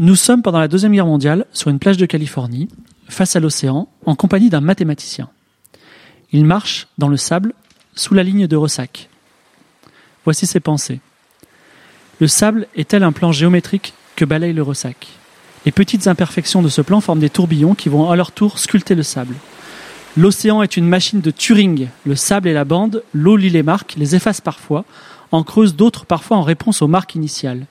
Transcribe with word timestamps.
Nous 0.00 0.14
sommes 0.14 0.42
pendant 0.42 0.60
la 0.60 0.68
Deuxième 0.68 0.92
Guerre 0.92 1.06
mondiale 1.06 1.44
sur 1.52 1.70
une 1.70 1.80
plage 1.80 1.96
de 1.96 2.06
Californie, 2.06 2.68
face 3.08 3.34
à 3.34 3.40
l'océan, 3.40 3.88
en 4.06 4.14
compagnie 4.14 4.48
d'un 4.48 4.60
mathématicien. 4.60 5.28
Il 6.30 6.44
marche 6.44 6.86
dans 6.98 7.08
le 7.08 7.16
sable, 7.16 7.52
sous 7.96 8.14
la 8.14 8.22
ligne 8.22 8.46
de 8.46 8.54
ressac. 8.54 9.08
Voici 10.24 10.46
ses 10.46 10.60
pensées. 10.60 11.00
Le 12.20 12.28
sable 12.28 12.68
est 12.76 12.86
tel 12.86 13.02
un 13.02 13.10
plan 13.10 13.32
géométrique 13.32 13.92
que 14.14 14.24
balaye 14.24 14.52
le 14.52 14.62
ressac. 14.62 15.08
Les 15.66 15.72
petites 15.72 16.06
imperfections 16.06 16.62
de 16.62 16.68
ce 16.68 16.80
plan 16.80 17.00
forment 17.00 17.18
des 17.18 17.28
tourbillons 17.28 17.74
qui 17.74 17.88
vont 17.88 18.08
à 18.08 18.14
leur 18.14 18.30
tour 18.30 18.60
sculpter 18.60 18.94
le 18.94 19.02
sable. 19.02 19.34
L'océan 20.16 20.62
est 20.62 20.76
une 20.76 20.86
machine 20.86 21.20
de 21.20 21.32
Turing. 21.32 21.88
Le 22.06 22.14
sable 22.14 22.46
et 22.46 22.52
la 22.52 22.64
bande, 22.64 23.02
l'eau 23.12 23.36
lit 23.36 23.50
les 23.50 23.64
marques, 23.64 23.96
les 23.96 24.14
efface 24.14 24.40
parfois, 24.40 24.84
en 25.32 25.42
creuse 25.42 25.74
d'autres 25.74 26.06
parfois 26.06 26.36
en 26.36 26.42
réponse 26.42 26.82
aux 26.82 26.88
marques 26.88 27.16
initiales. 27.16 27.66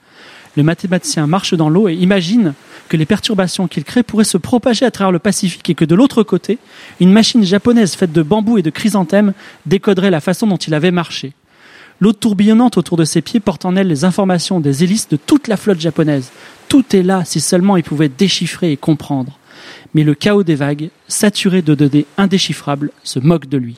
Le 0.58 0.64
mathématicien 0.64 1.28
marche 1.28 1.54
dans 1.54 1.70
l'eau 1.70 1.88
et 1.88 1.94
imagine 1.94 2.56
que 2.90 2.98
les 2.98 3.06
perturbations 3.06 3.68
qu'il 3.68 3.84
crée 3.84 4.02
pourraient 4.02 4.24
se 4.24 4.40
propager 4.40 4.86
à 4.86 4.92
travers 4.92 5.12
le 5.12 5.20
Pacifique 5.20 5.70
et 5.70 5.76
que 5.76 5.86
de 5.86 5.94
l'autre 5.94 6.24
côté, 6.24 6.58
une 7.00 7.12
machine 7.12 7.44
japonaise 7.44 7.94
faite 7.94 8.12
de 8.12 8.24
bambou 8.24 8.58
et 8.58 8.64
de 8.64 8.72
chrysanthèmes 8.72 9.34
décoderait 9.68 10.10
la 10.10 10.20
façon 10.20 10.48
dont 10.48 10.58
il 10.58 10.74
avait 10.74 10.90
marché. 10.90 11.34
L'eau 12.00 12.12
tourbillonnante 12.12 12.78
autour 12.78 12.98
de 12.98 13.06
ses 13.06 13.22
pieds 13.22 13.40
porte 13.40 13.66
en 13.66 13.76
elle 13.76 13.88
les 13.88 14.04
informations 14.04 14.60
des 14.60 14.84
hélices 14.84 15.10
de 15.10 15.18
toute 15.18 15.48
la 15.48 15.58
flotte 15.58 15.80
japonaise. 15.80 16.32
Tout 16.70 16.96
est 16.96 17.04
là 17.04 17.22
si 17.24 17.40
seulement 17.40 17.78
il 17.78 17.84
pouvait 17.84 18.10
déchiffrer 18.10 18.72
et 18.72 18.78
comprendre. 18.78 19.38
Mais 19.94 20.04
le 20.04 20.16
chaos 20.16 20.44
des 20.44 20.56
vagues, 20.56 20.90
saturé 21.08 21.62
de 21.62 21.76
données 21.76 22.08
indéchiffrables, 22.18 22.90
se 23.04 23.20
moque 23.20 23.48
de 23.48 23.58
lui. 23.58 23.78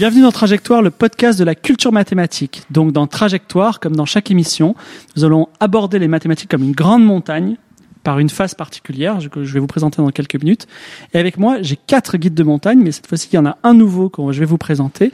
Bienvenue 0.00 0.22
dans 0.22 0.32
Trajectoire, 0.32 0.80
le 0.80 0.90
podcast 0.90 1.38
de 1.38 1.44
la 1.44 1.54
culture 1.54 1.92
mathématique. 1.92 2.62
Donc 2.70 2.90
dans 2.90 3.06
Trajectoire, 3.06 3.80
comme 3.80 3.94
dans 3.94 4.06
chaque 4.06 4.30
émission, 4.30 4.74
nous 5.14 5.24
allons 5.24 5.50
aborder 5.60 5.98
les 5.98 6.08
mathématiques 6.08 6.50
comme 6.50 6.62
une 6.62 6.72
grande 6.72 7.04
montagne 7.04 7.56
par 8.02 8.18
une 8.18 8.30
phase 8.30 8.54
particulière 8.54 9.18
que 9.30 9.44
je 9.44 9.52
vais 9.52 9.60
vous 9.60 9.66
présenter 9.66 10.00
dans 10.00 10.08
quelques 10.08 10.36
minutes. 10.42 10.66
Et 11.12 11.18
avec 11.18 11.36
moi, 11.36 11.60
j'ai 11.60 11.76
quatre 11.76 12.16
guides 12.16 12.32
de 12.32 12.42
montagne, 12.42 12.78
mais 12.82 12.92
cette 12.92 13.08
fois-ci, 13.08 13.28
il 13.30 13.36
y 13.36 13.38
en 13.38 13.44
a 13.44 13.58
un 13.62 13.74
nouveau 13.74 14.08
que 14.08 14.32
je 14.32 14.40
vais 14.40 14.46
vous 14.46 14.56
présenter. 14.56 15.12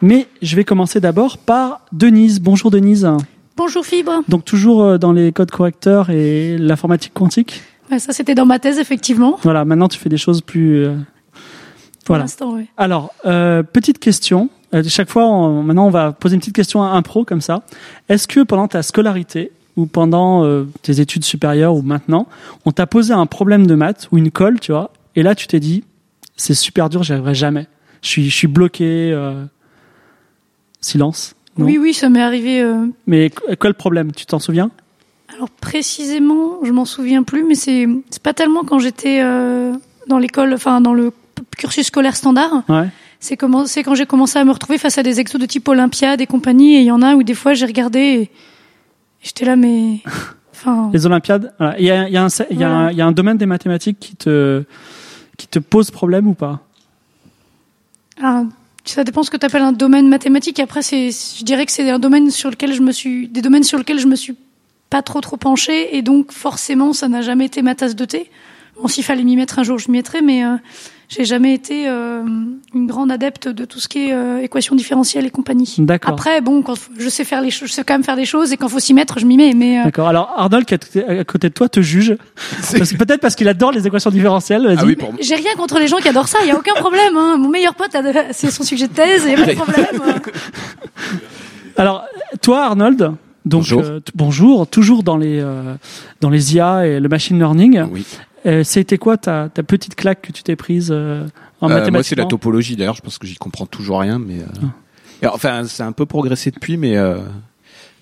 Mais 0.00 0.28
je 0.42 0.54
vais 0.54 0.62
commencer 0.62 1.00
d'abord 1.00 1.36
par 1.36 1.80
Denise. 1.90 2.40
Bonjour 2.40 2.70
Denise. 2.70 3.10
Bonjour 3.56 3.84
Fibre. 3.84 4.22
Donc 4.28 4.44
toujours 4.44 4.84
euh, 4.84 4.96
dans 4.96 5.10
les 5.10 5.32
codes 5.32 5.50
correcteurs 5.50 6.08
et 6.08 6.56
l'informatique 6.56 7.14
quantique 7.14 7.62
ouais, 7.90 7.98
Ça, 7.98 8.12
c'était 8.12 8.36
dans 8.36 8.46
ma 8.46 8.60
thèse, 8.60 8.78
effectivement. 8.78 9.40
Voilà, 9.42 9.64
maintenant 9.64 9.88
tu 9.88 9.98
fais 9.98 10.08
des 10.08 10.18
choses 10.18 10.40
plus... 10.40 10.86
Pour 12.04 12.14
voilà. 12.14 12.24
l'instant, 12.24 12.54
oui. 12.54 12.66
Alors, 12.76 13.12
euh, 13.26 13.62
petite 13.62 13.98
question. 13.98 14.48
Euh, 14.74 14.82
chaque 14.86 15.10
fois, 15.10 15.26
on- 15.26 15.62
maintenant, 15.62 15.86
on 15.86 15.90
va 15.90 16.12
poser 16.12 16.34
une 16.34 16.40
petite 16.40 16.54
question 16.54 16.82
à 16.82 16.88
un 16.90 17.02
pro 17.02 17.24
comme 17.24 17.40
ça. 17.40 17.62
Est-ce 18.08 18.26
que 18.28 18.40
pendant 18.40 18.68
ta 18.68 18.82
scolarité 18.82 19.52
ou 19.76 19.86
pendant 19.86 20.44
euh, 20.44 20.64
tes 20.82 21.00
études 21.00 21.24
supérieures 21.24 21.74
ou 21.74 21.82
maintenant, 21.82 22.26
on 22.64 22.72
t'a 22.72 22.86
posé 22.86 23.12
un 23.12 23.26
problème 23.26 23.66
de 23.66 23.74
maths 23.74 24.08
ou 24.12 24.18
une 24.18 24.30
colle, 24.30 24.60
tu 24.60 24.72
vois, 24.72 24.92
et 25.16 25.22
là, 25.22 25.34
tu 25.34 25.46
t'es 25.46 25.60
dit, 25.60 25.84
c'est 26.36 26.54
super 26.54 26.88
dur, 26.88 27.02
j'y 27.02 27.12
arriverai 27.12 27.34
jamais. 27.34 27.66
Je 28.02 28.08
suis, 28.08 28.30
je 28.30 28.34
suis 28.34 28.46
bloqué. 28.48 29.12
euh, 29.12 29.44
Silence. 30.80 31.34
Non? 31.58 31.66
Oui, 31.66 31.78
oui, 31.78 31.92
ça 31.92 32.08
m'est 32.08 32.22
arrivé. 32.22 32.64
Mais 33.06 33.30
qu- 33.30 33.54
quel 33.60 33.74
problème? 33.74 34.12
Tu 34.12 34.24
t'en 34.24 34.38
souviens? 34.38 34.70
Alors 35.34 35.50
précisément, 35.50 36.58
je 36.64 36.72
m'en 36.72 36.84
souviens 36.84 37.22
plus, 37.22 37.44
mais 37.44 37.54
c'est 37.54 37.86
c'est 38.10 38.22
pas 38.22 38.32
tellement 38.34 38.64
quand 38.64 38.78
j'étais 38.78 39.20
euh, 39.22 39.72
dans 40.08 40.18
l'école, 40.18 40.54
enfin 40.54 40.80
dans 40.80 40.94
le 40.94 41.12
cursus 41.56 41.86
scolaire 41.86 42.16
standard. 42.16 42.62
Ouais. 42.68 42.88
C'est 43.18 43.36
quand 43.36 43.94
j'ai 43.94 44.06
commencé 44.06 44.38
à 44.38 44.44
me 44.44 44.50
retrouver 44.50 44.78
face 44.78 44.96
à 44.96 45.02
des 45.02 45.20
exos 45.20 45.40
de 45.40 45.46
type 45.46 45.68
Olympiade 45.68 46.20
et 46.20 46.26
compagnie. 46.26 46.76
Et 46.76 46.80
il 46.80 46.86
y 46.86 46.90
en 46.90 47.02
a 47.02 47.14
où 47.14 47.22
des 47.22 47.34
fois 47.34 47.52
j'ai 47.54 47.66
regardé 47.66 47.98
et, 48.00 48.30
j'étais 49.22 49.44
là, 49.44 49.56
mais 49.56 50.00
enfin. 50.52 50.90
Les 50.92 51.04
Olympiades. 51.06 51.52
voilà. 51.58 51.78
Il 51.78 51.84
y 51.84 51.90
a, 51.90 52.08
il 52.08 52.14
y 52.14 52.16
a 52.16 52.24
un, 52.24 52.28
il 52.50 52.58
y 52.58 52.64
a 52.64 52.70
un- 52.70 52.90
il 52.90 52.96
y 52.96 53.02
a 53.02 53.06
un 53.06 53.12
domaine 53.12 53.36
des 53.36 53.46
mathématiques 53.46 53.98
qui 54.00 54.16
te, 54.16 54.64
qui 55.36 55.46
te 55.48 55.58
pose 55.58 55.90
problème 55.90 56.26
ou 56.26 56.34
pas? 56.34 56.60
Ah, 58.22 58.44
ça 58.84 59.04
dépend 59.04 59.22
ce 59.22 59.30
que 59.30 59.36
tu 59.36 59.46
appelles 59.46 59.62
un 59.62 59.72
domaine 59.72 60.08
mathématique. 60.08 60.58
Après, 60.60 60.82
c'est, 60.82 61.10
je 61.10 61.44
dirais 61.44 61.66
que 61.66 61.72
c'est 61.72 61.88
un 61.90 61.98
domaine 61.98 62.30
sur 62.30 62.50
lequel 62.50 62.72
je 62.72 62.80
me 62.80 62.92
suis, 62.92 63.28
des 63.28 63.42
domaines 63.42 63.62
sur 63.62 63.78
lesquels 63.78 63.98
je 63.98 64.06
me 64.06 64.16
suis 64.16 64.34
pas 64.88 65.02
trop 65.02 65.20
trop 65.20 65.36
penchée 65.36 65.96
et 65.96 66.02
donc 66.02 66.32
forcément, 66.32 66.92
ça 66.92 67.08
n'a 67.08 67.22
jamais 67.22 67.44
été 67.46 67.62
ma 67.62 67.74
tasse 67.74 67.94
de 67.94 68.04
thé. 68.04 68.30
Bon, 68.80 68.88
s'il 68.88 69.04
fallait 69.04 69.22
m'y 69.22 69.36
mettre 69.36 69.58
un 69.58 69.62
jour, 69.62 69.78
je 69.78 69.90
m'y 69.90 69.98
mettrais, 69.98 70.22
mais 70.22 70.44
euh, 70.44 70.56
j'ai 71.10 71.24
jamais 71.24 71.52
été 71.52 71.88
euh, 71.88 72.22
une 72.72 72.86
grande 72.86 73.10
adepte 73.10 73.48
de 73.48 73.64
tout 73.64 73.80
ce 73.80 73.88
qui 73.88 74.06
est 74.08 74.12
euh, 74.14 74.40
équation 74.42 74.76
différentielle 74.76 75.26
et 75.26 75.30
compagnie. 75.30 75.74
D'accord. 75.78 76.12
Après, 76.14 76.40
bon, 76.40 76.62
quand 76.62 76.76
je 76.98 77.08
sais 77.08 77.24
faire 77.24 77.42
les 77.42 77.50
choses, 77.50 77.68
je 77.68 77.74
sais 77.74 77.82
quand 77.84 77.94
même 77.94 78.04
faire 78.04 78.14
des 78.16 78.24
choses 78.24 78.52
et 78.52 78.56
quand 78.56 78.68
faut 78.68 78.78
s'y 78.78 78.94
mettre, 78.94 79.18
je 79.18 79.26
m'y 79.26 79.36
mets. 79.36 79.52
Mais 79.54 79.80
euh, 79.80 79.84
D'accord. 79.84 80.06
Alors 80.08 80.32
Arnold 80.36 80.64
qui 80.66 80.74
est 80.74 81.04
à 81.04 81.24
côté 81.24 81.48
de 81.48 81.54
toi 81.54 81.68
te 81.68 81.80
juge. 81.80 82.16
Parce 82.78 82.92
que 82.92 82.96
Peut-être 82.96 83.20
parce 83.20 83.34
qu'il 83.34 83.48
adore 83.48 83.72
les 83.72 83.86
équations 83.86 84.10
différentielles. 84.10 84.76
Ah 84.78 84.84
oui, 84.86 84.94
pour 84.94 85.10
moi. 85.12 85.18
j'ai 85.20 85.34
rien 85.34 85.52
contre 85.56 85.78
les 85.80 85.88
gens 85.88 85.96
qui 85.96 86.08
adorent 86.08 86.28
ça. 86.28 86.38
Il 86.44 86.48
y 86.48 86.52
a 86.52 86.56
aucun 86.56 86.74
problème. 86.74 87.16
Hein. 87.16 87.36
Mon 87.38 87.48
meilleur 87.48 87.74
pote, 87.74 87.94
a- 87.94 88.32
c'est 88.32 88.50
son 88.52 88.62
sujet 88.62 88.86
de 88.86 88.92
thèse. 88.92 89.24
Il 89.26 89.32
y 89.32 89.34
a 89.34 89.44
pas 89.44 89.52
de 89.52 89.56
problème. 89.56 90.20
Alors 91.76 92.04
toi 92.42 92.64
Arnold. 92.64 93.12
Donc 93.46 93.62
Bonjour. 93.62 93.80
euh, 93.82 94.00
t- 94.00 94.12
bonjour, 94.14 94.66
toujours 94.66 95.02
dans 95.02 95.16
les 95.16 95.40
euh, 95.40 95.74
dans 96.20 96.28
les 96.28 96.54
IA 96.54 96.86
et 96.86 97.00
le 97.00 97.08
machine 97.08 97.38
learning. 97.38 97.82
Oui. 97.90 98.04
Euh, 98.46 98.64
C'était 98.64 98.98
quoi 98.98 99.16
ta, 99.16 99.48
ta 99.52 99.62
petite 99.62 99.94
claque 99.94 100.22
que 100.22 100.32
tu 100.32 100.42
t'es 100.42 100.56
prise 100.56 100.90
euh, 100.90 101.26
en 101.60 101.66
Euh, 101.70 101.74
mathématiques 101.74 101.92
moi, 101.92 102.02
c'est 102.02 102.14
la 102.16 102.24
topologie. 102.24 102.76
D'ailleurs, 102.76 102.94
je 102.96 103.02
pense 103.02 103.18
que 103.18 103.26
j'y 103.26 103.36
comprends 103.36 103.66
toujours 103.66 104.00
rien, 104.00 104.18
mais 104.18 104.38
euh, 104.40 104.66
et 105.22 105.26
enfin, 105.26 105.62
c'est 105.66 105.82
un 105.82 105.92
peu 105.92 106.06
progressé 106.06 106.50
depuis, 106.50 106.76
mais 106.78 106.96
euh, 106.96 107.18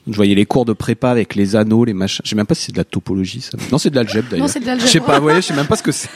je 0.08 0.14
voyais 0.14 0.34
les 0.36 0.46
cours 0.46 0.64
de 0.64 0.72
prépa 0.72 1.10
avec 1.10 1.34
les 1.34 1.56
anneaux, 1.56 1.84
les 1.84 1.92
machins. 1.94 2.20
Je 2.24 2.30
sais 2.30 2.36
même 2.36 2.46
pas 2.46 2.54
si 2.54 2.66
c'est 2.66 2.72
de 2.72 2.78
la 2.78 2.84
topologie. 2.84 3.40
Ça. 3.40 3.58
Non, 3.72 3.78
c'est 3.78 3.90
de 3.90 3.96
l'algèbre 3.96 4.28
d'ailleurs. 4.30 4.46
Non, 4.46 4.52
c'est 4.52 4.60
de 4.60 4.64
Je 4.64 4.70
l'algèbre. 4.70 4.90
sais 4.90 5.00
pas. 5.00 5.20
Ouais, 5.20 5.36
je 5.36 5.40
sais 5.48 5.54
même 5.54 5.66
pas 5.66 5.76
ce 5.76 5.82
que 5.82 5.92
c'est. 5.92 6.08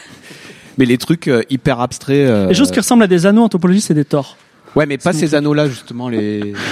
Mais 0.79 0.85
les 0.87 0.97
trucs 0.99 1.27
euh, 1.29 1.43
hyper 1.51 1.81
abstraits. 1.81 2.29
euh, 2.29 2.47
Les 2.49 2.55
choses 2.55 2.71
qui 2.71 2.79
ressemblent 2.79 3.03
à 3.03 3.07
des 3.09 3.27
anneaux 3.27 3.43
en 3.43 3.49
topologie, 3.49 3.81
c'est 3.81 3.93
des 3.95 4.05
tors. 4.05 4.37
Ouais, 4.77 4.87
mais 4.87 4.97
pas 4.99 5.13
ces 5.13 5.35
anneaux-là 5.35 5.69
justement. 5.69 6.09
Les. 6.09 6.55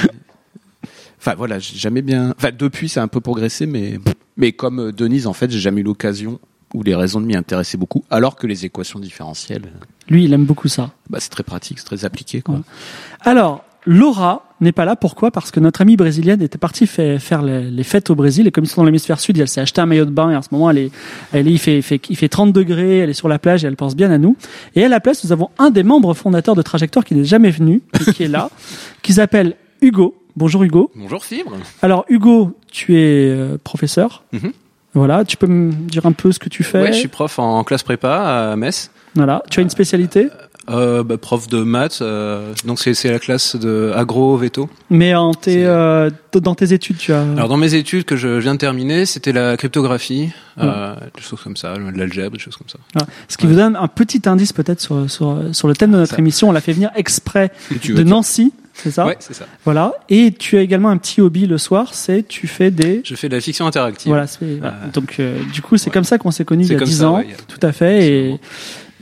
Enfin 1.23 1.35
voilà, 1.37 1.59
j'ai 1.59 1.77
jamais 1.77 2.01
bien. 2.01 2.33
Enfin 2.39 2.49
depuis, 2.57 2.89
c'est 2.89 3.01
un 3.01 3.09
peu 3.09 3.21
progressé, 3.21 3.67
mais 3.67 3.99
mais 4.39 4.53
comme 4.53 4.81
euh, 4.81 4.91
Denise, 4.93 5.27
en 5.27 5.35
fait, 5.35 5.51
j'ai 5.51 5.59
jamais 5.59 5.83
eu 5.83 5.85
l'occasion 5.85 6.41
ou 6.75 6.83
les 6.83 6.95
raisons 6.95 7.21
de 7.21 7.27
m'y 7.27 7.37
intéresser 7.37 7.77
beaucoup, 7.77 8.05
alors 8.11 8.37
que 8.37 8.47
les 8.47 8.65
équations 8.65 8.99
différentielles, 9.01 9.63
euh, 9.67 9.85
Lui, 10.09 10.25
il 10.25 10.33
aime 10.33 10.45
beaucoup 10.45 10.69
ça. 10.69 10.91
bah, 11.09 11.19
c'est 11.21 11.31
très 11.31 11.43
pratique, 11.43 11.79
c'est 11.79 11.85
très 11.87 12.05
appliqué, 12.05 12.43
quoi. 12.43 12.57
Ouais. 12.57 12.61
Alors, 13.23 13.65
Laura 13.87 14.45
n'est 14.61 14.73
pas 14.73 14.85
là. 14.85 14.95
Pourquoi? 14.95 15.31
Parce 15.31 15.51
que 15.51 15.59
notre 15.59 15.81
amie 15.81 15.97
brésilienne 15.97 16.43
était 16.43 16.59
partie 16.59 16.87
fait- 16.87 17.19
faire 17.19 17.41
les, 17.43 17.71
les 17.71 17.83
fêtes 17.83 18.11
au 18.11 18.15
Brésil 18.15 18.47
et 18.47 18.51
comme 18.51 18.65
ils 18.65 18.69
sont 18.69 18.83
dans 18.83 18.85
l'hémisphère 18.85 19.19
sud, 19.19 19.39
elle 19.39 19.49
s'est 19.49 19.63
acheté 19.63 19.81
un 19.81 19.87
maillot 19.87 20.05
de 20.05 20.11
bain 20.11 20.31
et 20.31 20.37
en 20.37 20.43
ce 20.43 20.49
moment, 20.53 20.71
elle 20.71 20.77
est, 20.79 20.91
elle 21.33 21.49
est, 21.49 21.53
il 21.53 21.59
fait, 21.59 21.79
il 21.79 21.83
fait, 21.83 22.01
il 22.11 22.17
fait 22.17 22.29
30 22.29 22.53
degrés, 22.53 22.99
elle 22.99 23.09
est 23.11 23.15
sur 23.15 23.27
la 23.29 23.39
plage 23.39 23.65
et 23.65 23.67
elle 23.69 23.77
pense 23.77 23.97
bien 23.97 24.11
à 24.11 24.19
nous. 24.19 24.37
Et 24.75 24.85
à 24.85 24.89
la 24.91 25.01
place, 25.01 25.25
nous 25.25 25.33
avons 25.33 25.49
un 25.59 25.71
des 25.71 25.83
membres 25.83 26.13
fondateurs 26.13 26.55
de 26.57 26.63
Trajectoire 26.63 27.07
qui 27.07 27.15
n'est 27.15 27.25
jamais 27.25 27.51
venu 27.51 27.81
et 28.07 28.13
qui 28.13 28.23
est 28.25 28.29
là, 28.29 28.51
qui 29.03 29.15
s'appelle 29.15 29.57
Hugo. 29.81 30.15
Bonjour 30.37 30.63
Hugo. 30.63 30.91
Bonjour 30.95 31.25
Fibre. 31.25 31.57
Alors 31.81 32.05
Hugo, 32.11 32.55
tu 32.71 32.97
es 32.99 33.31
euh, 33.31 33.57
professeur. 33.65 34.25
Mhm. 34.33 34.53
Voilà, 34.95 35.25
tu 35.25 35.37
peux 35.37 35.47
me 35.47 35.73
dire 35.73 36.07
un 36.07 36.13
peu 36.13 36.33
ce 36.33 36.39
que 36.39 36.49
tu 36.49 36.63
fais. 36.65 36.83
Ouais, 36.83 36.93
je 36.93 36.99
suis 36.99 37.09
prof 37.09 37.39
en 37.39 37.63
classe 37.65 37.83
prépa 37.83 38.51
à 38.53 38.57
Metz. 38.57 38.91
Voilà, 39.15 39.43
tu 39.51 39.61
as 39.61 39.63
une 39.63 39.71
spécialité, 39.71 40.29
Euh, 40.69 41.03
bah, 41.03 41.17
prof 41.17 41.49
de 41.49 41.63
maths, 41.63 41.99
euh, 42.01 42.53
donc 42.65 42.79
c'est 42.79 43.11
la 43.11 43.19
classe 43.19 43.57
de 43.57 43.93
agro 43.97 44.37
veto. 44.37 44.69
mais 44.89 45.15
en 45.17 45.33
tes, 45.35 45.65
euh, 45.67 46.11
dans 46.33 46.55
tes 46.55 46.73
études, 46.73 46.97
tu 46.99 47.13
as. 47.13 47.23
Alors 47.23 47.49
dans 47.49 47.57
mes 47.57 47.75
études 47.75 48.05
que 48.05 48.15
je 48.17 48.29
viens 48.29 48.55
de 48.55 48.59
terminer, 48.59 49.05
c'était 49.07 49.33
la 49.33 49.57
cryptographie, 49.57 50.31
euh, 50.61 50.95
des 51.17 51.23
choses 51.23 51.41
comme 51.43 51.57
ça, 51.57 51.75
de 51.77 51.99
l'algèbre, 51.99 52.33
des 52.37 52.39
choses 52.43 52.57
comme 52.57 52.69
ça. 52.69 52.79
Ce 53.29 53.37
qui 53.37 53.47
vous 53.47 53.55
donne 53.55 53.75
un 53.75 53.89
petit 53.89 54.23
indice 54.29 54.53
peut-être 54.53 54.81
sur, 54.81 55.11
sur, 55.11 55.39
sur 55.53 55.67
le 55.67 55.75
thème 55.75 55.91
de 55.93 55.97
notre 55.97 56.13
Ça- 56.15 56.19
émission. 56.19 56.51
On 56.51 56.53
l'a 56.53 56.61
fait 56.61 56.73
venir 56.75 56.91
exprès 56.95 57.51
de 57.89 58.03
Nancy 58.05 58.53
c'est 58.75 58.91
ça 58.91 59.07
Ouais, 59.07 59.17
c'est 59.21 59.35
ça. 59.35 59.47
Voilà. 59.65 59.93
Et 60.09 60.33
tu 60.33 60.57
as 60.57 60.61
également 60.63 60.89
un 60.91 60.97
petit 60.97 61.21
hobby 61.21 61.47
le 61.47 61.59
soir, 61.59 61.95
c'est 61.95 62.27
tu 62.27 62.47
fais 62.47 62.71
des. 62.71 63.03
Je 63.05 63.15
fais 63.15 63.29
de 63.29 63.35
la 63.35 63.41
fiction 63.41 63.67
interactive. 63.67 64.09
Voilà. 64.11 64.27
c'est- 64.27 64.57
voilà. 64.59 64.75
Euh, 64.85 64.91
Donc 64.93 65.17
euh, 65.21 65.39
du 65.53 65.61
coup, 65.63 65.77
c'est 65.77 65.91
comme 65.91 66.05
ça 66.05 66.19
qu'on 66.19 66.31
s'est 66.31 66.45
connus 66.45 66.65
il 66.67 66.73
y 66.73 66.77
a 66.77 66.79
comme 66.79 66.89
10 66.89 66.99
ça, 67.01 67.11
ans. 67.11 67.17
ouais, 67.17 67.25
il 67.27 67.31
y 67.31 67.35
a- 67.35 67.37
Tout 67.47 67.65
à 67.67 67.73
fait. 67.73 68.07
Et. 68.09 68.41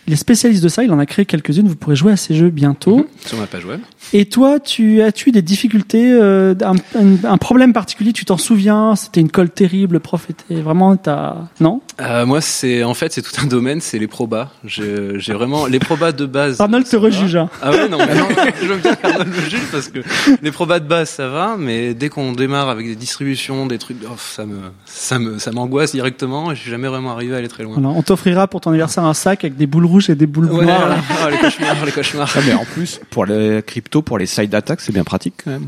Il 0.09 0.15
est 0.15 0.17
spécialiste 0.17 0.63
de 0.65 0.69
ça. 0.69 0.83
Il 0.83 0.91
en 0.93 0.99
a 0.99 1.07
créé 1.07 1.25
quelques-unes. 1.27 1.69
Vous 1.69 1.77
pourrez 1.77 1.95
jouer 1.97 2.13
à 2.13 2.17
ces 2.17 2.35
jeux 2.35 2.49
bientôt. 2.51 2.97
Mhm, 2.99 3.05
Sur 3.25 3.39
ma 3.39 3.47
page 3.47 3.65
web. 3.65 3.81
Et 4.13 4.25
toi, 4.25 4.59
tu 4.59 5.03
as-tu 5.03 5.31
des 5.33 5.43
difficultés, 5.43 6.11
euh, 6.13 6.55
un, 6.63 6.75
un- 6.99 7.25
un 7.31 7.37
problème 7.39 7.73
particulier 7.73 8.13
Tu 8.13 8.25
t'en 8.25 8.39
souviens 8.39 8.97
C'était 8.97 9.21
une 9.21 9.31
colle 9.31 9.51
terrible, 9.51 9.95
le 9.95 10.01
prof 10.01 10.29
était 10.31 10.61
vraiment 10.63 10.97
t'as 10.97 11.37
non? 11.61 11.81
Euh, 12.01 12.25
moi, 12.27 12.41
c'est 12.41 12.83
en 12.85 12.95
fait, 12.95 13.13
c'est 13.13 13.23
tout 13.23 13.33
un 13.43 13.47
domaine, 13.47 13.81
c'est 13.81 13.99
les 13.99 14.07
probas. 14.09 14.49
J'ai 14.65 15.33
vraiment 15.33 15.67
les 15.67 15.79
probas 15.79 16.13
de 16.13 16.27
base. 16.27 16.61
Arnold 16.61 16.89
te 16.89 16.97
rejuge. 16.97 17.37
hein. 17.37 17.51
Ah 17.63 17.71
ouais, 17.71 17.89
non, 17.89 17.99
mais 17.99 18.15
non, 18.15 18.29
je 18.63 18.67
veux 18.67 18.77
bien 18.79 18.95
qu'Arnold 18.95 19.29
me 19.29 19.51
juge 19.51 19.67
parce 19.71 19.89
que 19.89 20.01
les 20.41 20.51
probas 20.51 20.81
de 20.81 20.89
base, 20.89 21.11
ça 21.11 21.29
va, 21.29 21.57
mais 21.59 21.93
dès 21.95 22.09
qu'on 22.09 22.33
démarre 22.33 22.69
avec 22.71 22.87
des 22.87 22.97
distributions, 22.97 23.67
des 23.67 23.79
trucs, 23.79 23.99
oh, 24.07 24.15
ça 24.17 24.47
me, 24.47 24.57
ça 24.87 25.19
me, 25.19 25.39
ça 25.39 25.51
m'angoisse 25.53 25.93
directement 25.93 26.51
et 26.53 26.57
je 26.57 26.61
suis 26.63 26.71
jamais 26.71 26.89
vraiment 26.89 27.11
arrivé 27.13 27.35
à 27.35 27.39
aller 27.39 27.49
très 27.49 27.63
loin. 27.65 27.75
Voilà, 27.75 27.89
on 27.91 28.03
t'offrira 28.03 28.47
pour 28.47 28.61
ton 28.61 28.71
anniversaire 28.71 29.05
un 29.05 29.15
sac 29.15 29.45
avec 29.45 29.57
des 29.57 29.67
boules 29.67 29.85
rouges 29.87 29.98
et 30.09 30.15
des 30.15 30.27
boules 30.27 30.47
Ouais, 30.53 30.65
noires. 30.65 30.89
là. 30.89 30.97
ah, 31.25 31.31
les 31.31 31.39
cauchemars, 31.39 31.85
les 31.85 31.93
cauchemars. 31.93 32.33
Ah, 32.37 32.41
mais 32.47 32.53
en 32.55 32.65
plus, 32.65 33.01
pour 33.11 33.25
les 33.27 33.63
crypto, 33.67 34.03
pour 34.03 34.19
les 34.19 34.27
side 34.27 34.55
attacks, 34.55 34.81
c'est 34.81 34.93
bien 34.93 35.05
pratique 35.05 35.35
quand 35.45 35.51
même. 35.51 35.67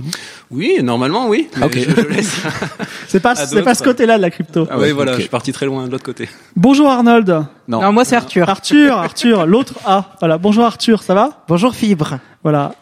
Oui, 0.50 0.78
normalement, 0.82 1.28
oui. 1.28 1.48
Mais 1.56 1.66
Ok. 1.66 1.74
je, 1.78 2.02
je 2.02 2.06
laisse. 2.08 2.36
C'est 3.08 3.20
pas, 3.20 3.34
c'est 3.34 3.62
pas 3.62 3.74
ce 3.74 3.82
côté-là 3.82 4.16
de 4.18 4.22
la 4.22 4.30
crypto. 4.30 4.68
Ah 4.70 4.76
oui, 4.76 4.82
ouais, 4.84 4.92
voilà, 4.92 5.14
je 5.14 5.20
suis 5.20 5.28
parti 5.28 5.50
très 5.52 5.66
loin 5.66 5.86
de 5.86 5.90
l'autre 5.90 6.04
côté. 6.04 6.28
Bonjour 6.54 6.88
Arnold. 6.88 7.28
Non. 7.66 7.82
Non, 7.82 7.92
moi 7.92 8.04
c'est 8.04 8.14
Arthur. 8.14 8.48
Arthur, 8.48 8.96
Arthur, 8.98 9.46
l'autre 9.46 9.74
A. 9.84 10.14
Voilà, 10.20 10.38
bonjour 10.38 10.64
Arthur, 10.64 11.02
ça 11.02 11.14
va? 11.14 11.42
Bonjour 11.48 11.74
Fibre. 11.74 12.18
Voilà. 12.44 12.74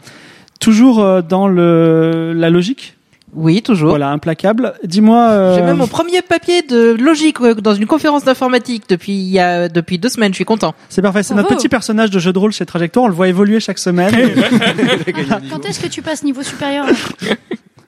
Toujours 0.60 1.00
euh, 1.02 1.22
dans 1.22 1.48
le 1.48 2.32
la 2.34 2.50
logique? 2.50 2.97
Oui, 3.34 3.62
toujours. 3.62 3.90
Voilà, 3.90 4.08
implacable. 4.10 4.72
Dis-moi. 4.84 5.28
euh, 5.30 5.54
J'ai 5.54 5.62
même 5.62 5.76
mon 5.76 5.86
premier 5.86 6.22
papier 6.22 6.62
de 6.62 6.96
logique 6.98 7.40
euh, 7.40 7.54
dans 7.54 7.74
une 7.74 7.86
conférence 7.86 8.24
d'informatique 8.24 8.84
depuis 8.88 9.12
il 9.12 9.28
y 9.28 9.38
a 9.38 9.68
depuis 9.68 9.98
deux 9.98 10.08
semaines. 10.08 10.32
Je 10.32 10.36
suis 10.36 10.44
content. 10.44 10.74
C'est 10.88 11.02
parfait. 11.02 11.22
C'est 11.22 11.34
notre 11.34 11.54
petit 11.54 11.68
personnage 11.68 12.10
de 12.10 12.18
jeu 12.18 12.32
de 12.32 12.38
rôle 12.38 12.52
chez 12.52 12.64
Trajectoire. 12.66 13.04
On 13.04 13.08
le 13.08 13.14
voit 13.14 13.28
évoluer 13.28 13.60
chaque 13.60 13.78
semaine. 13.78 14.14
Quand 15.50 15.64
est-ce 15.66 15.80
que 15.80 15.88
tu 15.88 16.02
passes 16.02 16.22
niveau 16.24 16.42
supérieur? 16.42 16.86
Là 16.86 17.34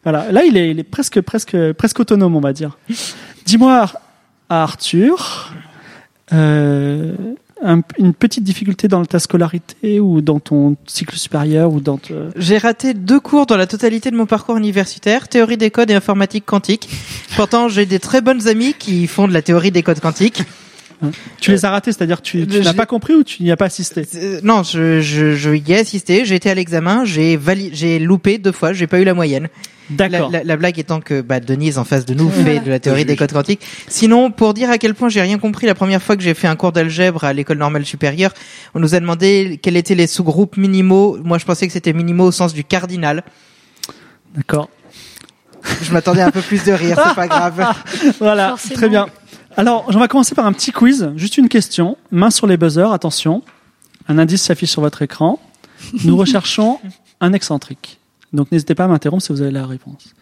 voilà. 0.05 0.31
Là, 0.33 0.45
il 0.45 0.57
est, 0.57 0.71
il 0.71 0.79
est 0.79 0.85
presque, 0.85 1.21
presque, 1.21 1.57
presque 1.73 2.01
autonome, 2.01 2.37
on 2.37 2.41
va 2.41 2.53
dire. 2.53 2.79
Dis-moi, 3.47 3.75
Ar- 3.77 3.97
Arthur, 4.49 5.53
euh, 6.33 7.13
un- 7.63 7.83
une 7.99 8.15
petite 8.15 8.45
difficulté 8.45 8.89
dans 8.89 9.05
ta 9.05 9.19
scolarité 9.19 10.01
ou 10.01 10.21
dans 10.21 10.41
ton 10.41 10.77
cycle 10.87 11.17
supérieur 11.17 11.73
ou 11.73 11.81
dans 11.81 11.99
te- 11.99 12.31
J'ai 12.37 12.59
raté 12.59 12.95
deux 12.95 13.21
cours 13.21 13.47
dans 13.47 13.57
la 13.57 13.67
totalité 13.67 14.11
de 14.11 14.17
mon 14.17 14.27
parcours 14.27 14.57
universitaire, 14.57 15.29
théorie 15.29 15.57
des 15.57 15.71
codes 15.71 15.91
et 15.91 15.95
informatique 15.95 16.45
quantique. 16.47 16.89
Pourtant, 17.37 17.69
j'ai 17.69 17.87
des 17.87 17.99
très 17.99 18.21
bonnes 18.21 18.49
amies 18.49 18.75
qui 18.79 19.07
font 19.07 19.29
de 19.29 19.33
la 19.33 19.43
théorie 19.43 19.71
des 19.71 19.83
codes 19.83 20.01
quantiques. 20.01 20.43
tu 21.41 21.51
les 21.51 21.65
as 21.65 21.71
ratés, 21.71 21.93
c'est-à-dire 21.93 22.21
tu, 22.21 22.47
tu 22.47 22.57
Euh, 22.59 22.63
n'as 22.63 22.75
pas 22.75 22.85
compris 22.87 23.15
ou 23.15 23.25
tu 23.25 23.43
n'y 23.43 23.51
as 23.51 23.57
pas 23.57 23.65
assisté? 23.67 24.07
Euh, 24.17 24.41
non, 24.43 24.63
je, 24.63 25.01
je, 25.01 25.35
je 25.35 25.51
y 25.55 25.73
ai 25.73 25.79
assisté, 25.79 26.25
j'ai 26.27 26.35
été 26.35 26.51
à 26.51 26.55
l'examen, 26.55 27.05
j'ai 27.07 27.37
vali- 27.39 27.71
j'ai 27.73 27.99
loupé 27.99 28.37
deux 28.37 28.53
fois, 28.53 28.75
j'ai 28.75 28.87
pas 28.87 29.01
eu 29.01 29.05
la 29.05 29.15
moyenne. 29.15 29.49
La, 29.99 30.09
D'accord. 30.09 30.31
la- 30.31 30.45
la 30.45 30.57
blague 30.57 30.79
étant 30.79 31.01
que 31.01 31.21
bah, 31.21 31.41
Denise 31.41 31.77
en 31.79 31.85
face 31.85 32.05
de 32.07 32.15
nous 32.15 32.31
fait 32.31 32.43
Voilà. 32.43 32.59
de 32.61 32.71
la 32.71 32.79
théorie 32.79 33.05
des 33.05 33.17
codes 33.17 33.33
quantiques. 33.33 33.61
Sinon, 33.89 34.31
pour 34.31 34.55
dire 34.55 34.71
à 34.71 34.79
quel 34.79 34.95
point 34.95 35.09
j'ai 35.09 35.21
rien 35.21 35.39
compris, 35.39 35.67
la 35.67 35.75
première 35.75 36.01
fois 36.03 36.17
que 36.17 36.23
j'ai 36.23 36.35
fait 36.35 36.47
un 36.49 36.57
cours 36.57 36.73
d'algèbre 36.73 37.25
à 37.25 37.33
l'école 37.33 37.59
normale 37.59 37.85
supérieure, 37.85 38.33
on 38.75 38.81
nous 38.81 38.95
a 38.95 39.01
demandé 39.01 39.59
quels 39.63 39.77
étaient 39.77 39.95
les 39.97 40.07
sous-groupes 40.07 40.57
minimaux. 40.57 41.19
Moi, 41.25 41.39
je 41.39 41.45
pensais 41.45 41.67
que 41.67 41.73
c'était 41.73 41.93
minimaux 41.93 42.27
au 42.27 42.33
sens 42.33 42.55
du 42.55 42.63
cardinal. 42.65 43.25
D'accord. 44.35 44.69
Je 45.83 45.93
m'attendais 45.93 46.23
à 46.23 46.27
un 46.27 46.31
peu 46.31 46.41
plus 46.41 46.65
de 46.65 46.73
rire, 46.73 46.99
c'est 47.09 47.15
pas 47.15 47.29
grave. 47.29 47.75
Voilà, 48.21 48.51
Forcément. 48.51 48.75
très 48.77 48.89
bien. 48.89 49.07
Alors, 49.57 49.85
on 49.89 49.99
va 49.99 50.09
commencer 50.09 50.35
par 50.35 50.47
un 50.47 50.53
petit 50.53 50.73
quiz. 50.73 51.11
Juste 51.17 51.37
une 51.37 51.49
question. 51.49 51.97
Main 52.11 52.31
sur 52.31 52.47
les 52.47 52.57
buzzers, 52.57 52.93
attention. 52.93 53.43
Un 54.09 54.19
indice 54.19 54.43
s'affiche 54.43 54.71
sur 54.71 54.81
votre 54.83 55.03
écran. 55.03 55.39
Nous 56.05 56.17
recherchons 56.25 56.79
un 57.21 57.33
excentrique. 57.33 58.00
Donc, 58.33 58.53
n'hésitez 58.53 58.75
pas 58.75 58.85
à 58.85 58.89
m'interrompre 58.89 59.23
si 59.23 59.33
vous 59.33 59.43
avez 59.43 59.51
la 59.51 59.67
réponse. 59.67 60.15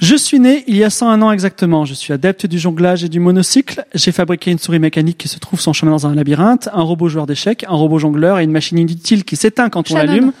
Je 0.00 0.16
suis 0.16 0.40
né 0.40 0.64
il 0.66 0.76
y 0.76 0.84
a 0.84 0.88
101 0.88 1.20
ans 1.20 1.30
exactement. 1.30 1.84
Je 1.84 1.92
suis 1.92 2.14
adepte 2.14 2.46
du 2.46 2.58
jonglage 2.58 3.04
et 3.04 3.10
du 3.10 3.20
monocycle. 3.20 3.84
J'ai 3.94 4.12
fabriqué 4.12 4.50
une 4.50 4.58
souris 4.58 4.78
mécanique 4.78 5.18
qui 5.18 5.28
se 5.28 5.38
trouve 5.38 5.60
son 5.60 5.74
chemin 5.74 5.92
dans 5.92 6.06
un 6.06 6.14
labyrinthe, 6.14 6.70
un 6.72 6.80
robot 6.80 7.08
joueur 7.08 7.26
d'échecs, 7.26 7.64
un 7.68 7.74
robot 7.74 7.98
jongleur 7.98 8.38
et 8.38 8.44
une 8.44 8.50
machine 8.50 8.78
inutile 8.78 9.24
qui 9.24 9.36
s'éteint 9.36 9.68
quand 9.68 9.90
on 9.90 9.96
l'allume. 9.96 10.32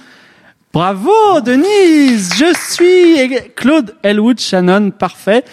Bravo, 0.72 1.40
Denise! 1.44 2.32
Je 2.36 2.54
suis 2.70 3.52
Claude 3.54 3.94
Elwood 4.02 4.40
Shannon, 4.40 4.92
parfait. 4.92 5.44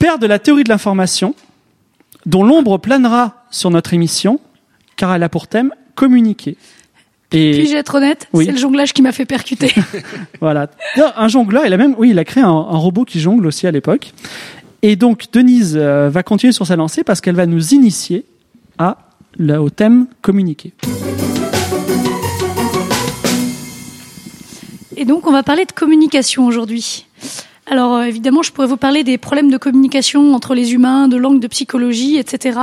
Père 0.00 0.18
de 0.18 0.26
la 0.26 0.40
théorie 0.40 0.64
de 0.64 0.68
l'information, 0.68 1.34
dont 2.24 2.42
l'ombre 2.42 2.78
planera 2.78 3.44
sur 3.50 3.70
notre 3.70 3.94
émission, 3.94 4.40
car 4.96 5.14
elle 5.14 5.22
a 5.22 5.28
pour 5.28 5.46
thème 5.46 5.72
communiquer. 5.94 6.56
Et 7.36 7.50
Puis-je 7.52 7.76
être 7.76 7.96
honnête 7.96 8.28
Oui. 8.32 8.46
C'est 8.46 8.52
le 8.52 8.58
jonglage 8.58 8.94
qui 8.94 9.02
m'a 9.02 9.12
fait 9.12 9.26
percuter. 9.26 9.74
voilà. 10.40 10.70
Un 11.16 11.28
jongleur, 11.28 11.64
il 11.66 11.72
a 11.72 11.76
même, 11.76 11.94
oui, 11.98 12.10
il 12.10 12.18
a 12.18 12.24
créé 12.24 12.42
un, 12.42 12.48
un 12.48 12.78
robot 12.78 13.04
qui 13.04 13.20
jongle 13.20 13.46
aussi 13.46 13.66
à 13.66 13.70
l'époque. 13.70 14.12
Et 14.82 14.96
donc, 14.96 15.26
Denise 15.32 15.76
euh, 15.76 16.08
va 16.08 16.22
continuer 16.22 16.52
sur 16.52 16.66
sa 16.66 16.76
lancée 16.76 17.04
parce 17.04 17.20
qu'elle 17.20 17.34
va 17.34 17.46
nous 17.46 17.74
initier 17.74 18.24
à, 18.78 18.98
là, 19.38 19.62
au 19.62 19.68
thème 19.68 20.06
communiquer. 20.22 20.72
Et 24.96 25.04
donc, 25.04 25.26
on 25.26 25.32
va 25.32 25.42
parler 25.42 25.66
de 25.66 25.72
communication 25.72 26.46
aujourd'hui. 26.46 27.06
Alors, 27.66 27.96
euh, 27.96 28.02
évidemment, 28.04 28.42
je 28.42 28.52
pourrais 28.52 28.66
vous 28.66 28.76
parler 28.76 29.04
des 29.04 29.18
problèmes 29.18 29.50
de 29.50 29.58
communication 29.58 30.34
entre 30.34 30.54
les 30.54 30.72
humains, 30.72 31.08
de 31.08 31.16
langue, 31.16 31.40
de 31.40 31.48
psychologie, 31.48 32.16
etc. 32.16 32.58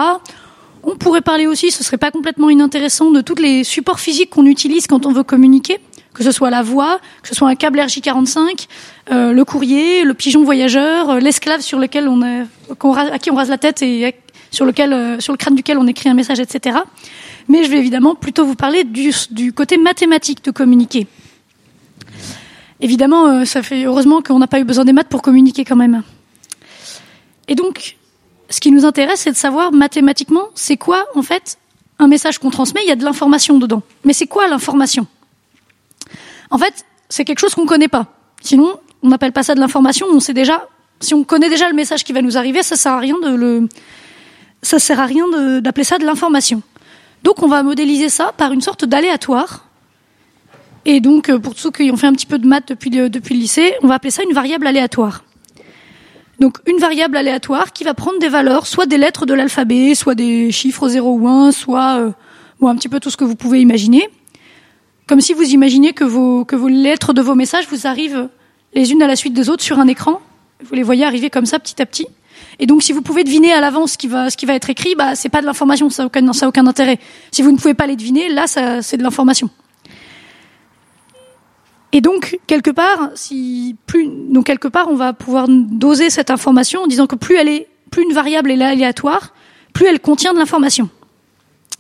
On 0.83 0.95
pourrait 0.97 1.21
parler 1.21 1.47
aussi, 1.47 1.71
ce 1.71 1.83
serait 1.83 1.97
pas 1.97 2.12
complètement 2.12 2.50
inintéressant, 2.50 3.12
de 3.12 3.21
tous 3.21 3.35
les 3.35 3.63
supports 3.63 4.00
physiques 4.00 4.30
qu'on 4.31 4.45
utilise 4.45 4.85
quand 4.88 5.06
on 5.06 5.12
veut 5.13 5.24
communiquer, 5.24 5.77
que 6.13 6.24
ce 6.24 6.31
soit 6.31 6.50
la 6.50 6.62
voix, 6.62 7.00
que 7.21 7.30
ce 7.30 7.35
soit 7.35 7.47
un 7.47 7.56
câble 7.56 7.80
RJ45, 7.80 8.68
euh, 9.12 9.31
le 9.31 9.45
courrier, 9.45 10.03
le 10.03 10.13
pigeon 10.13 10.44
voyageur, 10.44 11.09
euh, 11.09 11.19
l'esclave 11.19 11.62
sur 11.62 11.80
lequel 11.80 12.07
on 12.09 12.21
à 12.21 13.19
qui 13.19 13.31
on 13.31 13.35
rase 13.35 13.50
la 13.50 13.57
tête 13.57 13.81
et 13.81 14.07
à- 14.07 14.12
sur 14.51 14.65
lequel, 14.65 14.91
euh, 14.94 15.19
sur 15.19 15.31
le 15.33 15.38
crâne 15.38 15.56
duquel 15.56 15.77
on 15.77 15.88
écrit 15.88 16.09
un 16.09 16.13
message, 16.13 16.39
etc. 16.39 16.77
Mais 17.47 17.63
je 17.63 17.69
vais 17.69 17.77
évidemment 17.77 18.13
plutôt 18.15 18.45
vous 18.45 18.56
parler 18.56 18.83
du, 18.83 19.12
du 19.31 19.53
côté 19.53 19.77
mathématique 19.77 20.44
de 20.44 20.51
communiquer. 20.51 21.07
Évidemment, 22.81 23.27
euh, 23.27 23.45
ça 23.45 23.63
fait 23.63 23.86
heureusement 23.86 24.21
qu'on 24.21 24.39
n'a 24.39 24.47
pas 24.47 24.59
eu 24.59 24.65
besoin 24.65 24.83
des 24.86 24.94
maths 24.94 25.07
pour 25.07 25.21
communiquer 25.21 25.63
quand 25.63 25.75
même. 25.77 26.03
Et 27.47 27.56
donc, 27.56 27.95
ce 28.53 28.61
qui 28.61 28.71
nous 28.71 28.85
intéresse, 28.85 29.21
c'est 29.21 29.31
de 29.31 29.35
savoir 29.35 29.71
mathématiquement, 29.71 30.50
c'est 30.53 30.77
quoi 30.77 31.07
en 31.15 31.23
fait 31.23 31.57
un 31.97 32.07
message 32.07 32.38
qu'on 32.38 32.51
transmet. 32.51 32.81
Il 32.83 32.88
y 32.88 32.91
a 32.91 32.95
de 32.95 33.03
l'information 33.03 33.57
dedans, 33.57 33.81
mais 34.03 34.13
c'est 34.13 34.27
quoi 34.27 34.48
l'information? 34.48 35.07
En 36.51 36.60
fait, 36.60 36.86
c'est 37.10 37.25
quelque 37.25 37.39
chose 37.39 37.55
qu'on 37.55 37.65
connaît 37.65 37.88
pas. 37.88 38.05
Sinon, 38.43 38.79
on 39.01 39.10
n'appelle 39.10 39.31
pas 39.31 39.41
ça 39.41 39.55
de 39.55 39.60
l'information. 39.60 40.05
On 40.12 40.19
sait 40.19 40.36
déjà, 40.36 40.67
si 41.00 41.15
on 41.15 41.24
connaît 41.24 41.50
déjà 41.50 41.67
le 41.67 41.74
message 41.74 42.03
qui 42.03 42.13
va 42.13 42.22
nous 42.22 42.38
arriver, 42.38 42.62
ça 42.62 42.75
sert 42.75 42.91
à 42.91 43.00
rien 43.00 43.17
de 43.19 43.33
le, 43.33 43.67
ça 44.62 44.77
sert 44.77 45.00
à 45.00 45.07
rien 45.07 45.25
d'appeler 45.60 45.83
ça 45.83 45.98
de 45.98 46.05
l'information. 46.05 46.62
Donc, 47.24 47.41
on 47.41 47.48
va 47.48 47.63
modéliser 47.63 48.10
ça 48.10 48.33
par 48.38 48.51
une 48.51 48.62
sorte 48.62 48.86
d'aléatoire. 48.86 49.65
Et 50.86 51.00
donc, 51.00 51.29
euh, 51.29 51.39
pour 51.39 51.57
ceux 51.57 51.72
qui 51.72 51.89
ont 51.89 51.98
fait 51.98 52.07
un 52.07 52.13
petit 52.13 52.27
peu 52.27 52.38
de 52.38 52.45
maths 52.45 52.67
depuis 52.67 52.91
le 52.91 53.07
lycée, 53.29 53.74
on 53.81 53.88
va 53.88 53.95
appeler 53.95 54.12
ça 54.12 54.22
une 54.22 54.33
variable 54.33 54.67
aléatoire. 54.67 55.24
Donc, 56.40 56.58
une 56.66 56.78
variable 56.78 57.16
aléatoire 57.16 57.74
qui 57.74 57.84
va 57.84 57.94
prendre 57.94 58.20
des 58.20 58.30
valeurs, 58.30 58.68
soit 58.68 58.86
des 58.86 58.98
lettres 58.98 59.25
de 59.25 59.34
l'alphabet, 59.34 59.96
soit 59.96 60.16
des 60.16 60.52
chiffres 60.52 60.90
0 60.90 61.12
ou 61.12 61.28
1, 61.28 61.52
soit 61.52 62.00
euh, 62.00 62.12
ou 62.60 62.68
un 62.68 62.75
petit 62.75 62.90
peu 62.90 63.00
tout 63.00 63.10
ce 63.10 63.18
que 63.18 63.24
vous 63.24 63.36
pouvez 63.36 63.62
imaginer. 63.62 64.10
Comme 65.08 65.22
si 65.22 65.34
vous 65.34 65.44
imaginez 65.44 65.94
que 65.94 66.04
vos, 66.04 66.46
que 66.46 66.56
vos 66.56 66.70
lettres 66.70 67.13
de 67.13 67.22
vos 67.22 67.36
messages 67.36 67.68
vous 67.70 67.88
arrivent 67.88 68.30
les 68.74 68.92
unes 68.92 69.04
à 69.04 69.08
la 69.08 69.16
suite 69.16 69.34
des 69.34 69.50
autres 69.50 69.63
sur 69.63 69.80
un 69.80 69.88
écran. 69.88 70.22
Vous 70.63 70.75
les 70.75 70.84
voyez 70.84 71.06
arriver 71.06 71.30
comme 71.30 71.46
ça 71.46 71.60
petit 71.60 71.82
à 71.82 71.86
petit. 71.86 72.08
Et 72.60 72.66
donc, 72.66 72.84
si 72.84 72.94
vous 72.94 73.02
pouvez 73.02 73.24
deviner 73.24 73.52
à 73.52 73.62
l'avance 73.62 73.94
ce 73.94 73.98
qui 73.98 74.08
va, 74.08 74.30
ce 74.30 74.38
qui 74.38 74.46
va 74.46 74.54
être 74.54 74.70
écrit, 74.70 74.96
bah, 74.96 75.16
c'est 75.16 75.30
pas 75.30 75.42
de 75.42 75.46
l'information, 75.46 75.90
ça 75.90 76.04
n'a 76.04 76.08
aucun, 76.08 76.28
aucun 76.48 76.68
intérêt. 76.68 77.00
Si 77.32 77.42
vous 77.42 77.52
ne 77.52 77.58
pouvez 77.58 77.74
pas 77.74 77.88
les 77.88 77.96
deviner, 77.96 78.30
là, 78.30 78.46
c'est 78.48 78.98
de 78.98 79.04
l'information. 79.04 79.50
Et 81.93 82.01
donc, 82.01 82.39
quelque 82.47 82.71
part, 82.71 83.12
si 83.13 83.75
plus, 83.85 84.07
donc 84.07 84.47
quelque 84.47 84.67
part, 84.67 84.88
on 84.89 84.95
va 84.95 85.13
pouvoir 85.13 85.47
doser 85.47 86.09
cette 86.09 86.31
information 86.31 86.81
en 86.81 86.88
disant 86.88 87.05
que 87.05 87.15
plus 87.15 87.35
elle 87.35 87.47
est, 87.47 87.67
plus 87.91 88.03
une 88.03 88.13
variable 88.13 88.50
est 88.50 88.62
aléatoire, 88.62 89.33
plus 89.73 89.85
elle 89.85 90.00
contient 90.00 90.33
de 90.33 90.39
l'information. 90.39 90.89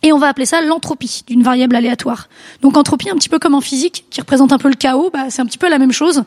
Et 0.03 0.13
on 0.13 0.19
va 0.19 0.27
appeler 0.27 0.45
ça 0.45 0.61
l'entropie 0.61 1.23
d'une 1.25 1.41
variable 1.41 1.75
aléatoire. 1.75 2.29
Donc 2.61 2.77
entropie, 2.77 3.09
un 3.09 3.15
petit 3.15 3.29
peu 3.29 3.39
comme 3.39 3.55
en 3.55 3.61
physique, 3.61 4.05
qui 4.11 4.21
représente 4.21 4.51
un 4.51 4.59
peu 4.59 4.67
le 4.67 4.75
chaos, 4.75 5.09
bah, 5.11 5.29
c'est 5.29 5.41
un 5.41 5.45
petit 5.47 5.57
peu 5.57 5.69
la 5.69 5.79
même 5.79 5.93
chose. 5.93 6.23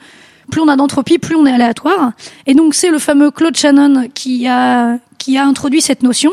Plus 0.50 0.60
on 0.60 0.68
a 0.68 0.74
d'entropie, 0.74 1.18
plus 1.18 1.36
on 1.36 1.46
est 1.46 1.52
aléatoire. 1.52 2.12
Et 2.46 2.54
donc 2.54 2.74
c'est 2.74 2.90
le 2.90 2.98
fameux 2.98 3.30
Claude 3.30 3.56
Shannon 3.56 4.08
qui 4.14 4.48
a, 4.48 4.98
qui 5.18 5.36
a 5.36 5.44
introduit 5.44 5.80
cette 5.80 6.02
notion, 6.02 6.32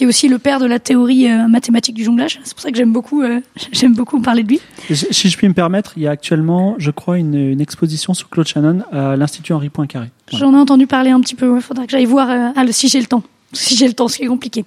qui 0.00 0.04
est 0.04 0.06
aussi 0.06 0.28
le 0.28 0.38
père 0.38 0.60
de 0.60 0.64
la 0.64 0.78
théorie 0.78 1.28
euh, 1.30 1.46
mathématique 1.46 1.94
du 1.94 2.04
jonglage. 2.04 2.40
C'est 2.42 2.54
pour 2.54 2.62
ça 2.62 2.70
que 2.70 2.76
j'aime 2.78 2.90
beaucoup, 2.90 3.20
euh, 3.20 3.40
j'aime 3.72 3.92
beaucoup 3.92 4.18
parler 4.22 4.42
de 4.42 4.48
lui. 4.48 4.60
Si 4.94 5.28
je 5.28 5.36
puis 5.36 5.46
me 5.46 5.52
permettre, 5.52 5.92
il 5.98 6.04
y 6.04 6.06
a 6.06 6.10
actuellement, 6.10 6.74
je 6.78 6.90
crois, 6.90 7.18
une, 7.18 7.34
une 7.34 7.60
exposition 7.60 8.14
sur 8.14 8.30
Claude 8.30 8.46
Shannon 8.48 8.80
à 8.92 9.14
l'Institut 9.16 9.52
Henri 9.52 9.68
Poincaré. 9.68 10.06
Voilà. 10.30 10.46
J'en 10.46 10.54
ai 10.54 10.58
entendu 10.58 10.86
parler 10.86 11.10
un 11.10 11.20
petit 11.20 11.34
peu. 11.34 11.54
Il 11.54 11.60
faudra 11.60 11.84
que 11.84 11.90
j'aille 11.90 12.06
voir 12.06 12.30
euh, 12.30 12.48
ah, 12.56 12.64
si 12.70 12.88
j'ai 12.88 12.98
le 12.98 13.04
temps. 13.04 13.22
Si 13.52 13.76
j'ai 13.76 13.86
le 13.88 13.92
temps, 13.92 14.08
ce 14.08 14.16
qui 14.16 14.22
est 14.22 14.28
compliqué. 14.28 14.64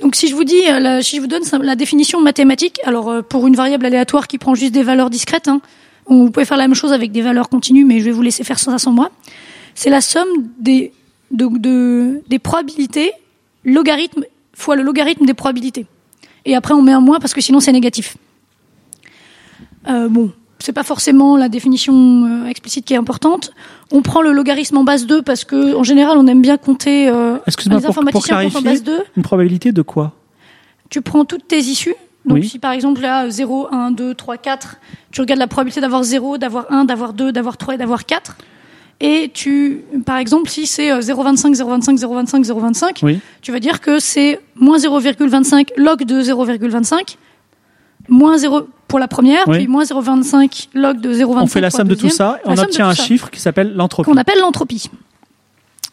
Donc, 0.00 0.16
si 0.16 0.28
je 0.28 0.34
vous 0.34 0.44
dis, 0.44 0.62
la- 0.66 1.02
si 1.02 1.16
je 1.16 1.20
vous 1.20 1.26
donne 1.26 1.42
la 1.62 1.76
définition 1.76 2.22
mathématique, 2.22 2.80
alors 2.86 3.22
pour 3.24 3.46
une 3.46 3.54
variable 3.54 3.84
aléatoire 3.84 4.28
qui 4.28 4.38
prend 4.38 4.54
juste 4.54 4.72
des 4.72 4.82
valeurs 4.82 5.10
discrètes, 5.10 5.48
hein, 5.48 5.60
vous 6.06 6.30
pouvez 6.30 6.46
faire 6.46 6.56
la 6.56 6.66
même 6.68 6.74
chose 6.74 6.94
avec 6.94 7.12
des 7.12 7.20
valeurs 7.20 7.50
continues, 7.50 7.84
mais 7.84 8.00
je 8.00 8.06
vais 8.06 8.12
vous 8.12 8.22
laisser 8.22 8.44
faire 8.44 8.58
ça 8.58 8.78
sans 8.78 8.92
moi. 8.92 9.10
C'est 9.74 9.90
la 9.90 10.00
somme 10.00 10.28
des 10.58 10.92
de, 11.32 11.46
de- 11.58 12.22
des 12.28 12.38
probabilités 12.38 13.12
logarithme 13.64 14.24
fois 14.58 14.76
le 14.76 14.82
logarithme 14.82 15.24
des 15.26 15.34
probabilités. 15.34 15.86
Et 16.44 16.54
après, 16.54 16.74
on 16.74 16.82
met 16.82 16.92
un 16.92 17.00
moins 17.00 17.18
parce 17.20 17.34
que 17.34 17.40
sinon 17.40 17.60
c'est 17.60 17.72
négatif. 17.72 18.16
Euh, 19.88 20.08
bon, 20.08 20.32
c'est 20.58 20.72
pas 20.72 20.82
forcément 20.82 21.36
la 21.36 21.48
définition 21.48 21.94
euh, 22.44 22.46
explicite 22.46 22.84
qui 22.84 22.94
est 22.94 22.96
importante. 22.96 23.52
On 23.92 24.02
prend 24.02 24.22
le 24.22 24.32
logarithme 24.32 24.76
en 24.78 24.84
base 24.84 25.06
2 25.06 25.22
parce 25.22 25.44
que 25.44 25.74
en 25.74 25.84
général, 25.84 26.18
on 26.18 26.26
aime 26.26 26.42
bien 26.42 26.56
compter. 26.56 27.08
Euh, 27.08 27.38
Excuse-moi, 27.46 27.80
pour, 27.80 27.94
pour 27.94 28.04
comptent 28.04 28.16
en 28.16 28.20
clarifier, 28.20 28.60
base 28.62 28.82
2. 28.82 28.98
une 29.16 29.22
probabilité 29.22 29.72
de 29.72 29.82
quoi? 29.82 30.12
Tu 30.90 31.00
prends 31.02 31.24
toutes 31.24 31.46
tes 31.48 31.58
issues. 31.58 31.94
Donc, 32.24 32.38
Oui. 32.38 32.48
si 32.48 32.58
par 32.58 32.72
exemple 32.72 33.00
là, 33.00 33.30
0, 33.30 33.68
1, 33.72 33.92
2, 33.92 34.14
3, 34.14 34.36
4, 34.36 34.76
tu 35.12 35.20
regardes 35.20 35.38
la 35.38 35.46
probabilité 35.46 35.80
d'avoir 35.80 36.02
0, 36.02 36.36
d'avoir 36.36 36.70
1, 36.70 36.84
d'avoir 36.84 37.12
2, 37.12 37.32
d'avoir 37.32 37.56
3 37.56 37.74
et 37.74 37.78
d'avoir 37.78 38.04
4. 38.04 38.36
Et 39.00 39.30
tu, 39.32 39.84
par 40.04 40.16
exemple, 40.16 40.50
si 40.50 40.66
c'est 40.66 40.90
euh, 40.90 41.00
0,25, 41.00 41.54
0,25, 41.54 41.98
0,25, 42.00 42.44
0,25, 42.44 42.98
Oui. 43.04 43.20
tu 43.42 43.52
vas 43.52 43.60
dire 43.60 43.80
que 43.80 44.00
c'est 44.00 44.40
moins 44.56 44.76
0,25 44.78 45.68
log 45.76 46.02
de 46.04 46.20
0,25, 46.20 47.16
moins 48.08 48.36
0 48.38 48.62
pour 48.88 48.98
la 48.98 49.06
première, 49.06 49.46
Oui. 49.46 49.58
puis 49.58 49.66
moins 49.68 49.84
0,25 49.84 50.68
log 50.74 51.00
de 51.00 51.12
0,25 51.12 51.42
On 51.42 51.46
fait 51.46 51.60
la 51.60 51.70
somme 51.70 51.86
de 51.88 51.94
tout 51.94 52.08
ça 52.08 52.40
et 52.44 52.48
on 52.48 52.58
obtient 52.58 52.88
un 52.88 52.94
ça 52.94 53.04
chiffre 53.04 53.30
qui 53.30 53.38
s'appelle 53.40 53.74
l'entropie. 53.76 54.10
qu'on 54.10 54.16
appelle 54.16 54.40
l'entropie. 54.40 54.90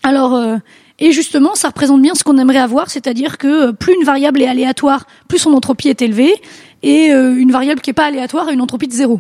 Alors, 0.02 0.34
euh, 0.34 0.58
et 0.98 1.12
justement, 1.12 1.56
ça 1.56 1.68
représente 1.68 2.02
bien 2.02 2.16
ce 2.16 2.24
qu'on 2.24 2.38
aimerait 2.38 2.58
avoir, 2.60 2.90
c'est-à-dire 2.90 3.38
que 3.38 3.68
euh, 3.68 3.72
plus 3.74 3.94
une 4.00 4.06
variable 4.06 4.42
est 4.42 4.48
aléatoire, 4.48 5.06
plus 5.28 5.40
son 5.40 5.54
entropie 5.54 5.90
est 5.90 6.02
élevée, 6.02 6.34
et 6.84 7.12
euh, 7.14 7.36
une 7.38 7.52
variable 7.52 7.82
qui 7.82 7.90
est 7.90 7.94
pas 7.94 8.06
aléatoire 8.06 8.48
a 8.48 8.52
une 8.52 8.62
entropie 8.62 8.88
de 8.88 8.94
zéro. 8.94 9.20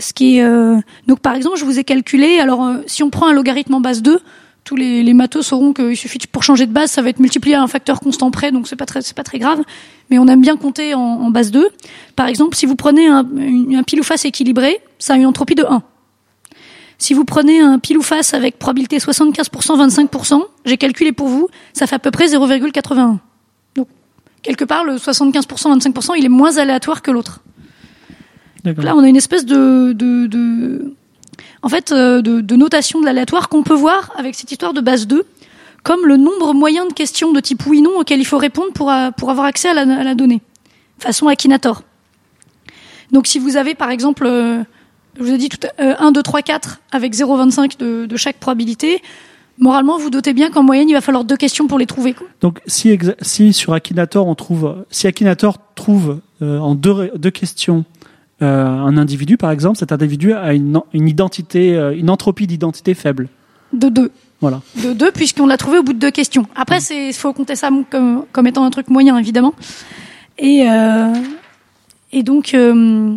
Ce 0.00 0.12
qui 0.12 0.40
euh, 0.40 0.76
donc 1.06 1.20
par 1.20 1.34
exemple, 1.34 1.58
je 1.58 1.64
vous 1.64 1.78
ai 1.78 1.84
calculé. 1.84 2.38
Alors, 2.40 2.64
euh, 2.64 2.78
si 2.86 3.02
on 3.02 3.10
prend 3.10 3.28
un 3.28 3.32
logarithme 3.32 3.74
en 3.74 3.80
base 3.80 4.02
2, 4.02 4.20
tous 4.64 4.76
les, 4.76 5.14
matheux 5.14 5.42
sauront 5.42 5.72
qu'il 5.72 5.96
suffit 5.96 6.18
pour 6.30 6.42
changer 6.42 6.66
de 6.66 6.72
base, 6.72 6.90
ça 6.90 7.02
va 7.02 7.08
être 7.08 7.18
multiplié 7.18 7.56
à 7.56 7.62
un 7.62 7.66
facteur 7.66 8.00
constant 8.00 8.30
près, 8.30 8.52
donc 8.52 8.68
c'est 8.68 8.76
pas 8.76 8.86
très, 8.86 9.00
pas 9.14 9.22
très 9.22 9.38
grave. 9.38 9.62
Mais 10.10 10.18
on 10.18 10.26
aime 10.28 10.40
bien 10.40 10.56
compter 10.56 10.94
en, 10.94 11.30
base 11.30 11.50
2. 11.50 11.68
Par 12.16 12.26
exemple, 12.26 12.56
si 12.56 12.66
vous 12.66 12.76
prenez 12.76 13.06
un, 13.06 13.26
un 13.74 13.82
pile 13.82 14.00
ou 14.00 14.04
face 14.04 14.24
équilibré, 14.24 14.80
ça 14.98 15.14
a 15.14 15.16
une 15.16 15.26
entropie 15.26 15.54
de 15.54 15.64
1. 15.64 15.82
Si 17.00 17.14
vous 17.14 17.24
prenez 17.24 17.60
un 17.60 17.78
pile 17.78 17.96
ou 17.96 18.02
face 18.02 18.34
avec 18.34 18.58
probabilité 18.58 18.98
75%, 18.98 19.48
25%, 19.48 20.42
j'ai 20.66 20.76
calculé 20.76 21.12
pour 21.12 21.28
vous, 21.28 21.48
ça 21.72 21.86
fait 21.86 21.96
à 21.96 21.98
peu 21.98 22.10
près 22.10 22.26
0,81. 22.26 23.16
Donc, 23.74 23.88
quelque 24.42 24.64
part, 24.66 24.84
le 24.84 24.96
75%, 24.96 25.80
25%, 25.80 26.12
il 26.18 26.26
est 26.26 26.28
moins 26.28 26.58
aléatoire 26.58 27.00
que 27.00 27.10
l'autre. 27.10 27.40
Là, 28.64 28.94
on 28.96 29.02
a 29.02 29.08
une 29.08 29.16
espèce 29.16 29.44
de, 29.46 29.92
de, 29.92 30.26
de 30.26 30.94
en 31.62 31.68
fait, 31.68 31.92
euh, 31.92 32.22
de, 32.22 32.40
de 32.40 32.56
notation 32.56 33.00
de 33.00 33.06
l'aléatoire 33.06 33.48
qu'on 33.48 33.62
peut 33.62 33.74
voir 33.74 34.12
avec 34.16 34.34
cette 34.34 34.50
histoire 34.50 34.72
de 34.72 34.80
base 34.80 35.06
2, 35.06 35.24
comme 35.82 36.06
le 36.06 36.16
nombre 36.16 36.52
moyen 36.54 36.86
de 36.86 36.92
questions 36.92 37.32
de 37.32 37.40
type 37.40 37.64
oui/non 37.66 37.98
auxquelles 37.98 38.20
il 38.20 38.26
faut 38.26 38.38
répondre 38.38 38.72
pour, 38.72 38.90
euh, 38.90 39.10
pour 39.10 39.30
avoir 39.30 39.46
accès 39.46 39.68
à 39.68 39.74
la, 39.74 39.82
à 39.82 40.04
la 40.04 40.14
donnée, 40.14 40.42
façon 40.98 41.26
Akinator. 41.28 41.82
Donc, 43.12 43.26
si 43.26 43.38
vous 43.38 43.56
avez, 43.56 43.74
par 43.74 43.90
exemple, 43.90 44.24
euh, 44.26 44.62
je 45.18 45.22
vous 45.22 45.32
ai 45.32 45.38
dit 45.38 45.48
tout 45.48 45.58
euh, 45.80 45.94
1, 45.98 46.12
2, 46.12 46.22
3, 46.22 46.42
4 46.42 46.80
avec 46.92 47.14
0,25 47.14 47.78
de, 47.78 48.06
de 48.06 48.16
chaque 48.16 48.36
probabilité, 48.36 49.02
moralement, 49.58 49.98
vous 49.98 50.10
doutez 50.10 50.32
bien 50.32 50.50
qu'en 50.50 50.62
moyenne, 50.62 50.88
il 50.88 50.92
va 50.94 51.00
falloir 51.00 51.24
deux 51.24 51.36
questions 51.36 51.66
pour 51.66 51.78
les 51.78 51.86
trouver. 51.86 52.14
quoi. 52.14 52.26
Donc, 52.40 52.60
si, 52.66 52.96
si 53.20 53.52
sur 53.52 53.72
Akinator 53.72 54.26
on 54.26 54.34
trouve, 54.34 54.84
si 54.90 55.06
Akinator 55.06 55.58
trouve 55.74 56.20
euh, 56.42 56.58
en 56.58 56.74
deux, 56.74 57.10
deux 57.16 57.30
questions 57.30 57.84
euh, 58.42 58.66
un 58.66 58.96
individu, 58.96 59.36
par 59.36 59.50
exemple, 59.50 59.78
cet 59.78 59.92
individu 59.92 60.32
a 60.32 60.52
une, 60.54 60.76
en- 60.76 60.86
une 60.92 61.08
identité, 61.08 61.76
euh, 61.76 61.94
une 61.96 62.10
entropie 62.10 62.46
d'identité 62.46 62.94
faible. 62.94 63.28
De 63.72 63.88
2. 63.88 64.10
Voilà. 64.40 64.62
de 64.82 64.94
2 64.94 65.12
puisqu'on 65.12 65.46
l'a 65.46 65.58
trouvé 65.58 65.78
au 65.78 65.82
bout 65.82 65.92
de 65.92 65.98
deux 65.98 66.10
questions. 66.10 66.46
Après, 66.56 66.80
c'est 66.80 67.12
faut 67.12 67.32
compter 67.34 67.56
ça 67.56 67.68
comme, 67.90 68.24
comme 68.32 68.46
étant 68.46 68.64
un 68.64 68.70
truc 68.70 68.88
moyen 68.88 69.18
évidemment. 69.18 69.52
Et 70.38 70.64
euh, 70.68 71.12
et 72.12 72.22
donc 72.22 72.54
euh, 72.54 73.14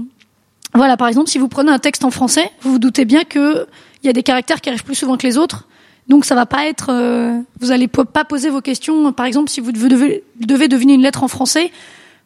voilà, 0.74 0.98
par 0.98 1.08
exemple, 1.08 1.30
si 1.30 1.38
vous 1.38 1.48
prenez 1.48 1.72
un 1.72 1.80
texte 1.80 2.04
en 2.04 2.12
français, 2.12 2.52
vous 2.62 2.74
vous 2.74 2.80
doutez 2.80 3.06
bien 3.06 3.24
que 3.24 3.66
il 4.04 4.08
y 4.08 4.10
a 4.10 4.14
des 4.14 4.22
caractères 4.24 4.60
qui 4.60 4.68
arrivent 4.70 4.84
plus 4.84 4.96
souvent 4.96 5.16
que 5.16 5.26
les 5.26 5.38
autres. 5.38 5.68
Donc 6.10 6.26
ça 6.26 6.36
va 6.36 6.46
pas 6.46 6.66
être, 6.68 6.88
euh, 6.92 7.40
vous 7.62 7.72
allez 7.72 7.88
pas 7.88 8.26
poser 8.26 8.50
vos 8.50 8.60
questions. 8.60 9.14
Par 9.14 9.26
exemple, 9.26 9.50
si 9.50 9.62
vous 9.62 9.72
devez, 9.72 10.26
devez 10.42 10.68
deviner 10.68 10.96
une 10.96 11.02
lettre 11.04 11.24
en 11.24 11.30
français, 11.30 11.72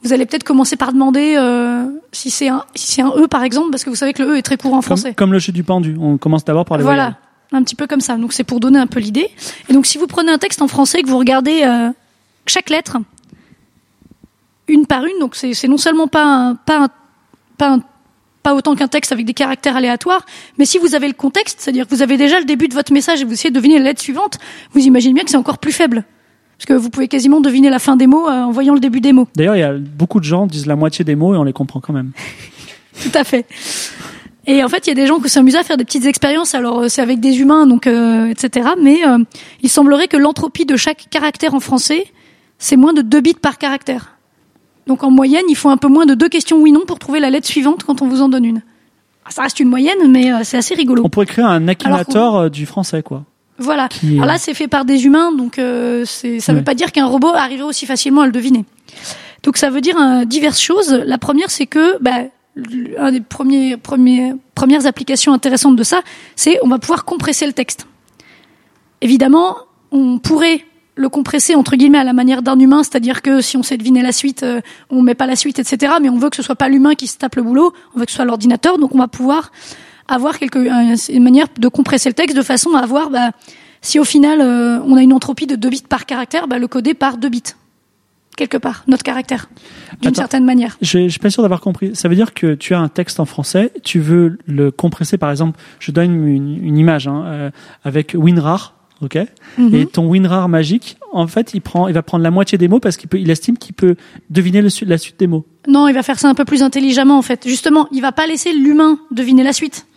vous 0.01 0.11
allez 0.11 0.25
peut-être 0.25 0.43
commencer 0.43 0.75
par 0.75 0.91
demander 0.91 1.35
euh, 1.37 1.85
si 2.11 2.29
c'est 2.31 2.47
un 2.47 2.63
si 2.75 2.91
c'est 2.91 3.01
un 3.01 3.09
e 3.15 3.27
par 3.27 3.43
exemple, 3.43 3.69
parce 3.71 3.83
que 3.83 3.89
vous 3.89 3.95
savez 3.95 4.13
que 4.13 4.23
le 4.23 4.29
e 4.33 4.37
est 4.37 4.41
très 4.41 4.57
courant 4.57 4.77
en 4.77 4.81
français. 4.81 5.13
comme 5.13 5.31
le 5.33 5.39
jeu 5.39 5.51
du 5.51 5.63
pendu. 5.63 5.95
On 5.99 6.17
commence 6.17 6.43
d'abord 6.45 6.65
par 6.65 6.77
les 6.77 6.83
Voilà, 6.83 7.03
voyelles. 7.03 7.17
un 7.53 7.63
petit 7.63 7.75
peu 7.75 7.87
comme 7.87 8.01
ça. 8.01 8.17
Donc 8.17 8.33
c'est 8.33 8.43
pour 8.43 8.59
donner 8.59 8.79
un 8.79 8.87
peu 8.87 8.99
l'idée. 8.99 9.29
Et 9.69 9.73
donc 9.73 9.85
si 9.85 9.97
vous 9.97 10.07
prenez 10.07 10.31
un 10.31 10.37
texte 10.37 10.61
en 10.61 10.67
français 10.67 10.99
et 10.99 11.03
que 11.03 11.09
vous 11.09 11.17
regardez 11.19 11.63
euh, 11.63 11.89
chaque 12.45 12.69
lettre 12.69 12.97
une 14.67 14.85
par 14.85 15.05
une, 15.05 15.19
donc 15.19 15.35
c'est 15.35 15.53
c'est 15.53 15.67
non 15.67 15.77
seulement 15.77 16.07
pas 16.07 16.23
un, 16.25 16.55
pas 16.55 16.79
un- 16.85 16.89
pas 17.57 17.69
un- 17.73 17.81
pas 18.43 18.53
autant 18.55 18.75
qu'un 18.75 18.87
texte 18.87 19.11
avec 19.11 19.25
des 19.25 19.33
caractères 19.33 19.75
aléatoires, 19.75 20.25
mais 20.57 20.65
si 20.65 20.77
vous 20.77 20.95
avez 20.95 21.07
le 21.07 21.13
contexte, 21.13 21.59
c'est-à-dire 21.59 21.85
que 21.87 21.93
vous 21.93 22.01
avez 22.01 22.15
déjà 22.17 22.39
le 22.39 22.45
début 22.45 22.67
de 22.69 22.73
votre 22.73 22.93
message 22.93 23.21
et 23.21 23.25
vous 23.25 23.33
essayez 23.33 23.49
de 23.49 23.55
deviner 23.55 23.77
la 23.77 23.83
lettre 23.85 24.01
suivante, 24.01 24.37
vous 24.71 24.85
imaginez 24.85 25.13
bien 25.13 25.23
que 25.25 25.29
c'est 25.29 25.37
encore 25.37 25.57
plus 25.57 25.73
faible. 25.73 26.05
Parce 26.57 26.65
que 26.65 26.73
vous 26.73 26.89
pouvez 26.89 27.07
quasiment 27.07 27.39
deviner 27.41 27.69
la 27.69 27.79
fin 27.79 27.95
des 27.95 28.07
mots 28.07 28.27
euh, 28.27 28.43
en 28.43 28.51
voyant 28.51 28.73
le 28.73 28.79
début 28.79 29.01
des 29.01 29.13
mots. 29.13 29.27
D'ailleurs, 29.35 29.55
il 29.55 29.59
y 29.59 29.63
a 29.63 29.73
beaucoup 29.73 30.19
de 30.19 30.25
gens 30.25 30.47
disent 30.47 30.65
la 30.65 30.75
moitié 30.75 31.05
des 31.05 31.15
mots 31.15 31.33
et 31.35 31.37
on 31.37 31.43
les 31.43 31.53
comprend 31.53 31.79
quand 31.79 31.93
même. 31.93 32.11
Tout 33.03 33.11
à 33.13 33.23
fait. 33.23 33.45
Et 34.47 34.63
en 34.63 34.69
fait, 34.69 34.87
il 34.87 34.89
y 34.89 34.93
a 34.93 34.95
des 34.95 35.07
gens 35.07 35.19
qui 35.19 35.29
s'amusent 35.29 35.57
à 35.57 35.63
faire 35.63 35.75
des 35.75 35.83
petites 35.83 36.05
expériences. 36.05 36.55
Alors, 36.55 36.79
euh, 36.79 36.87
c'est 36.87 37.01
avec 37.01 37.19
des 37.19 37.39
humains, 37.41 37.67
donc 37.67 37.85
euh, 37.85 38.27
etc. 38.29 38.69
Mais 38.81 39.05
euh, 39.05 39.19
il 39.61 39.69
semblerait 39.69 40.07
que 40.07 40.15
l'entropie 40.15 40.65
de 40.65 40.77
chaque 40.77 41.07
caractère 41.09 41.53
en 41.53 41.59
français, 41.59 42.05
c'est 42.57 42.77
moins 42.77 42.93
de 42.93 43.01
2 43.01 43.19
bits 43.19 43.33
par 43.33 43.57
caractère. 43.57 44.17
Donc, 44.87 45.03
en 45.03 45.11
moyenne, 45.11 45.43
il 45.49 45.55
faut 45.55 45.69
un 45.69 45.75
peu 45.75 45.89
moins 45.89 46.05
de 46.05 46.13
deux 46.13 46.29
questions 46.29 46.57
oui/non 46.61 46.85
pour 46.87 46.97
trouver 46.97 47.19
la 47.19 47.29
lettre 47.29 47.45
suivante 47.45 47.83
quand 47.83 48.01
on 48.01 48.07
vous 48.07 48.21
en 48.21 48.29
donne 48.29 48.45
une. 48.45 48.61
Ah, 49.25 49.31
Ça 49.31 49.41
reste 49.41 49.59
une 49.59 49.67
moyenne, 49.67 50.09
mais 50.09 50.31
euh, 50.31 50.39
c'est 50.43 50.55
assez 50.55 50.75
rigolo. 50.75 51.03
On 51.05 51.09
pourrait 51.09 51.25
créer 51.25 51.43
un 51.43 51.67
Akinator 51.67 52.49
du 52.49 52.65
français, 52.65 53.03
quoi. 53.03 53.25
Voilà. 53.59 53.87
Qui 53.87 54.13
Alors 54.15 54.25
là, 54.27 54.37
c'est 54.37 54.53
fait 54.53 54.67
par 54.67 54.85
des 54.85 55.05
humains, 55.05 55.31
donc 55.31 55.57
euh, 55.59 56.03
c'est- 56.05 56.39
ça 56.39 56.51
ne 56.51 56.57
Ouais. 56.57 56.61
veut 56.61 56.65
pas 56.65 56.75
dire 56.75 56.91
qu'un 56.91 57.05
robot 57.07 57.29
arriverait 57.33 57.67
aussi 57.67 57.85
facilement 57.85 58.21
à 58.21 58.25
le 58.25 58.31
deviner. 58.31 58.65
Donc 59.43 59.57
ça 59.57 59.69
veut 59.69 59.81
dire 59.81 59.97
euh, 59.99 60.25
diverses 60.25 60.59
choses. 60.61 60.91
La 61.05 61.17
première, 61.17 61.49
c'est 61.49 61.65
que 61.65 61.97
bah, 62.01 62.23
un 62.99 63.11
des 63.11 63.21
premiers, 63.21 63.77
premiers, 63.77 64.33
premières 64.55 64.85
applications 64.85 65.33
intéressantes 65.33 65.75
de 65.75 65.83
ça, 65.83 66.01
c'est 66.35 66.57
on 66.63 66.67
va 66.67 66.79
pouvoir 66.79 67.05
compresser 67.05 67.45
le 67.45 67.53
texte. 67.53 67.87
Évidemment, 69.01 69.57
on 69.91 70.19
pourrait 70.19 70.63
le 70.95 71.09
compresser 71.09 71.53
entre 71.53 71.75
guillemets 71.75 71.99
à 71.99 72.03
la 72.03 72.13
manière 72.13 72.41
d'un 72.41 72.57
humain, 72.59 72.81
c'est-à-dire 72.83 73.21
que 73.21 73.39
si 73.41 73.55
on 73.57 73.61
sait 73.63 73.77
deviner 73.77 74.01
la 74.01 74.11
suite, 74.11 74.41
euh, 74.41 74.61
on 74.89 75.03
met 75.03 75.13
pas 75.13 75.27
la 75.27 75.35
suite, 75.35 75.59
etc. 75.59 75.93
Mais 76.01 76.09
on 76.09 76.17
veut 76.17 76.29
que 76.31 76.35
ce 76.35 76.41
soit 76.41 76.55
pas 76.55 76.69
l'humain 76.69 76.95
qui 76.95 77.05
se 77.05 77.17
tape 77.19 77.35
le 77.35 77.43
boulot, 77.43 77.71
on 77.95 77.99
veut 77.99 78.05
que 78.05 78.11
ce 78.11 78.15
soit 78.17 78.25
l'ordinateur, 78.25 78.79
donc 78.79 78.95
on 78.95 78.97
va 78.97 79.07
pouvoir 79.07 79.51
avoir 80.07 80.39
quelque, 80.39 80.59
un- 80.69 80.95
une 81.13 81.23
manière 81.23 81.47
de 81.57 81.67
compresser 81.67 82.09
le 82.09 82.13
texte 82.13 82.35
de 82.37 82.41
façon 82.43 82.73
à 82.75 82.79
avoir, 82.79 83.09
bah, 83.09 83.31
si 83.81 83.99
au 83.99 84.03
final 84.03 84.41
euh, 84.41 84.79
on 84.85 84.95
a 84.97 85.01
une 85.01 85.13
entropie 85.13 85.47
de 85.47 85.55
2 85.55 85.69
bits 85.69 85.83
par 85.87 86.05
caractère, 86.05 86.47
bah, 86.47 86.59
le 86.59 86.67
coder 86.67 86.93
par 86.93 87.17
2 87.17 87.29
bits 87.29 87.43
quelque 88.35 88.57
part, 88.57 88.83
notre 88.87 89.01
caractère, 89.01 89.49
d'une 90.03 90.13
certaine 90.13 90.45
manière. 90.45 90.77
Je, 90.83 90.99
je 91.05 91.07
suis 91.09 91.19
pas 91.19 91.31
sûr 91.31 91.41
d'avoir 91.41 91.59
compris. 91.59 91.95
Ça 91.95 92.07
veut 92.07 92.13
dire 92.13 92.35
que 92.35 92.53
tu 92.53 92.75
as 92.75 92.79
un 92.79 92.87
texte 92.87 93.19
en 93.19 93.25
français, 93.25 93.73
tu 93.83 93.99
veux 93.99 94.37
le 94.45 94.69
compresser, 94.69 95.17
par 95.17 95.31
exemple, 95.31 95.59
je 95.79 95.89
donne 95.91 96.13
une, 96.27 96.63
une 96.63 96.77
image 96.77 97.07
hein, 97.07 97.23
euh, 97.25 97.49
avec 97.83 98.13
WinRAR, 98.15 98.75
ok? 99.01 99.17
Mhm. 99.57 99.73
Et 99.73 99.85
ton 99.87 100.07
WinRAR 100.07 100.49
magique, 100.49 100.97
en 101.11 101.25
fait, 101.25 101.55
il 101.55 101.61
prend, 101.61 101.87
il 101.87 101.95
va 101.95 102.03
prendre 102.03 102.23
la 102.23 102.29
moitié 102.29 102.59
des 102.59 102.67
mots 102.67 102.79
parce 102.79 102.95
qu'il 102.95 103.09
peut, 103.09 103.19
il 103.19 103.31
estime 103.31 103.57
qu'il 103.57 103.73
peut 103.73 103.95
deviner 104.29 104.61
le, 104.61 104.69
la 104.85 104.99
suite 104.99 105.17
des 105.19 105.25
mots. 105.25 105.47
Non, 105.67 105.87
il 105.87 105.95
va 105.95 106.03
faire 106.03 106.19
ça 106.19 106.29
un 106.29 106.35
peu 106.35 106.45
plus 106.45 106.61
intelligemment 106.61 107.17
en 107.17 107.23
fait. 107.23 107.47
Justement, 107.47 107.87
il 107.91 108.01
va 108.03 108.11
pas 108.11 108.27
laisser 108.27 108.53
l'humain 108.53 108.99
deviner 109.09 109.41
la 109.41 109.51
suite. 109.53 109.87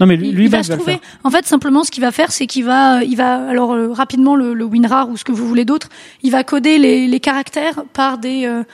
Non, 0.00 0.06
mais 0.06 0.16
lui, 0.16 0.30
il, 0.30 0.34
lui 0.34 0.44
il 0.44 0.50
va 0.50 0.62
se 0.62 0.72
trouver. 0.72 0.98
En 1.24 1.30
fait, 1.30 1.46
simplement, 1.46 1.84
ce 1.84 1.90
qu'il 1.90 2.02
va 2.02 2.10
faire, 2.10 2.32
c'est 2.32 2.46
qu'il 2.46 2.64
va, 2.64 3.04
il 3.04 3.16
va, 3.16 3.46
alors 3.48 3.72
euh, 3.72 3.92
rapidement 3.92 4.34
le, 4.34 4.54
le 4.54 4.64
WinRAR 4.64 5.10
ou 5.10 5.16
ce 5.16 5.24
que 5.24 5.32
vous 5.32 5.46
voulez 5.46 5.66
d'autre, 5.66 5.88
il 6.22 6.30
va 6.30 6.42
coder 6.42 6.78
les, 6.78 7.06
les 7.06 7.20
caractères 7.20 7.84
par 7.92 8.18
des, 8.18 8.46
euh, 8.46 8.64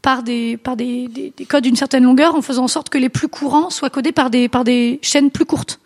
par 0.00 0.22
des, 0.22 0.56
par 0.56 0.76
des, 0.76 1.06
des, 1.08 1.32
des 1.36 1.44
codes 1.44 1.64
d'une 1.64 1.76
certaine 1.76 2.04
longueur, 2.04 2.34
en 2.34 2.42
faisant 2.42 2.64
en 2.64 2.68
sorte 2.68 2.88
que 2.88 2.98
les 2.98 3.10
plus 3.10 3.28
courants 3.28 3.68
soient 3.70 3.90
codés 3.90 4.12
par 4.12 4.30
des, 4.30 4.48
par 4.48 4.64
des 4.64 4.98
chaînes 5.02 5.30
plus 5.30 5.44
courtes. 5.44 5.80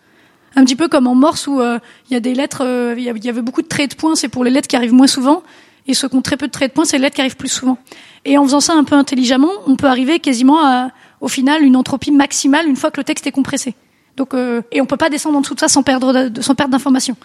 Un 0.56 0.64
petit 0.64 0.76
peu 0.76 0.86
comme 0.86 1.08
en 1.08 1.16
Morse 1.16 1.48
où 1.48 1.60
euh, 1.60 1.80
il 2.08 2.14
y 2.14 2.16
a 2.16 2.20
des 2.20 2.34
lettres, 2.34 2.62
euh, 2.64 2.94
il 2.96 3.02
y 3.02 3.06
y 3.06 3.28
avait 3.28 3.42
beaucoup 3.42 3.62
de 3.62 3.66
traits 3.66 3.90
de 3.90 3.96
points, 3.96 4.14
c'est 4.14 4.28
pour 4.28 4.44
les 4.44 4.52
lettres 4.52 4.68
qui 4.68 4.76
arrivent 4.76 4.94
moins 4.94 5.08
souvent. 5.08 5.42
Et 5.86 5.94
ceux 5.94 6.08
qui 6.08 6.14
ont 6.14 6.22
très 6.22 6.36
peu 6.36 6.46
de 6.46 6.52
traits 6.52 6.70
de 6.70 6.74
points, 6.74 6.84
c'est 6.84 6.96
les 6.96 7.02
lettres 7.02 7.16
qui 7.16 7.20
arrivent 7.20 7.36
plus 7.36 7.48
souvent. 7.48 7.76
Et 8.24 8.38
en 8.38 8.44
faisant 8.44 8.60
ça 8.60 8.74
un 8.74 8.84
peu 8.84 8.94
intelligemment, 8.94 9.50
on 9.66 9.76
peut 9.76 9.88
arriver 9.88 10.20
quasiment 10.20 10.64
à, 10.64 10.90
au 11.20 11.28
final, 11.28 11.62
une 11.62 11.76
entropie 11.76 12.12
maximale 12.12 12.68
une 12.68 12.76
fois 12.76 12.90
que 12.90 13.00
le 13.00 13.04
texte 13.04 13.26
est 13.26 13.32
compressé. 13.32 13.74
Donc, 14.16 14.34
euh, 14.34 14.62
et 14.72 14.80
on 14.80 14.86
peut 14.86 14.96
pas 14.96 15.10
descendre 15.10 15.36
en 15.38 15.40
dessous 15.40 15.54
de 15.54 15.60
ça 15.60 15.68
sans 15.68 15.82
perdre, 15.82 16.28
de- 16.28 16.40
sans 16.42 16.54
perdre 16.54 16.72
d'informations. 16.72 17.16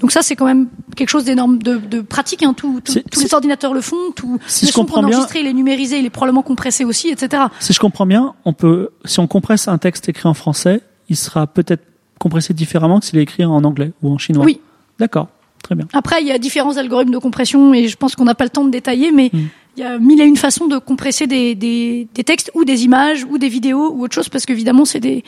Donc 0.00 0.10
ça, 0.10 0.22
c'est 0.22 0.36
quand 0.36 0.44
même 0.46 0.68
quelque 0.96 1.08
chose 1.08 1.24
d'énorme, 1.24 1.58
de, 1.62 1.76
de 1.76 2.00
pratique. 2.00 2.42
Hein. 2.42 2.52
Tout, 2.54 2.80
tous 2.84 3.20
les 3.20 3.32
ordinateurs 3.34 3.72
le 3.72 3.80
font. 3.80 4.10
Tout, 4.14 4.38
Si 4.46 4.66
le 4.66 4.70
je 4.70 4.74
comprends 4.74 5.02
bien- 5.02 5.24
il 5.36 5.46
est 5.46 5.52
numérisé, 5.52 5.98
il 5.98 6.04
est 6.04 6.10
probablement 6.10 6.42
compressé 6.42 6.84
aussi, 6.84 7.08
etc. 7.08 7.44
Si 7.60 7.72
je 7.72 7.80
comprends 7.80 8.04
bien, 8.06 8.34
on 8.44 8.52
peut, 8.52 8.90
si 9.04 9.20
on 9.20 9.26
compresse 9.26 9.68
un 9.68 9.78
texte 9.78 10.08
écrit 10.08 10.28
en 10.28 10.34
français, 10.34 10.80
il 11.08 11.16
sera 11.16 11.46
peut-être 11.46 11.84
compressé 12.18 12.52
différemment 12.54 13.00
que 13.00 13.06
s'il 13.06 13.18
est 13.18 13.22
écrit 13.22 13.44
en 13.44 13.62
anglais 13.64 13.92
ou 14.02 14.12
en 14.12 14.18
chinois. 14.18 14.44
Oui. 14.44 14.60
D'accord. 14.98 15.28
Très 15.62 15.74
bien. 15.74 15.86
Après, 15.94 16.20
il 16.20 16.26
y 16.28 16.32
a 16.32 16.38
différents 16.38 16.76
algorithmes 16.76 17.12
de 17.12 17.18
compression 17.18 17.72
et 17.72 17.88
je 17.88 17.96
pense 17.96 18.14
qu'on 18.16 18.24
n'a 18.24 18.34
pas 18.34 18.44
le 18.44 18.50
temps 18.50 18.64
de 18.64 18.70
détailler, 18.70 19.10
mais 19.12 19.30
Mm. 19.32 19.38
il 19.76 19.80
y 19.80 19.86
a 19.86 19.98
mille 19.98 20.20
et 20.20 20.24
une 20.24 20.36
façons 20.36 20.66
de 20.66 20.76
compresser 20.78 21.26
des, 21.26 21.54
des, 21.54 22.06
des 22.14 22.24
textes 22.24 22.50
ou 22.54 22.64
des 22.66 22.84
images 22.84 23.24
ou 23.30 23.38
des 23.38 23.48
vidéos 23.48 23.90
ou 23.94 24.02
autre 24.04 24.14
chose 24.14 24.28
parce 24.28 24.44
qu'évidemment, 24.44 24.84
c'est 24.84 25.00
des, 25.00 25.24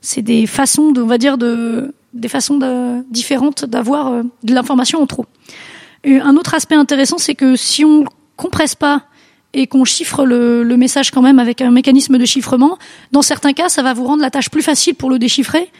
c'est 0.00 0.22
des 0.22 0.46
façons 0.46 0.92
de, 0.92 1.02
on 1.02 1.06
va 1.06 1.18
dire, 1.18 1.38
de, 1.38 1.94
des 2.12 2.28
façons 2.28 2.58
différentes 3.10 3.64
d'avoir 3.64 4.08
euh, 4.08 4.22
de 4.42 4.54
l'information 4.54 5.00
en 5.00 5.06
trop. 5.06 5.26
Et 6.04 6.20
un 6.20 6.36
autre 6.36 6.54
aspect 6.54 6.74
intéressant, 6.74 7.18
c'est 7.18 7.34
que 7.34 7.56
si 7.56 7.84
on 7.84 8.04
compresse 8.36 8.74
pas 8.74 9.04
et 9.54 9.66
qu'on 9.66 9.84
chiffre 9.84 10.24
le, 10.24 10.62
le 10.62 10.76
message 10.76 11.10
quand 11.10 11.22
même 11.22 11.38
avec 11.38 11.60
un 11.60 11.70
mécanisme 11.70 12.18
de 12.18 12.24
chiffrement, 12.24 12.78
dans 13.12 13.22
certains 13.22 13.52
cas, 13.52 13.68
ça 13.68 13.82
va 13.82 13.94
vous 13.94 14.04
rendre 14.04 14.22
la 14.22 14.30
tâche 14.30 14.50
plus 14.50 14.62
facile 14.62 14.94
pour 14.94 15.10
le 15.10 15.18
déchiffrer. 15.18 15.70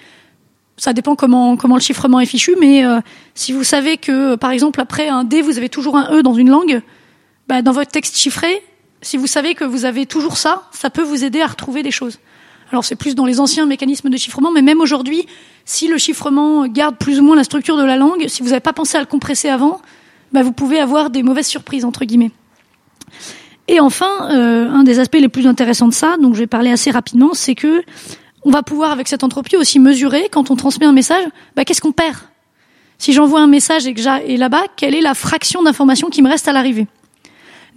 Ça 0.77 0.93
dépend 0.93 1.17
comment, 1.17 1.57
comment 1.57 1.75
le 1.75 1.81
chiffrement 1.81 2.21
est 2.21 2.27
fichu, 2.27 2.57
mais 2.61 2.85
euh, 2.85 3.01
si 3.35 3.53
vous 3.53 3.65
savez 3.65 3.97
que, 3.97 4.37
par 4.37 4.53
exemple, 4.53 4.81
après 4.81 5.09
un 5.09 5.25
D, 5.25 5.43
vous 5.43 5.59
avez 5.59 5.69
toujours 5.69 5.97
un 5.97 6.13
E 6.13 6.23
dans 6.23 6.35
une 6.35 6.51
langue, 6.51 6.83
bah, 7.49 7.63
dans 7.63 7.73
votre 7.73 7.91
texte 7.91 8.17
chiffré, 8.17 8.63
si 9.03 9.17
vous 9.17 9.27
savez 9.27 9.55
que 9.55 9.65
vous 9.65 9.85
avez 9.85 10.07
toujours 10.07 10.37
ça, 10.37 10.69
ça 10.73 10.91
peut 10.91 11.03
vous 11.03 11.25
aider 11.25 11.41
à 11.41 11.47
retrouver 11.47 11.83
des 11.83 11.91
choses. 11.91 12.19
Alors 12.71 12.85
c'est 12.85 12.97
plus 12.97 13.15
dans 13.15 13.25
les 13.25 13.41
anciens 13.41 13.67
mécanismes 13.67 14.11
de 14.11 14.17
chiffrement, 14.17 14.51
mais 14.51 14.63
même 14.63 14.81
aujourd'hui, 14.81 15.27
si 15.65 15.89
le 15.89 15.99
chiffrement 15.99 16.67
garde 16.67 16.97
plus 16.97 17.21
ou 17.21 17.23
moins 17.23 17.37
la 17.37 17.45
structure 17.45 17.77
de 17.77 17.85
la 17.85 17.97
langue, 17.97 18.27
si 18.29 18.43
vous 18.43 18.51
n'avez 18.51 18.61
pas 18.61 18.73
pensé 18.73 18.97
à 18.97 19.01
le 19.01 19.07
compresser 19.07 19.49
avant, 19.49 19.81
bah, 20.33 20.43
vous 20.43 20.53
pouvez 20.53 20.79
avoir 20.79 21.11
des 21.11 21.23
mauvaises 21.23 21.47
surprises 21.47 21.85
entre 21.85 22.05
guillemets. 22.05 22.31
Et 23.69 23.81
enfin, 23.81 24.31
euh, 24.31 24.71
un 24.71 24.83
des 24.83 24.99
aspects 24.99 25.19
les 25.21 25.29
plus 25.29 25.47
intéressants 25.47 25.89
de 25.89 25.95
ça, 25.95 26.17
donc 26.21 26.35
je 26.35 26.41
vais 26.41 26.47
parler 26.47 26.71
assez 26.71 26.91
rapidement, 26.91 27.31
c'est 27.35 27.55
que 27.55 27.83
on 28.45 28.51
va 28.51 28.63
pouvoir 28.63 28.93
avec 28.93 29.09
cette 29.09 29.25
entropie 29.25 29.57
aussi 29.57 29.79
mesurer 29.79 30.29
quand 30.31 30.51
on 30.51 30.57
transmet 30.57 30.87
un 30.87 30.93
message, 30.93 31.25
bah, 31.57 31.65
qu'est-ce 31.65 31.81
qu'on 31.81 31.93
perd? 31.93 32.17
Si 32.99 33.13
j'envoie 33.13 33.41
un 33.41 33.47
message 33.47 33.87
et 33.87 33.95
que 33.95 34.01
j'ai 34.01 34.37
là-bas, 34.37 34.65
quelle 34.77 34.95
est 34.95 35.01
la 35.01 35.15
fraction 35.15 35.63
d'information 35.63 36.09
qui 36.09 36.23
me 36.23 36.29
reste 36.29 36.49
à 36.49 36.53
l'arrivée? 36.53 36.87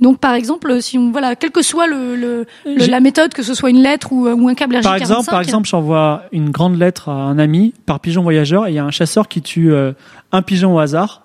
Donc 0.02 0.20
par 0.20 0.34
exemple, 0.34 0.82
si 0.82 0.98
on 0.98 1.12
voilà, 1.12 1.36
quelle 1.36 1.52
que 1.52 1.62
soit 1.62 1.86
le, 1.88 2.16
le- 2.16 2.46
le- 2.66 2.80
J'ai- 2.80 2.90
la 2.90 3.00
méthode, 3.00 3.34
que 3.34 3.44
ce 3.44 3.54
soit 3.54 3.70
une 3.70 3.82
lettre 3.82 4.12
ou, 4.12 4.28
ou 4.28 4.48
un 4.50 4.56
câble 4.56 4.76
RJ45. 4.76 4.84
Par 4.84 4.96
exemple, 4.96 5.26
par 5.30 5.42
exemple, 5.42 5.68
j'envoie 5.70 6.24
une 6.32 6.50
grande 6.50 6.78
lettre 6.78 7.10
à 7.10 7.14
un 7.14 7.38
ami 7.38 7.74
par 7.86 8.00
pigeon 8.00 8.24
voyageur 8.24 8.66
et 8.68 8.72
il 8.72 8.76
y 8.76 8.80
a 8.80 8.84
un 8.86 8.92
chasseur 8.92 9.28
qui 9.28 9.42
tue 9.42 9.72
euh, 9.72 9.94
un 10.32 10.42
pigeon 10.42 10.76
au 10.76 10.80
hasard. 10.80 11.22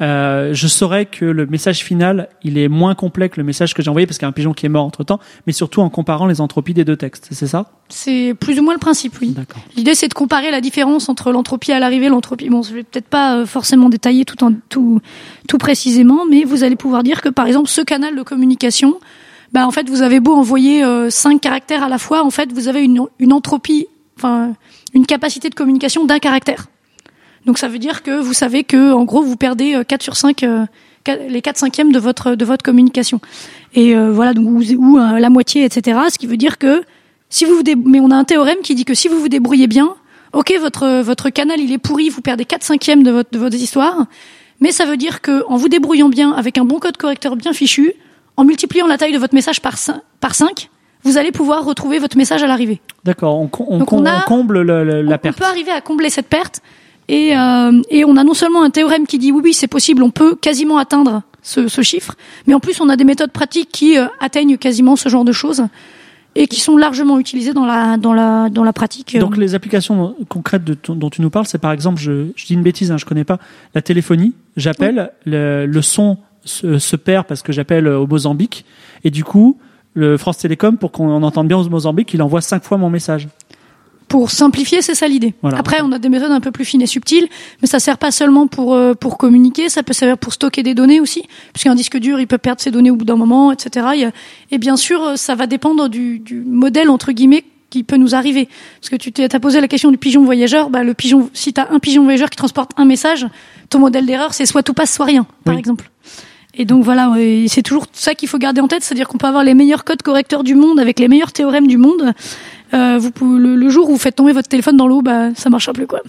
Euh, 0.00 0.54
je 0.54 0.66
saurais 0.66 1.06
que 1.06 1.24
le 1.24 1.46
message 1.46 1.84
final, 1.84 2.28
il 2.42 2.56
est 2.56 2.68
moins 2.68 2.94
complet 2.94 3.28
que 3.28 3.38
le 3.38 3.44
message 3.44 3.74
que 3.74 3.82
j'ai 3.82 3.90
envoyé 3.90 4.06
parce 4.06 4.18
qu'il 4.18 4.24
y 4.24 4.26
a 4.26 4.30
un 4.30 4.32
pigeon 4.32 4.54
qui 4.54 4.66
est 4.66 4.70
mort 4.70 4.84
entre 4.84 5.04
temps, 5.04 5.20
mais 5.46 5.52
surtout 5.52 5.82
en 5.82 5.90
comparant 5.90 6.26
les 6.26 6.40
entropies 6.40 6.74
des 6.74 6.84
deux 6.84 6.96
textes. 6.96 7.28
C'est 7.32 7.46
ça? 7.46 7.66
C'est 7.88 8.34
plus 8.38 8.58
ou 8.58 8.62
moins 8.62 8.72
le 8.72 8.78
principe, 8.78 9.14
oui. 9.20 9.34
L'idée, 9.76 9.94
c'est 9.94 10.08
de 10.08 10.14
comparer 10.14 10.50
la 10.50 10.60
différence 10.60 11.08
entre 11.08 11.32
l'entropie 11.32 11.72
à 11.72 11.78
l'arrivée 11.78 12.06
et 12.06 12.08
l'entropie. 12.08 12.48
Bon, 12.48 12.62
je 12.62 12.74
vais 12.74 12.82
peut-être 12.82 13.08
pas 13.08 13.36
euh, 13.36 13.46
forcément 13.46 13.88
détailler 13.88 14.24
tout, 14.24 14.42
en, 14.42 14.54
tout, 14.68 15.00
tout 15.48 15.58
précisément, 15.58 16.24
mais 16.30 16.44
vous 16.44 16.64
allez 16.64 16.76
pouvoir 16.76 17.02
dire 17.02 17.20
que, 17.20 17.28
par 17.28 17.46
exemple, 17.46 17.68
ce 17.68 17.82
canal 17.82 18.16
de 18.16 18.22
communication, 18.22 18.98
bah, 19.52 19.66
en 19.66 19.70
fait, 19.70 19.88
vous 19.90 20.02
avez 20.02 20.20
beau 20.20 20.34
envoyer 20.34 20.82
euh, 20.82 21.10
cinq 21.10 21.40
caractères 21.40 21.82
à 21.82 21.88
la 21.88 21.98
fois, 21.98 22.24
en 22.24 22.30
fait, 22.30 22.52
vous 22.52 22.68
avez 22.68 22.82
une, 22.82 23.02
une 23.18 23.32
entropie, 23.32 23.86
enfin, 24.16 24.54
une 24.94 25.04
capacité 25.04 25.50
de 25.50 25.54
communication 25.54 26.06
d'un 26.06 26.18
caractère. 26.18 26.66
Donc, 27.46 27.58
ça 27.58 27.68
veut 27.68 27.78
dire 27.78 28.02
que 28.02 28.20
vous 28.20 28.32
savez 28.34 28.64
que, 28.64 28.92
en 28.92 29.04
gros, 29.04 29.22
vous 29.22 29.36
perdez 29.36 29.74
euh, 29.74 29.84
4 29.84 30.02
sur 30.02 30.16
5, 30.16 30.42
euh, 30.42 30.66
quatre- 31.04 31.22
les 31.28 31.40
4 31.42 31.56
cinquièmes 31.58 31.92
de 31.92 31.98
votre, 31.98 32.34
de 32.34 32.44
votre 32.44 32.62
communication. 32.62 33.20
Et 33.74 33.94
euh, 33.96 34.10
voilà, 34.12 34.34
donc, 34.34 34.46
ou, 34.46 34.60
ou, 34.76 34.98
euh, 34.98 35.18
la 35.18 35.30
moitié, 35.30 35.64
etc. 35.64 35.98
Ce 36.12 36.18
qui 36.18 36.26
veut 36.26 36.36
dire 36.36 36.58
que, 36.58 36.82
si 37.28 37.44
vous 37.44 37.54
vous 37.56 37.62
dé- 37.62 37.76
mais 37.76 38.00
on 38.00 38.10
a 38.10 38.16
un 38.16 38.24
théorème 38.24 38.58
qui 38.62 38.74
dit 38.74 38.84
que 38.84 38.94
si 38.94 39.08
vous 39.08 39.18
vous 39.20 39.28
débrouillez 39.28 39.68
bien, 39.68 39.94
ok, 40.32 40.52
votre 40.60 41.00
votre 41.02 41.30
canal 41.30 41.60
il 41.60 41.72
est 41.72 41.78
pourri, 41.78 42.08
vous 42.08 42.20
perdez 42.20 42.44
4 42.44 42.62
cinquièmes 42.64 43.02
de 43.04 43.10
votre 43.12 43.30
de 43.30 43.38
votre 43.38 43.56
histoire, 43.56 44.06
mais 44.60 44.72
ça 44.72 44.84
veut 44.84 44.96
dire 44.96 45.20
que 45.20 45.44
en 45.48 45.56
vous 45.56 45.68
débrouillant 45.68 46.08
bien 46.08 46.32
avec 46.32 46.58
un 46.58 46.64
bon 46.64 46.78
code 46.80 46.96
correcteur 46.96 47.36
bien 47.36 47.52
fichu, 47.52 47.92
en 48.36 48.44
multipliant 48.44 48.86
la 48.88 48.98
taille 48.98 49.12
de 49.12 49.18
votre 49.18 49.34
message 49.34 49.60
par 49.60 49.78
5, 49.78 50.00
par 50.20 50.34
5 50.34 50.68
vous 51.04 51.16
allez 51.16 51.32
pouvoir 51.32 51.64
retrouver 51.64 51.98
votre 51.98 52.16
message 52.18 52.42
à 52.42 52.46
l'arrivée. 52.46 52.80
D'accord. 53.04 53.38
On, 53.40 53.48
on, 53.60 53.80
on 53.80 54.04
on 54.06 54.20
comble 54.26 54.60
le- 54.60 54.84
le- 54.84 55.00
la 55.02 55.14
on 55.14 55.18
perte. 55.18 55.38
peut 55.38 55.44
arriver 55.46 55.70
à 55.70 55.80
combler 55.80 56.10
cette 56.10 56.26
perte 56.28 56.60
et 57.18 57.36
euh, 57.36 57.82
et 57.90 58.04
on 58.04 58.16
a 58.16 58.24
non 58.24 58.34
seulement 58.34 58.62
un 58.62 58.70
théorème 58.70 59.06
qui 59.06 59.18
dit 59.18 59.32
oui 59.32 59.40
oui 59.44 59.52
c'est 59.52 59.68
possible, 59.76 60.02
on 60.02 60.10
peut 60.10 60.34
quasiment 60.34 60.78
atteindre 60.78 61.22
ce, 61.42 61.68
ce 61.68 61.82
chiffre, 61.82 62.14
mais 62.46 62.54
en 62.54 62.60
plus 62.60 62.80
on 62.80 62.88
a 62.88 62.96
des 62.96 63.04
méthodes 63.04 63.32
pratiques 63.32 63.70
qui 63.72 63.98
euh, 63.98 64.06
atteignent 64.20 64.56
quasiment 64.58 64.96
ce 64.96 65.08
genre 65.08 65.24
de 65.24 65.32
choses 65.32 65.62
et 66.36 66.46
qui 66.46 66.60
sont 66.60 66.76
largement 66.76 67.18
utilisées 67.18 67.52
dans 67.52 67.66
la 67.66 67.96
dans 67.96 68.12
la 68.14 68.48
dans 68.50 68.62
la 68.64 68.72
pratique. 68.72 69.18
Donc 69.18 69.36
les 69.36 69.54
applications 69.54 70.14
concrètes 70.28 70.64
de 70.64 70.74
ton- 70.74 70.94
dont 70.94 71.10
tu 71.10 71.22
nous 71.22 71.30
parles, 71.30 71.46
c'est 71.46 71.58
par 71.58 71.72
exemple, 71.72 71.98
je, 72.00 72.28
je 72.36 72.46
dis 72.46 72.54
une 72.54 72.62
bêtise, 72.62 72.92
hein, 72.92 72.98
je 72.98 73.04
connais 73.04 73.24
pas, 73.24 73.38
la 73.74 73.82
téléphonie. 73.82 74.32
J'appelle, 74.56 75.10
le, 75.26 75.66
le 75.66 75.82
son 75.82 76.18
se, 76.44 76.78
se 76.78 76.96
perd 76.96 77.26
parce 77.26 77.42
que 77.42 77.52
j'appelle 77.52 77.88
au 77.88 78.06
Mozambique, 78.06 78.64
et 79.02 79.10
du 79.10 79.24
coup, 79.24 79.58
le 79.94 80.16
France 80.18 80.38
Télécom, 80.38 80.76
pour 80.78 80.92
qu'on 80.92 81.22
entende 81.24 81.48
bien 81.48 81.58
au 81.58 81.68
Mozambique, 81.68 82.14
il 82.14 82.22
envoie 82.22 82.40
cinq 82.42 82.62
fois 82.62 82.78
mon 82.78 82.90
message. 82.90 83.26
Pour 84.10 84.30
simplifier, 84.32 84.82
c'est 84.82 84.96
ça 84.96 85.06
l'idée. 85.08 85.34
Voilà. 85.40 85.56
Après, 85.58 85.80
on 85.82 85.92
a 85.92 85.98
des 86.00 86.08
méthodes 86.08 86.32
un 86.32 86.40
peu 86.40 86.50
plus 86.50 86.64
fines 86.64 86.82
et 86.82 86.86
subtiles, 86.86 87.28
mais 87.62 87.68
ça 87.68 87.78
sert 87.78 87.96
pas 87.96 88.10
seulement 88.10 88.48
pour 88.48 88.74
euh, 88.74 88.92
pour 88.92 89.16
communiquer, 89.16 89.68
ça 89.68 89.82
peut 89.84 89.92
servir 89.92 90.18
pour 90.18 90.32
stocker 90.32 90.62
des 90.64 90.74
données 90.74 90.98
aussi, 91.00 91.22
puisqu'un 91.54 91.76
disque 91.76 91.96
dur, 91.96 92.18
il 92.20 92.26
peut 92.26 92.36
perdre 92.36 92.60
ses 92.60 92.72
données 92.72 92.90
au 92.90 92.96
bout 92.96 93.04
d'un 93.04 93.14
moment, 93.16 93.52
etc. 93.52 94.10
Et 94.50 94.58
bien 94.58 94.76
sûr, 94.76 95.00
euh, 95.00 95.16
ça 95.16 95.36
va 95.36 95.46
dépendre 95.46 95.88
du, 95.88 96.18
du 96.18 96.40
modèle 96.40 96.90
entre 96.90 97.12
guillemets 97.12 97.44
qui 97.70 97.84
peut 97.84 97.96
nous 97.98 98.16
arriver. 98.16 98.48
Parce 98.80 98.90
que 98.90 98.96
tu 98.96 99.12
t'es- 99.12 99.28
t'as 99.28 99.38
posé 99.38 99.60
la 99.60 99.68
question 99.68 99.92
du 99.92 99.96
pigeon 99.96 100.24
voyageur, 100.24 100.70
bah 100.70 100.82
le 100.82 100.92
pigeon, 100.92 101.30
si 101.32 101.52
t'as 101.52 101.68
un 101.70 101.78
pigeon 101.78 102.02
voyageur 102.02 102.28
qui 102.30 102.36
transporte 102.36 102.72
un 102.76 102.84
message, 102.86 103.28
ton 103.68 103.78
modèle 103.78 104.06
d'erreur, 104.06 104.34
c'est 104.34 104.44
soit 104.44 104.64
tout 104.64 104.74
passe, 104.74 104.92
soit 104.92 105.06
rien, 105.06 105.24
par 105.44 105.54
Oui. 105.54 105.60
exemple. 105.60 105.88
Et 106.54 106.64
donc 106.64 106.84
voilà, 106.84 107.14
c'est 107.46 107.62
toujours 107.62 107.86
ça 107.92 108.14
qu'il 108.14 108.28
faut 108.28 108.38
garder 108.38 108.60
en 108.60 108.68
tête, 108.68 108.82
c'est-à-dire 108.82 109.08
qu'on 109.08 109.18
peut 109.18 109.26
avoir 109.26 109.44
les 109.44 109.54
meilleurs 109.54 109.84
codes 109.84 110.02
correcteurs 110.02 110.42
du 110.42 110.54
monde 110.54 110.80
avec 110.80 110.98
les 110.98 111.08
meilleurs 111.08 111.32
théorèmes 111.32 111.66
du 111.66 111.76
monde. 111.76 112.12
Euh, 112.74 112.98
vous 112.98 113.10
pouvez, 113.10 113.38
le, 113.38 113.56
le 113.56 113.68
jour 113.68 113.88
où 113.88 113.92
vous 113.92 113.98
faites 113.98 114.16
tomber 114.16 114.32
votre 114.32 114.48
téléphone 114.48 114.76
dans 114.76 114.86
l'eau, 114.88 115.00
bah 115.00 115.34
ça 115.34 115.48
marchera 115.48 115.72
plus 115.72 115.86
quoi. 115.86 116.00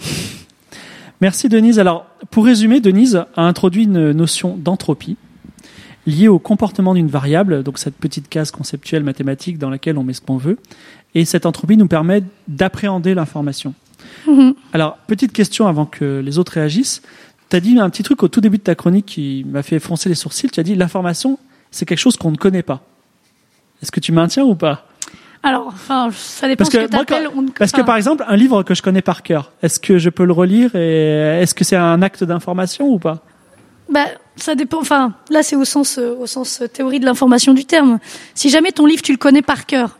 Merci 1.21 1.49
Denise. 1.49 1.77
Alors, 1.77 2.07
pour 2.31 2.45
résumer, 2.45 2.79
Denise 2.79 3.23
a 3.35 3.43
introduit 3.43 3.83
une 3.83 4.11
notion 4.11 4.57
d'entropie 4.57 5.17
liée 6.07 6.27
au 6.27 6.39
comportement 6.39 6.95
d'une 6.95 7.07
variable, 7.07 7.61
donc 7.61 7.77
cette 7.77 7.95
petite 7.95 8.27
case 8.27 8.49
conceptuelle 8.49 9.03
mathématique 9.03 9.59
dans 9.59 9.69
laquelle 9.69 9.99
on 9.99 10.03
met 10.03 10.13
ce 10.13 10.21
qu'on 10.21 10.37
veut. 10.37 10.57
Et 11.13 11.25
cette 11.25 11.45
entropie 11.45 11.77
nous 11.77 11.87
permet 11.87 12.23
d'appréhender 12.47 13.13
l'information. 13.13 13.73
Mhm. 14.27 14.55
Alors, 14.73 14.97
petite 15.07 15.31
question 15.31 15.67
avant 15.67 15.85
que 15.85 16.21
les 16.25 16.39
autres 16.39 16.53
réagissent. 16.53 17.01
Tu 17.51 17.57
as 17.57 17.59
dit 17.59 17.77
un 17.77 17.89
petit 17.89 18.01
truc 18.01 18.23
au 18.23 18.29
tout 18.29 18.39
début 18.39 18.57
de 18.59 18.63
ta 18.63 18.75
chronique 18.75 19.05
qui 19.07 19.45
m'a 19.45 19.61
fait 19.61 19.77
froncer 19.79 20.07
les 20.07 20.15
sourcils. 20.15 20.49
Tu 20.49 20.61
as 20.61 20.63
dit 20.63 20.73
l'information, 20.73 21.37
c'est 21.69 21.85
quelque 21.85 21.99
chose 21.99 22.15
qu'on 22.15 22.31
ne 22.31 22.37
connaît 22.37 22.63
pas. 22.63 22.81
Est-ce 23.83 23.91
que 23.91 23.99
tu 23.99 24.13
maintiens 24.13 24.45
ou 24.45 24.55
pas? 24.55 24.87
Alors, 25.43 25.67
enfin, 25.67 26.09
ça 26.13 26.47
dépend 26.47 26.59
Parce 26.63 26.69
ce 26.71 26.77
que 26.77 26.85
que 26.87 27.13
moi, 27.23 27.31
on- 27.35 27.45
Parce 27.47 27.73
que 27.73 27.81
par 27.81 27.97
exemple, 27.97 28.23
un 28.25 28.37
livre 28.37 28.63
que 28.63 28.73
je 28.73 28.81
connais 28.81 29.01
par 29.01 29.21
cœur, 29.21 29.51
est-ce 29.61 29.81
que 29.81 29.97
je 29.97 30.09
peux 30.09 30.23
le 30.23 30.31
relire 30.31 30.73
et 30.75 31.41
est-ce 31.41 31.53
que 31.53 31.65
c'est 31.65 31.75
un 31.75 32.01
acte 32.01 32.23
d'information 32.23 32.87
ou 32.87 32.99
pas? 32.99 33.21
Bah, 33.89 34.05
ça 34.37 34.55
dépend. 34.55 34.79
Enfin, 34.79 35.13
là, 35.29 35.43
c'est 35.43 35.57
au 35.57 35.65
sens, 35.65 35.97
euh, 35.97 36.15
au 36.17 36.27
sens 36.27 36.61
euh, 36.61 36.67
théorie 36.69 37.01
de 37.01 37.05
l'information 37.05 37.53
du 37.53 37.65
terme. 37.65 37.99
Si 38.33 38.49
jamais 38.49 38.71
ton 38.71 38.85
livre, 38.85 39.01
tu 39.01 39.11
le 39.11 39.17
connais 39.17 39.41
par 39.41 39.65
cœur, 39.65 39.97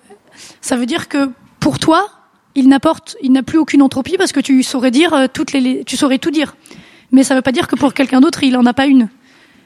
ça 0.61 0.77
veut 0.77 0.85
dire 0.85 1.09
que 1.09 1.29
pour 1.59 1.79
toi, 1.79 2.07
il 2.55 2.69
n'apporte, 2.69 3.17
il 3.21 3.33
n'a 3.33 3.43
plus 3.43 3.57
aucune 3.57 3.81
entropie 3.81 4.15
parce 4.17 4.31
que 4.31 4.39
tu 4.39 4.63
saurais 4.63 4.91
dire 4.91 5.13
euh, 5.13 5.27
toutes 5.33 5.51
les, 5.51 5.83
tu 5.83 5.97
saurais 5.97 6.17
tout 6.19 6.31
dire. 6.31 6.55
Mais 7.11 7.23
ça 7.23 7.35
veut 7.35 7.41
pas 7.41 7.51
dire 7.51 7.67
que 7.67 7.75
pour 7.75 7.93
quelqu'un 7.93 8.21
d'autre, 8.21 8.43
il 8.43 8.55
en 8.57 8.65
a 8.65 8.73
pas 8.73 8.85
une. 8.87 9.09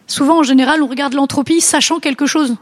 Souvent, 0.07 0.39
en 0.39 0.43
général, 0.43 0.81
on 0.83 0.87
regarde 0.87 1.13
l'entropie 1.13 1.61
sachant 1.61 1.99
quelque 1.99 2.25
chose. 2.25 2.55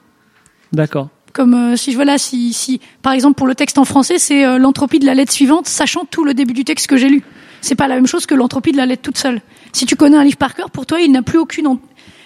D'accord. 0.72 1.10
Comme 1.34 1.54
euh, 1.54 1.76
si 1.76 1.92
je 1.92 1.96
voilà, 1.96 2.18
si, 2.18 2.54
si, 2.54 2.80
par 3.02 3.14
exemple, 3.14 3.36
pour 3.36 3.48
le 3.48 3.56
texte 3.56 3.78
en 3.78 3.86
français, 3.86 4.20
c'est 4.20 4.46
euh, 4.46 4.58
l'entropie 4.58 5.00
de 5.00 5.06
la 5.06 5.14
lettre 5.16 5.32
suivante, 5.32 5.68
sachant 5.68 6.06
tout 6.10 6.24
le 6.24 6.34
début 6.34 6.54
du 6.54 6.64
texte 6.64 6.88
que 6.88 6.98
j'ai 6.98 7.10
lu. 7.10 7.24
C'est 7.62 7.76
pas 7.76 7.88
la 7.88 7.96
même 7.96 8.08
chose 8.08 8.26
que 8.26 8.36
l'entropie 8.36 8.72
de 8.72 8.78
la 8.78 8.86
lettre 8.86 9.02
toute 9.02 9.18
seule. 9.18 9.42
Si 9.72 9.86
tu 9.86 9.96
connais 9.96 10.18
un 10.18 10.24
livre 10.24 10.38
par 10.38 10.54
cœur, 10.54 10.70
pour 10.70 10.86
toi, 10.86 11.00
il 11.00 11.12
n'a 11.12 11.22
plus 11.22 11.40
aucune, 11.40 11.66
en- 11.68 11.80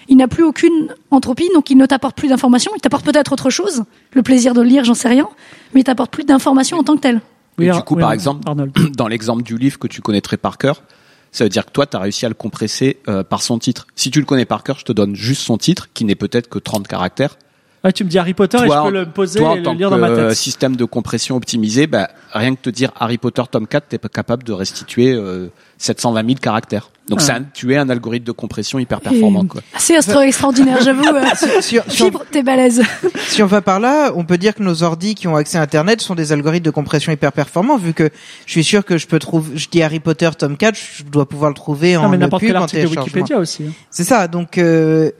il 0.08 0.16
n'a 0.16 0.28
plus 0.28 0.42
aucune 0.42 0.94
entropie, 1.10 1.48
donc 1.54 1.70
il 1.70 1.76
ne 1.76 1.86
t'apporte 1.86 2.16
plus 2.16 2.28
d'informations. 2.28 2.72
Il 2.76 2.80
t'apporte 2.80 3.04
peut-être 3.04 3.32
autre 3.32 3.48
chose, 3.50 3.84
le 4.12 4.22
plaisir 4.22 4.52
de 4.52 4.60
le 4.62 4.68
lire, 4.68 4.84
j'en 4.84 4.94
sais 4.94 5.08
rien, 5.08 5.28
mais 5.74 5.80
il 5.80 5.84
t'apporte 5.84 6.10
plus 6.10 6.24
d'informations 6.24 6.78
en 6.78 6.82
tant 6.82 6.96
que 6.96 7.00
tel. 7.00 7.20
Et 7.60 7.70
Ar- 7.70 7.76
du 7.78 7.82
coup, 7.84 7.96
par 7.96 8.12
exemple, 8.12 8.42
Arnold. 8.46 8.72
dans 8.96 9.08
l'exemple 9.08 9.42
du 9.42 9.56
livre 9.56 9.78
que 9.78 9.86
tu 9.88 10.00
connaîtrais 10.02 10.36
par 10.36 10.58
cœur, 10.58 10.82
Ça 11.32 11.44
veut 11.44 11.50
dire 11.50 11.66
que 11.66 11.70
toi, 11.70 11.86
tu 11.86 11.96
as 11.96 12.00
réussi 12.00 12.26
à 12.26 12.28
le 12.28 12.34
compresser 12.34 12.98
euh, 13.08 13.22
par 13.22 13.42
son 13.42 13.58
titre. 13.58 13.86
Si 13.96 14.10
tu 14.10 14.20
le 14.20 14.26
connais 14.26 14.44
par 14.44 14.62
cœur, 14.62 14.78
je 14.78 14.84
te 14.84 14.92
donne 14.92 15.14
juste 15.14 15.42
son 15.42 15.58
titre, 15.58 15.88
qui 15.92 16.04
n'est 16.04 16.14
peut-être 16.14 16.48
que 16.48 16.58
30 16.58 16.88
caractères. 16.88 17.36
Ah, 17.84 17.92
tu 17.92 18.04
me 18.04 18.08
dis 18.08 18.18
Harry 18.18 18.34
Potter 18.34 18.58
et 18.58 18.62
je 18.62 18.66
Toi, 18.66 18.84
peux 18.84 18.90
le 18.90 19.06
poser 19.06 19.38
toi, 19.38 19.56
et 19.56 19.60
le 19.60 19.70
lire 19.72 19.90
dans 19.90 19.98
ma 19.98 20.08
euh, 20.08 20.28
tête. 20.28 20.36
système 20.36 20.74
de 20.74 20.84
compression 20.84 21.36
optimisé, 21.36 21.86
bah, 21.86 22.10
rien 22.32 22.54
que 22.54 22.60
te 22.60 22.70
dire 22.70 22.90
Harry 22.98 23.18
Potter 23.18 23.42
tome 23.50 23.68
4, 23.68 23.88
t'es 23.88 23.98
pas 23.98 24.08
capable 24.08 24.42
de 24.42 24.52
restituer 24.52 25.12
euh, 25.12 25.48
720 25.78 26.26
000 26.26 26.38
caractères. 26.40 26.90
Donc 27.08 27.20
Ah. 27.22 27.24
c'est 27.24 27.32
un- 27.32 27.44
tu 27.54 27.72
es 27.72 27.76
un 27.76 27.88
algorithme 27.88 28.26
de 28.26 28.32
compression 28.32 28.78
hyper 28.78 29.00
performant. 29.00 29.44
Quoi. 29.46 29.62
C'est 29.78 29.94
extraordinaire, 29.96 30.78
j'avoue. 30.82 31.04
euh, 31.06 31.24
Sur- 31.62 31.84
sur- 31.90 32.06
Fibre, 32.06 32.24
t'es 32.30 32.42
balèze. 32.42 32.82
si 33.28 33.42
on 33.42 33.46
va 33.46 33.62
par 33.62 33.80
là, 33.80 34.12
on 34.14 34.24
peut 34.24 34.36
dire 34.38 34.54
que 34.54 34.62
nos 34.62 34.82
ordis 34.82 35.14
qui 35.14 35.26
ont 35.26 35.36
accès 35.36 35.56
à 35.58 35.62
Internet 35.62 36.00
sont 36.02 36.14
des 36.14 36.32
algorithmes 36.32 36.64
de 36.66 36.70
compression 36.70 37.10
hyper 37.10 37.32
performants, 37.32 37.76
vu 37.78 37.94
que 37.94 38.10
je 38.46 38.52
suis 38.52 38.64
sûr 38.64 38.84
que 38.84 38.98
je 38.98 39.06
peux 39.06 39.18
trouver, 39.18 39.56
je 39.56 39.68
dis 39.68 39.82
Harry 39.82 40.00
Potter 40.00 40.28
tome 40.38 40.56
4, 40.56 40.76
je 40.98 41.04
dois 41.04 41.28
pouvoir 41.28 41.50
le 41.50 41.54
trouver 41.54 41.96
en 41.96 42.08
mais 42.10 42.18
n'importe 42.18 42.42
quel 42.42 42.56
en 42.56 42.62
article 42.62 42.82
de. 42.82 42.88
Wikipédia 43.00 43.38
aussi. 43.38 43.64
hein. 43.68 43.72
C'est 43.90 44.04
ça, 44.04 44.28
donc 44.28 44.58
euh, 44.58 45.10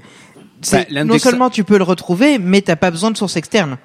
c'est- 0.61 0.92
Bah, 0.92 1.05
non 1.05 1.18
seulement 1.18 1.48
tu 1.51 1.64
peux 1.64 1.79
le 1.79 1.85
retrouver, 1.85 2.38
mais 2.38 2.61
t'as 2.61 2.77
pas 2.77 2.90
besoin 2.90 3.11
de 3.11 3.16
source 3.16 3.37
externe. 3.37 3.79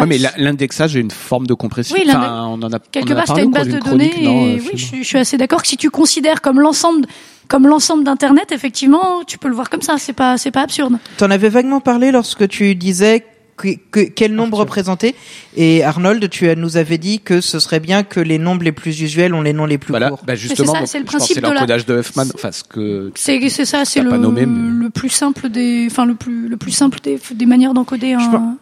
Ouais, 0.00 0.06
mais 0.06 0.18
l'indexage 0.38 0.96
est 0.96 1.00
une 1.00 1.10
forme 1.10 1.46
de 1.46 1.54
compression. 1.54 1.96
Oui, 1.98 2.04
Enfin, 2.08 2.46
on 2.48 2.62
en 2.62 2.72
a, 2.72 2.78
Quelque 2.78 3.10
on 3.12 3.16
en 3.16 3.18
a 3.18 3.22
part, 3.22 3.26
c'était 3.28 3.44
une 3.44 3.50
base 3.50 3.68
de 3.68 3.78
données. 3.78 4.12
non, 4.22 4.46
et 4.48 4.54
oui, 4.60 4.70
je, 4.74 4.84
suis- 4.84 4.98
je 5.02 5.08
suis 5.08 5.18
assez 5.18 5.36
d'accord 5.36 5.62
que 5.62 5.68
si 5.68 5.76
tu 5.76 5.90
considères 5.90 6.40
comme 6.40 6.60
l'ensemble, 6.60 7.06
comme 7.48 7.66
l'ensemble 7.66 8.04
d'internet, 8.04 8.52
effectivement, 8.52 9.22
tu 9.26 9.38
peux 9.38 9.48
le 9.48 9.54
voir 9.54 9.70
comme 9.70 9.82
ça. 9.82 9.96
C'est 9.98 10.12
pas, 10.12 10.38
c'est 10.38 10.50
pas 10.50 10.62
absurde. 10.62 10.98
T'en 11.16 11.30
avais 11.30 11.48
vaguement 11.48 11.80
parlé 11.80 12.10
lorsque 12.12 12.46
tu 12.48 12.74
disais 12.74 13.24
que, 13.56 13.68
que- 13.90 14.00
quel 14.08 14.34
nombre 14.34 14.56
représentait, 14.58 15.14
et 15.54 15.84
Arnold, 15.84 16.30
tu 16.30 16.46
nous 16.56 16.78
avais 16.78 16.96
dit 16.96 17.20
que 17.20 17.42
ce 17.42 17.58
serait 17.58 17.80
bien 17.80 18.04
que 18.04 18.18
les 18.18 18.38
nombres 18.38 18.62
les 18.64 18.72
plus 18.72 19.02
usuels 19.02 19.34
ont 19.34 19.42
les 19.42 19.52
noms 19.52 19.66
les 19.66 19.76
plus 19.76 19.90
Voilà, 19.90 20.08
courts. 20.08 20.20
bah 20.26 20.34
justement, 20.34 20.86
c'est 20.86 20.98
le 20.98 21.04
je 21.04 21.10
pense 21.10 21.12
que 21.12 21.16
principe 21.18 21.34
c'est 21.34 21.40
de 21.42 21.46
la- 21.46 21.52
l'encodage 21.54 21.84
de 21.84 21.98
Huffman, 21.98 22.24
enfin 22.34 22.52
ce 22.52 22.64
que 22.64 23.12
C'est, 23.16 23.46
c'est 23.50 23.66
ça, 23.66 23.84
c'est 23.84 24.00
le, 24.00 24.08
pas 24.08 24.16
nommé, 24.16 24.46
mais- 24.46 24.70
le 24.84 24.88
plus 24.88 25.10
simple 25.10 25.50
des, 25.50 25.86
enfin 25.90 26.06
le 26.06 26.14
plus, 26.14 26.48
le 26.48 26.56
plus 26.56 26.70
simple 26.70 27.00
des, 27.02 27.18
des 27.34 27.44
manières 27.46 27.74
d'encoder 27.74 28.16
Je 28.18 28.24
un, 28.34 28.56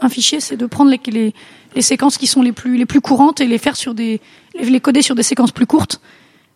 un 0.00 0.08
fichier, 0.08 0.40
c'est 0.40 0.56
de 0.56 0.66
prendre 0.66 0.90
les, 0.90 1.34
séquences 1.80 2.18
qui 2.18 2.26
sont 2.26 2.42
les 2.42 2.52
plus, 2.52 3.00
courantes 3.00 3.40
et 3.40 3.46
les 3.46 3.58
faire 3.58 3.76
sur 3.76 3.94
des, 3.94 4.20
les, 4.58 4.70
les 4.70 4.80
coder 4.80 5.02
sur 5.02 5.14
des 5.14 5.22
séquences 5.22 5.52
plus 5.52 5.66
courtes, 5.66 6.00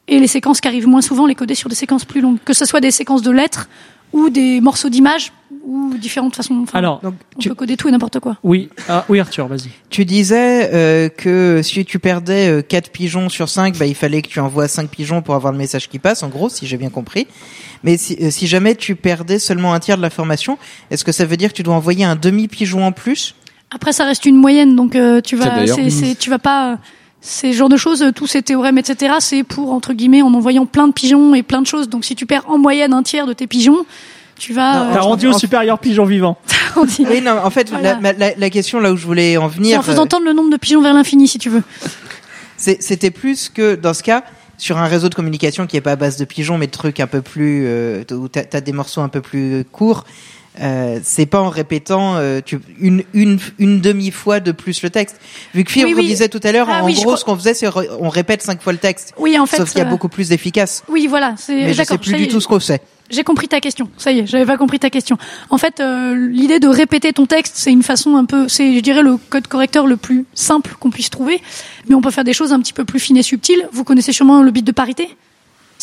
et 0.08 0.18
les 0.18 0.26
séquences 0.26 0.60
qui 0.60 0.68
arrivent 0.68 0.88
moins 0.88 1.02
souvent, 1.02 1.26
les 1.26 1.34
coder 1.34 1.54
sur 1.54 1.68
des 1.68 1.74
séquences 1.74 2.04
plus 2.04 2.20
longues, 2.20 2.38
que 2.44 2.52
ce 2.52 2.64
soit 2.64 2.80
des 2.80 2.90
séquences 2.90 3.22
de 3.22 3.30
lettres 3.30 3.68
ou 4.12 4.30
des 4.30 4.60
morceaux 4.60 4.88
d'images 4.88 5.32
ou 5.66 5.94
différentes 5.96 6.36
façons. 6.36 6.60
Enfin, 6.62 6.78
Alors, 6.78 7.00
Donc, 7.00 7.14
on 7.36 7.38
tu, 7.38 7.48
peut 7.48 7.54
coder 7.54 7.76
tout 7.76 7.88
et 7.88 7.90
n'importe 7.90 8.20
quoi. 8.20 8.36
oui, 8.42 8.68
ah, 8.88 9.04
oui 9.08 9.20
Arthur, 9.20 9.46
vas-y. 9.48 9.70
tu 9.90 10.04
disais 10.04 10.70
euh, 10.74 11.08
que 11.08 11.60
si 11.62 11.84
tu 11.84 11.98
perdais 11.98 12.48
euh, 12.50 12.62
4 12.62 12.90
pigeons 12.90 13.28
sur 13.28 13.48
5, 13.48 13.76
bah, 13.78 13.86
il 13.86 13.94
fallait 13.94 14.22
que 14.22 14.28
tu 14.28 14.40
envoies 14.40 14.68
5 14.68 14.88
pigeons 14.88 15.22
pour 15.22 15.34
avoir 15.34 15.52
le 15.52 15.58
message 15.58 15.88
qui 15.88 15.98
passe, 15.98 16.22
en 16.22 16.28
gros, 16.28 16.48
si 16.48 16.66
j'ai 16.66 16.76
bien 16.76 16.90
compris. 16.90 17.26
Mais 17.82 17.96
si, 17.96 18.16
euh, 18.20 18.30
si 18.30 18.46
jamais 18.46 18.74
tu 18.74 18.94
perdais 18.96 19.38
seulement 19.38 19.74
un 19.74 19.80
tiers 19.80 19.96
de 19.96 20.02
l'information, 20.02 20.58
est-ce 20.90 21.04
que 21.04 21.12
ça 21.12 21.24
veut 21.24 21.36
dire 21.36 21.50
que 21.50 21.56
tu 21.56 21.62
dois 21.62 21.74
envoyer 21.74 22.04
un 22.04 22.16
demi-pigeon 22.16 22.84
en 22.84 22.92
plus? 22.92 23.34
Après, 23.70 23.92
ça 23.92 24.04
reste 24.04 24.24
une 24.26 24.36
moyenne, 24.36 24.76
donc 24.76 24.94
euh, 24.94 25.20
tu 25.20 25.36
vas, 25.36 25.46
d'ailleurs- 25.50 25.76
c'est, 25.76 25.90
c'est- 25.90 26.18
tu 26.18 26.30
vas 26.30 26.38
pas, 26.38 26.72
euh, 26.72 26.76
ces 27.20 27.52
genres 27.54 27.68
de 27.70 27.76
choses, 27.78 28.04
tous 28.14 28.26
ces 28.26 28.42
théorèmes, 28.42 28.76
etc. 28.78 29.14
C'est 29.20 29.42
pour 29.44 29.72
entre 29.72 29.94
guillemets 29.94 30.20
en 30.22 30.32
envoyant 30.34 30.66
plein 30.66 30.86
de 30.88 30.92
pigeons 30.92 31.34
et 31.34 31.42
plein 31.42 31.62
de 31.62 31.66
choses. 31.66 31.88
Donc, 31.88 32.04
si 32.04 32.14
tu 32.14 32.26
perds 32.26 32.44
en 32.48 32.58
moyenne 32.58 32.92
un 32.92 33.02
tiers 33.02 33.26
de 33.26 33.32
tes 33.32 33.46
pigeons, 33.46 33.84
tu 34.38 34.52
vas. 34.52 34.90
Euh, 34.90 34.94
T'as 34.94 35.00
rendu 35.00 35.26
au 35.28 35.32
en- 35.32 35.38
supérieur 35.38 35.78
pigeon 35.78 36.04
vivant. 36.04 36.38
Oui, 36.76 37.20
non, 37.22 37.38
en 37.44 37.50
fait, 37.50 37.70
Voilà. 37.70 37.98
la, 38.02 38.12
la- 38.12 38.34
la 38.36 38.50
question 38.50 38.80
là 38.80 38.92
où 38.92 38.96
je 38.96 39.06
voulais 39.06 39.36
en 39.36 39.48
c'est 39.48 39.56
venir, 39.58 39.78
en 39.78 39.82
faisant 39.82 40.02
euh, 40.04 40.06
tendre 40.06 40.24
le 40.26 40.32
nombre 40.32 40.50
de 40.50 40.56
pigeons 40.56 40.82
vers 40.82 40.92
l'infini, 40.92 41.28
si 41.28 41.38
tu 41.38 41.48
veux. 41.48 41.62
c'est- 42.56 42.82
c'était 42.82 43.12
plus 43.12 43.48
que 43.48 43.76
dans 43.76 43.94
ce 43.94 44.02
cas, 44.02 44.24
sur 44.58 44.78
un 44.78 44.86
réseau 44.86 45.08
de 45.08 45.14
communication 45.14 45.66
qui 45.68 45.76
est 45.76 45.80
pas 45.80 45.92
à 45.92 45.96
base 45.96 46.16
de 46.16 46.24
pigeons, 46.24 46.58
mais 46.58 46.66
de 46.66 46.72
trucs 46.72 46.98
un 47.00 47.06
peu 47.06 47.22
plus, 47.22 47.64
euh, 47.66 48.02
où 48.12 48.26
t'as 48.28 48.42
as 48.52 48.60
des 48.60 48.72
morceaux 48.72 49.02
un 49.02 49.08
peu 49.08 49.20
plus 49.20 49.64
courts. 49.70 50.04
Euh, 50.60 51.00
c'est 51.02 51.26
pas 51.26 51.40
en 51.40 51.48
répétant 51.48 52.14
euh, 52.16 52.40
tu, 52.44 52.60
une, 52.78 53.02
une, 53.12 53.38
une 53.58 53.80
demi 53.80 54.12
fois 54.12 54.38
de 54.38 54.52
plus 54.52 54.82
le 54.82 54.90
texte. 54.90 55.16
Vu 55.52 55.64
que 55.64 55.72
Fibre 55.72 55.88
Oui, 55.88 55.94
oui. 55.96 56.06
disait 56.06 56.28
tout 56.28 56.40
à 56.44 56.52
l'heure, 56.52 56.68
Ah 56.70 56.82
en 56.82 56.86
oui, 56.86 56.94
gros, 56.94 57.16
ce 57.16 57.24
qu'on 57.24 57.36
faisait, 57.36 57.54
c'est 57.54 57.66
on 57.98 58.08
répète 58.08 58.42
cinq 58.42 58.62
fois 58.62 58.72
le 58.72 58.78
texte. 58.78 59.14
Oui, 59.18 59.36
en 59.38 59.46
fait. 59.46 59.56
Sauf 59.56 59.70
qu'il 59.70 59.78
y 59.78 59.82
a 59.82 59.86
euh, 59.86 59.90
beaucoup 59.90 60.08
plus 60.08 60.30
efficace. 60.30 60.84
Oui, 60.88 61.06
voilà. 61.08 61.34
C'est 61.36 61.54
Mais 61.54 61.74
je 61.74 61.82
sais 61.82 61.98
plus 61.98 62.14
du 62.14 62.28
tout 62.28 62.40
ce 62.40 62.46
qu'on 62.46 62.60
sait. 62.60 62.80
J'ai 63.10 63.22
compris 63.22 63.48
ta 63.48 63.60
question. 63.60 63.90
Ça 63.98 64.12
y 64.12 64.20
est, 64.20 64.26
j'avais 64.26 64.46
pas 64.46 64.56
compris 64.56 64.78
ta 64.78 64.88
question. 64.90 65.18
En 65.50 65.58
fait, 65.58 65.80
euh, 65.80 66.14
l'idée 66.30 66.58
de 66.58 66.68
répéter 66.68 67.12
ton 67.12 67.26
texte, 67.26 67.52
c'est 67.56 67.70
une 67.70 67.82
façon 67.82 68.16
un 68.16 68.24
peu, 68.24 68.48
c'est, 68.48 68.74
je 68.76 68.80
dirais, 68.80 69.02
le 69.02 69.18
code 69.28 69.46
correcteur 69.46 69.86
le 69.86 69.96
plus 69.98 70.24
simple 70.34 70.74
qu'on 70.80 70.90
puisse 70.90 71.10
trouver. 71.10 71.42
Mais 71.88 71.94
on 71.94 72.00
peut 72.00 72.10
faire 72.10 72.24
des 72.24 72.32
choses 72.32 72.52
un 72.52 72.60
petit 72.60 72.72
peu 72.72 72.84
plus 72.84 73.00
fines 73.00 73.16
et 73.18 73.22
subtiles. 73.22 73.68
Vous 73.72 73.84
connaissez 73.84 74.12
sûrement 74.12 74.42
le 74.42 74.50
bit 74.50 74.64
de 74.64 74.72
parité. 74.72 75.08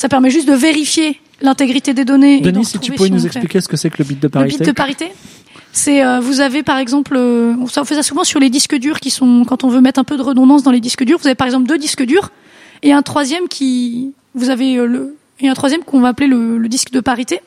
Ça 0.01 0.09
permet 0.09 0.31
juste 0.31 0.47
de 0.47 0.53
vérifier 0.53 1.19
l'intégrité 1.41 1.93
des 1.93 2.05
données. 2.05 2.39
Denis, 2.41 2.65
si 2.65 2.79
tu 2.79 2.91
pouvais 2.91 3.09
si 3.09 3.13
nous 3.13 3.23
expliquer 3.27 3.61
ce 3.61 3.67
que 3.67 3.77
c'est 3.77 3.91
que 3.91 3.97
le 3.99 4.05
bit 4.05 4.19
de 4.19 4.25
Le 4.25 4.31
parité. 4.31 4.57
bit 4.57 4.65
de 4.65 4.71
parité, 4.71 5.11
c'est 5.73 6.03
euh, 6.03 6.19
vous 6.19 6.39
avez 6.39 6.63
par 6.63 6.79
exemple, 6.79 7.13
euh, 7.15 7.53
on 7.61 7.67
ça- 7.67 7.81
on 7.81 7.85
fait 7.85 7.93
ça 7.93 8.01
souvent 8.01 8.23
sur 8.23 8.39
les 8.39 8.49
disques 8.49 8.75
durs 8.75 8.99
qui 8.99 9.11
sont 9.11 9.45
quand 9.47 9.63
on 9.63 9.69
veut 9.69 9.79
mettre 9.79 9.99
un 9.99 10.03
peu 10.03 10.17
de 10.17 10.23
redondance 10.23 10.63
dans 10.63 10.71
les 10.71 10.79
disques 10.79 11.03
durs. 11.03 11.19
Vous 11.19 11.27
avez 11.27 11.35
par 11.35 11.45
exemple 11.45 11.67
deux 11.67 11.77
disques 11.77 12.01
durs 12.03 12.31
et 12.81 12.93
un 12.93 13.03
troisième 13.03 13.47
qui 13.47 14.13
vous 14.33 14.49
avez 14.49 14.77
euh, 14.77 14.85
le 14.87 15.15
et 15.39 15.49
un 15.49 15.53
troisième 15.53 15.83
qu'on 15.83 15.99
va 15.99 16.07
appeler 16.09 16.25
le, 16.27 16.57
le 16.57 16.67
disque 16.67 16.89
de 16.91 16.99
parité. 16.99 17.39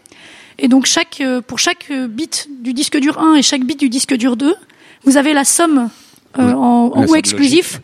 Et 0.60 0.68
donc 0.68 0.86
chaque 0.86 1.20
euh, 1.22 1.40
pour 1.40 1.58
chaque 1.58 1.90
bit 2.08 2.48
du 2.62 2.72
disque 2.72 2.98
dur 3.00 3.18
1 3.18 3.34
et 3.34 3.42
chaque 3.42 3.64
bit 3.64 3.80
du 3.80 3.88
disque 3.88 4.14
dur 4.14 4.36
2, 4.36 4.54
vous 5.04 5.16
avez 5.16 5.32
la 5.32 5.42
somme 5.44 5.88
euh, 6.38 6.46
Oui, 6.46 6.52
en, 6.52 6.92
en 6.94 7.06
somme 7.08 7.16
exclusif 7.16 7.80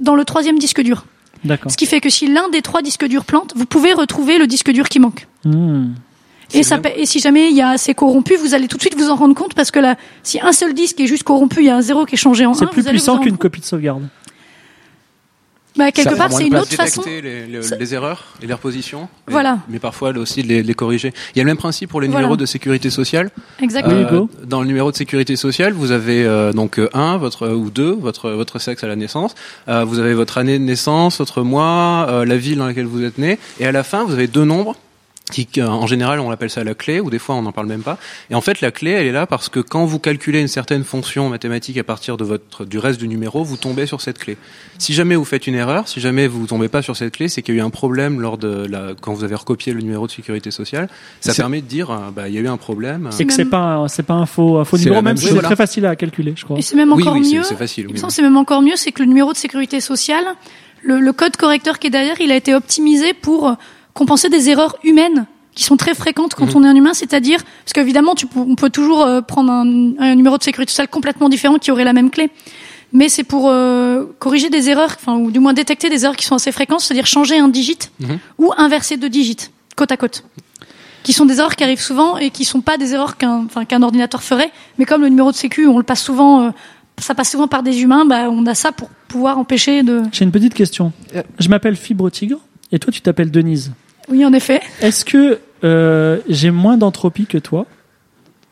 dans 0.00 0.16
le 0.16 0.24
troisième 0.24 0.58
disque 0.58 0.80
dur. 0.82 1.04
D'accord. 1.44 1.70
Ce 1.72 1.76
qui 1.76 1.86
fait 1.86 2.00
que 2.00 2.10
si 2.10 2.26
l'un 2.32 2.48
des 2.50 2.62
trois 2.62 2.82
disques 2.82 3.04
durs 3.06 3.24
plante, 3.24 3.52
vous 3.56 3.66
pouvez 3.66 3.92
retrouver 3.92 4.38
le 4.38 4.46
disque 4.46 4.70
dur 4.70 4.88
qui 4.88 5.00
manque. 5.00 5.26
Hmm. 5.44 5.88
Et, 6.54 6.62
ça, 6.62 6.76
pa- 6.78 6.90
et 6.94 7.06
si 7.06 7.18
jamais 7.18 7.50
il 7.50 7.56
y 7.56 7.62
a 7.62 7.78
c'est 7.78 7.94
corrompu, 7.94 8.36
vous 8.36 8.52
allez 8.54 8.68
tout 8.68 8.76
de 8.76 8.82
suite 8.82 8.94
vous 8.96 9.08
en 9.10 9.16
rendre 9.16 9.34
compte 9.34 9.54
parce 9.54 9.70
que 9.70 9.78
là, 9.78 9.96
si 10.22 10.38
un 10.40 10.52
seul 10.52 10.74
disque 10.74 11.00
est 11.00 11.06
juste 11.06 11.22
corrompu, 11.22 11.60
il 11.60 11.66
y 11.66 11.70
a 11.70 11.76
un 11.76 11.80
zéro 11.80 12.04
qui 12.04 12.14
est 12.14 12.18
changé 12.18 12.44
en 12.44 12.52
C'est 12.54 12.64
un, 12.64 12.66
plus 12.68 12.82
vous 12.82 12.88
allez 12.88 12.98
puissant 12.98 13.18
qu'une 13.18 13.38
copie 13.38 13.60
de 13.60 13.64
sauvegarde. 13.64 14.06
Bah, 15.76 15.90
quelque 15.90 16.14
part, 16.16 16.30
c'est 16.32 16.46
une 16.46 16.56
autre 16.56 16.68
façon. 16.74 17.00
détecter 17.02 17.22
les, 17.22 17.46
les- 17.46 17.76
les 17.78 17.94
erreurs 17.94 18.24
et 18.42 18.46
les 18.46 18.52
repositions. 18.52 19.08
mais- 19.26 19.32
Voilà. 19.32 19.58
Mais 19.68 19.78
parfois 19.78 20.10
aussi 20.18 20.42
de 20.42 20.48
les, 20.48 20.62
les 20.62 20.74
corriger. 20.74 21.12
Il 21.34 21.38
y 21.38 21.40
a 21.40 21.44
le 21.44 21.48
même 21.48 21.56
principe 21.56 21.88
pour 21.90 22.00
les 22.00 22.08
Voilà. 22.08 22.20
numéros 22.22 22.36
de 22.36 22.44
sécurité 22.46 22.90
sociale. 22.90 23.30
Exactement. 23.62 24.00
Hugo. 24.00 24.30
dans 24.44 24.60
le 24.60 24.66
numéro 24.66 24.90
de 24.90 24.96
sécurité 24.96 25.36
sociale, 25.36 25.72
vous 25.72 25.90
avez 25.90 26.24
euh, 26.26 26.52
donc 26.52 26.78
euh, 26.78 26.88
un, 26.92 27.16
votre 27.16 27.48
ou 27.48 27.70
deux, 27.70 27.92
votre 27.92 28.30
votre 28.30 28.58
sexe 28.58 28.84
à 28.84 28.86
la 28.88 28.96
naissance. 28.96 29.34
Euh, 29.68 29.84
vous 29.84 29.98
avez 29.98 30.14
votre 30.14 30.36
année 30.38 30.58
de 30.58 30.64
naissance, 30.64 31.18
votre 31.18 31.42
mois, 31.42 32.06
euh, 32.10 32.24
la 32.24 32.36
ville 32.36 32.58
dans 32.58 32.66
laquelle 32.66 32.86
vous 32.86 33.02
êtes 33.02 33.18
né, 33.18 33.38
et 33.60 33.66
à 33.66 33.72
la 33.72 33.82
fin, 33.82 34.04
vous 34.04 34.12
avez 34.12 34.26
deux 34.26 34.44
nombres. 34.44 34.76
Qui, 35.32 35.48
euh, 35.58 35.66
en 35.66 35.86
général, 35.86 36.20
on 36.20 36.30
appelle 36.30 36.50
ça 36.50 36.62
la 36.62 36.74
clé, 36.74 37.00
ou 37.00 37.08
des 37.10 37.18
fois 37.18 37.34
on 37.34 37.42
n'en 37.42 37.52
parle 37.52 37.66
même 37.66 37.80
pas. 37.82 37.96
Et 38.30 38.34
en 38.34 38.40
fait, 38.42 38.60
la 38.60 38.70
clé, 38.70 38.90
elle 38.90 39.06
est 39.06 39.12
là 39.12 39.26
parce 39.26 39.48
que 39.48 39.60
quand 39.60 39.86
vous 39.86 39.98
calculez 39.98 40.40
une 40.40 40.46
certaine 40.48 40.84
fonction 40.84 41.28
mathématique 41.30 41.78
à 41.78 41.84
partir 41.84 42.18
de 42.18 42.24
votre 42.24 42.64
du 42.66 42.78
reste 42.78 43.00
du 43.00 43.08
numéro, 43.08 43.42
vous 43.42 43.56
tombez 43.56 43.86
sur 43.86 44.00
cette 44.02 44.18
clé. 44.18 44.36
Si 44.78 44.92
jamais 44.92 45.16
vous 45.16 45.24
faites 45.24 45.46
une 45.46 45.54
erreur, 45.54 45.88
si 45.88 46.00
jamais 46.00 46.28
vous 46.28 46.46
tombez 46.46 46.68
pas 46.68 46.82
sur 46.82 46.96
cette 46.96 47.14
clé, 47.16 47.28
c'est 47.28 47.40
qu'il 47.40 47.54
y 47.54 47.58
a 47.58 47.62
eu 47.62 47.64
un 47.64 47.70
problème 47.70 48.20
lors 48.20 48.36
de 48.36 48.66
la 48.68 48.90
quand 49.00 49.14
vous 49.14 49.24
avez 49.24 49.34
recopié 49.34 49.72
le 49.72 49.80
numéro 49.80 50.06
de 50.06 50.12
sécurité 50.12 50.50
sociale. 50.50 50.88
Ça 51.20 51.32
permet 51.34 51.62
de 51.62 51.66
dire, 51.66 51.90
euh, 51.90 52.10
bah, 52.14 52.28
il 52.28 52.34
y 52.34 52.38
a 52.38 52.40
eu 52.42 52.48
un 52.48 52.58
problème. 52.58 53.08
C'est 53.10 53.24
que 53.24 53.32
c'est 53.32 53.46
pas 53.46 53.58
un- 53.76 53.88
c'est 53.88 54.02
pas 54.02 54.14
un 54.14 54.26
faux 54.26 54.58
un 54.58 54.64
faux 54.66 54.76
numéro 54.76 54.96
même 54.96 55.04
même 55.04 55.16
si 55.16 55.22
chose. 55.22 55.28
c'est 55.30 55.34
Voilà. 55.34 55.48
très 55.48 55.56
facile 55.56 55.86
à 55.86 55.96
calculer, 55.96 56.34
je 56.36 56.44
crois. 56.44 56.58
Et 56.58 56.62
c'est 56.62 56.76
même 56.76 56.92
encore 56.92 57.14
oui, 57.14 57.32
mieux. 57.34 57.42
c'est 57.42 57.56
facile. 57.56 57.86
Il 57.88 57.94
oui, 57.96 58.02
c'est 58.10 58.22
même 58.22 58.36
encore 58.36 58.60
mieux, 58.60 58.76
c'est 58.76 58.92
que 58.92 59.00
le 59.02 59.08
numéro 59.08 59.32
de 59.32 59.38
sécurité 59.38 59.80
sociale, 59.80 60.24
le, 60.82 61.00
le 61.00 61.12
code 61.12 61.36
correcteur 61.38 61.78
qui 61.78 61.86
est 61.86 61.90
derrière, 61.90 62.20
il 62.20 62.30
a 62.32 62.36
été 62.36 62.54
optimisé 62.54 63.14
pour 63.14 63.56
compenser 63.94 64.28
des 64.28 64.48
erreurs 64.50 64.76
humaines 64.84 65.26
qui 65.54 65.64
sont 65.64 65.76
très 65.76 65.94
fréquentes 65.94 66.34
quand 66.34 66.46
Mhm. 66.46 66.56
on 66.56 66.64
est 66.64 66.68
un 66.68 66.74
humain, 66.76 66.94
c'est-à-dire 66.94 67.40
parce 67.64 67.72
qu'évidemment, 67.74 68.14
tu 68.14 68.26
peux, 68.26 68.40
on 68.40 68.54
peut 68.54 68.70
toujours 68.70 69.02
euh, 69.02 69.20
prendre 69.20 69.50
un, 69.52 69.92
un 69.98 70.14
numéro 70.14 70.38
de 70.38 70.42
sécurité 70.42 70.70
sociale 70.70 70.88
complètement 70.88 71.28
différent 71.28 71.58
qui 71.58 71.70
aurait 71.70 71.84
la 71.84 71.92
même 71.92 72.10
clé. 72.10 72.30
Mais 72.94 73.08
c'est 73.08 73.24
pour 73.24 73.48
euh, 73.48 74.04
corriger 74.18 74.50
des 74.50 74.68
erreurs, 74.68 74.96
enfin 74.98 75.16
ou 75.16 75.30
du 75.30 75.38
moins 75.40 75.52
détecter 75.54 75.88
des 75.90 76.04
erreurs 76.04 76.16
qui 76.16 76.26
sont 76.26 76.34
assez 76.36 76.52
fréquentes, 76.52 76.80
c'est-à-dire 76.80 77.06
changer 77.06 77.38
un 77.38 77.48
digit 77.48 77.90
Mhm. 78.00 78.18
ou 78.38 78.52
inverser 78.56 78.96
deux 78.96 79.08
digits 79.10 79.48
côte 79.76 79.92
à 79.92 79.96
côte, 79.96 80.24
qui 81.02 81.12
sont 81.14 81.24
des 81.26 81.38
erreurs 81.38 81.56
qui 81.56 81.64
arrivent 81.64 81.80
souvent 81.80 82.16
et 82.18 82.30
qui 82.30 82.44
sont 82.44 82.60
pas 82.60 82.76
des 82.76 82.92
erreurs 82.94 83.16
qu'un 83.16 83.44
enfin, 83.46 83.64
qu'un 83.64 83.82
ordinateur 83.82 84.22
ferait, 84.22 84.50
mais 84.78 84.84
comme 84.84 85.00
le 85.02 85.08
numéro 85.08 85.32
de 85.32 85.36
sécu, 85.36 85.66
on 85.66 85.78
le 85.78 85.84
passe 85.84 86.02
souvent, 86.02 86.42
euh, 86.46 86.50
ça 86.98 87.14
passe 87.14 87.30
souvent 87.30 87.48
par 87.48 87.62
des 87.62 87.80
humains, 87.82 88.04
bah, 88.04 88.28
on 88.30 88.46
a 88.46 88.54
ça 88.54 88.72
pour 88.72 88.88
pouvoir 89.08 89.38
empêcher 89.38 89.82
de. 89.82 90.02
J'ai 90.12 90.24
une 90.24 90.30
petite 90.32 90.54
question. 90.54 90.92
Euh. 91.16 91.22
Je 91.38 91.48
m'appelle 91.48 91.76
Fibre 91.76 92.10
Tigre 92.10 92.38
et 92.72 92.78
toi 92.78 92.92
tu 92.92 93.00
t'appelles 93.00 93.30
Denise. 93.30 93.72
Oui, 94.08 94.24
en 94.24 94.32
effet. 94.32 94.60
Est-ce 94.80 95.04
que 95.04 95.38
euh, 95.64 96.18
j'ai 96.28 96.50
moins 96.50 96.76
d'entropie 96.76 97.26
que 97.26 97.38
toi 97.38 97.66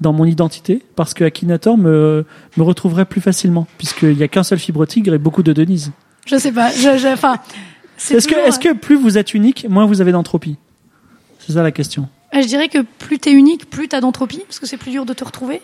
dans 0.01 0.13
mon 0.13 0.25
identité? 0.25 0.83
Parce 0.97 1.13
que 1.15 1.25
Akinator 1.25 1.77
me 1.77 2.25
me 2.57 2.63
retrouverait 2.63 3.05
plus 3.07 3.21
facilement 3.21 3.67
puisqu'il 3.79 4.17
y 4.17 4.23
a 4.23 4.29
qu'un 4.29 4.43
seul 4.45 4.59
Fibre 4.59 4.87
Tigre 4.87 5.15
et 5.15 5.19
beaucoup 5.19 5.43
de 5.43 5.53
Denise. 5.53 5.91
Je 6.27 6.37
sais 6.37 6.53
pas. 6.53 6.71
Je, 6.71 6.97
je- 6.99 7.13
enfin, 7.13 7.37
Est-ce 8.11 8.29
que 8.29 8.35
est-ce 8.47 8.59
que 8.61 8.73
plus 8.75 8.97
vous 8.97 9.19
êtes 9.19 9.35
unique, 9.35 9.67
moins 9.69 9.87
vous 9.87 10.01
avez 10.01 10.13
d'entropie? 10.13 10.57
C'est 11.41 11.53
ça 11.55 11.63
la 11.63 11.73
question. 11.73 12.09
euh, 12.35 12.43
Je 12.43 12.47
dirais 12.47 12.69
que 12.69 12.79
plus 12.99 13.19
t'es 13.19 13.33
unique, 13.33 13.69
plus 13.69 13.89
t'as 13.89 14.01
d'entropie, 14.01 14.43
parce 14.47 14.61
que 14.61 14.67
c'est 14.67 14.77
plus 14.77 14.91
dur 14.93 15.05
de 15.07 15.13
te 15.15 15.25
retrouver. 15.25 15.61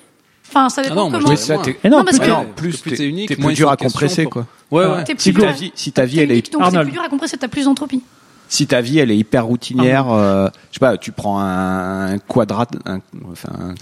Enfin, 0.48 0.68
ça 0.68 0.80
Ah 0.84 0.88
dépend 0.88 0.94
non, 0.96 1.10
moi, 1.10 1.18
comment. 1.20 1.56
moins. 1.58 1.64
Et 1.84 1.88
non, 1.88 1.98
Non, 1.98 2.04
parce 2.04 2.18
plus 2.18 2.26
que- 2.26 2.32
que- 2.32 2.36
non, 2.36 2.46
plus 2.56 2.72
t'es 2.96 3.06
unique, 3.08 3.28
t'es 3.28 3.36
moins 3.42 3.52
dur 3.52 3.68
à 3.70 3.76
compresser 3.76 4.22
pour- 4.24 4.32
quoi. 4.32 4.46
Ouais, 4.70 4.84
Ah. 4.86 4.96
ouais. 4.96 5.04
T'es 5.04 5.14
Si 5.18 5.32
ta 5.34 5.50
vie, 5.52 5.72
si 5.74 5.92
ta 5.92 6.04
vie 6.04 6.20
elle 6.20 6.30
est 6.32 6.52
Donc 6.52 6.62
c'est 6.70 6.80
plus 6.82 6.92
dur 6.92 7.02
à 7.02 7.08
compresser, 7.08 7.36
t'as 7.36 7.48
plus 7.48 7.64
d'entropie. 7.64 8.02
Si 8.48 8.66
ta 8.66 8.80
vie 8.80 8.98
elle 8.98 9.10
est 9.10 9.16
hyper 9.16 9.46
routinière, 9.46 10.10
euh, 10.12 10.48
je 10.70 10.74
sais 10.74 10.80
pas, 10.80 10.96
tu 10.96 11.10
prends 11.12 11.40
un, 11.40 12.18
quadrat, 12.18 12.66
un, 12.84 13.00
enfin 13.32 13.48
un, 13.58 13.74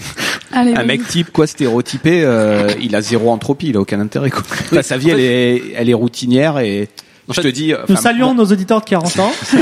Allez, 0.59 0.73
un 0.73 0.77
vas-y. 0.77 0.87
mec 0.87 1.07
type 1.09 1.31
quoi 1.33 1.47
stéréotypé, 1.47 2.23
euh, 2.25 2.71
il 2.81 2.95
a 2.97 3.01
zéro 3.03 3.31
entropie, 3.31 3.69
il 3.69 3.77
a 3.77 3.81
aucun 3.81 4.01
intérêt 4.01 4.31
quoi. 4.31 4.43
Enfin, 4.43 4.83
sa 4.83 4.97
vie 4.97 5.11
elle 5.11 5.21
est, 5.21 5.63
elle 5.77 5.91
est 5.91 5.95
routinière 5.95 6.59
et 6.61 6.89
je 7.31 7.41
te 7.41 7.49
dis, 7.49 7.73
Nous 7.89 7.97
saluons 7.97 8.29
mon- 8.29 8.35
nos 8.35 8.45
auditeurs 8.53 8.81
de 8.81 8.87
40 8.87 9.19
ans. 9.19 9.33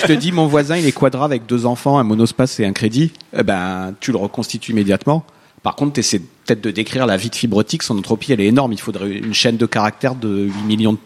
je 0.00 0.06
te 0.06 0.12
dis 0.12 0.32
mon 0.32 0.46
voisin 0.46 0.76
il 0.76 0.86
est 0.86 0.92
quadra 0.92 1.24
avec 1.24 1.46
deux 1.46 1.66
enfants, 1.66 1.98
un 1.98 2.04
monospace 2.04 2.60
et 2.60 2.66
un 2.66 2.72
crédit, 2.72 3.12
eh 3.36 3.42
ben 3.42 3.94
tu 4.00 4.10
le 4.12 4.18
reconstitues 4.18 4.72
immédiatement. 4.72 5.24
Par 5.62 5.76
contre, 5.76 6.00
essaies 6.00 6.18
peut-être 6.18 6.60
de 6.60 6.70
décrire 6.72 7.06
la 7.06 7.16
vie 7.16 7.30
de 7.30 7.36
fibrotique, 7.36 7.82
son 7.84 7.96
entropie 7.96 8.32
elle 8.32 8.40
est 8.40 8.46
énorme, 8.46 8.72
il 8.72 8.80
faudrait 8.80 9.10
une 9.12 9.32
chaîne 9.34 9.56
de 9.56 9.66
caractères 9.66 10.16
de 10.16 10.46
8 10.46 10.52
millions 10.66 10.92
de... 10.94 10.98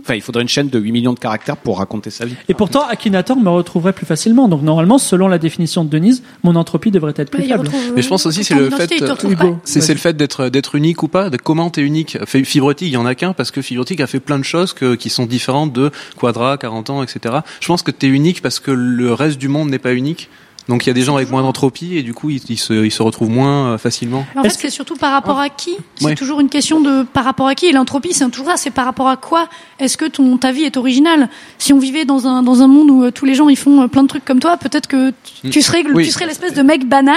Enfin, 0.00 0.14
il 0.14 0.20
faudrait 0.20 0.42
une 0.42 0.48
chaîne 0.48 0.68
de 0.68 0.78
8 0.78 0.92
millions 0.92 1.12
de 1.12 1.18
caractères 1.18 1.56
pour 1.56 1.78
raconter 1.78 2.10
sa 2.10 2.24
vie. 2.26 2.34
Et 2.48 2.54
pourtant, 2.54 2.86
Akinator 2.86 3.36
me 3.36 3.48
retrouverait 3.48 3.92
plus 3.92 4.06
facilement. 4.06 4.48
Donc 4.48 4.62
normalement, 4.62 4.98
selon 4.98 5.26
la 5.28 5.38
définition 5.38 5.84
de 5.84 5.90
Denise, 5.90 6.22
mon 6.42 6.54
entropie 6.56 6.90
devrait 6.90 7.14
être 7.16 7.30
plus 7.30 7.42
Ouais, 7.42 7.48
faible. 7.48 7.66
retrouve, 7.66 7.92
Mais 7.96 8.02
je 8.02 8.08
pense 8.08 8.26
aussi, 8.26 8.40
euh, 8.40 8.44
c'est 8.44 8.54
le 8.54 8.70
fait. 8.70 8.88
C'est 9.64 9.80
c'est 9.80 9.94
le 9.94 9.98
fait 9.98 10.16
d'être 10.16 10.48
d'être 10.48 10.74
unique 10.74 11.02
ou 11.02 11.08
pas, 11.08 11.30
de 11.30 11.36
comment 11.36 11.70
t'es 11.70 11.82
unique. 11.82 12.18
Fibrotique, 12.26 12.88
il 12.88 12.94
y 12.94 12.96
en 12.96 13.06
a 13.06 13.14
qu'un 13.14 13.32
parce 13.32 13.50
que 13.50 13.62
Fibrotique 13.62 14.00
a 14.00 14.06
fait 14.06 14.20
plein 14.20 14.38
de 14.38 14.44
choses 14.44 14.72
que, 14.72 14.94
qui 14.94 15.10
sont 15.10 15.26
différentes 15.26 15.72
de 15.72 15.90
Quadra, 16.16 16.56
40 16.58 16.90
ans, 16.90 17.02
etc. 17.02 17.36
Je 17.60 17.66
pense 17.66 17.82
que 17.82 17.90
t'es 17.90 18.06
unique 18.06 18.42
parce 18.42 18.60
que 18.60 18.70
le 18.70 19.12
reste 19.12 19.38
du 19.38 19.48
monde 19.48 19.70
n'est 19.70 19.78
pas 19.78 19.94
unique. 19.94 20.28
Donc 20.68 20.86
il 20.86 20.88
y 20.88 20.90
a 20.90 20.94
des 20.94 21.02
gens 21.02 21.16
avec 21.16 21.30
moins 21.30 21.42
d'entropie 21.42 21.96
et 21.98 22.02
du 22.02 22.14
coup 22.14 22.30
ils, 22.30 22.40
ils 22.48 22.56
se, 22.58 22.72
ils 22.84 22.90
se 22.90 23.02
retrouvent 23.02 23.28
moins 23.30 23.72
euh, 23.74 23.78
facilement. 23.78 24.24
Mais 24.34 24.40
en 24.40 24.42
fait, 24.42 24.48
Est-ce 24.48 24.56
que- 24.56 24.62
c'est 24.62 24.70
surtout 24.70 24.96
par 24.96 25.12
rapport 25.12 25.38
à 25.38 25.48
qui? 25.50 25.76
C'est 25.96 26.04
Ouais. 26.06 26.14
toujours 26.14 26.40
une 26.40 26.48
question 26.48 26.80
de 26.80 27.02
par 27.02 27.24
rapport 27.24 27.46
à 27.48 27.54
qui. 27.54 27.66
Et 27.66 27.72
l'entropie, 27.72 28.14
c'est 28.14 28.28
toujours 28.30 28.48
ça. 28.48 28.56
C'est 28.56 28.70
par 28.70 28.86
rapport 28.86 29.08
à 29.08 29.16
quoi 29.16 29.48
est-ce 29.78 29.96
que 29.98 30.06
ton 30.06 30.36
ta 30.38 30.52
vie 30.52 30.62
est 30.64 30.76
originale? 30.76 31.28
Si 31.58 31.72
on 31.74 31.78
vivait 31.78 32.04
dans 32.06 32.26
un 32.26 32.42
dans 32.42 32.62
un 32.62 32.66
monde 32.66 32.90
où 32.90 33.04
euh, 33.04 33.10
tous 33.10 33.26
les 33.26 33.34
gens 33.34 33.48
ils 33.50 33.56
font 33.58 33.82
euh, 33.82 33.86
plein 33.88 34.02
de 34.04 34.08
trucs 34.08 34.24
comme 34.24 34.40
toi, 34.40 34.56
peut-être 34.56 34.86
que 34.86 35.12
tu, 35.42 35.50
tu 35.50 35.60
serais 35.62 35.84
Oui. 35.92 36.04
tu 36.06 36.10
serais 36.10 36.26
l'espèce 36.26 36.54
de 36.54 36.62
mec 36.62 36.88
banal 36.88 37.16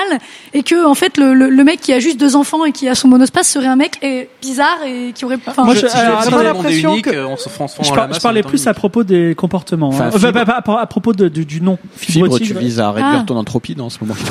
et 0.53 0.63
que 0.63 0.85
en 0.85 0.93
fait 0.95 1.17
le, 1.17 1.33
le, 1.33 1.49
le 1.49 1.63
mec 1.63 1.79
qui 1.79 1.93
a 1.93 1.99
juste 1.99 2.19
deux 2.19 2.35
enfants 2.35 2.65
et 2.65 2.71
qui 2.73 2.89
a 2.89 2.95
son 2.95 3.07
monospace 3.07 3.49
serait 3.49 3.67
un 3.67 3.75
mec 3.77 3.97
eh, 4.01 4.27
bizarre 4.41 4.77
et 4.85 5.13
qui 5.15 5.23
aurait. 5.23 5.37
Enfin, 5.47 5.63
Moi, 5.63 5.73
je- 5.75 5.81
je- 5.81 5.87
Si 5.87 5.95
alors, 5.97 6.21
si 6.21 6.27
attendez, 6.27 6.43
le 6.47 6.53
monde 6.53 6.65
est 6.65 6.69
l'impression 6.69 6.91
unique, 6.93 7.05
que- 7.05 7.25
on 7.25 7.37
se 7.37 7.47
transforme 7.49 7.85
Je, 7.85 7.91
en 7.91 7.95
par- 7.95 8.03
la 8.03 8.07
masse. 8.09 8.17
je 8.17 8.21
parlais 8.21 8.43
plus 8.43 8.67
à 8.67 8.73
propos 8.73 9.03
des 9.05 9.35
comportements. 9.35 9.87
Enfin, 9.87 10.09
hein. 10.13 10.75
À 10.79 10.85
propos 10.87 11.13
de- 11.13 11.29
du, 11.29 11.45
du 11.45 11.61
nom. 11.61 11.77
Fibre, 11.95 12.39
tu 12.39 12.53
vises 12.53 12.79
à 12.79 12.91
réduire 12.91 13.19
Ah. 13.21 13.23
Ton 13.37 13.41
entropie 13.41 13.75
dans 13.75 13.89
ce 13.89 13.99
moment. 14.01 14.15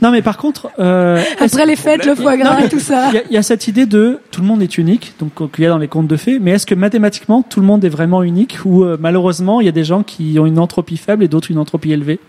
Non, 0.00 0.12
mais 0.12 0.22
par 0.22 0.36
contre, 0.36 0.68
euh, 0.78 1.20
après 1.40 1.66
les 1.66 1.74
fêtes, 1.74 2.06
le 2.06 2.14
foie 2.14 2.36
gras 2.36 2.60
et 2.60 2.68
tout 2.68 2.78
ça. 2.78 3.10
il 3.12 3.32
y, 3.32 3.34
y 3.34 3.36
a 3.36 3.42
cette 3.42 3.66
idée 3.66 3.84
de 3.84 4.20
tout 4.30 4.42
le 4.42 4.46
monde 4.46 4.62
est 4.62 4.78
unique, 4.78 5.14
donc 5.18 5.50
qu'il 5.50 5.64
y 5.64 5.66
a 5.66 5.70
dans 5.70 5.78
les 5.78 5.88
contes 5.88 6.06
de 6.06 6.16
fées. 6.16 6.38
Mais 6.38 6.52
est-ce 6.52 6.66
que 6.66 6.76
mathématiquement 6.76 7.42
tout 7.42 7.58
le 7.58 7.66
monde 7.66 7.84
est 7.84 7.88
vraiment 7.88 8.22
unique 8.22 8.58
ou 8.64 8.84
euh, 8.84 8.96
malheureusement 9.00 9.60
il 9.60 9.64
y 9.64 9.68
a 9.68 9.72
des 9.72 9.82
gens 9.82 10.04
qui 10.04 10.38
ont 10.38 10.46
une 10.46 10.60
entropie 10.60 10.98
faible 10.98 11.24
et 11.24 11.28
d'autres 11.28 11.50
une 11.50 11.58
entropie 11.58 11.90
élevée? 11.90 12.20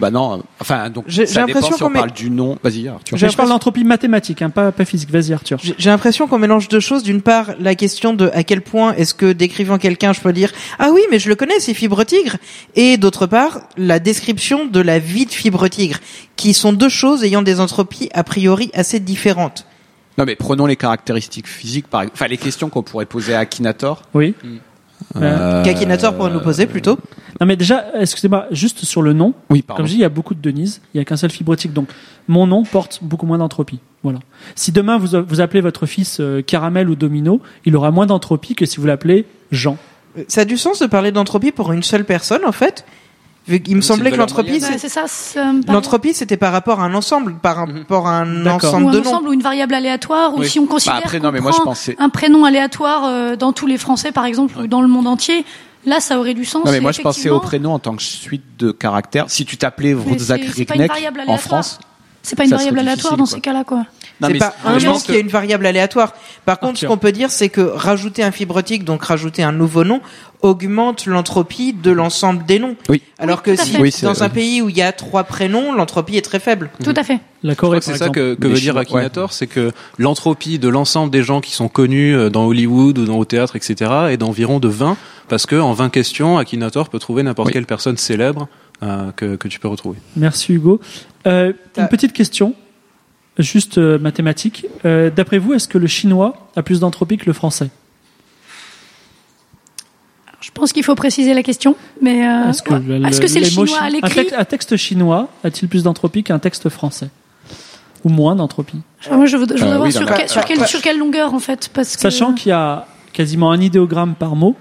Bah 0.00 0.10
non, 0.10 0.42
enfin 0.60 0.88
donc 0.90 1.04
J'ai- 1.06 1.26
ça 1.26 1.40
j'ai 1.40 1.46
dépend 1.46 1.58
l'impression 1.60 1.76
si 1.76 1.82
on 1.82 1.86
qu'on 1.86 1.92
met- 1.92 1.98
parle 2.00 2.12
du 2.12 2.30
nom. 2.30 2.58
Vas-y 2.62 2.88
Arthur. 2.88 3.16
J'ai 3.18 3.28
Je 3.28 3.36
parle 3.36 3.48
d'entropie 3.50 3.84
mathématique, 3.84 4.42
hein, 4.42 4.50
pas, 4.50 4.72
pas 4.72 4.84
physique. 4.84 5.10
Vas-y 5.10 5.32
Arthur. 5.32 5.58
J'ai 5.62 5.74
j'ai 5.78 5.90
l'impression 5.90 6.26
qu'on 6.26 6.38
mélange 6.38 6.68
deux 6.68 6.80
choses. 6.80 7.02
D'une 7.02 7.22
part, 7.22 7.50
la 7.60 7.74
question 7.74 8.14
de 8.14 8.30
à 8.32 8.42
quel 8.42 8.62
point 8.62 8.94
est-ce 8.94 9.14
que 9.14 9.32
décrivant 9.32 9.78
quelqu'un, 9.78 10.12
je 10.12 10.20
peux 10.20 10.32
dire 10.32 10.50
ah 10.78 10.90
oui, 10.92 11.02
mais 11.10 11.18
je 11.18 11.28
le 11.28 11.36
connais, 11.36 11.60
c'est 11.60 11.74
Fibre 11.74 12.02
Tigre. 12.04 12.36
Et 12.74 12.96
d'autre 12.96 13.26
part, 13.26 13.60
la 13.76 13.98
description 13.98 14.66
de 14.66 14.80
la 14.80 14.98
vie 14.98 15.26
de 15.26 15.32
Fibre 15.32 15.68
Tigre, 15.68 15.98
qui 16.36 16.54
sont 16.54 16.72
deux 16.72 16.88
choses 16.88 17.22
ayant 17.24 17.42
des 17.42 17.60
entropies 17.60 18.08
a 18.14 18.24
priori 18.24 18.70
assez 18.74 19.00
différentes. 19.00 19.66
Non 20.18 20.24
mais 20.26 20.34
prenons 20.36 20.66
les 20.66 20.76
caractéristiques 20.76 21.46
physiques 21.46 21.86
par 21.88 22.02
exemple. 22.02 22.16
Enfin 22.16 22.26
les 22.28 22.36
questions 22.36 22.68
qu'on 22.68 22.82
pourrait 22.82 23.06
poser 23.06 23.34
à 23.34 23.38
Akinator. 23.40 24.02
Oui. 24.12 24.34
Euh, 25.16 25.62
Qu'Akinator 25.64 26.14
pourrait 26.14 26.30
nous 26.30 26.40
poser 26.40 26.66
plutôt. 26.66 26.98
Non 27.40 27.46
mais 27.46 27.56
déjà, 27.56 27.86
excusez-moi, 27.98 28.46
juste 28.50 28.84
sur 28.84 29.02
le 29.02 29.12
nom. 29.12 29.34
Oui, 29.48 29.62
pardon. 29.62 29.78
Comme 29.78 29.86
je 29.86 29.92
dis, 29.92 29.98
il 29.98 30.02
y 30.02 30.04
a 30.04 30.10
beaucoup 30.10 30.34
de 30.34 30.40
Denise, 30.40 30.80
il 30.94 30.98
y 30.98 31.00
a 31.00 31.04
qu'un 31.04 31.16
seul 31.16 31.30
fibrotique, 31.30 31.72
donc 31.72 31.88
mon 32.28 32.46
nom 32.46 32.64
porte 32.64 33.00
beaucoup 33.02 33.26
moins 33.26 33.38
d'entropie. 33.38 33.80
Voilà. 34.02 34.18
Si 34.54 34.72
demain 34.72 34.98
vous, 34.98 35.08
vous 35.26 35.40
appelez 35.40 35.60
votre 35.60 35.86
fils 35.86 36.18
euh, 36.20 36.42
Caramel 36.42 36.88
ou 36.88 36.94
Domino, 36.96 37.40
il 37.64 37.76
aura 37.76 37.90
moins 37.90 38.06
d'entropie 38.06 38.54
que 38.54 38.66
si 38.66 38.78
vous 38.78 38.86
l'appelez 38.86 39.26
Jean. 39.52 39.76
Euh, 40.18 40.24
Ça 40.28 40.42
a 40.42 40.44
du 40.44 40.56
sens 40.56 40.80
de 40.80 40.86
parler 40.86 41.12
d'entropie 41.12 41.52
pour 41.52 41.72
une 41.72 41.82
seule 41.82 42.04
personne 42.04 42.42
en 42.46 42.52
fait. 42.52 42.84
Qu'il 43.46 43.74
me 43.76 43.80
semblait 43.80 44.10
que 44.12 44.16
l'entropie, 44.16 44.60
l'entropie 45.66 46.14
c'était 46.14 46.36
par 46.36 46.52
rapport 46.52 46.80
à 46.80 46.84
un 46.84 46.94
ensemble, 46.94 47.34
par 47.34 47.56
rapport 47.56 48.06
à 48.06 48.18
un 48.20 48.46
ensemble 48.46 48.84
ou 48.84 48.88
un 48.88 48.92
de 48.92 49.00
noms. 49.00 49.06
ensemble 49.10 49.28
ou 49.28 49.32
une 49.32 49.42
variable 49.42 49.74
aléatoire 49.74 50.34
ou 50.34 50.40
Oui. 50.40 50.48
si 50.48 50.58
on 50.60 50.66
considère 50.66 50.96
Bah, 50.96 51.02
après, 51.04 51.18
qu'on 51.18 51.26
non, 51.26 51.32
mais 51.32 51.40
moi, 51.40 51.50
je 51.50 51.56
prend 51.56 51.64
pensais- 51.66 51.96
un 51.98 52.08
prénom 52.10 52.44
aléatoire 52.44 53.04
euh, 53.06 53.36
dans 53.36 53.52
tous 53.52 53.66
les 53.66 53.78
français 53.78 54.12
par 54.12 54.24
exemple 54.24 54.56
ou 54.58 54.66
dans 54.66 54.82
le 54.82 54.88
monde 54.88 55.06
entier 55.08 55.44
là 55.86 55.98
ça 56.00 56.18
aurait 56.20 56.34
du 56.34 56.44
sens 56.44 56.64
Non 56.64 56.70
mais 56.70 56.80
moi 56.80 56.92
je 56.92 57.00
pensais 57.00 57.30
au 57.30 57.40
prénom 57.40 57.72
en 57.72 57.78
tant 57.78 57.96
que 57.96 58.02
suite 58.02 58.44
de 58.58 58.70
caractères. 58.70 59.30
Si 59.30 59.44
tu 59.44 59.56
t'appelais 59.56 59.94
Riknek 59.94 60.88
variable 60.88 61.20
en 61.20 61.22
aléatoire. 61.22 61.40
France, 61.40 61.80
c'est 62.22 62.36
pas 62.36 62.44
une 62.44 62.50
ça 62.50 62.56
variable 62.56 62.78
aléatoire 62.80 63.16
dans 63.16 63.24
quoi. 63.24 63.34
ces 63.34 63.40
cas-là 63.40 63.64
quoi 63.64 63.86
C'est 64.20 64.38
pas 64.38 64.54
un 64.64 64.78
nom 64.78 64.98
qui 64.98 65.12
a 65.12 65.18
une 65.18 65.28
variable 65.28 65.66
aléatoire. 65.66 66.14
Par 66.44 66.58
contre, 66.60 66.78
ce 66.78 66.86
qu'on 66.86 66.98
peut 66.98 67.12
dire, 67.12 67.30
c'est 67.30 67.48
que 67.48 67.60
rajouter 67.60 68.22
un 68.22 68.30
fibrotique, 68.30 68.84
donc 68.84 69.04
rajouter 69.04 69.42
un 69.42 69.52
nouveau 69.52 69.84
nom, 69.84 70.00
augmente 70.42 71.06
l'entropie 71.06 71.72
de 71.72 71.90
l'ensemble 71.90 72.44
des 72.44 72.58
noms. 72.58 72.76
Oui. 72.88 73.02
Alors 73.18 73.42
que 73.42 73.56
si. 73.56 73.76
Oui, 73.78 73.94
dans 74.02 74.22
un 74.22 74.28
pays 74.28 74.62
où 74.62 74.68
il 74.68 74.76
y 74.76 74.82
a 74.82 74.92
trois 74.92 75.24
prénoms, 75.24 75.72
l'entropie 75.72 76.16
est 76.16 76.22
très 76.22 76.40
faible. 76.40 76.70
tout 76.82 76.94
à 76.96 77.02
fait 77.02 77.20
La 77.42 77.54
Corée, 77.54 77.80
c'est 77.80 77.96
ça 77.96 78.10
que, 78.10 78.36
veut 78.38 78.54
dire 78.54 78.76
Akinator, 78.76 79.32
c'est 79.32 79.46
que 79.46 79.72
l'entropie 79.98 80.58
de 80.58 80.68
l'ensemble 80.68 81.10
des 81.10 81.22
gens 81.22 81.40
qui 81.40 81.52
sont 81.52 81.68
connus 81.68 82.14
euh, 82.14 82.30
dans 82.30 82.46
Hollywood 82.46 82.98
ou 82.98 83.04
dans 83.04 83.18
au 83.18 83.24
théâtre, 83.24 83.56
etc., 83.56 83.90
est 84.10 84.16
d'environ 84.16 84.60
de 84.60 84.68
20, 84.68 84.96
parce 85.28 85.46
que 85.46 85.56
en 85.56 85.72
20 85.72 85.90
questions, 85.90 86.38
Akinator 86.38 86.88
peut 86.88 86.98
trouver 86.98 87.22
n'importe 87.22 87.48
Oui. 87.48 87.52
quelle 87.52 87.66
personne 87.66 87.96
célèbre 87.96 88.48
que, 89.16 89.36
que 89.36 89.48
tu 89.48 89.58
peux 89.60 89.68
retrouver. 89.68 89.98
Merci 90.16 90.54
Hugo. 90.54 90.80
Euh, 91.26 91.52
une 91.76 91.88
petite 91.88 92.12
question, 92.12 92.54
juste 93.38 93.78
euh, 93.78 93.98
mathématique. 93.98 94.66
Euh, 94.84 95.10
D'après 95.10 95.38
vous, 95.38 95.52
est-ce 95.54 95.68
que 95.68 95.78
le 95.78 95.86
chinois 95.86 96.48
a 96.56 96.62
plus 96.62 96.80
d'entropie 96.80 97.18
que 97.18 97.26
le 97.26 97.32
français? 97.32 97.70
Je 100.40 100.50
pense 100.52 100.72
qu'il 100.72 100.82
faut 100.82 100.94
préciser 100.94 101.34
la 101.34 101.42
question 101.42 101.76
mais 102.00 102.26
euh, 102.26 102.48
Est-ce 102.48 102.62
que, 102.62 102.72
le- 102.74 103.06
est-ce 103.06 103.20
que 103.20 103.26
c'est 103.26 103.40
le 103.40 103.46
chinois 103.46 103.78
à 103.80 103.90
l'écrit 103.90 104.14
texte- 104.24 104.34
un 104.38 104.44
texte 104.44 104.76
chinois 104.76 105.28
a-t-il 105.44 105.68
plus 105.68 105.82
d'entropie 105.82 106.22
qu'un 106.24 106.38
texte 106.38 106.68
français? 106.70 107.10
Ou 108.04 108.08
moins 108.08 108.34
d'entropie 108.34 108.78
moi 109.12 109.26
je 109.26 109.36
voudrais, 109.36 109.62
Euh, 109.62 109.66
voir 109.76 109.82
oui, 109.82 109.92
sur, 109.92 110.06
quel- 110.06 110.26
quelle, 110.46 110.66
sur 110.66 110.80
quelle 110.80 110.98
longueur 110.98 111.34
en 111.34 111.38
fait 111.38 111.70
parce 111.74 111.94
que 111.96 112.00
Sachant 112.02 112.32
qu'il 112.32 112.48
y 112.48 112.52
a 112.52 112.86
quasiment 113.12 113.50
un 113.52 113.60
idéogramme 113.60 114.14
par 114.14 114.34
mot, 114.36 114.56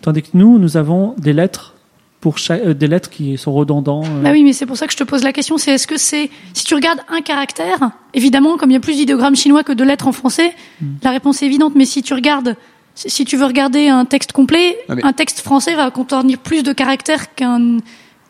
tandis 0.00 0.22
que 0.22 0.28
nous, 0.32 0.58
nous 0.58 0.76
avons 0.78 1.14
des 1.18 1.34
lettres 1.34 1.74
pour 2.20 2.38
chaque, 2.38 2.62
euh, 2.64 2.74
des 2.74 2.86
lettres 2.88 3.10
qui 3.10 3.38
sont 3.38 3.52
redondants. 3.52 4.02
euh. 4.04 4.22
Bah 4.22 4.30
oui, 4.32 4.42
mais 4.42 4.52
c'est 4.52 4.66
pour 4.66 4.76
ça 4.76 4.86
que 4.86 4.92
je 4.92 4.96
te 4.98 5.04
pose 5.04 5.22
la 5.22 5.32
question. 5.32 5.56
C'est 5.58 5.72
est-ce 5.72 5.86
que 5.86 5.96
c'est 5.98 6.30
si 6.52 6.64
tu 6.64 6.74
regardes 6.74 7.00
un 7.08 7.20
caractère, 7.20 7.90
évidemment, 8.14 8.56
comme 8.56 8.70
il 8.70 8.74
y 8.74 8.76
a 8.76 8.80
plus 8.80 8.96
d'idéogrammes 8.96 9.36
chinois 9.36 9.62
que 9.62 9.72
de 9.72 9.84
lettres 9.84 10.08
en 10.08 10.12
français, 10.12 10.52
Hmm. 10.80 10.86
la 11.02 11.10
réponse 11.10 11.42
est 11.42 11.46
évidente. 11.46 11.74
Mais 11.76 11.84
si 11.84 12.02
tu 12.02 12.14
regardes, 12.14 12.56
si 12.94 13.24
tu 13.24 13.36
veux 13.36 13.44
regarder 13.46 13.88
un 13.88 14.04
texte 14.04 14.32
complet, 14.32 14.76
Ah, 14.88 14.94
mais- 14.96 15.04
un 15.04 15.12
texte 15.12 15.40
français 15.40 15.74
va 15.76 15.90
contenir 15.92 16.38
plus 16.38 16.62
de 16.64 16.72
caractères 16.72 17.34
qu'un, 17.36 17.78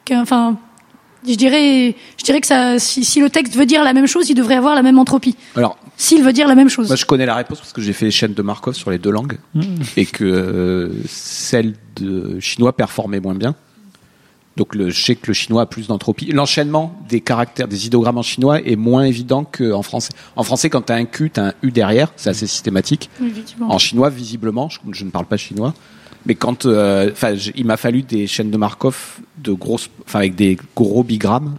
qu'un, 0.05 0.20
enfin, 0.20 0.59
je 1.27 1.35
dirais, 1.35 1.96
je 2.18 2.24
dirais 2.24 2.40
que 2.42 2.46
ça, 2.46 2.79
si, 2.79 3.05
si 3.05 3.20
le 3.20 3.31
texte 3.31 3.57
veut 3.57 3.66
dire 3.66 3.83
la 3.85 3.92
même 3.94 4.07
chose, 4.07 4.29
il 4.29 4.35
devrait 4.35 4.55
avoir 4.57 4.74
la 4.74 4.83
même 4.83 4.98
entropie. 4.98 5.35
alors 5.57 5.79
S'il 5.96 6.22
veut 6.22 6.33
dire 6.35 6.46
la 6.46 6.55
même 6.55 6.68
chose. 6.68 6.87
moi 6.88 6.94
je 6.96 7.05
connais 7.07 7.27
la 7.27 7.35
réponse 7.35 7.59
parce 7.59 7.72
que 7.72 7.81
j'ai 7.83 7.92
fait 7.94 8.05
les 8.05 8.11
chaînes 8.12 8.35
de 8.35 8.42
Markov 8.42 8.74
sur 8.74 8.90
les 8.90 8.98
deux 8.98 9.11
langues 9.11 9.38
Mm. 9.55 9.62
et 9.96 10.07
que 10.07 10.24
euh, 10.24 10.92
celle 11.09 11.74
de 11.96 12.38
chinois 12.38 12.77
performait 12.77 13.18
moins 13.20 13.35
bien. 13.35 13.55
Donc 14.59 14.75
le, 14.75 14.90
je 14.90 15.01
sais 15.03 15.14
que 15.14 15.29
le 15.29 15.33
chinois 15.35 15.62
a 15.62 15.66
plus 15.66 15.87
d'entropie. 15.87 16.27
L'enchaînement 16.33 16.92
des 17.09 17.21
caractères, 17.21 17.68
des 17.68 17.87
idéogrammes 17.87 18.18
en 18.18 18.23
chinois 18.23 18.61
est 18.61 18.75
moins 18.77 19.05
évident 19.05 19.44
qu'en 19.44 19.83
français. 19.83 20.11
En 20.35 20.42
français, 20.42 20.68
quand 20.68 20.83
tu 20.83 20.92
as 20.92 20.97
un 20.97 21.05
Q, 21.05 21.31
tu 21.33 21.38
as 21.38 21.47
un 21.47 21.53
U 21.62 21.71
derrière, 21.71 22.12
c'est 22.16 22.29
assez 22.29 22.49
systématique. 22.49 23.09
En 23.71 23.79
chinois, 23.79 24.11
visiblement, 24.11 24.68
je, 24.68 24.81
je 24.90 25.05
ne 25.05 25.11
parle 25.11 25.27
pas 25.27 25.37
chinois, 25.37 25.75
mais 26.27 26.35
quand, 26.35 26.66
euh, 26.66 27.12
il 27.55 27.64
m'a 27.64 27.77
fallu 27.77 28.03
des 28.03 28.27
chaînes 28.27 28.51
de 28.51 28.57
Markov 28.57 29.21
de 29.38 29.53
grosses, 29.53 29.88
enfin 30.05 30.18
avec 30.18 30.35
des 30.35 30.59
gros 30.75 31.05
bigrammes, 31.05 31.55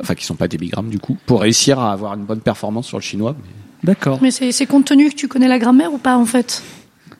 enfin 0.00 0.14
qui 0.14 0.24
sont 0.24 0.36
pas 0.36 0.46
des 0.46 0.58
bigrammes 0.58 0.90
du 0.90 1.00
coup, 1.00 1.18
pour 1.26 1.40
réussir 1.40 1.80
à 1.80 1.92
avoir 1.92 2.14
une 2.14 2.24
bonne 2.24 2.40
performance 2.40 2.86
sur 2.86 2.98
le 2.98 3.02
chinois. 3.02 3.34
Mais- 3.36 3.50
D'accord. 3.82 4.18
Mais 4.22 4.30
c'est 4.30 4.52
c'est 4.52 4.66
compte 4.66 4.84
tenu 4.84 5.08
que 5.10 5.14
tu 5.16 5.26
connais 5.26 5.48
la 5.48 5.58
grammaire 5.58 5.92
ou 5.92 5.98
pas 5.98 6.16
en 6.16 6.26
fait? 6.26 6.62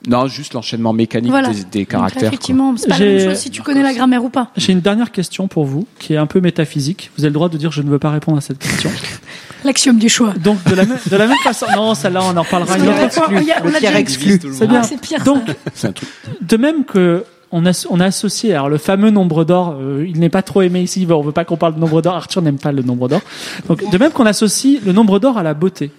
Non, 0.08 0.26
juste 0.28 0.54
l'enchaînement 0.54 0.92
mécanique 0.92 1.30
Voilà. 1.30 1.50
des, 1.70 1.84
caractères. 1.84 2.28
effectivement, 2.28 2.74
c'est 2.76 2.88
pas 2.88 2.98
la 2.98 3.04
même 3.04 3.30
chose 3.30 3.38
si 3.38 3.50
tu 3.50 3.62
connais 3.62 3.82
la 3.82 3.92
grammaire 3.92 4.24
ou 4.24 4.30
pas. 4.30 4.50
J'ai 4.56 4.72
une 4.72 4.80
dernière 4.80 5.12
question 5.12 5.46
pour 5.46 5.64
vous, 5.64 5.86
qui 5.98 6.14
est 6.14 6.16
un 6.16 6.26
peu 6.26 6.40
métaphysique. 6.40 7.10
Vous 7.16 7.24
avez 7.24 7.30
le 7.30 7.34
droit 7.34 7.48
de 7.48 7.58
dire 7.58 7.70
je 7.70 7.82
ne 7.82 7.90
veux 7.90 7.98
pas 7.98 8.10
répondre 8.10 8.38
à 8.38 8.40
cette 8.40 8.58
question. 8.58 8.90
L'axiome 9.64 9.98
du 9.98 10.08
choix. 10.08 10.32
Donc 10.42 10.64
de 10.64 10.74
la, 10.74 10.86
même- 10.86 10.98
de 11.10 11.16
la 11.16 11.26
même 11.26 11.36
façon, 11.44 11.66
non, 11.76 11.94
celle-là 11.94 12.20
on 12.24 12.36
en 12.36 12.42
reparlera 12.42 12.78
une 12.78 12.88
autre 12.88 13.08
que 13.08 13.14
fois. 13.14 13.26
C'est 13.28 14.66
bien. 14.66 14.80
Ah, 14.80 14.82
c'est 14.82 15.00
pire. 15.00 15.22
Donc 15.22 15.42
un 15.82 15.92
truc. 15.92 16.08
de 16.40 16.56
même 16.56 16.84
que 16.84 17.24
on 17.52 17.66
a, 17.66 17.86
on 17.90 18.00
a 18.00 18.06
associé, 18.06 18.54
alors 18.54 18.68
le 18.68 18.78
fameux 18.78 19.10
nombre 19.10 19.44
d'or, 19.44 19.76
euh, 19.78 20.06
il 20.08 20.18
n'est 20.20 20.28
pas 20.28 20.42
trop 20.42 20.62
aimé 20.62 20.80
ici, 20.82 21.06
on 21.10 21.20
veut 21.20 21.32
pas 21.32 21.44
qu'on 21.44 21.56
parle 21.56 21.74
de 21.74 21.80
nombre 21.80 22.00
d'or, 22.00 22.14
Arthur 22.14 22.42
n'aime 22.42 22.58
pas 22.58 22.72
le 22.72 22.82
nombre 22.82 23.08
d'or. 23.08 23.20
Donc 23.68 23.88
de 23.90 23.98
même 23.98 24.12
qu'on 24.12 24.26
associe 24.26 24.80
le 24.84 24.92
nombre 24.92 25.18
d'or 25.18 25.36
à 25.36 25.42
la 25.42 25.52
beauté, 25.52 25.90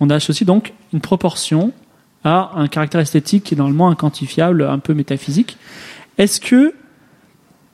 on 0.00 0.10
associe 0.10 0.46
donc 0.46 0.72
une 0.92 1.00
proportion 1.00 1.72
à 2.24 2.52
un 2.56 2.68
caractère 2.68 3.00
esthétique 3.00 3.44
qui 3.44 3.54
est 3.54 3.56
normalement 3.58 3.88
inquantifiable, 3.90 4.62
un 4.62 4.78
peu 4.78 4.94
métaphysique. 4.94 5.56
Est-ce 6.18 6.40
que 6.40 6.74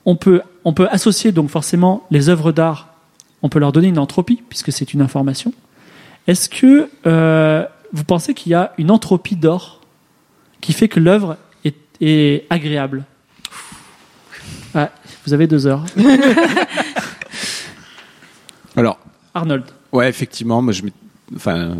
On 0.05 0.15
peut, 0.15 0.41
on 0.65 0.73
peut 0.73 0.87
associer 0.89 1.31
donc 1.31 1.49
forcément 1.49 2.05
les 2.11 2.27
œuvres 2.29 2.51
d'art, 2.51 2.87
on 3.43 3.49
peut 3.49 3.59
leur 3.59 3.71
donner 3.71 3.87
une 3.87 3.99
entropie, 3.99 4.41
puisque 4.49 4.71
c'est 4.71 4.93
une 4.93 5.01
information. 5.01 5.53
Est-ce 6.27 6.49
que 6.49 6.89
euh, 7.05 7.65
vous 7.93 8.03
pensez 8.03 8.33
qu'il 8.33 8.51
y 8.51 8.55
a 8.55 8.73
une 8.77 8.89
entropie 8.91 9.35
d'or 9.35 9.79
qui 10.59 10.73
fait 10.73 10.87
que 10.87 10.99
l'œuvre 10.99 11.37
est, 11.65 11.75
est 12.01 12.45
agréable? 12.49 13.03
Ah, 14.73 14.89
Vous 15.25 15.33
avez 15.33 15.47
deux 15.47 15.65
heures. 15.67 15.85
Alors, 18.75 18.97
Arnold. 19.33 19.63
ouais, 19.91 20.09
effectivement, 20.09 20.61
moi, 20.61 20.73
je, 20.73 20.83
enfin, 21.35 21.77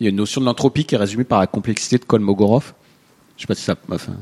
il 0.00 0.04
y 0.04 0.06
a 0.06 0.10
une 0.10 0.16
notion 0.16 0.40
de 0.40 0.46
l'entropie 0.46 0.84
qui 0.84 0.94
est 0.94 0.98
résumée 0.98 1.24
par 1.24 1.40
la 1.40 1.46
complexité 1.46 1.98
de 1.98 2.04
Kolmogorov. 2.04 2.72
Je 3.36 3.42
sais 3.42 3.46
pas 3.46 3.54
si 3.54 3.62
ça, 3.62 3.76
enfin, 3.90 4.14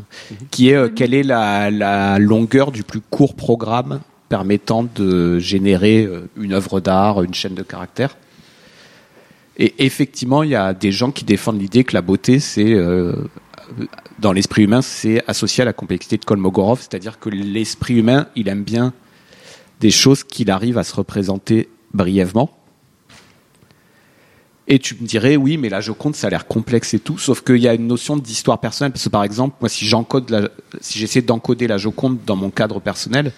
qui 0.51 0.71
est 0.71 0.75
euh, 0.75 0.89
quelle 0.89 1.15
est 1.15 1.23
la, 1.23 1.71
la 1.71 2.19
longueur 2.19 2.73
du 2.73 2.83
plus 2.83 3.01
court 3.01 3.35
programme 3.35 4.01
permettant 4.29 4.87
de 4.95 5.39
générer 5.39 6.05
euh, 6.05 6.29
une 6.37 6.53
œuvre 6.53 6.81
d'art, 6.81 7.23
une 7.23 7.35
chaîne 7.35 7.55
de 7.55 7.63
caractères. 7.63 8.17
Et 9.57 9.75
effectivement, 9.85 10.43
il 10.43 10.51
y 10.51 10.55
a 10.55 10.73
des 10.73 10.93
gens 10.93 11.11
qui 11.11 11.25
défendent 11.25 11.61
l'idée 11.61 11.83
que 11.83 11.95
la 11.95 12.03
beauté, 12.03 12.39
c'est 12.39 12.73
euh, 12.73 13.13
dans 14.19 14.33
l'esprit 14.33 14.65
humain, 14.65 14.83
c'est 14.83 15.23
associé 15.29 15.63
à 15.63 15.65
la 15.65 15.73
complexité 15.73 16.17
de 16.17 16.25
Kolmogorov, 16.25 16.81
c'est-à-dire 16.81 17.19
que 17.19 17.29
l'esprit 17.29 17.95
humain, 17.95 18.29
il 18.37 18.49
aime 18.49 18.63
bien 18.63 18.93
des 19.81 19.91
choses 19.91 20.25
qu'il 20.25 20.51
arrive 20.51 20.79
à 20.79 20.85
se 20.85 20.95
représenter 20.95 21.69
brièvement. 21.93 22.58
Et 24.71 24.79
tu 24.79 24.95
me 25.01 25.07
dirais, 25.07 25.37
oui, 25.37 25.57
mais 25.57 25.71
la 25.71 25.81
Joconde, 25.81 26.15
ça 26.15 26.27
a 26.27 26.31
l'air 26.31 26.47
complexe 26.47 26.93
et 26.93 26.99
tout, 26.99 27.17
sauf 27.17 27.41
qu'il 27.41 27.57
y 27.57 27.67
a 27.67 27.73
une 27.73 27.87
notion 27.87 28.19
d'histoire 28.19 28.61
personnelle, 28.61 28.93
parce 28.93 29.05
que 29.05 29.09
par 29.09 29.25
exemple, 29.25 29.57
moi, 29.61 29.71
si 29.71 29.87
j'encode 29.87 30.29
la, 30.29 30.51
si 30.83 30.99
j'essaie 30.99 31.23
d'encoder 31.23 31.67
la 31.67 31.79
Joconde 31.79 32.19
dans 32.27 32.37
mon 32.37 32.51
cadre 32.51 32.79
personnel, 32.79 33.33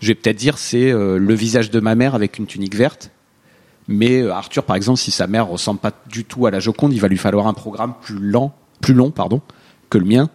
je 0.00 0.06
vais 0.06 0.14
peut-être 0.14 0.36
dire 0.36 0.56
c'est 0.56 0.92
euh, 0.92 1.18
le 1.18 1.34
visage 1.34 1.72
de 1.72 1.80
ma 1.80 1.96
mère 1.96 2.14
avec 2.14 2.38
une 2.38 2.46
tunique 2.46 2.76
verte. 2.76 3.10
Mais 3.88 4.22
euh, 4.22 4.32
Arthur, 4.32 4.62
par 4.62 4.76
exemple, 4.76 5.00
si 5.00 5.10
sa 5.10 5.26
mère 5.26 5.48
ressemble 5.48 5.80
pas 5.80 5.90
du 6.08 6.24
tout 6.24 6.46
à 6.46 6.52
la 6.52 6.60
Joconde, 6.60 6.92
il 6.92 7.00
va 7.00 7.08
lui 7.08 7.16
falloir 7.16 7.48
un 7.48 7.54
programme 7.54 7.94
plus 8.00 8.20
lent, 8.20 8.54
plus 8.80 8.94
long, 8.94 9.10
pardon, 9.10 9.42
que 9.90 9.98
le 9.98 10.04
mien. 10.04 10.30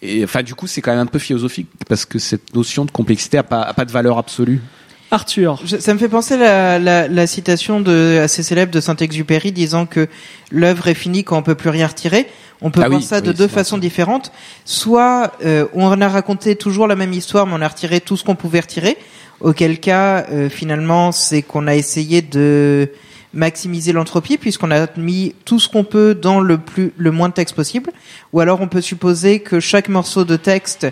Et 0.00 0.24
enfin, 0.24 0.42
du 0.42 0.54
coup, 0.54 0.66
c'est 0.66 0.80
quand 0.80 0.92
même 0.92 1.00
un 1.00 1.06
peu 1.06 1.18
philosophique 1.18 1.68
parce 1.88 2.06
que 2.06 2.18
cette 2.18 2.54
notion 2.54 2.86
de 2.86 2.90
complexité 2.90 3.36
a 3.36 3.42
pas, 3.42 3.60
a 3.60 3.74
pas 3.74 3.84
de 3.84 3.92
valeur 3.92 4.16
absolue. 4.16 4.62
Arthur. 5.10 5.60
Je- 5.64 5.76
ça 5.78 5.94
me 5.94 5.98
fait 5.98 6.08
penser 6.08 6.36
la, 6.36 6.78
la, 6.78 7.06
la 7.08 7.26
citation 7.26 7.80
de, 7.80 8.18
assez 8.22 8.42
célèbre 8.42 8.72
de 8.72 8.80
Saint-Exupéry 8.80 9.52
disant 9.52 9.86
que 9.86 10.08
l'œuvre 10.50 10.88
est 10.88 10.94
finie 10.94 11.22
quand 11.24 11.38
on 11.38 11.42
peut 11.42 11.54
plus 11.54 11.70
rien 11.70 11.86
retirer. 11.86 12.26
On 12.62 12.70
peut 12.70 12.80
Ah 12.82 12.88
voir 12.88 13.00
oui, 13.00 13.04
ça 13.06 13.20
de 13.20 13.30
oui, 13.30 13.36
deux 13.36 13.48
façons 13.48 13.78
différentes. 13.78 14.32
Soit 14.64 15.32
euh, 15.44 15.66
on 15.74 16.00
a 16.00 16.08
raconté 16.08 16.56
toujours 16.56 16.86
la 16.86 16.96
même 16.96 17.12
histoire, 17.12 17.46
mais 17.46 17.52
on 17.54 17.60
a 17.62 17.68
retiré 17.68 18.00
tout 18.00 18.16
ce 18.16 18.24
qu'on 18.24 18.34
pouvait 18.34 18.60
retirer. 18.60 18.96
Auquel 19.40 19.78
cas, 19.78 20.26
euh, 20.32 20.48
finalement, 20.48 21.12
c'est 21.12 21.42
qu'on 21.42 21.66
a 21.66 21.74
essayé 21.74 22.22
de 22.22 22.90
maximiser 23.34 23.92
l'entropie 23.92 24.38
puisqu'on 24.38 24.70
a 24.70 24.86
mis 24.96 25.34
tout 25.44 25.60
ce 25.60 25.68
qu'on 25.68 25.84
peut 25.84 26.14
dans 26.14 26.40
le 26.40 26.56
plus 26.56 26.94
le 26.96 27.10
moins 27.10 27.28
de 27.28 27.34
texte 27.34 27.54
possible. 27.54 27.90
Ou 28.32 28.40
alors 28.40 28.62
on 28.62 28.68
peut 28.68 28.80
supposer 28.80 29.40
que 29.40 29.60
chaque 29.60 29.88
morceau 29.90 30.24
de 30.24 30.36
texte 30.36 30.86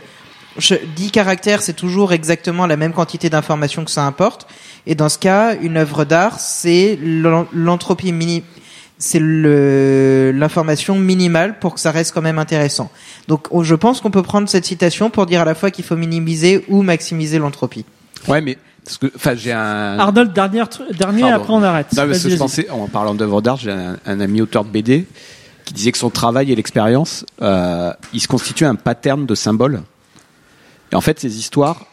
10 0.59 1.11
caractères, 1.11 1.63
c'est 1.63 1.73
toujours 1.75 2.13
exactement 2.13 2.67
la 2.67 2.77
même 2.77 2.93
quantité 2.93 3.29
d'informations 3.31 3.85
que 3.85 3.91
ça 3.91 4.05
importe. 4.05 4.47
Et 4.87 4.95
dans 4.95 5.09
ce 5.09 5.19
cas, 5.19 5.57
une 5.61 5.77
œuvre 5.77 6.05
d'art, 6.05 6.39
c'est 6.39 6.99
l'en- 7.03 7.47
l'entropie 7.53 8.13
mini, 8.13 8.45
c'est 8.99 9.19
le- 9.19 10.33
l'information 10.35 10.95
minimale 10.97 11.59
pour 11.59 11.75
que 11.75 11.81
ça 11.81 11.91
reste 11.91 12.13
quand 12.15 12.23
même 12.23 12.39
intéressant. 12.39 12.91
Donc, 13.29 13.49
on- 13.51 13.63
je 13.63 13.75
pense 13.75 14.01
qu'on 14.01 14.11
peut 14.11 14.23
prendre 14.23 14.49
cette 14.49 14.65
citation 14.65 15.11
pour 15.11 15.27
dire 15.27 15.41
à 15.41 15.45
la 15.45 15.55
fois 15.55 15.71
qu'il 15.71 15.85
faut 15.85 15.97
minimiser 15.97 16.65
ou 16.69 16.83
maximiser 16.83 17.39
l'entropie. 17.39 17.85
Ouais, 18.29 18.41
mais 18.41 18.57
parce 18.85 18.99
que, 18.99 19.07
enfin, 19.17 19.35
j'ai 19.35 19.53
un. 19.53 19.99
Arnold, 19.99 20.33
dernier, 20.33 20.63
tru- 20.63 20.97
dernier 20.97 21.23
Pardon. 21.23 21.37
après 21.37 21.53
on 21.55 21.63
arrête. 21.63 21.87
Non, 21.97 22.07
parce 22.07 22.23
que 22.23 22.29
je 22.31 22.37
pensais, 22.37 22.71
en 22.71 22.87
parlant 22.87 23.15
d'œuvres 23.15 23.43
d'art, 23.43 23.57
j'ai 23.57 23.73
un, 23.73 23.97
un 24.07 24.21
ami 24.21 24.41
auteur 24.41 24.65
de 24.65 24.71
BD 24.71 25.07
qui 25.65 25.73
disait 25.75 25.91
que 25.93 25.99
son 25.99 26.11
travail 26.11 26.53
et 26.53 26.55
l'expérience, 26.55 27.25
euh, 27.43 27.93
il 28.13 28.21
se 28.21 28.29
constitue 28.29 28.67
un 28.67 28.75
pattern 28.75 29.25
de 29.27 29.35
symboles. 29.35 29.83
Et 30.95 30.97
en 30.97 31.01
fait, 31.01 31.19
ces 31.19 31.39
histoires, 31.39 31.87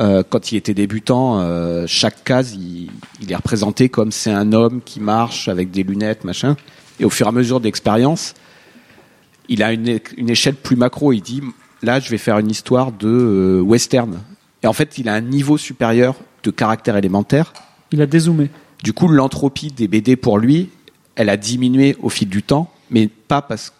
euh, 0.00 0.24
quand 0.28 0.50
il 0.50 0.56
était 0.56 0.74
débutant, 0.74 1.38
euh, 1.38 1.84
chaque 1.86 2.24
case, 2.24 2.54
il, 2.54 2.90
il 3.22 3.30
est 3.30 3.36
représenté 3.36 3.88
comme 3.88 4.10
c'est 4.10 4.32
un 4.32 4.52
homme 4.52 4.80
qui 4.84 4.98
marche 4.98 5.46
avec 5.46 5.70
des 5.70 5.84
lunettes, 5.84 6.24
machin. 6.24 6.56
Et 6.98 7.04
au 7.04 7.10
fur 7.10 7.26
et 7.26 7.28
à 7.28 7.32
mesure 7.32 7.60
d'expérience, 7.60 8.34
il 9.48 9.62
a 9.62 9.72
une 9.72 10.00
échelle 10.28 10.56
plus 10.56 10.74
macro. 10.74 11.12
Il 11.12 11.20
dit, 11.20 11.40
là, 11.84 12.00
je 12.00 12.10
vais 12.10 12.18
faire 12.18 12.36
une 12.40 12.50
histoire 12.50 12.90
de 12.90 13.06
euh, 13.06 13.60
western. 13.60 14.18
Et 14.64 14.66
en 14.66 14.72
fait, 14.72 14.98
il 14.98 15.08
a 15.08 15.14
un 15.14 15.20
niveau 15.20 15.56
supérieur 15.56 16.16
de 16.42 16.50
caractère 16.50 16.96
élémentaire. 16.96 17.52
Il 17.92 18.02
a 18.02 18.06
dézoomé. 18.06 18.50
Du 18.82 18.92
coup, 18.92 19.06
l'entropie 19.06 19.70
des 19.70 19.86
BD 19.86 20.16
pour 20.16 20.36
lui, 20.36 20.70
elle 21.14 21.28
a 21.28 21.36
diminué 21.36 21.96
au 22.02 22.08
fil 22.08 22.28
du 22.28 22.42
temps, 22.42 22.72
mais 22.90 23.06
pas 23.06 23.40
parce 23.40 23.72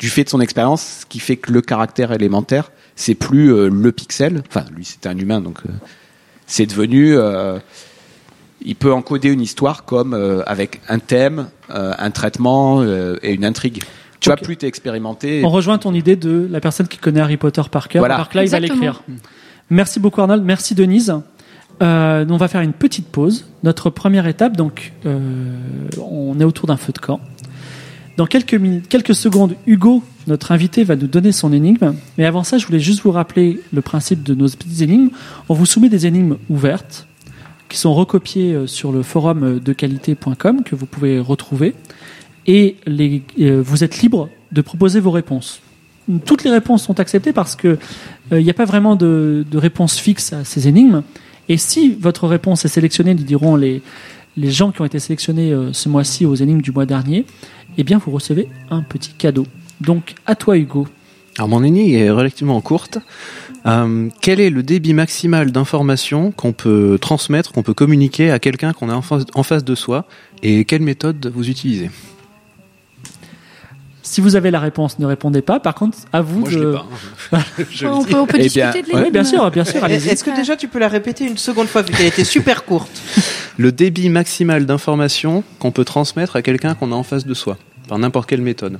du 0.00 0.08
fait 0.08 0.24
de 0.24 0.30
son 0.30 0.40
expérience, 0.40 1.00
ce 1.00 1.06
qui 1.06 1.18
fait 1.18 1.36
que 1.36 1.52
le 1.52 1.60
caractère 1.60 2.12
élémentaire, 2.12 2.70
c'est 3.00 3.14
plus 3.14 3.52
euh, 3.54 3.70
le 3.70 3.92
pixel. 3.92 4.42
Enfin, 4.48 4.64
lui, 4.74 4.84
c'était 4.84 5.08
un 5.08 5.16
humain, 5.16 5.40
donc 5.40 5.60
euh, 5.66 5.70
c'est 6.46 6.66
devenu. 6.66 7.16
euh, 7.16 7.58
il 8.60 8.74
peut 8.74 8.92
encoder 8.92 9.28
une 9.32 9.40
histoire 9.40 9.84
comme 9.84 10.14
euh, 10.14 10.42
avec 10.44 10.80
un 10.88 10.98
thème, 10.98 11.46
euh, 11.70 11.92
un 11.96 12.10
traitement 12.10 12.80
euh, 12.82 13.16
et 13.22 13.32
une 13.32 13.44
intrigue. 13.44 13.84
Tu 14.18 14.28
Ok. 14.30 14.36
vois, 14.38 14.44
plus 14.44 14.56
t'es 14.56 14.66
expérimenté. 14.66 15.42
On 15.44 15.48
rejoint 15.48 15.78
ton 15.78 15.94
idée 15.94 16.16
de 16.16 16.48
la 16.50 16.60
personne 16.60 16.88
qui 16.88 16.98
connaît 16.98 17.20
Harry 17.20 17.36
Potter 17.36 17.62
par 17.70 17.86
cœur. 17.86 18.00
Voilà. 18.00 18.16
Par 18.16 18.30
là, 18.34 18.42
il 18.42 18.50
va 18.50 18.58
l'écrire. 18.58 19.02
Merci 19.70 20.00
beaucoup 20.00 20.20
Arnold. 20.20 20.42
Merci 20.44 20.74
Denise. 20.74 21.14
Euh, 21.82 22.26
on 22.28 22.36
va 22.36 22.48
faire 22.48 22.62
une 22.62 22.72
petite 22.72 23.06
pause. 23.06 23.46
Notre 23.62 23.90
première 23.90 24.26
étape, 24.26 24.56
donc, 24.56 24.92
euh, 25.06 25.52
on 26.02 26.40
est 26.40 26.44
autour 26.44 26.66
d'un 26.66 26.76
feu 26.76 26.92
de 26.92 26.98
camp. 26.98 27.20
Dans 28.18 28.26
quelques 28.26 28.54
minutes, 28.54 28.88
quelques 28.88 29.14
secondes, 29.14 29.54
Hugo, 29.66 30.02
notre 30.26 30.52
invité, 30.52 30.84
va 30.84 30.96
nous 30.96 31.06
donner 31.06 31.32
son 31.32 31.52
énigme. 31.52 31.94
Mais 32.18 32.26
avant 32.26 32.44
ça, 32.44 32.58
je 32.58 32.66
voulais 32.66 32.80
juste 32.80 33.02
vous 33.02 33.12
rappeler 33.12 33.60
le 33.72 33.80
principe 33.80 34.22
de 34.22 34.34
nos 34.34 34.48
petites 34.48 34.82
énigmes. 34.82 35.08
On 35.48 35.54
vous 35.54 35.64
soumet 35.64 35.88
des 35.88 36.06
énigmes 36.06 36.36
ouvertes 36.50 37.06
qui 37.70 37.78
sont 37.78 37.94
recopiées 37.94 38.52
euh, 38.54 38.66
sur 38.66 38.92
le 38.92 39.02
forum 39.02 39.60
de 39.60 39.72
qualité.com 39.72 40.64
que 40.64 40.74
vous 40.74 40.86
pouvez 40.86 41.20
retrouver. 41.20 41.74
Et 42.48 42.76
euh, 42.88 43.62
vous 43.64 43.84
êtes 43.84 44.02
libre 44.02 44.30
de 44.50 44.62
proposer 44.62 45.00
vos 45.00 45.10
réponses. 45.10 45.60
Toutes 46.24 46.42
les 46.42 46.50
réponses 46.50 46.84
sont 46.84 47.00
acceptées 47.00 47.32
parce 47.32 47.54
que 47.54 47.78
euh, 48.32 48.40
il 48.40 48.44
n'y 48.44 48.50
a 48.50 48.54
pas 48.54 48.64
vraiment 48.64 48.96
de, 48.96 49.44
réponse 49.54 49.98
fixe 49.98 50.32
à 50.32 50.44
ces 50.44 50.66
énigmes. 50.66 51.02
Et 51.48 51.56
si 51.56 51.94
votre 52.00 52.26
réponse 52.26 52.64
est 52.64 52.68
sélectionnée, 52.68 53.14
nous 53.14 53.24
dirons 53.24 53.56
les, 53.56 53.82
gens 54.36 54.72
qui 54.72 54.80
ont 54.80 54.86
été 54.86 54.98
sélectionnés 54.98 55.52
euh, 55.52 55.72
ce 55.72 55.88
mois-ci 55.88 56.24
aux 56.24 56.34
énigmes 56.34 56.62
du 56.62 56.72
mois 56.72 56.86
dernier, 56.86 57.26
eh 57.78 57.84
bien 57.84 57.98
vous 57.98 58.10
recevez 58.10 58.48
un 58.70 58.82
petit 58.82 59.12
cadeau. 59.12 59.46
Donc 59.80 60.14
à 60.26 60.34
toi 60.34 60.58
Hugo. 60.58 60.86
Alors 61.38 61.48
mon 61.48 61.62
énigme 61.62 61.96
est 61.96 62.10
relativement 62.10 62.60
courte. 62.60 62.98
Euh, 63.66 64.08
quel 64.20 64.40
est 64.40 64.50
le 64.50 64.62
débit 64.62 64.94
maximal 64.94 65.52
d'informations 65.52 66.32
qu'on 66.32 66.52
peut 66.52 66.98
transmettre, 67.00 67.52
qu'on 67.52 67.62
peut 67.62 67.74
communiquer 67.74 68.30
à 68.30 68.38
quelqu'un 68.38 68.72
qu'on 68.72 68.88
a 68.88 68.94
en 68.94 69.02
face, 69.02 69.24
en 69.34 69.42
face 69.42 69.64
de 69.64 69.74
soi 69.74 70.06
et 70.42 70.64
quelle 70.64 70.82
méthode 70.82 71.30
vous 71.34 71.48
utilisez? 71.48 71.90
Si 74.10 74.20
vous 74.22 74.36
avez 74.36 74.50
la 74.50 74.58
réponse, 74.60 74.98
ne 74.98 75.04
répondez 75.06 75.42
pas. 75.42 75.60
Par 75.60 75.74
contre, 75.74 75.98
à 76.14 76.22
vous 76.22 76.40
Moi 76.40 76.48
de. 76.48 76.52
je 76.54 76.58
l'ai 76.60 76.72
pas. 76.72 76.86
hein. 77.32 77.38
Je 77.70 77.84
le 77.86 77.92
on 77.92 77.98
dis. 78.02 78.06
peut, 78.10 78.16
on 78.18 78.26
peut 78.26 78.36
Eh 78.38 78.42
discuter 78.44 78.82
bien, 78.82 78.98
de. 79.00 79.04
Oui, 79.04 79.10
bien 79.10 79.22
sûr, 79.24 79.50
bien 79.50 79.64
sûr, 79.64 79.84
allez-y. 79.84 80.08
Est-ce 80.08 80.24
que 80.24 80.34
déjà 80.34 80.56
tu 80.56 80.66
peux 80.66 80.78
la 80.78 80.88
répéter 80.88 81.26
une 81.26 81.36
seconde 81.36 81.66
fois 81.66 81.82
vu 81.82 81.92
qu'elle 81.92 82.06
était 82.06 82.24
super 82.24 82.64
courte? 82.64 82.90
Le 83.58 83.70
débit 83.70 84.08
maximal 84.08 84.64
d'informations 84.66 85.44
qu'on 85.58 85.72
peut 85.72 85.84
transmettre 85.84 86.36
à 86.36 86.42
quelqu'un 86.42 86.74
qu'on 86.74 86.90
a 86.92 86.94
en 86.94 87.02
face 87.02 87.26
de 87.26 87.34
soi 87.34 87.58
par 87.88 87.98
n'importe 87.98 88.28
quelle 88.30 88.40
méthode. 88.42 88.78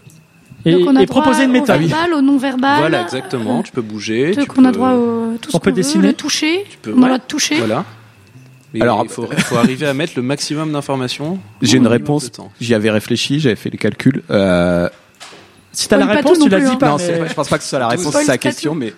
Et, 0.64 0.73
Donc 0.73 0.88
on 0.88 0.97
a 0.97 1.03
et 1.03 1.07
proposer 1.07 1.45
une 1.45 1.53
droit 1.53 1.61
méthode. 1.77 1.83
Au 1.85 1.88
verbal, 1.88 2.14
au 2.14 2.21
non-verbal. 2.23 2.79
Voilà, 2.79 3.03
exactement. 3.03 3.62
Tu 3.62 3.73
peux 3.73 3.83
bouger. 3.83 4.33
Tu 4.35 4.41
on 4.57 4.64
a 4.64 4.69
peux- 4.69 4.73
droit 4.73 4.93
au 4.93 5.37
tout 5.41 5.51
ce 5.51 5.57
On 5.57 5.61
peut 5.61 5.71
qu'on 5.71 5.77
veut, 5.77 5.83
dessiner. 5.83 6.07
le 6.09 6.14
toucher. 6.14 6.64
peux- 6.83 6.93
on 6.93 6.99
a 6.99 7.01
ouais. 7.01 7.07
droit 7.09 7.19
de 7.19 7.23
toucher. 7.25 7.57
Voilà. 7.59 7.85
Et 8.75 8.83
Alors, 8.83 9.01
il 9.05 9.09
faut, 9.11 9.27
faut 9.27 9.57
arriver 9.57 9.87
à 9.87 9.95
mettre 9.95 10.12
le 10.17 10.23
maximum 10.23 10.73
d'informations. 10.73 11.38
J'ai 11.62 11.79
une 11.79 11.87
réponse. 11.87 12.31
J'y 12.61 12.75
avais 12.75 12.91
réfléchi, 12.91 13.41
j'avais 13.41 13.57
fait 13.57 13.71
les 13.71 13.79
calculs. 13.79 14.23
Euh, 14.31 14.88
Si 15.83 15.88
t'as 15.88 15.97
la 15.97 16.07
réponse, 16.07 16.38
tu 16.38 16.45
non 16.45 16.47
la 16.49 16.61
dis 16.61 16.67
hein. 16.67 16.77
pas. 16.77 16.88
non, 16.88 16.99
c'est 16.99 17.19
pas- 17.19 17.27
je 17.29 17.35
pense 17.35 17.49
pas 17.49 17.57
que 17.59 17.62
ce 17.64 17.71
soit 17.71 17.79
la 17.79 17.88
réponse 17.88 18.14
à 18.17 18.23
sa 18.25 18.38
question, 18.38 18.75
mais 18.75 18.93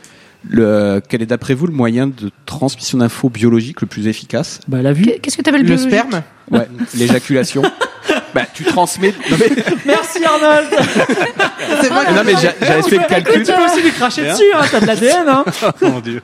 le, 0.49 1.01
quel 1.09 1.21
est 1.21 1.27
d'après 1.27 1.53
vous 1.55 1.67
le 1.67 1.73
moyen 1.75 2.07
de 2.07 2.31
transmission 2.47 2.97
d'infos 2.99 3.29
biologiques 3.29 3.81
le 3.83 3.87
plus 3.87 4.07
efficace? 4.07 4.61
Bah 4.69 4.81
la 4.81 4.93
vue. 4.93 5.03
Qu'est- 5.05 5.19
Qu'est-ce 5.19 5.37
que 5.37 5.43
t'appelles 5.43 5.61
Le 5.63 5.67
biologique? 5.67 5.91
sperme 5.91 6.23
Ouais, 6.51 6.69
l'éjaculation. 6.97 7.63
Bah, 8.35 8.43
tu 8.53 8.65
transmets. 8.65 9.15
Non 9.31 9.37
mais, 9.39 9.49
Merci 9.87 10.19
Arnold. 10.25 10.69
C'est 11.83 11.89
qui- 11.89 12.15
non, 12.15 12.23
mais 12.25 12.33
j'a- 12.33 12.55
j'avais 12.61 12.83
fait 12.83 12.99
le 12.99 13.05
calcul. 13.09 13.43
Tu 13.45 13.53
peux 13.53 13.65
aussi 13.65 13.83
lui 13.83 13.91
cracher 13.93 14.23
dessus, 14.25 14.43
hein. 14.55 14.61
T'as 14.71 14.81
de 14.81 14.87
l'ADN, 14.87 15.29
hein. 15.29 15.45
Mon 15.83 16.01
Dieu. 16.01 16.23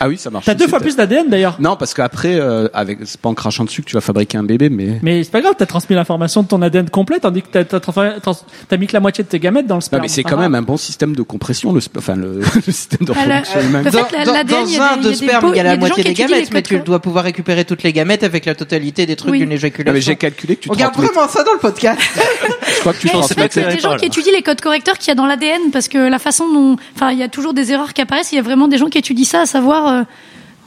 Ah 0.00 0.08
oui, 0.08 0.18
ça 0.18 0.30
marche. 0.30 0.44
T'as 0.46 0.54
deux 0.54 0.64
aussi, 0.64 0.70
fois 0.70 0.78
t'as- 0.78 0.84
plus 0.84 0.96
d'ADN 0.96 1.28
d'ailleurs. 1.28 1.56
Non, 1.60 1.76
parce 1.76 1.94
qu'après, 1.94 2.36
euh, 2.38 2.68
avec, 2.74 2.98
c'est 3.04 3.20
pas 3.20 3.28
en 3.28 3.34
crachant 3.34 3.64
dessus 3.64 3.82
que 3.82 3.88
tu 3.88 3.94
vas 3.94 4.00
fabriquer 4.00 4.38
un 4.38 4.42
bébé, 4.44 4.68
mais. 4.70 4.98
Mais 5.02 5.22
c'est 5.24 5.30
pas 5.30 5.40
grave, 5.40 5.54
t'as 5.58 5.66
transmis 5.66 5.96
l'information 5.96 6.42
de 6.42 6.48
ton 6.48 6.62
ADN 6.62 6.88
complet, 6.90 7.18
tandis 7.20 7.42
que 7.42 7.48
t'as, 7.50 7.64
t'as, 7.64 7.78
transformé- 7.80 8.20
trans- 8.20 8.36
t'as 8.68 8.76
mis 8.76 8.86
que 8.86 8.92
la 8.92 9.00
moitié 9.00 9.24
de 9.24 9.28
tes 9.28 9.38
gamètes 9.38 9.66
dans 9.66 9.74
le 9.76 9.78
Non, 9.78 9.82
sperme. 9.82 10.02
mais 10.02 10.08
c'est 10.08 10.22
quand 10.22 10.36
même 10.36 10.54
un 10.54 10.62
bon 10.62 10.76
système 10.76 11.14
de 11.16 11.22
compression, 11.22 11.72
le, 11.72 11.80
sp- 11.80 11.98
enfin, 11.98 12.16
le, 12.16 12.40
le 12.66 12.72
système 12.72 13.06
de 13.06 13.12
Ah, 13.16 13.26
la- 13.26 13.38
reproduction 13.40 13.60
humaine. 13.68 13.84
Fait, 13.84 13.90
Dans, 13.90 13.98
la- 14.18 14.24
dans- 14.24 14.32
l'ADN, 14.32 14.56
il 14.66 14.74
y 14.74 14.76
dans 14.78 14.84
a 14.84 14.92
un 14.92 14.96
des- 14.96 15.02
de 15.02 15.08
il 15.08 15.10
y 15.10 15.16
a 15.16 15.20
des 15.20 15.26
sperme, 15.26 15.46
il 15.48 15.48
y 15.48 15.50
a 15.50 15.54
il 15.54 15.56
y 15.56 15.60
a 15.60 15.62
la 15.64 15.70
des 15.72 15.78
moitié 15.78 16.02
gens 16.02 16.08
des 16.08 16.14
gamètes, 16.14 16.52
mais 16.52 16.62
tu 16.62 16.74
codes- 16.76 16.84
dois 16.84 17.00
pouvoir 17.00 17.24
récupérer 17.24 17.64
toutes 17.64 17.82
les 17.82 17.92
gamètes 17.92 18.22
avec 18.24 18.44
la 18.46 18.54
totalité 18.54 19.06
des 19.06 19.16
trucs 19.16 19.32
Oui. 19.32 19.38
d'une 19.40 19.48
Non, 19.50 19.54
éjaculation. 19.56 19.92
mais 19.94 20.00
j'ai 20.00 20.16
calculé 20.16 20.56
que 20.56 20.62
tu 20.62 20.70
Regarde 20.70 20.92
transmets, 20.92 21.12
vraiment 21.12 21.28
ça 21.28 21.42
dans 21.48 21.54
le 21.54 21.58
podcast. 21.60 22.00
je 22.66 22.80
crois 22.80 22.92
que 22.92 22.98
tu 22.98 23.06
Ouais, 23.06 23.12
transmets. 23.12 23.28
c'est 23.28 23.40
vrai 23.40 23.48
que 23.48 23.54
c'est 23.54 23.76
des 23.76 23.80
gens 23.80 23.96
qui 23.96 24.06
étudient 24.06 24.32
les 24.32 24.42
codes 24.42 24.60
correcteurs 24.60 24.98
qu'il 24.98 25.08
y 25.08 25.10
a 25.10 25.14
dans 25.14 25.26
l'ADN 25.26 25.70
parce 25.72 25.88
que 25.88 25.98
la 25.98 26.18
façon 26.18 26.52
dont, 26.52 26.76
enfin, 26.94 27.10
il 27.12 27.18
y 27.18 27.22
a 27.22 27.28
toujours 27.28 27.54
des 27.54 27.72
erreurs 27.72 27.92
qui 27.94 28.00
apparaissent. 28.02 28.32
Il 28.32 28.36
y 28.36 28.38
a 28.38 28.42
vraiment 28.42 28.68
des 28.68 28.78
gens 28.78 28.88
qui 28.88 28.98
étudient 28.98 29.24
ça, 29.24 29.40
à 29.42 29.46
savoir, 29.46 29.88
euh, 29.88 30.02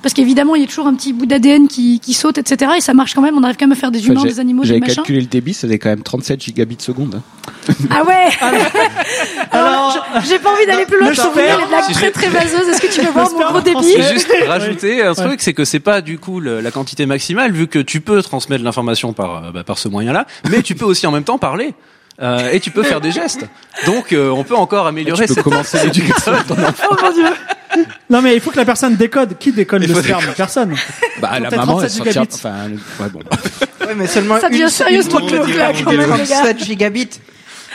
parce 0.01 0.13
qu'évidemment, 0.13 0.55
il 0.55 0.61
y 0.61 0.65
a 0.65 0.67
toujours 0.67 0.87
un 0.87 0.93
petit 0.95 1.13
bout 1.13 1.25
d'ADN 1.25 1.67
qui, 1.67 1.99
qui 1.99 2.13
saute, 2.13 2.37
etc. 2.37 2.73
Et 2.77 2.81
ça 2.81 2.93
marche 2.93 3.13
quand 3.13 3.21
même. 3.21 3.37
On 3.37 3.43
arrive 3.43 3.57
quand 3.57 3.65
même 3.67 3.73
à 3.73 3.79
faire 3.79 3.91
des 3.91 3.99
Enfin, 3.99 4.11
humains, 4.13 4.21
j'ai- 4.23 4.29
des 4.29 4.39
animaux, 4.39 4.61
des 4.63 4.67
J'avais 4.69 4.79
machins. 4.79 4.95
calculé 4.95 5.19
le 5.21 5.27
débit, 5.27 5.53
ça 5.53 5.67
faisait 5.67 5.79
quand 5.79 5.89
même 5.89 6.03
37 6.03 6.41
gigabits 6.43 6.77
seconde. 6.79 7.15
hein. 7.19 7.73
Ah 7.89 8.03
ouais. 8.03 8.27
Alors, 9.51 10.05
Je- 10.23 10.29
j'ai 10.29 10.39
pas 10.39 10.51
envie 10.53 10.65
d'aller 10.65 10.85
plus 10.85 10.99
loin. 10.99 11.09
le 11.09 11.13
Je 11.15 11.21
les 11.21 11.67
blagues 11.67 11.83
Si 11.87 11.93
très 11.93 12.11
très 12.11 12.27
vaseuses. 12.29 12.67
Est-ce 12.69 12.81
que 12.81 12.87
tu 12.93 13.01
veux 13.01 13.11
voir 13.11 13.29
mon 13.31 13.39
gros 13.51 13.61
débit 13.61 13.93
J'ai 13.95 14.03
juste 14.13 14.31
rajouté 14.47 15.01
un 15.03 15.13
Ouais. 15.13 15.25
truc, 15.25 15.41
c'est 15.41 15.53
que 15.53 15.65
c'est 15.65 15.79
pas 15.79 16.01
du 16.01 16.17
coup 16.19 16.39
le- 16.39 16.61
la 16.61 16.71
quantité 16.71 17.05
maximale, 17.05 17.51
vu 17.51 17.67
que 17.67 17.79
tu 17.79 18.01
peux 18.01 18.21
transmettre 18.21 18.63
l'information 18.63 19.13
par, 19.13 19.45
euh, 19.45 19.51
bah, 19.51 19.63
par 19.63 19.77
ce 19.77 19.87
moyen-là, 19.87 20.25
mais 20.49 20.61
tu 20.61 20.75
peux 20.75 20.85
aussi 20.85 21.05
en 21.07 21.11
même 21.11 21.23
temps 21.23 21.37
parler. 21.37 21.73
Euh, 22.21 22.51
et 22.51 22.59
tu 22.59 22.69
peux 22.71 22.83
faire 22.83 23.01
des 23.01 23.11
gestes. 23.11 23.45
Donc 23.87 24.13
euh, 24.13 24.29
on 24.29 24.43
peut 24.43 24.55
encore 24.55 24.85
améliorer 24.85 25.23
Tu 25.25 25.29
peux 25.29 25.33
cette 25.35 25.43
commencer 25.43 25.79
l'éducation 25.83 26.31
de 26.33 26.43
ton 26.47 26.53
enfant. 26.67 26.87
Oh 26.91 26.95
mon 27.01 27.11
dieu. 27.13 27.23
non 28.11 28.21
mais 28.21 28.35
il 28.35 28.41
faut 28.41 28.51
que 28.51 28.57
la 28.57 28.65
personne 28.65 28.95
décode. 28.95 29.37
Qui 29.39 29.51
décode 29.51 29.83
le 29.83 29.93
sperme 29.95 30.25
Personne. 30.37 30.75
Bah, 31.19 31.39
la 31.39 31.49
maman, 31.49 31.81
elle 31.81 31.89
37 31.89 31.89
sortira, 31.89 32.11
gigabits. 32.11 32.35
enfin, 32.35 33.03
ouais, 33.03 33.09
bon. 33.09 33.19
Ouais, 33.87 33.95
mais 33.95 34.05
seulement 34.07 34.39
Ça 34.39 34.49
devient 34.49 34.61
une, 34.63 34.69
sérieusement 34.69 35.19
une 35.19 35.27
glauque, 35.27 35.55
là, 35.55 35.71
quand 35.73 35.91
même, 35.91 35.99
les 36.01 36.07
gars. 36.27 36.41
37 36.41 36.63
gigabits. 36.63 37.09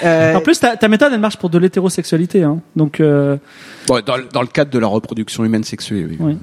Euh, 0.05 0.35
En 0.35 0.41
plus, 0.43 0.61
ta, 0.61 0.77
ta 0.77 0.89
méthode, 0.89 1.13
elle 1.13 1.21
marche 1.21 1.39
pour 1.39 1.49
de 1.51 1.59
l'hétérosexualité, 1.59 2.43
hein. 2.43 2.61
Donc, 2.77 3.01
euh, 3.01 3.39
Bon, 3.89 4.01
dans, 4.05 4.17
le- 4.19 4.29
dans 4.33 4.43
le 4.43 4.47
cadre 4.47 4.71
de 4.71 4.79
la 4.79 4.87
reproduction 4.87 5.45
humaine 5.45 5.65
sexuée, 5.65 6.07
oui. 6.09 6.17
Oui. 6.21 6.37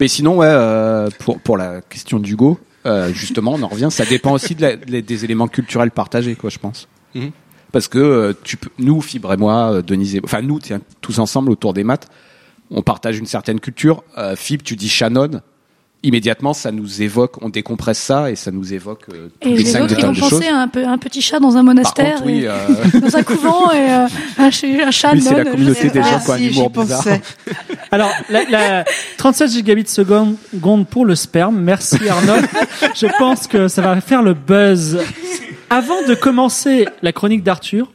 Mais 0.00 0.08
sinon, 0.08 0.38
ouais, 0.38 0.46
euh, 0.48 1.10
pour, 1.18 1.38
pour 1.40 1.58
la 1.58 1.82
question 1.82 2.18
d'Hugo, 2.18 2.58
euh, 2.86 3.12
justement, 3.12 3.52
on 3.52 3.62
en 3.62 3.68
revient, 3.68 3.88
ça 3.90 4.06
dépend 4.06 4.32
aussi 4.32 4.54
de 4.54 4.62
la- 4.62 4.76
de- 4.76 5.00
des 5.00 5.24
éléments 5.24 5.46
culturels 5.48 5.90
partagés, 5.90 6.34
quoi, 6.36 6.48
je 6.48 6.58
pense. 6.58 6.88
Mhm. 7.14 7.30
Parce 7.72 7.86
que 7.88 7.98
euh, 7.98 8.32
tu 8.42 8.56
peux, 8.56 8.70
nous, 8.78 9.00
Fibre 9.00 9.32
et 9.32 9.36
moi, 9.36 9.72
euh, 9.74 9.82
Denise, 9.82 10.16
et- 10.16 10.20
enfin 10.24 10.42
nous, 10.42 10.58
tiens, 10.58 10.80
tous 11.00 11.18
ensemble 11.20 11.50
autour 11.50 11.72
des 11.72 11.84
maths, 11.84 12.08
on 12.70 12.82
partage 12.82 13.18
une 13.18 13.26
certaine 13.26 13.60
culture. 13.60 14.02
Euh, 14.18 14.34
Fibre, 14.36 14.64
tu 14.64 14.74
dis 14.76 14.88
Shannon, 14.88 15.40
immédiatement, 16.02 16.52
ça 16.54 16.72
nous 16.72 17.02
évoque, 17.02 17.42
on 17.42 17.48
décompresse 17.48 17.98
ça 17.98 18.30
et 18.30 18.34
ça 18.34 18.50
nous 18.50 18.72
évoque 18.72 19.02
euh, 19.12 19.28
tous 19.40 19.48
Et 19.48 19.56
les 19.56 19.64
cinq 19.66 19.82
autres, 19.82 19.92
ils 19.92 19.96
détails 19.96 20.10
ont 20.10 20.12
de 20.12 20.16
choses. 20.18 20.42
à 20.50 20.56
un, 20.62 20.66
peu, 20.68 20.84
un 20.86 20.98
petit 20.98 21.20
chat 21.22 21.38
dans 21.38 21.50
un 21.50 21.54
Par 21.56 21.64
monastère, 21.64 22.14
contre, 22.14 22.26
oui, 22.26 22.40
et- 22.40 22.48
euh, 22.48 23.00
dans 23.02 23.16
un 23.16 23.22
couvent 23.22 23.70
et 23.70 23.76
euh, 23.90 24.06
un, 24.38 24.50
ch- 24.50 24.80
un 24.86 24.90
chat. 24.90 25.12
Oui, 25.12 25.20
c'est 25.20 25.34
la 25.36 25.44
communauté 25.44 25.90
des 25.90 26.02
gens 26.02 26.18
qui 26.18 26.30
ont 26.30 26.32
un 26.34 26.38
si, 26.38 26.46
humour 26.48 26.70
bizarre. 26.70 27.04
alors, 27.92 28.10
la, 28.30 28.44
la 28.50 28.84
37 29.16 29.50
gigabits 29.50 29.86
seconde 29.86 30.36
seconde 30.52 30.88
pour 30.88 31.04
le 31.04 31.14
sperme. 31.14 31.60
Merci 31.60 32.08
Arnold. 32.08 32.46
Je 32.96 33.06
pense 33.18 33.46
que 33.46 33.68
ça 33.68 33.82
va 33.82 34.00
faire 34.00 34.22
le 34.22 34.34
buzz. 34.34 34.98
Avant 35.72 36.02
de 36.02 36.16
commencer 36.16 36.88
la 37.00 37.12
chronique 37.12 37.44
d'Arthur, 37.44 37.92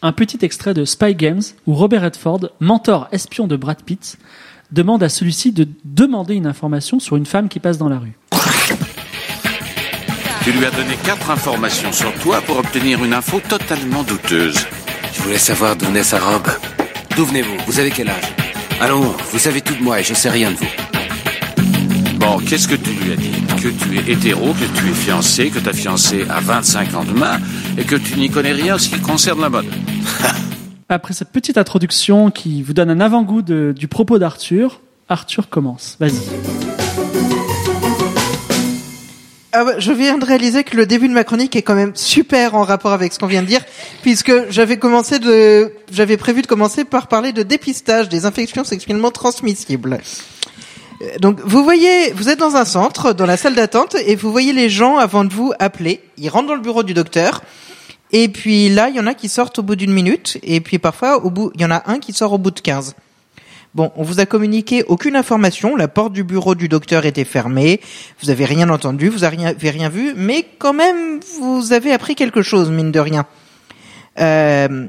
un 0.00 0.12
petit 0.12 0.38
extrait 0.40 0.72
de 0.72 0.86
Spy 0.86 1.14
Games 1.14 1.42
où 1.66 1.74
Robert 1.74 2.00
Redford, 2.00 2.48
mentor 2.58 3.06
espion 3.12 3.46
de 3.46 3.54
Brad 3.54 3.82
Pitt, 3.82 4.16
demande 4.72 5.02
à 5.02 5.10
celui-ci 5.10 5.52
de 5.52 5.68
demander 5.84 6.36
une 6.36 6.46
information 6.46 7.00
sur 7.00 7.16
une 7.16 7.26
femme 7.26 7.50
qui 7.50 7.60
passe 7.60 7.76
dans 7.76 7.90
la 7.90 7.98
rue. 7.98 8.16
Tu 10.42 10.52
lui 10.52 10.64
as 10.64 10.70
donné 10.70 10.94
quatre 11.04 11.30
informations 11.30 11.92
sur 11.92 12.14
toi 12.14 12.40
pour 12.40 12.56
obtenir 12.56 13.04
une 13.04 13.12
info 13.12 13.42
totalement 13.46 14.04
douteuse. 14.04 14.66
Je 15.12 15.20
voulais 15.20 15.36
savoir 15.36 15.76
d'où 15.76 15.90
naît 15.90 16.04
sa 16.04 16.20
robe. 16.20 16.48
D'où 17.14 17.26
venez-vous? 17.26 17.58
Vous 17.66 17.78
avez 17.78 17.90
quel 17.90 18.08
âge? 18.08 18.34
Allons, 18.80 19.14
vous 19.32 19.38
savez 19.38 19.60
tout 19.60 19.74
de 19.74 19.82
moi 19.82 20.00
et 20.00 20.02
je 20.02 20.14
sais 20.14 20.30
rien 20.30 20.50
de 20.50 20.56
vous. 20.56 20.97
Bon, 22.30 22.36
qu'est-ce 22.40 22.68
que 22.68 22.74
tu 22.74 22.90
lui 22.90 23.12
as 23.12 23.16
dit 23.16 23.30
Que 23.56 23.68
tu 23.68 23.96
es 23.98 24.12
hétéro, 24.12 24.52
que 24.52 24.78
tu 24.78 24.90
es 24.90 24.92
fiancé, 24.92 25.48
que 25.48 25.58
ta 25.60 25.72
fiancée 25.72 26.26
a 26.28 26.40
25 26.40 26.92
ans 26.94 27.04
de 27.04 27.12
main 27.12 27.40
et 27.78 27.84
que 27.84 27.96
tu 27.96 28.18
n'y 28.18 28.28
connais 28.28 28.52
rien 28.52 28.74
en 28.74 28.78
ce 28.78 28.90
qui 28.90 29.00
concerne 29.00 29.40
la 29.40 29.48
mode. 29.48 29.64
Après 30.90 31.14
cette 31.14 31.30
petite 31.30 31.56
introduction 31.56 32.30
qui 32.30 32.62
vous 32.62 32.74
donne 32.74 32.90
un 32.90 33.00
avant-goût 33.00 33.40
de- 33.40 33.72
du 33.74 33.88
propos 33.88 34.18
d'Arthur, 34.18 34.82
Arthur 35.08 35.48
commence. 35.48 35.96
Vas-y. 36.00 36.20
Ah 39.52 39.64
ouais, 39.64 39.76
je 39.78 39.92
viens 39.92 40.18
de 40.18 40.24
réaliser 40.26 40.64
que 40.64 40.76
le 40.76 40.84
début 40.84 41.08
de 41.08 41.14
ma 41.14 41.24
chronique 41.24 41.56
est 41.56 41.62
quand 41.62 41.74
même 41.74 41.92
super 41.94 42.54
en 42.54 42.62
rapport 42.62 42.92
avec 42.92 43.14
ce 43.14 43.18
qu'on 43.18 43.26
vient 43.26 43.40
de 43.42 43.46
dire, 43.48 43.62
puisque 44.02 44.50
j'avais 44.50 44.76
commencé 44.76 45.18
de, 45.18 45.72
j'avais 45.90 46.18
prévu 46.18 46.42
de 46.42 46.46
commencer 46.46 46.84
par 46.84 47.06
parler 47.08 47.32
de 47.32 47.42
dépistage 47.42 48.10
des 48.10 48.26
infections 48.26 48.64
sexuellement 48.64 49.10
transmissibles. 49.10 49.98
Euh, 51.02 51.18
Donc, 51.20 51.40
vous 51.44 51.62
voyez, 51.62 52.12
vous 52.12 52.28
êtes 52.28 52.38
dans 52.38 52.56
un 52.56 52.64
centre, 52.64 53.12
dans 53.12 53.26
la 53.26 53.36
salle 53.36 53.54
d'attente, 53.54 53.96
et 54.06 54.16
vous 54.16 54.32
voyez 54.32 54.52
les 54.52 54.68
gens 54.68 54.98
avant 54.98 55.24
de 55.24 55.32
vous 55.32 55.52
appeler. 55.58 56.02
Ils 56.16 56.28
rentrent 56.28 56.48
dans 56.48 56.54
le 56.54 56.60
bureau 56.60 56.82
du 56.82 56.94
docteur, 56.94 57.42
et 58.12 58.28
puis 58.28 58.68
là, 58.68 58.88
il 58.88 58.96
y 58.96 59.00
en 59.00 59.06
a 59.06 59.14
qui 59.14 59.28
sortent 59.28 59.58
au 59.58 59.62
bout 59.62 59.76
d'une 59.76 59.92
minute, 59.92 60.38
et 60.42 60.60
puis 60.60 60.78
parfois, 60.78 61.24
au 61.24 61.30
bout, 61.30 61.52
il 61.54 61.60
y 61.60 61.64
en 61.64 61.70
a 61.70 61.82
un 61.86 61.98
qui 61.98 62.12
sort 62.12 62.32
au 62.32 62.38
bout 62.38 62.50
de 62.50 62.60
15. 62.60 62.94
Bon, 63.74 63.92
on 63.96 64.02
vous 64.02 64.18
a 64.18 64.24
communiqué 64.24 64.82
aucune 64.88 65.14
information, 65.14 65.76
la 65.76 65.88
porte 65.88 66.14
du 66.14 66.24
bureau 66.24 66.54
du 66.54 66.68
docteur 66.68 67.04
était 67.04 67.26
fermée, 67.26 67.80
vous 68.22 68.30
avez 68.30 68.46
rien 68.46 68.70
entendu, 68.70 69.10
vous 69.10 69.24
avez 69.24 69.70
rien, 69.70 69.88
vu, 69.90 70.14
mais 70.16 70.46
quand 70.58 70.72
même, 70.72 71.20
vous 71.38 71.72
avez 71.74 71.92
appris 71.92 72.14
quelque 72.14 72.40
chose, 72.40 72.70
mine 72.70 72.90
de 72.90 72.98
rien. 72.98 73.26
Euh, 74.18 74.86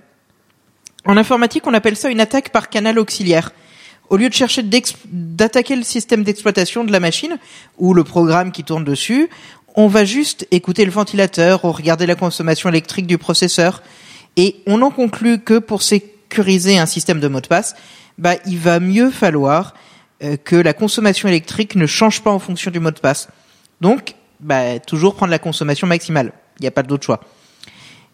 en 1.05 1.17
informatique, 1.17 1.67
on 1.67 1.73
appelle 1.73 1.97
ça 1.97 2.09
une 2.09 2.21
attaque 2.21 2.49
par 2.49 2.69
canal 2.69 2.97
auxiliaire. 2.99 3.51
Au 4.09 4.17
lieu 4.17 4.27
de 4.27 4.33
chercher 4.33 4.63
d'attaquer 4.63 5.75
le 5.75 5.83
système 5.83 6.23
d'exploitation 6.23 6.83
de 6.83 6.91
la 6.91 6.99
machine 6.99 7.37
ou 7.77 7.93
le 7.93 8.03
programme 8.03 8.51
qui 8.51 8.63
tourne 8.63 8.83
dessus, 8.83 9.29
on 9.75 9.87
va 9.87 10.03
juste 10.03 10.47
écouter 10.49 10.83
le 10.83 10.91
ventilateur 10.91 11.63
ou 11.63 11.71
regarder 11.71 12.07
la 12.07 12.15
consommation 12.15 12.69
électrique 12.69 13.05
du 13.05 13.19
processeur. 13.19 13.83
Et 14.35 14.57
on 14.65 14.81
en 14.81 14.89
conclut 14.89 15.39
que 15.39 15.59
pour 15.59 15.83
sécuriser 15.83 16.79
un 16.79 16.87
système 16.87 17.19
de 17.19 17.27
mot 17.27 17.39
de 17.39 17.47
passe, 17.47 17.75
bah, 18.17 18.35
il 18.47 18.57
va 18.57 18.79
mieux 18.79 19.11
falloir 19.11 19.75
euh, 20.23 20.37
que 20.37 20.55
la 20.55 20.73
consommation 20.73 21.29
électrique 21.29 21.75
ne 21.75 21.85
change 21.85 22.21
pas 22.21 22.31
en 22.31 22.39
fonction 22.39 22.71
du 22.71 22.79
mot 22.79 22.91
de 22.91 22.99
passe. 22.99 23.29
Donc, 23.79 24.15
bah, 24.39 24.79
toujours 24.79 25.15
prendre 25.15 25.31
la 25.31 25.39
consommation 25.39 25.85
maximale. 25.85 26.33
Il 26.59 26.63
n'y 26.63 26.67
a 26.67 26.71
pas 26.71 26.83
d'autre 26.83 27.05
choix. 27.05 27.21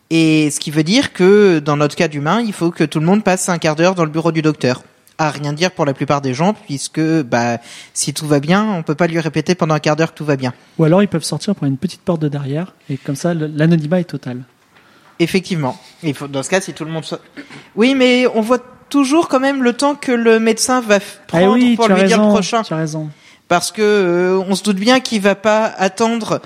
Et 0.09 0.51
ce 0.51 0.59
qui 0.59 0.71
veut 0.71 0.83
dire 0.83 1.13
que 1.13 1.59
dans 1.59 1.77
notre 1.77 1.95
cas 1.95 2.09
d'humain, 2.09 2.41
il 2.41 2.53
faut 2.53 2.69
que 2.69 2.83
tout 2.83 2.99
le 2.99 3.05
monde 3.05 3.23
passe 3.23 3.47
un 3.49 3.57
quart 3.57 3.75
d'heure 3.75 3.95
dans 3.95 4.05
le 4.05 4.11
bureau 4.11 4.31
du 4.31 4.41
docteur. 4.41 4.83
À 5.17 5.29
rien 5.29 5.53
dire 5.53 5.71
pour 5.71 5.85
la 5.85 5.93
plupart 5.93 6.19
des 6.19 6.33
gens, 6.33 6.53
puisque 6.53 6.99
bah, 6.99 7.59
si 7.93 8.13
tout 8.13 8.27
va 8.27 8.41
bien, 8.41 8.65
on 8.65 8.83
peut 8.83 8.95
pas 8.95 9.07
lui 9.07 9.19
répéter 9.19 9.55
pendant 9.55 9.73
un 9.73 9.79
quart 9.79 9.95
d'heure 9.95 10.11
que 10.11 10.17
tout 10.17 10.25
va 10.25 10.35
bien. 10.35 10.53
Ou 10.77 10.83
alors 10.83 11.01
ils 11.01 11.07
peuvent 11.07 11.23
sortir 11.23 11.55
par 11.55 11.69
une 11.69 11.77
petite 11.77 12.01
porte 12.01 12.21
de 12.21 12.27
derrière, 12.27 12.73
et 12.89 12.97
comme 12.97 13.15
ça 13.15 13.33
l'anonymat 13.33 14.01
est 14.01 14.05
total. 14.05 14.43
Effectivement. 15.19 15.79
Il 16.03 16.13
faut, 16.13 16.27
dans 16.27 16.43
ce 16.43 16.49
cas, 16.49 16.59
si 16.59 16.73
tout 16.73 16.83
le 16.83 16.91
monde... 16.91 17.05
Oui, 17.77 17.95
mais 17.95 18.27
on 18.35 18.41
voit 18.41 18.59
toujours 18.89 19.29
quand 19.29 19.39
même 19.39 19.63
le 19.63 19.71
temps 19.71 19.95
que 19.95 20.11
le 20.11 20.41
médecin 20.41 20.81
va 20.81 20.97
Ah 20.97 21.23
prendre 21.27 21.53
oui, 21.53 21.77
pour 21.77 21.87
lui 21.87 22.03
dire 22.03 22.21
le 22.21 22.27
prochain. 22.27 22.63
Tu 22.63 22.73
as 22.73 22.77
raison. 22.77 23.09
Parce 23.47 23.71
que 23.71 23.81
euh, 23.81 24.43
on 24.45 24.55
se 24.55 24.63
doute 24.63 24.75
bien 24.75 24.99
qu'il 24.99 25.21
va 25.21 25.35
pas 25.35 25.63
attendre... 25.65 26.41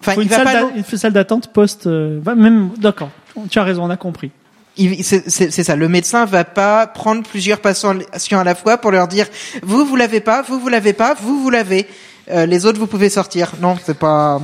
Enfin, 0.00 0.12
Faut 0.12 0.22
il 0.22 0.24
une 0.24 0.30
va 0.30 0.44
salle, 0.44 0.70
pas... 0.70 0.70
une 0.74 0.98
salle 0.98 1.12
d'attente 1.12 1.52
post. 1.52 1.86
euh, 1.86 2.20
même 2.34 2.70
d'accord. 2.78 3.10
Tu 3.50 3.58
as 3.58 3.64
raison, 3.64 3.84
on 3.84 3.90
a 3.90 3.98
compris. 3.98 4.30
C'est 4.76 5.62
ça. 5.62 5.76
Le 5.76 5.88
médecin 5.88 6.24
va 6.24 6.44
pas 6.44 6.86
prendre 6.86 7.22
plusieurs 7.22 7.60
patients 7.60 7.98
à 8.32 8.44
la 8.44 8.54
fois 8.54 8.78
pour 8.78 8.90
leur 8.90 9.08
dire 9.08 9.26
vous 9.62 9.84
vous 9.84 9.96
l'avez 9.96 10.20
pas, 10.20 10.42
vous 10.42 10.58
vous 10.58 10.68
l'avez 10.68 10.92
pas, 10.92 11.14
vous 11.14 11.40
vous 11.40 11.50
l'avez. 11.50 11.86
Euh, 12.30 12.46
les 12.46 12.66
autres 12.66 12.78
vous 12.78 12.86
pouvez 12.86 13.08
sortir. 13.08 13.52
Non, 13.60 13.76
c'est 13.84 13.98
pas. 13.98 14.40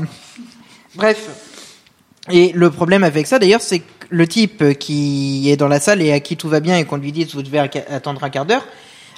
Bref. 0.94 1.28
Et 2.30 2.52
le 2.54 2.70
problème 2.70 3.02
avec 3.02 3.26
ça 3.26 3.38
d'ailleurs, 3.38 3.62
c'est 3.62 3.80
que 3.80 3.84
le 4.10 4.26
type 4.28 4.78
qui 4.78 5.50
est 5.50 5.56
dans 5.56 5.68
la 5.68 5.80
salle 5.80 6.02
et 6.02 6.12
à 6.12 6.20
qui 6.20 6.36
tout 6.36 6.48
va 6.48 6.60
bien 6.60 6.76
et 6.78 6.84
qu'on 6.84 6.96
lui 6.96 7.12
dit 7.12 7.24
vous 7.32 7.42
devez 7.42 7.58
attendre 7.58 8.22
un 8.22 8.30
quart 8.30 8.46
d'heure, 8.46 8.66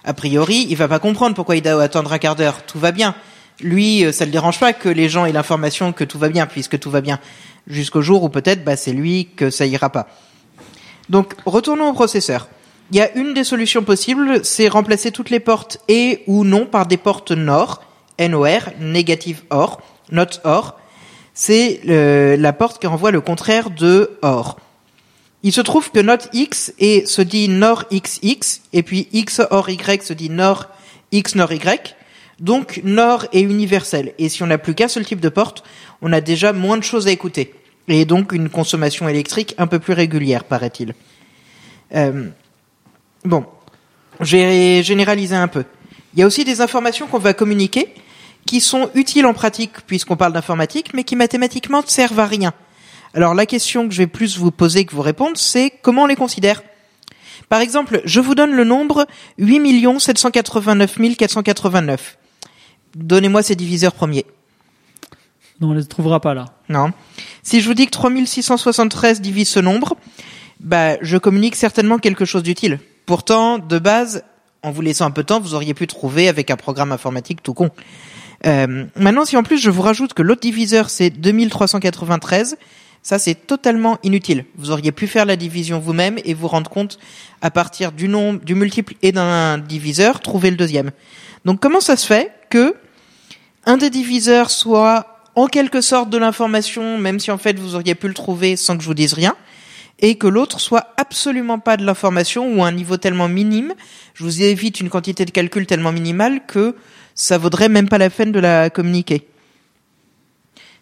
a 0.04 0.14
priori, 0.14 0.66
il 0.68 0.76
va 0.76 0.88
pas 0.88 0.98
comprendre 0.98 1.34
pourquoi 1.34 1.56
il 1.56 1.62
doit 1.62 1.82
attendre 1.82 2.12
un 2.12 2.18
quart 2.18 2.36
d'heure. 2.36 2.64
Tout 2.66 2.78
va 2.78 2.90
bien. 2.90 3.14
Lui, 3.60 4.04
euh, 4.04 4.12
ça 4.12 4.24
le 4.24 4.30
dérange 4.30 4.58
pas 4.58 4.72
que 4.72 4.88
les 4.88 5.08
gens 5.08 5.24
aient 5.26 5.32
l'information 5.32 5.92
que 5.92 6.04
tout 6.04 6.18
va 6.18 6.28
bien, 6.28 6.46
puisque 6.46 6.78
tout 6.78 6.90
va 6.90 7.00
bien. 7.00 7.20
Jusqu'au 7.66 8.02
jour 8.02 8.24
où 8.24 8.28
peut-être, 8.28 8.64
bah, 8.64 8.76
c'est 8.76 8.92
lui 8.92 9.28
que 9.36 9.50
ça 9.50 9.66
ira 9.66 9.90
pas. 9.90 10.08
Donc, 11.08 11.34
retournons 11.46 11.90
au 11.90 11.92
processeur. 11.92 12.48
Il 12.90 12.96
y 12.96 13.00
a 13.00 13.12
une 13.16 13.32
des 13.34 13.44
solutions 13.44 13.82
possibles, 13.82 14.44
c'est 14.44 14.68
remplacer 14.68 15.10
toutes 15.12 15.30
les 15.30 15.40
portes 15.40 15.78
et 15.88 16.22
ou 16.26 16.44
non 16.44 16.66
par 16.66 16.86
des 16.86 16.96
portes 16.98 17.32
NOR, 17.32 17.82
NOR, 18.18 18.46
négative 18.80 19.42
OR, 19.50 19.80
not 20.10 20.26
OR. 20.44 20.76
c'est 21.34 21.80
le- 21.84 22.36
la 22.38 22.52
porte 22.52 22.78
qui 22.78 22.86
renvoie 22.86 23.10
le 23.10 23.22
contraire 23.22 23.70
de 23.70 24.18
OR. 24.20 24.58
Il 25.42 25.52
se 25.52 25.62
trouve 25.62 25.90
que 25.90 25.98
notre 26.00 26.28
X 26.34 26.74
est, 26.78 27.08
se 27.08 27.22
dit 27.22 27.48
NOR 27.48 27.84
XX, 27.90 28.60
et 28.74 28.82
puis 28.82 29.08
X 29.12 29.40
OR 29.50 29.70
Y 29.70 30.02
se 30.02 30.12
dit 30.12 30.28
NOR 30.28 30.66
X 31.10 31.34
NOR 31.34 31.50
Y. 31.52 31.96
Donc 32.38 32.80
NOR 32.84 33.24
est 33.32 33.40
universel. 33.40 34.12
Et 34.18 34.28
si 34.28 34.42
on 34.42 34.46
n'a 34.48 34.58
plus 34.58 34.74
qu'un 34.74 34.88
seul 34.88 35.06
type 35.06 35.20
de 35.20 35.28
porte, 35.30 35.64
on 36.02 36.12
a 36.12 36.20
déjà 36.20 36.52
moins 36.52 36.76
de 36.76 36.82
choses 36.84 37.06
à 37.08 37.10
écouter. 37.10 37.54
Et 37.88 38.04
donc 38.04 38.32
une 38.32 38.48
consommation 38.48 39.08
électrique 39.08 39.54
un 39.58 39.66
peu 39.66 39.78
plus 39.78 39.92
régulière, 39.92 40.44
paraît-il. 40.44 40.94
Euh, 41.94 42.28
bon, 43.24 43.44
j'ai 44.20 44.82
généralisé 44.82 45.34
un 45.34 45.48
peu. 45.48 45.64
Il 46.14 46.20
y 46.20 46.22
a 46.22 46.26
aussi 46.26 46.44
des 46.44 46.60
informations 46.60 47.06
qu'on 47.06 47.18
va 47.18 47.34
communiquer 47.34 47.92
qui 48.46 48.60
sont 48.60 48.90
utiles 48.94 49.26
en 49.26 49.34
pratique 49.34 49.80
puisqu'on 49.86 50.16
parle 50.16 50.32
d'informatique, 50.32 50.94
mais 50.94 51.04
qui 51.04 51.16
mathématiquement 51.16 51.82
ne 51.82 51.86
servent 51.86 52.20
à 52.20 52.26
rien. 52.26 52.52
Alors 53.14 53.34
la 53.34 53.46
question 53.46 53.88
que 53.88 53.94
je 53.94 53.98
vais 53.98 54.06
plus 54.06 54.38
vous 54.38 54.50
poser 54.50 54.84
que 54.84 54.94
vous 54.94 55.02
répondre, 55.02 55.36
c'est 55.36 55.70
comment 55.82 56.04
on 56.04 56.06
les 56.06 56.16
considère? 56.16 56.62
Par 57.48 57.60
exemple, 57.60 58.00
je 58.04 58.20
vous 58.20 58.34
donne 58.34 58.52
le 58.52 58.64
nombre 58.64 59.06
8 59.38 60.00
789 60.00 60.98
489. 61.18 62.18
Donnez-moi 62.94 63.42
ces 63.42 63.56
diviseurs 63.56 63.92
premiers. 63.92 64.26
Non, 65.60 65.70
on 65.70 65.72
les 65.74 65.84
trouvera 65.84 66.20
pas 66.20 66.34
là. 66.34 66.46
Non. 66.68 66.92
Si 67.42 67.60
je 67.60 67.66
vous 67.66 67.74
dis 67.74 67.86
que 67.86 67.90
3673 67.90 69.20
divise 69.20 69.48
ce 69.48 69.60
nombre, 69.60 69.96
bah, 70.60 70.96
je 71.02 71.16
communique 71.16 71.56
certainement 71.56 71.98
quelque 71.98 72.24
chose 72.24 72.42
d'utile. 72.42 72.78
Pourtant, 73.04 73.58
de 73.58 73.78
base, 73.78 74.24
en 74.62 74.70
vous 74.70 74.80
laissant 74.80 75.06
un 75.06 75.10
peu 75.10 75.22
de 75.22 75.26
temps, 75.26 75.40
vous 75.40 75.54
auriez 75.54 75.74
pu 75.74 75.86
trouver 75.86 76.28
avec 76.28 76.50
un 76.50 76.56
programme 76.56 76.92
informatique 76.92 77.42
tout 77.42 77.54
con. 77.54 77.70
Euh, 78.46 78.84
maintenant, 78.96 79.24
si 79.24 79.36
en 79.36 79.42
plus 79.42 79.58
je 79.58 79.70
vous 79.70 79.82
rajoute 79.82 80.14
que 80.14 80.22
l'autre 80.22 80.40
diviseur 80.40 80.90
c'est 80.90 81.10
2393, 81.10 82.56
ça 83.02 83.18
c'est 83.18 83.34
totalement 83.34 83.98
inutile. 84.02 84.44
Vous 84.56 84.70
auriez 84.70 84.92
pu 84.92 85.06
faire 85.06 85.26
la 85.26 85.36
division 85.36 85.78
vous-même 85.78 86.18
et 86.24 86.34
vous 86.34 86.48
rendre 86.48 86.70
compte 86.70 86.98
à 87.40 87.50
partir 87.50 87.92
du 87.92 88.08
nombre, 88.08 88.40
du 88.40 88.54
multiple 88.54 88.94
et 89.02 89.12
d'un 89.12 89.58
diviseur, 89.58 90.20
trouver 90.20 90.50
le 90.50 90.56
deuxième. 90.56 90.90
Donc 91.44 91.60
comment 91.60 91.80
ça 91.80 91.96
se 91.96 92.06
fait 92.06 92.32
que 92.50 92.74
un 93.64 93.76
des 93.76 93.90
diviseurs 93.90 94.50
soit 94.50 95.11
en 95.34 95.46
quelque 95.46 95.80
sorte 95.80 96.10
de 96.10 96.18
l'information, 96.18 96.98
même 96.98 97.18
si 97.18 97.30
en 97.30 97.38
fait 97.38 97.58
vous 97.58 97.74
auriez 97.74 97.94
pu 97.94 98.08
le 98.08 98.14
trouver 98.14 98.56
sans 98.56 98.76
que 98.76 98.82
je 98.82 98.88
vous 98.88 98.94
dise 98.94 99.14
rien, 99.14 99.34
et 100.00 100.16
que 100.16 100.26
l'autre 100.26 100.60
soit 100.60 100.88
absolument 100.96 101.58
pas 101.58 101.76
de 101.76 101.84
l'information 101.84 102.54
ou 102.54 102.64
à 102.64 102.68
un 102.68 102.72
niveau 102.72 102.96
tellement 102.96 103.28
minime, 103.28 103.72
je 104.14 104.24
vous 104.24 104.42
évite 104.42 104.80
une 104.80 104.90
quantité 104.90 105.24
de 105.24 105.30
calcul 105.30 105.66
tellement 105.66 105.92
minimale 105.92 106.44
que 106.46 106.74
ça 107.14 107.38
vaudrait 107.38 107.68
même 107.68 107.88
pas 107.88 107.98
la 107.98 108.10
peine 108.10 108.32
de 108.32 108.40
la 108.40 108.68
communiquer. 108.68 109.28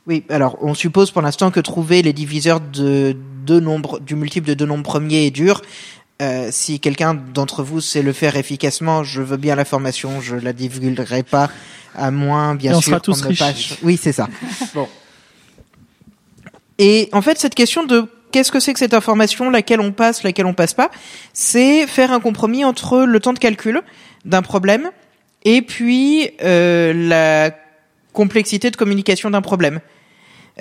Oui, 0.07 0.25
alors 0.31 0.57
on 0.63 0.75
suppose 0.75 1.11
pour 1.11 1.23
l'instant 1.23 1.51
que 1.51 1.61
trouver 1.61 2.03
les 2.03 2.15
diviseurs 2.15 2.61
de 2.61 3.15
deux 3.45 3.61
nombres, 3.61 4.01
du 4.01 4.15
multiple 4.15 4.49
de 4.49 4.55
deux 4.55 4.67
nombres 4.67 4.85
premiers 4.85 5.27
est 5.27 5.31
dur. 5.31 5.61
Euh, 6.21 6.49
si 6.53 6.81
quelqu'un 6.81 7.14
d'entre 7.14 7.62
vous 7.62 7.81
sait 7.81 8.03
le 8.03 8.12
faire 8.12 8.37
efficacement, 8.37 9.03
je 9.05 9.23
veux 9.23 9.37
bien 9.39 9.55
l'information, 9.57 10.21
je 10.21 10.37
la 10.37 10.53
divulguerai 10.53 11.23
pas, 11.23 11.51
à 11.95 12.11
moins 12.11 12.55
bien 12.55 12.75
on 12.75 12.81
sûr 12.81 12.91
sera 12.91 13.01
tous 13.01 13.18
qu'on 13.23 13.25
ne 13.25 13.29
riches. 13.31 13.39
passe- 13.39 13.79
Oui, 13.83 13.99
c'est 14.01 14.12
ça. 14.12 14.29
bon. 14.75 14.87
Et 16.79 17.09
en 17.12 17.23
fait, 17.23 17.39
cette 17.39 17.55
question 17.55 17.85
de 17.85 18.05
qu'est-ce 18.33 18.53
que 18.53 18.61
c'est 18.61 18.73
que 18.73 18.79
cette 18.79 18.95
information, 18.95 19.51
laquelle 19.51 19.81
on 19.81 19.93
passe, 19.93 20.23
laquelle 20.23 20.47
on 20.47 20.55
passe 20.55 20.75
pas, 20.75 20.91
c'est 21.33 21.87
faire 21.87 22.12
un 22.12 22.21
compromis 22.21 22.64
entre 22.64 23.01
le 23.01 23.21
temps 23.21 23.33
de 23.33 23.39
calcul 23.39 23.83
d'un 24.25 24.43
problème 24.43 24.91
et 25.45 25.62
puis 25.62 26.31
euh, 26.43 26.93
la 26.95 27.51
complexité 28.12 28.71
de 28.71 28.77
communication 28.77 29.31
d'un 29.31 29.41
problème. 29.43 29.81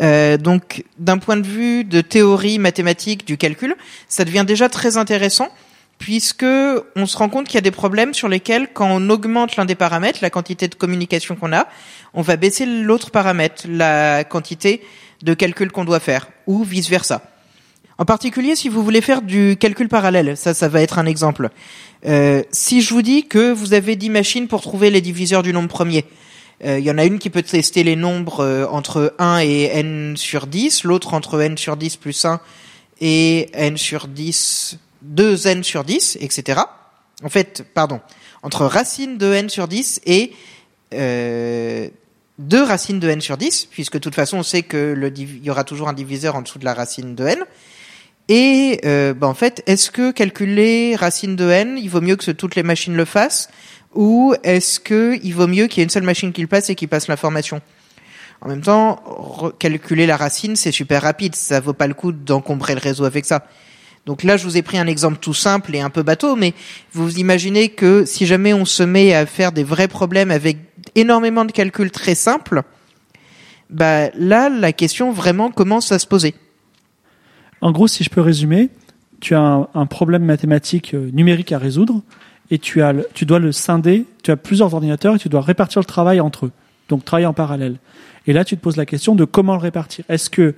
Euh, 0.02 0.38
donc, 0.38 0.84
d'un 0.98 1.18
point 1.18 1.38
de 1.38 1.46
vue 1.46 1.84
de 1.84 2.02
théorie 2.02 2.60
mathématique 2.60 3.26
du 3.26 3.38
calcul, 3.38 3.76
ça 4.08 4.26
devient 4.26 4.46
déjà 4.48 4.70
très 4.70 4.98
intéressant 4.98 5.50
puisque 5.98 6.46
on 6.96 7.06
se 7.06 7.18
rend 7.18 7.30
compte 7.30 7.48
qu'il 7.48 7.56
y 7.56 7.58
a 7.58 7.62
des 7.62 7.72
problèmes 7.72 8.14
sur 8.14 8.30
lesquels, 8.30 8.70
quand 8.74 8.88
on 8.90 9.10
augmente 9.10 9.58
l'un 9.58 9.66
des 9.66 9.76
paramètres, 9.76 10.20
la 10.22 10.30
quantité 10.30 10.70
de 10.70 10.76
communication 10.76 11.36
qu'on 11.36 11.52
a, 11.52 11.68
on 12.14 12.22
va 12.22 12.38
baisser 12.38 12.66
l'autre 12.66 13.12
paramètre, 13.12 13.66
la 13.68 14.24
quantité 14.24 14.82
de 15.22 15.34
calcul 15.34 15.72
qu'on 15.72 15.84
doit 15.84 16.00
faire, 16.00 16.30
ou 16.48 16.64
vice 16.64 16.90
versa. 16.90 17.22
En 17.98 18.06
particulier, 18.06 18.56
si 18.56 18.70
vous 18.70 18.82
voulez 18.82 19.02
faire 19.02 19.22
du 19.22 19.58
calcul 19.60 19.90
parallèle, 19.90 20.38
ça, 20.38 20.54
ça 20.54 20.70
va 20.70 20.82
être 20.82 21.00
un 21.00 21.06
exemple. 21.06 21.50
Euh, 22.06 22.44
si 22.50 22.82
je 22.82 22.94
vous 22.94 23.02
dis 23.02 23.28
que 23.28 23.52
vous 23.52 23.74
avez 23.74 23.98
10 23.98 24.10
machines 24.10 24.48
pour 24.48 24.62
trouver 24.62 24.90
les 24.90 25.02
diviseurs 25.02 25.44
du 25.44 25.52
nombre 25.52 25.68
premier, 25.68 26.06
il 26.64 26.84
y 26.84 26.92
en 26.92 26.98
a 26.98 27.06
une 27.06 27.20
qui 27.20 27.30
peut 27.30 27.42
tester 27.42 27.84
les 27.84 27.96
nombres 27.96 28.42
euh, 28.44 28.66
entre 28.68 29.14
1 29.20 29.40
et 29.40 29.64
n 29.74 30.18
sur 30.18 30.48
10, 30.48 30.84
l'autre 30.84 31.14
entre 31.14 31.40
n 31.42 31.58
sur 31.58 31.78
10 31.78 31.98
plus 31.98 32.26
1 32.26 32.42
et 33.02 33.50
n 33.54 33.78
sur 33.78 34.08
10, 34.08 34.78
2n 35.16 35.64
sur 35.64 35.84
10, 35.84 36.18
etc. 36.20 36.62
En 37.24 37.30
fait, 37.30 37.64
pardon, 37.74 38.02
entre 38.44 38.66
racine 38.66 39.18
de 39.18 39.34
n 39.34 39.50
sur 39.50 39.68
10 39.68 40.02
et 40.06 40.34
euh, 40.94 41.88
2 42.40 42.64
racines 42.64 43.00
de 43.00 43.10
n 43.10 43.22
sur 43.22 43.38
10, 43.38 43.68
puisque 43.72 43.94
de 43.94 44.00
toute 44.00 44.16
façon 44.16 44.38
on 44.38 44.44
sait 44.44 44.64
que 44.64 44.94
le 44.96 45.12
div- 45.12 45.38
il 45.38 45.46
y 45.46 45.50
aura 45.50 45.64
toujours 45.64 45.88
un 45.88 45.94
diviseur 45.94 46.36
en 46.36 46.42
dessous 46.42 46.60
de 46.60 46.66
la 46.66 46.74
racine 46.74 47.16
de 47.16 47.26
n. 47.26 47.40
Et 48.28 48.80
euh, 48.86 49.14
bah, 49.14 49.28
en 49.28 49.34
fait, 49.34 49.64
est-ce 49.66 49.90
que 49.92 50.12
calculer 50.12 50.96
racine 50.96 51.36
de 51.36 51.50
n, 51.50 51.78
il 51.78 51.90
vaut 51.90 52.02
mieux 52.02 52.16
que 52.16 52.32
toutes 52.32 52.56
les 52.56 52.64
machines 52.64 52.96
le 52.96 53.06
fassent, 53.06 53.50
ou 53.94 54.34
est-ce 54.44 54.80
que 54.80 55.20
il 55.24 55.34
vaut 55.34 55.48
mieux 55.48 55.68
qu'il 55.68 55.80
y 55.80 55.82
ait 55.82 55.86
une 55.86 55.90
seule 55.90 56.04
machine 56.04 56.32
qui 56.32 56.42
le 56.42 56.48
passe 56.48 56.70
et 56.70 56.76
qui 56.76 56.88
passe 56.88 57.08
l'information? 57.08 57.62
En 58.42 58.48
même 58.48 58.62
temps, 58.62 59.04
calculer 59.60 60.06
la 60.06 60.16
racine, 60.16 60.56
c'est 60.56 60.72
super 60.72 61.02
rapide, 61.02 61.36
ça 61.36 61.60
vaut 61.60 61.74
pas 61.74 61.88
le 61.88 61.94
coup 61.94 62.12
d'encombrer 62.12 62.74
le 62.74 62.80
réseau 62.80 63.04
avec 63.04 63.26
ça. 63.26 63.46
Donc 64.06 64.24
là, 64.24 64.38
je 64.38 64.46
vous 64.46 64.56
ai 64.56 64.62
pris 64.62 64.78
un 64.78 64.88
exemple 64.88 65.18
tout 65.20 65.34
simple 65.34 65.76
et 65.76 65.82
un 65.82 65.90
peu 65.90 66.04
bateau, 66.04 66.36
mais 66.36 66.54
vous 66.94 67.20
imaginez 67.20 67.70
que 67.70 68.06
si 68.06 68.26
jamais 68.26 68.54
on 68.54 68.66
se 68.66 68.82
met 68.82 69.14
à 69.14 69.26
faire 69.26 69.52
des 69.52 69.64
vrais 69.64 69.90
problèmes 69.90 70.32
avec 70.32 70.58
énormément 70.96 71.44
de 71.44 71.52
calculs 71.52 71.92
très 71.92 72.16
simples, 72.16 72.64
bah 73.70 74.10
là, 74.16 74.50
la 74.50 74.72
question 74.72 75.12
vraiment 75.12 75.52
commence 75.52 75.92
à 75.92 76.00
se 76.00 76.08
poser. 76.08 76.34
En 77.62 77.72
gros, 77.72 77.88
si 77.88 78.04
je 78.04 78.10
peux 78.10 78.22
résumer, 78.22 78.70
tu 79.20 79.36
as 79.36 79.42
un, 79.42 79.68
un 79.74 79.86
problème 79.86 80.24
mathématique 80.24 80.94
euh, 80.94 81.12
numérique 81.12 81.52
à 81.52 81.58
résoudre 81.58 82.02
et 82.52 82.60
tu, 82.60 82.82
as 82.82 82.94
tu 83.14 83.26
dois 83.26 83.40
le 83.40 83.52
scinder, 83.52 84.06
tu 84.24 84.32
as 84.32 84.38
plusieurs 84.38 84.74
ordinateurs 84.74 85.16
et 85.16 85.20
tu 85.20 85.30
dois 85.30 85.42
répartir 85.42 85.80
le 85.80 85.86
travail 85.86 86.20
entre 86.20 86.48
eux. 86.48 86.52
Donc 86.88 87.06
travailler 87.06 87.28
en 87.28 87.34
parallèle. 87.34 87.78
Et 88.28 88.34
là, 88.34 88.44
tu 88.44 88.58
te 88.58 88.62
poses 88.62 88.78
la 88.78 88.86
question 88.86 89.16
de 89.16 89.26
comment 89.26 89.54
le 89.54 89.62
répartir. 89.62 90.06
Est-ce 90.10 90.30
que 90.30 90.56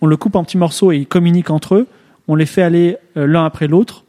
on 0.00 0.06
le 0.06 0.16
coupe 0.16 0.36
en 0.36 0.44
petits 0.44 0.58
morceaux 0.58 0.92
et 0.92 0.98
ils 0.98 1.06
communiquent 1.06 1.50
entre 1.50 1.76
eux? 1.76 1.86
On 2.28 2.34
les 2.34 2.46
fait 2.46 2.62
aller 2.62 2.96
euh, 3.16 3.26
l'un 3.26 3.44
après 3.44 3.66
l'autre? 3.66 4.04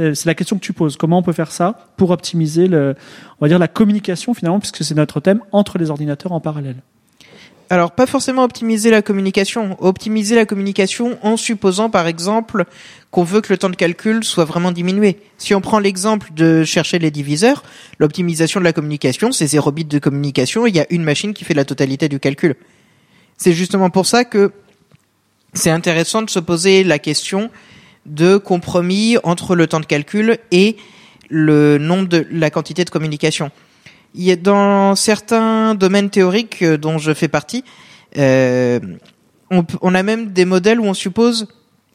Euh, 0.00 0.14
C'est 0.14 0.26
la 0.26 0.34
question 0.34 0.56
que 0.56 0.64
tu 0.64 0.72
poses. 0.72 0.96
Comment 0.96 1.18
on 1.18 1.22
peut 1.22 1.32
faire 1.32 1.52
ça 1.52 1.88
pour 1.96 2.10
optimiser 2.10 2.66
le, 2.66 2.96
on 3.40 3.44
va 3.44 3.48
dire 3.48 3.58
la 3.58 3.68
communication 3.68 4.34
finalement, 4.34 4.60
puisque 4.60 4.82
c'est 4.82 4.94
notre 4.94 5.20
thème 5.20 5.40
entre 5.52 5.78
les 5.78 5.90
ordinateurs 5.90 6.32
en 6.32 6.40
parallèle? 6.40 6.76
Alors, 7.70 7.92
pas 7.92 8.06
forcément 8.06 8.44
optimiser 8.44 8.90
la 8.90 9.00
communication. 9.00 9.76
Optimiser 9.80 10.36
la 10.36 10.44
communication 10.44 11.18
en 11.22 11.36
supposant, 11.36 11.88
par 11.88 12.06
exemple, 12.06 12.66
qu'on 13.14 13.22
veut 13.22 13.40
que 13.40 13.52
le 13.52 13.58
temps 13.58 13.70
de 13.70 13.76
calcul 13.76 14.24
soit 14.24 14.44
vraiment 14.44 14.72
diminué. 14.72 15.18
Si 15.38 15.54
on 15.54 15.60
prend 15.60 15.78
l'exemple 15.78 16.34
de 16.34 16.64
chercher 16.64 16.98
les 16.98 17.12
diviseurs, 17.12 17.62
l'optimisation 18.00 18.58
de 18.58 18.64
la 18.64 18.72
communication, 18.72 19.30
c'est 19.30 19.46
0 19.46 19.70
bits 19.70 19.84
de 19.84 20.00
communication, 20.00 20.66
il 20.66 20.74
y 20.74 20.80
a 20.80 20.86
une 20.90 21.04
machine 21.04 21.32
qui 21.32 21.44
fait 21.44 21.54
la 21.54 21.64
totalité 21.64 22.08
du 22.08 22.18
calcul. 22.18 22.56
C'est 23.36 23.52
justement 23.52 23.88
pour 23.88 24.06
ça 24.06 24.24
que 24.24 24.50
c'est 25.52 25.70
intéressant 25.70 26.22
de 26.22 26.28
se 26.28 26.40
poser 26.40 26.82
la 26.82 26.98
question 26.98 27.52
de 28.04 28.36
compromis 28.36 29.16
entre 29.22 29.54
le 29.54 29.68
temps 29.68 29.78
de 29.78 29.86
calcul 29.86 30.38
et 30.50 30.76
le 31.30 31.78
nombre 31.78 32.08
de 32.08 32.26
la 32.32 32.50
quantité 32.50 32.84
de 32.84 32.90
communication. 32.90 33.52
Il 34.16 34.24
y 34.24 34.32
a 34.32 34.36
dans 34.36 34.96
certains 34.96 35.76
domaines 35.76 36.10
théoriques 36.10 36.62
euh, 36.62 36.76
dont 36.76 36.98
je 36.98 37.14
fais 37.14 37.28
partie, 37.28 37.62
euh, 38.18 38.80
on, 39.52 39.64
on 39.82 39.94
a 39.94 40.02
même 40.02 40.32
des 40.32 40.44
modèles 40.44 40.80
où 40.80 40.84
on 40.86 40.94
suppose, 40.94 41.46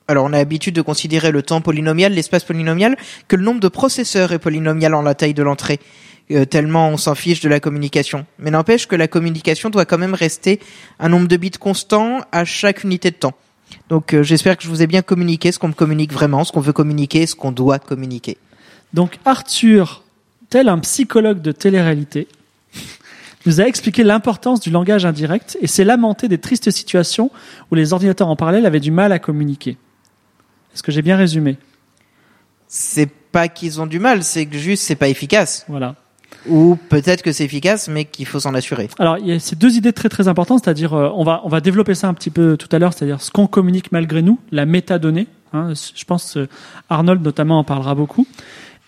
alors 0.10 0.26
on 0.26 0.34
a 0.34 0.38
l'habitude 0.38 0.74
de 0.74 0.82
considérer 0.82 1.30
le 1.30 1.44
temps 1.44 1.62
polynomial, 1.62 2.12
l'espace 2.12 2.44
polynomial, 2.44 2.98
que 3.28 3.36
le 3.36 3.44
nombre 3.44 3.60
de 3.60 3.68
processeurs 3.68 4.32
est 4.32 4.40
polynomial 4.40 4.96
en 4.96 5.04
la 5.04 5.14
taille 5.14 5.36
de 5.36 5.44
l'entrée, 5.44 5.80
euh, 6.32 6.46
tellement 6.46 6.90
on 6.90 6.98
s'en 6.98 7.14
fiche 7.14 7.42
de 7.42 7.48
la 7.48 7.60
communication. 7.60 8.26
Mais 8.40 8.50
n'empêche 8.50 8.88
que 8.88 8.96
la 8.96 9.08
communication 9.08 9.70
doit 9.70 9.86
quand 9.86 10.00
même 10.00 10.16
rester 10.16 10.60
un 11.00 11.10
nombre 11.10 11.28
de 11.28 11.38
bits 11.38 11.52
constant 11.52 12.22
à 12.32 12.44
chaque 12.44 12.84
unité 12.84 13.12
de 13.12 13.18
temps. 13.18 13.36
Donc 13.90 14.16
euh, 14.16 14.24
j'espère 14.24 14.58
que 14.58 14.64
je 14.64 14.70
vous 14.70 14.82
ai 14.82 14.88
bien 14.88 15.04
communiqué 15.04 15.52
ce 15.52 15.60
qu'on 15.60 15.68
me 15.68 15.74
communique 15.74 16.12
vraiment, 16.12 16.44
ce 16.44 16.52
qu'on 16.52 16.60
veut 16.60 16.74
communiquer, 16.74 17.28
ce 17.28 17.36
qu'on 17.36 17.52
doit 17.52 17.78
communiquer. 17.78 18.38
Donc 18.94 19.20
Arthur, 19.26 20.04
tel 20.50 20.70
un 20.70 20.80
psychologue 20.80 21.44
de 21.44 21.52
télé-réalité, 21.52 22.28
nous 23.46 23.62
a 23.62 23.66
expliqué 23.66 24.04
l'importance 24.04 24.60
du 24.60 24.72
langage 24.72 25.06
indirect 25.06 25.56
et 25.62 25.68
s'est 25.68 25.84
lamenté 25.84 26.28
des 26.28 26.40
tristes 26.40 26.72
situations 26.72 27.30
où 27.70 27.76
les 27.76 27.94
ordinateurs 27.94 28.28
en 28.28 28.36
parallèle 28.36 28.66
avaient 28.66 28.80
du 28.80 28.90
mal 28.90 29.12
à 29.12 29.20
communiquer. 29.20 29.78
Est-ce 30.80 30.84
que 30.84 30.94
j'ai 30.94 31.02
bien 31.02 31.18
résumé 31.18 31.58
C'est 32.70 33.10
pas 33.10 33.50
qu'ils 33.50 33.82
ont 33.82 33.86
du 33.86 34.00
mal, 34.00 34.24
c'est 34.24 34.46
que 34.46 34.58
juste 34.58 34.84
c'est 34.84 34.96
pas 34.96 35.10
efficace. 35.10 35.66
Voilà. 35.68 35.96
Ou 36.48 36.78
peut-être 36.88 37.22
que 37.22 37.34
c'est 37.34 37.44
efficace, 37.44 37.90
mais 37.90 38.06
qu'il 38.06 38.26
faut 38.26 38.40
s'en 38.40 38.54
assurer. 38.54 38.88
Alors, 38.98 39.18
il 39.18 39.28
y 39.28 39.34
a 39.34 39.40
ces 39.42 39.58
deux 39.58 39.76
idées 39.76 39.92
très 39.92 40.08
très 40.08 40.30
importantes, 40.30 40.64
c'est-à-dire, 40.64 40.94
euh, 40.94 41.12
on 41.14 41.26
va 41.26 41.42
on 41.44 41.50
va 41.50 41.60
développer 41.60 41.96
ça 41.96 42.08
un 42.08 42.14
petit 42.14 42.30
peu 42.30 42.56
tout 42.56 42.70
à 42.74 42.80
l'heure, 42.80 42.94
c'est-à-dire 42.94 43.20
ce 43.22 43.30
qu'on 43.30 43.46
communique 43.46 43.92
malgré 43.92 44.22
nous, 44.22 44.40
la 44.54 44.66
métadonnée. 44.66 45.28
Hein, 45.52 45.74
je 45.74 46.06
pense 46.06 46.38
euh, 46.38 46.48
Arnold 46.90 47.22
notamment 47.22 47.60
en 47.60 47.66
parlera 47.66 47.94
beaucoup. 47.94 48.26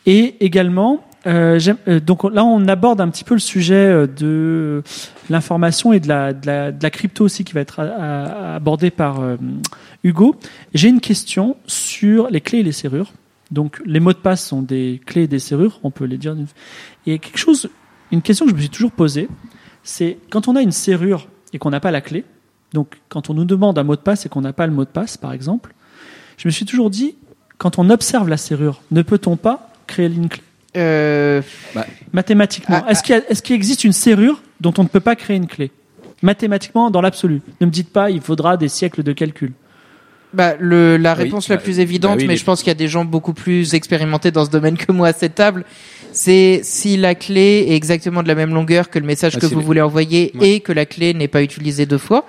Et 0.05 0.37
également, 0.39 1.03
euh, 1.27 1.59
euh, 1.87 1.99
donc 1.99 2.23
là, 2.23 2.43
on 2.43 2.67
aborde 2.67 2.99
un 3.01 3.09
petit 3.09 3.23
peu 3.23 3.35
le 3.35 3.39
sujet 3.39 3.75
euh, 3.75 4.07
de 4.07 4.81
l'information 5.29 5.93
et 5.93 5.99
de 5.99 6.07
la, 6.07 6.33
de 6.33 6.47
la 6.47 6.71
de 6.71 6.81
la 6.81 6.89
crypto 6.89 7.25
aussi 7.25 7.43
qui 7.43 7.53
va 7.53 7.61
être 7.61 7.79
à- 7.79 7.83
à- 7.83 8.55
abordé 8.55 8.89
par 8.89 9.19
euh, 9.21 9.37
Hugo. 10.03 10.35
J'ai 10.73 10.89
une 10.89 10.99
question 11.01 11.57
sur 11.67 12.29
les 12.29 12.41
clés 12.41 12.59
et 12.59 12.63
les 12.63 12.71
serrures. 12.71 13.13
Donc, 13.51 13.81
les 13.85 13.99
mots 13.99 14.13
de 14.13 14.17
passe 14.17 14.45
sont 14.45 14.61
des 14.61 15.01
clés 15.05 15.23
et 15.23 15.27
des 15.27 15.39
serrures, 15.39 15.79
on 15.83 15.91
peut 15.91 16.05
les 16.05 16.17
dire. 16.17 16.35
Et 17.05 17.19
quelque 17.19 17.37
chose, 17.37 17.69
une 18.11 18.21
question 18.21 18.45
que 18.45 18.51
je 18.51 18.55
me 18.55 18.61
suis 18.61 18.69
toujours 18.69 18.91
posée, 18.91 19.27
c'est 19.83 20.17
quand 20.29 20.47
on 20.47 20.55
a 20.55 20.61
une 20.61 20.71
serrure 20.71 21.27
et 21.53 21.59
qu'on 21.59 21.69
n'a 21.69 21.81
pas 21.81 21.91
la 21.91 21.99
clé, 22.01 22.23
donc 22.73 22.99
quand 23.09 23.29
on 23.29 23.33
nous 23.33 23.43
demande 23.45 23.77
un 23.77 23.83
mot 23.83 23.95
de 23.97 24.01
passe 24.01 24.25
et 24.25 24.29
qu'on 24.29 24.39
n'a 24.41 24.53
pas 24.53 24.67
le 24.67 24.73
mot 24.73 24.85
de 24.85 24.89
passe, 24.89 25.17
par 25.17 25.33
exemple, 25.33 25.73
je 26.37 26.47
me 26.47 26.51
suis 26.51 26.65
toujours 26.65 26.89
dit, 26.89 27.15
quand 27.57 27.77
on 27.77 27.89
observe 27.89 28.29
la 28.29 28.37
serrure, 28.37 28.81
ne 28.89 29.01
peut-on 29.01 29.35
pas 29.35 29.69
créer 29.85 30.07
une 30.07 30.29
clé? 30.29 30.41
Euh, 30.77 31.41
Mathématiquement, 32.13 32.83
Ah, 32.87 32.91
est-ce 32.91 33.41
qu'il 33.41 33.55
existe 33.55 33.83
une 33.83 33.91
serrure 33.93 34.41
dont 34.59 34.73
on 34.77 34.83
ne 34.83 34.87
peut 34.87 34.99
pas 34.99 35.15
créer 35.15 35.37
une 35.37 35.47
clé? 35.47 35.71
Mathématiquement, 36.21 36.91
dans 36.91 37.01
l'absolu. 37.01 37.41
Ne 37.59 37.65
me 37.65 37.71
dites 37.71 37.89
pas, 37.91 38.09
il 38.11 38.21
faudra 38.21 38.55
des 38.57 38.67
siècles 38.69 39.03
de 39.03 39.11
calcul. 39.13 39.53
bah, 40.33 40.53
le, 40.59 40.95
la 40.95 41.13
Oui, 41.13 41.23
réponse 41.23 41.49
la 41.49 41.57
bah, 41.57 41.61
plus 41.63 41.79
évidente, 41.79 42.11
bah 42.11 42.17
oui, 42.21 42.27
mais 42.27 42.33
les- 42.35 42.39
je 42.39 42.45
pense 42.45 42.59
qu'il 42.59 42.69
y 42.69 42.71
a 42.71 42.75
des 42.75 42.87
gens 42.87 43.03
beaucoup 43.03 43.33
plus 43.33 43.73
expérimentés 43.73 44.31
dans 44.31 44.45
ce 44.45 44.49
domaine 44.49 44.77
que 44.77 44.91
moi 44.93 45.09
à 45.09 45.13
cette 45.13 45.35
table, 45.35 45.65
c'est 46.13 46.61
si 46.63 46.95
la 46.95 47.15
clé 47.15 47.65
est 47.67 47.75
exactement 47.75 48.23
de 48.23 48.29
la 48.29 48.35
même 48.35 48.53
longueur 48.53 48.89
que 48.89 48.97
le 48.97 49.05
message 49.05 49.33
Ah, 49.35 49.39
que 49.41 49.45
vous 49.47 49.59
les- 49.59 49.65
voulez 49.65 49.81
envoyer 49.81 50.31
Ouais. 50.35 50.49
et 50.51 50.59
que 50.61 50.71
la 50.71 50.85
clé 50.85 51.13
n'est 51.13 51.27
pas 51.27 51.43
utilisée 51.43 51.85
deux 51.85 51.97
fois, 51.97 52.25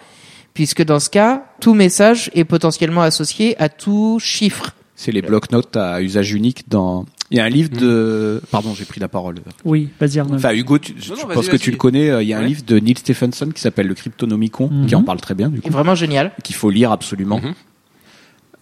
puisque 0.53 0.83
dans 0.83 0.99
ce 0.99 1.11
cas, 1.11 1.45
tout 1.61 1.75
message 1.75 2.29
est 2.35 2.43
potentiellement 2.45 3.03
associé 3.03 3.55
à 3.63 3.69
tout 3.69 4.19
chiffre. 4.21 4.73
C'est 4.97 5.13
les 5.13 5.23
blocs-notes 5.23 5.77
à 5.77 6.03
usage 6.03 6.33
unique 6.33 6.69
dans. 6.69 7.05
Il 7.33 7.39
y 7.39 7.41
a 7.41 7.45
un 7.45 7.49
livre 7.49 7.71
de. 7.71 8.41
Pardon, 8.51 8.75
j'ai 8.75 8.85
pris 8.85 9.01
la 9.01 9.09
parole. 9.09 9.37
Oui, 9.65 9.89
vas-y 9.99 10.19
Arnaud. 10.21 10.35
Enfin, 10.35 10.53
Hugo, 10.53 10.79
tu, 10.79 10.93
Non, 10.93 10.99
je 11.01 11.11
non, 11.15 11.29
pense 11.35 11.49
que 11.49 11.57
tu 11.57 11.71
le 11.71 11.77
connais. 11.79 12.11
euh, 12.11 12.23
Il 12.23 12.29
y 12.29 12.35
a 12.35 12.39
un 12.39 12.43
Ouais. 12.43 12.47
livre 12.49 12.63
de 12.67 12.79
Neil 12.79 12.97
Stephenson 12.99 13.49
qui 13.55 13.61
s'appelle 13.61 13.87
Le 13.89 13.95
Cryptonomicon, 13.95 14.69
qui 14.69 14.95
Mhm. 14.95 15.01
en 15.01 15.03
parle 15.03 15.21
très 15.21 15.35
bien, 15.35 15.49
du 15.49 15.61
coup, 15.63 15.71
vraiment 15.71 15.95
génial. 15.95 16.33
qu'il 16.45 16.55
faut 16.55 16.69
lire 16.71 16.93
absolument. 16.93 17.39
Mhm. 17.41 17.55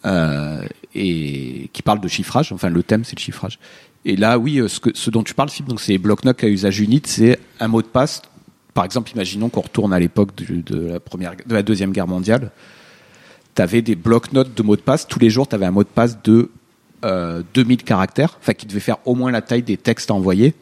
Euh, 0.07 0.63
et 0.95 1.69
qui 1.73 1.83
parle 1.83 2.01
de 2.01 2.09
chiffrage. 2.09 2.53
Enfin, 2.53 2.71
le 2.71 2.83
thème, 2.83 3.05
c'est 3.05 3.17
le 3.17 3.21
chiffrage. 3.21 3.59
Et 4.07 4.17
là, 4.17 4.39
oui, 4.39 4.59
euh, 4.59 4.69
ce, 4.69 4.81
que, 4.81 4.91
ce 4.95 5.11
dont 5.11 5.23
tu 5.23 5.35
parles, 5.35 5.51
Philippe, 5.51 5.69
donc 5.69 5.81
c'est 5.81 5.93
les 5.93 5.99
blocs-notes 5.99 6.43
à 6.43 6.49
usage 6.49 6.81
unique, 6.81 7.07
c'est 7.07 7.39
un 7.59 7.69
mot 7.69 7.83
de 7.83 7.87
passe. 7.87 8.23
Par 8.73 8.85
exemple, 8.85 9.11
imaginons 9.13 9.49
qu'on 9.51 9.61
retourne 9.61 9.93
à 9.93 9.99
l'époque 9.99 10.31
de, 10.37 10.63
de 10.63 10.87
la 10.93 11.01
première, 11.01 11.33
de 11.45 11.55
la 11.55 11.63
deuxième 11.63 11.93
guerre 11.93 12.07
mondiale. 12.07 12.51
Tu 13.55 13.61
avais 13.63 13.83
des 13.83 13.97
blocs-notes 13.97 14.55
de 14.57 14.63
mots 14.63 14.77
de 14.77 14.81
passe. 14.81 15.07
Tous 15.07 15.19
les 15.19 15.29
jours, 15.29 15.49
tu 15.49 15.55
avais 15.55 15.67
un 15.67 15.71
mot 15.73 15.83
de 15.83 15.89
passe 15.89 16.23
de 16.23 16.51
euh, 17.05 17.43
2000 17.55 17.83
caractères, 17.85 18.37
enfin 18.41 18.55
qui 18.55 18.67
devait 18.67 18.81
faire 18.81 18.99
au 19.05 19.15
moins 19.15 19.31
la 19.31 19.43
taille 19.43 19.63
des 19.63 19.77
textes 19.77 20.11
à 20.11 20.15
envoyer. 20.15 20.55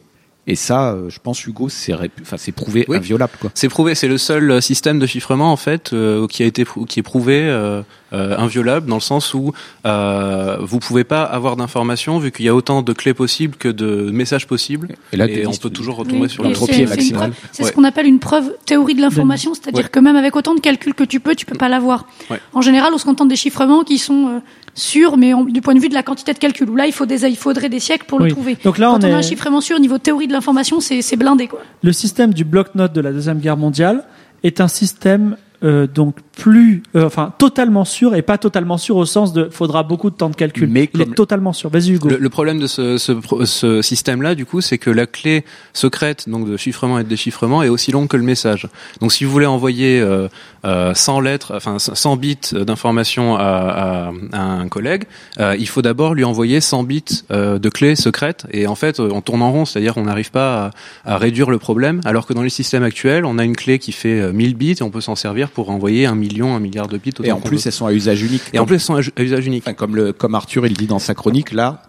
Et 0.47 0.55
ça, 0.55 0.93
euh, 0.93 1.11
je 1.11 1.19
pense, 1.19 1.45
Hugo, 1.45 1.69
c'est 1.69 1.93
ré- 1.93 2.09
enfin, 2.23 2.37
c'est 2.39 2.51
prouvé 2.53 2.83
Oui. 2.87 2.97
inviolable. 2.97 3.33
Quoi. 3.39 3.51
C'est 3.53 3.69
prouvé, 3.69 3.93
c'est 3.93 4.07
le 4.07 4.17
seul 4.17 4.49
euh, 4.49 4.61
système 4.61 4.97
de 4.97 5.05
chiffrement 5.05 5.51
en 5.51 5.57
fait 5.57 5.93
euh, 5.93 6.25
qui 6.25 6.41
a 6.41 6.47
été 6.47 6.65
qui 6.87 6.99
est 6.99 7.03
prouvé 7.03 7.41
euh, 7.43 7.83
euh, 8.13 8.35
inviolable 8.35 8.87
dans 8.87 8.95
le 8.95 9.01
sens 9.01 9.35
où 9.35 9.53
euh, 9.85 10.57
vous 10.61 10.79
pouvez 10.79 11.03
pas 11.03 11.21
avoir 11.23 11.55
d'informations 11.55 12.17
vu 12.17 12.31
qu'il 12.31 12.45
y 12.45 12.49
a 12.49 12.55
autant 12.55 12.81
de 12.81 12.93
clés 12.93 13.13
possibles 13.13 13.57
que 13.57 13.67
de 13.69 14.09
messages 14.11 14.47
possibles 14.47 14.95
Et 15.13 15.17
là, 15.17 15.27
et 15.29 15.45
on 15.45 15.51
peut 15.53 15.69
toujours 15.69 15.97
retomber 15.97 16.21
Oui, 16.21 16.29
sur 16.29 16.41
l'entropie 16.43 16.83
maximale. 16.85 17.33
C'est 17.51 17.63
Ouais. 17.63 17.69
ce 17.69 17.73
qu'on 17.75 17.83
appelle 17.83 18.07
une 18.07 18.19
preuve 18.19 18.51
théorie 18.65 18.95
de 18.95 19.01
l'information, 19.01 19.53
c'est-à-dire 19.53 19.83
Ouais. 19.83 19.89
que 19.89 19.99
même 19.99 20.15
avec 20.15 20.35
autant 20.35 20.55
de 20.55 20.61
calculs 20.61 20.95
que 20.95 21.03
tu 21.03 21.19
peux, 21.19 21.35
tu 21.35 21.45
peux 21.45 21.57
pas 21.57 21.69
l'avoir. 21.69 22.07
Ouais. 22.31 22.39
En 22.53 22.61
général, 22.61 22.91
on 22.93 22.97
se 22.97 23.05
contente 23.05 23.27
des 23.29 23.35
chiffrements 23.35 23.83
qui 23.83 23.99
sont 23.99 24.41
sûrs, 24.79 25.17
mais 25.17 25.33
du 25.49 25.61
point 25.61 25.75
de 25.75 25.79
vue 25.79 25.89
de 25.89 25.93
la 25.93 26.03
quantité 26.03 26.33
de 26.33 26.39
calculs. 26.39 26.69
Où 26.69 26.75
là, 26.75 26.87
il 26.87 26.93
faut 26.93 27.05
des, 27.05 27.25
il 27.25 27.37
faudrait 27.37 27.69
des 27.69 27.79
siècles 27.79 28.05
pour 28.07 28.19
Oui. 28.19 28.25
le 28.29 28.31
trouver. 28.31 28.57
Donc 28.63 28.77
là, 28.77 28.87
Quand 28.87 29.03
on 29.03 29.07
on, 29.07 29.09
est 29.09 29.13
a 29.13 29.17
un 29.17 29.21
chiffrement 29.21 29.61
sûr 29.61 29.75
au 29.77 29.79
niveau 29.79 29.97
théorie 29.97 30.27
de 30.27 30.33
l'information, 30.33 30.79
c'est 30.79 31.01
c'est 31.01 31.15
blindé 31.17 31.47
quoi. 31.47 31.59
le 31.83 31.91
système 31.93 32.33
du 32.33 32.43
bloc-notes 32.45 32.93
de 32.93 33.01
la 33.01 33.11
deuxième 33.11 33.39
guerre 33.39 33.57
mondiale 33.57 34.03
est 34.43 34.61
un 34.61 34.67
système 34.67 35.35
euh, 35.63 35.85
donc 35.87 36.15
plus, 36.39 36.83
euh, 36.95 37.05
enfin 37.05 37.33
totalement 37.37 37.85
sûr 37.85 38.15
et 38.15 38.21
pas 38.21 38.37
totalement 38.37 38.77
sûr 38.77 38.95
au 38.97 39.05
sens 39.05 39.33
de 39.33 39.49
faudra 39.51 39.83
beaucoup 39.83 40.09
de 40.09 40.15
temps 40.15 40.29
de 40.29 40.35
calcul. 40.35 40.67
Mais 40.69 40.89
il 40.93 41.01
est 41.01 41.13
totalement 41.15 41.53
sûr. 41.53 41.69
Vas-y 41.69 41.91
Hugo. 41.91 42.09
Le, 42.09 42.17
le 42.17 42.29
problème 42.29 42.59
de 42.59 42.67
ce, 42.67 42.97
ce, 42.97 43.11
pro- 43.11 43.45
ce 43.45 43.81
système-là, 43.81 44.35
du 44.35 44.45
coup, 44.45 44.61
c'est 44.61 44.77
que 44.77 44.89
la 44.89 45.05
clé 45.05 45.43
secrète, 45.73 46.27
donc 46.29 46.49
de 46.49 46.57
chiffrement 46.57 46.99
et 46.99 47.03
de 47.03 47.09
déchiffrement, 47.09 47.61
est 47.63 47.69
aussi 47.69 47.91
longue 47.91 48.07
que 48.07 48.17
le 48.17 48.23
message. 48.23 48.67
Donc, 49.01 49.11
si 49.11 49.23
vous 49.23 49.31
voulez 49.31 49.45
envoyer 49.45 49.99
euh, 49.99 50.27
euh, 50.65 50.93
100 50.93 51.19
lettres, 51.21 51.53
enfin 51.55 51.77
100 51.79 52.15
bits 52.17 52.37
d'information 52.53 53.35
à, 53.35 53.41
à- 53.43 54.11
à 54.33 54.41
un 54.41 54.67
collègue, 54.67 55.03
euh, 55.39 55.55
il 55.59 55.67
faut 55.67 55.81
d'abord 55.81 56.13
lui 56.13 56.23
envoyer 56.23 56.61
100 56.61 56.83
bits 56.83 57.03
euh, 57.31 57.59
de 57.59 57.69
clés 57.69 57.95
secrètes. 57.95 58.45
Et 58.51 58.67
en 58.67 58.75
fait, 58.75 58.99
on 58.99 59.21
tourne 59.21 59.41
en 59.41 59.51
rond, 59.51 59.65
c'est-à-dire 59.65 59.97
on 59.97 60.03
n'arrive 60.03 60.31
pas 60.31 60.71
à, 61.05 61.13
à 61.13 61.17
réduire 61.17 61.49
le 61.49 61.57
problème, 61.59 62.01
alors 62.05 62.25
que 62.25 62.33
dans 62.33 62.41
les 62.43 62.49
systèmes 62.49 62.83
actuels, 62.83 63.25
on 63.25 63.37
a 63.37 63.43
une 63.43 63.55
clé 63.55 63.79
qui 63.79 63.91
fait 63.91 64.19
euh, 64.21 64.31
1000 64.31 64.55
bits 64.55 64.75
et 64.79 64.83
on 64.83 64.89
peut 64.91 65.01
s'en 65.01 65.15
servir 65.15 65.49
pour 65.49 65.69
envoyer 65.69 66.05
un 66.05 66.15
million, 66.15 66.28
un 66.55 66.59
milliard 66.59 66.87
de 66.87 66.97
bits. 66.97 67.13
Et 67.23 67.31
en 67.31 67.39
plus, 67.41 67.65
elles 67.65 67.71
sont 67.71 67.85
à 67.85 67.93
usage 67.93 68.21
unique. 68.21 68.43
et 68.53 68.59
en 68.59 68.65
plus, 68.65 68.75
elles 68.75 68.81
sont 68.81 68.95
à 68.95 68.99
à 68.99 69.21
usage 69.21 69.45
unique. 69.45 69.63
Enfin, 69.65 69.73
comme, 69.73 69.95
le, 69.95 70.13
comme 70.13 70.35
Arthur 70.35 70.65
il 70.65 70.73
dit 70.73 70.87
dans 70.87 70.99
sa 70.99 71.13
chronique, 71.13 71.51
là, 71.51 71.81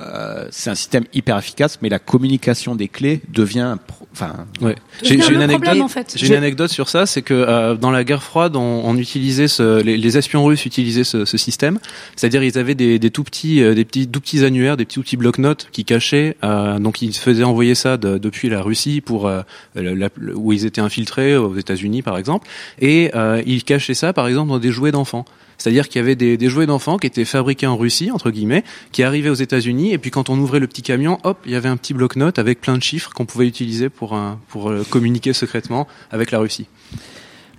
euh, 0.00 0.46
c'est 0.50 0.70
un 0.70 0.74
système 0.74 1.04
hyper 1.12 1.36
efficace, 1.38 1.78
mais 1.82 1.88
la 1.88 1.98
communication 1.98 2.74
des 2.74 2.88
clés 2.88 3.20
devient, 3.32 3.76
enfin, 4.12 4.46
Ouais. 4.60 4.74
J'ai 5.02 5.14
une 5.16 5.22
anecdote. 5.42 5.62
problème, 5.62 5.82
en 5.82 5.88
fait. 5.88 6.12
J'ai 6.16 6.28
une 6.28 6.34
anecdote 6.34 6.70
sur 6.70 6.88
ça, 6.88 7.06
c'est 7.06 7.22
que 7.22 7.34
euh, 7.34 7.74
dans 7.74 7.90
la 7.90 8.04
guerre 8.04 8.22
froide, 8.22 8.56
on, 8.56 8.82
on 8.84 8.96
utilisait 8.96 9.48
ce, 9.48 9.82
les, 9.82 9.96
les 9.96 10.18
espions 10.18 10.44
russes 10.44 10.66
utilisaient 10.66 11.04
ce, 11.04 11.24
ce 11.24 11.36
système, 11.38 11.78
c'est-à-dire 12.16 12.42
ils 12.42 12.58
avaient 12.58 12.74
des, 12.74 12.98
des 12.98 13.10
tout 13.10 13.24
petits, 13.24 13.62
euh, 13.62 13.74
des 13.74 13.84
petits, 13.84 14.06
tout 14.08 14.20
petits 14.20 14.44
annuaires, 14.44 14.76
des 14.76 14.84
petits 14.84 14.94
tout 14.96 15.02
petits 15.02 15.16
blocs-notes 15.16 15.68
qui 15.72 15.84
cachaient. 15.84 16.36
euh, 16.44 16.78
donc 16.78 17.02
ils 17.02 17.14
faisaient 17.14 17.44
envoyer 17.44 17.74
ça 17.74 17.96
de- 17.96 18.18
depuis 18.18 18.48
la 18.48 18.62
Russie 18.62 19.00
pour 19.00 19.26
euh, 19.28 19.42
la- 19.74 19.94
la- 19.94 20.08
où 20.34 20.52
ils 20.52 20.64
étaient 20.66 20.80
infiltrés 20.80 21.36
aux 21.36 21.56
États-Unis 21.56 22.02
par 22.02 22.18
exemple, 22.18 22.46
et 22.80 23.10
euh, 23.14 23.42
ils 23.46 23.64
cachaient 23.64 23.94
ça 23.94 24.12
par 24.12 24.26
exemple 24.28 24.48
dans 24.50 24.58
des 24.58 24.72
jouets 24.72 24.92
d'enfants. 24.92 25.24
C'est-à-dire 25.58 25.88
qu'il 25.88 25.98
y 25.98 26.02
avait 26.02 26.14
des, 26.14 26.36
des 26.36 26.48
jouets 26.48 26.66
d'enfants 26.66 26.98
qui 26.98 27.06
étaient 27.08 27.24
fabriqués 27.24 27.66
en 27.66 27.76
Russie, 27.76 28.10
entre 28.12 28.30
guillemets, 28.30 28.62
qui 28.92 29.02
arrivaient 29.02 29.28
aux 29.28 29.34
États-Unis, 29.34 29.92
et 29.92 29.98
puis 29.98 30.10
quand 30.12 30.30
on 30.30 30.38
ouvrait 30.38 30.60
le 30.60 30.68
petit 30.68 30.82
camion, 30.82 31.18
hop, 31.24 31.38
il 31.46 31.52
y 31.52 31.56
avait 31.56 31.68
un 31.68 31.76
petit 31.76 31.94
bloc-notes 31.94 32.38
avec 32.38 32.60
plein 32.60 32.76
de 32.78 32.82
chiffres 32.82 33.10
qu'on 33.12 33.26
pouvait 33.26 33.46
utiliser 33.48 33.88
pour, 33.88 34.14
un, 34.14 34.38
pour 34.48 34.70
euh, 34.70 34.86
communiquer 34.88 35.32
secrètement 35.32 35.88
avec 36.12 36.30
la 36.30 36.38
Russie. 36.38 36.66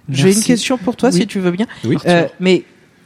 J'ai 0.10 0.34
une 0.34 0.42
question 0.42 0.78
pour 0.78 0.96
toi, 0.96 1.10
Oui. 1.12 1.20
si 1.20 1.28
tu 1.28 1.40
veux 1.40 1.52
bien. 1.52 1.68
Oui. 1.84 1.98
Euh, 2.08 2.28
mais 2.40 2.64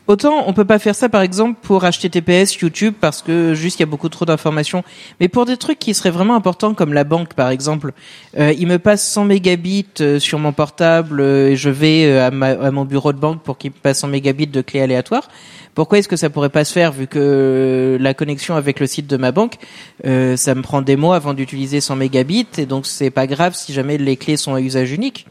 autant 0.07 0.43
on 0.47 0.53
peut 0.53 0.65
pas 0.65 0.79
faire 0.79 0.95
ça, 0.95 1.09
par 1.09 1.21
exemple, 1.21 1.59
pour 1.61 1.83
HTTPS, 1.83 2.55
YouTube, 2.61 2.93
parce 2.99 3.21
que 3.21 3.53
juste 3.53 3.79
il 3.79 3.81
y 3.81 3.83
a 3.83 3.87
beaucoup 3.87 4.09
trop 4.09 4.25
d'informations. 4.25 4.83
Mais 5.19 5.27
pour 5.27 5.45
des 5.45 5.57
trucs 5.57 5.79
qui 5.79 5.93
seraient 5.93 6.11
vraiment 6.11 6.35
importants, 6.35 6.73
comme 6.73 6.93
la 6.93 7.03
banque, 7.03 7.33
par 7.33 7.49
exemple, 7.49 7.93
euh, 8.37 8.53
il 8.57 8.67
me 8.67 8.79
passe 8.79 9.07
100 9.07 9.25
mégabits 9.25 9.85
euh, 10.01 10.19
sur 10.19 10.39
mon 10.39 10.51
portable 10.51 11.19
euh, 11.21 11.49
et 11.49 11.55
je 11.55 11.69
vais 11.69 12.05
euh, 12.05 12.27
à, 12.27 12.31
ma- 12.31 12.47
à 12.51 12.71
mon 12.71 12.85
bureau 12.85 13.13
de 13.13 13.19
banque 13.19 13.41
pour 13.41 13.57
qu'il 13.57 13.71
me 13.71 13.75
passe 13.77 13.99
100 13.99 14.07
mégabits 14.09 14.47
de 14.47 14.61
clés 14.61 14.81
aléatoires. 14.81 15.29
Pourquoi 15.75 15.97
est-ce 15.97 16.07
que 16.07 16.15
ça 16.17 16.29
pourrait 16.29 16.49
pas 16.49 16.65
se 16.65 16.71
faire 16.73 16.91
vu 16.91 17.07
que 17.07 17.97
la 17.99 18.13
connexion 18.13 18.55
avec 18.55 18.79
le 18.79 18.85
site 18.85 19.07
de 19.07 19.17
ma 19.17 19.31
banque, 19.31 19.55
ça 20.03 20.53
me 20.53 20.61
prend 20.61 20.83
des 20.83 20.95
mois 20.95 21.15
avant 21.15 21.33
d'utiliser 21.33 21.81
100 21.81 21.95
mégabits 21.95 22.45
et 22.59 22.67
donc 22.67 22.85
c'est 22.85 23.09
pas 23.09 23.25
grave 23.25 23.55
si 23.55 23.73
jamais 23.73 23.97
les 23.97 24.15
clés 24.15 24.37
sont 24.37 24.53
à 24.53 24.61
usage 24.61 24.91
unique. 24.91 25.25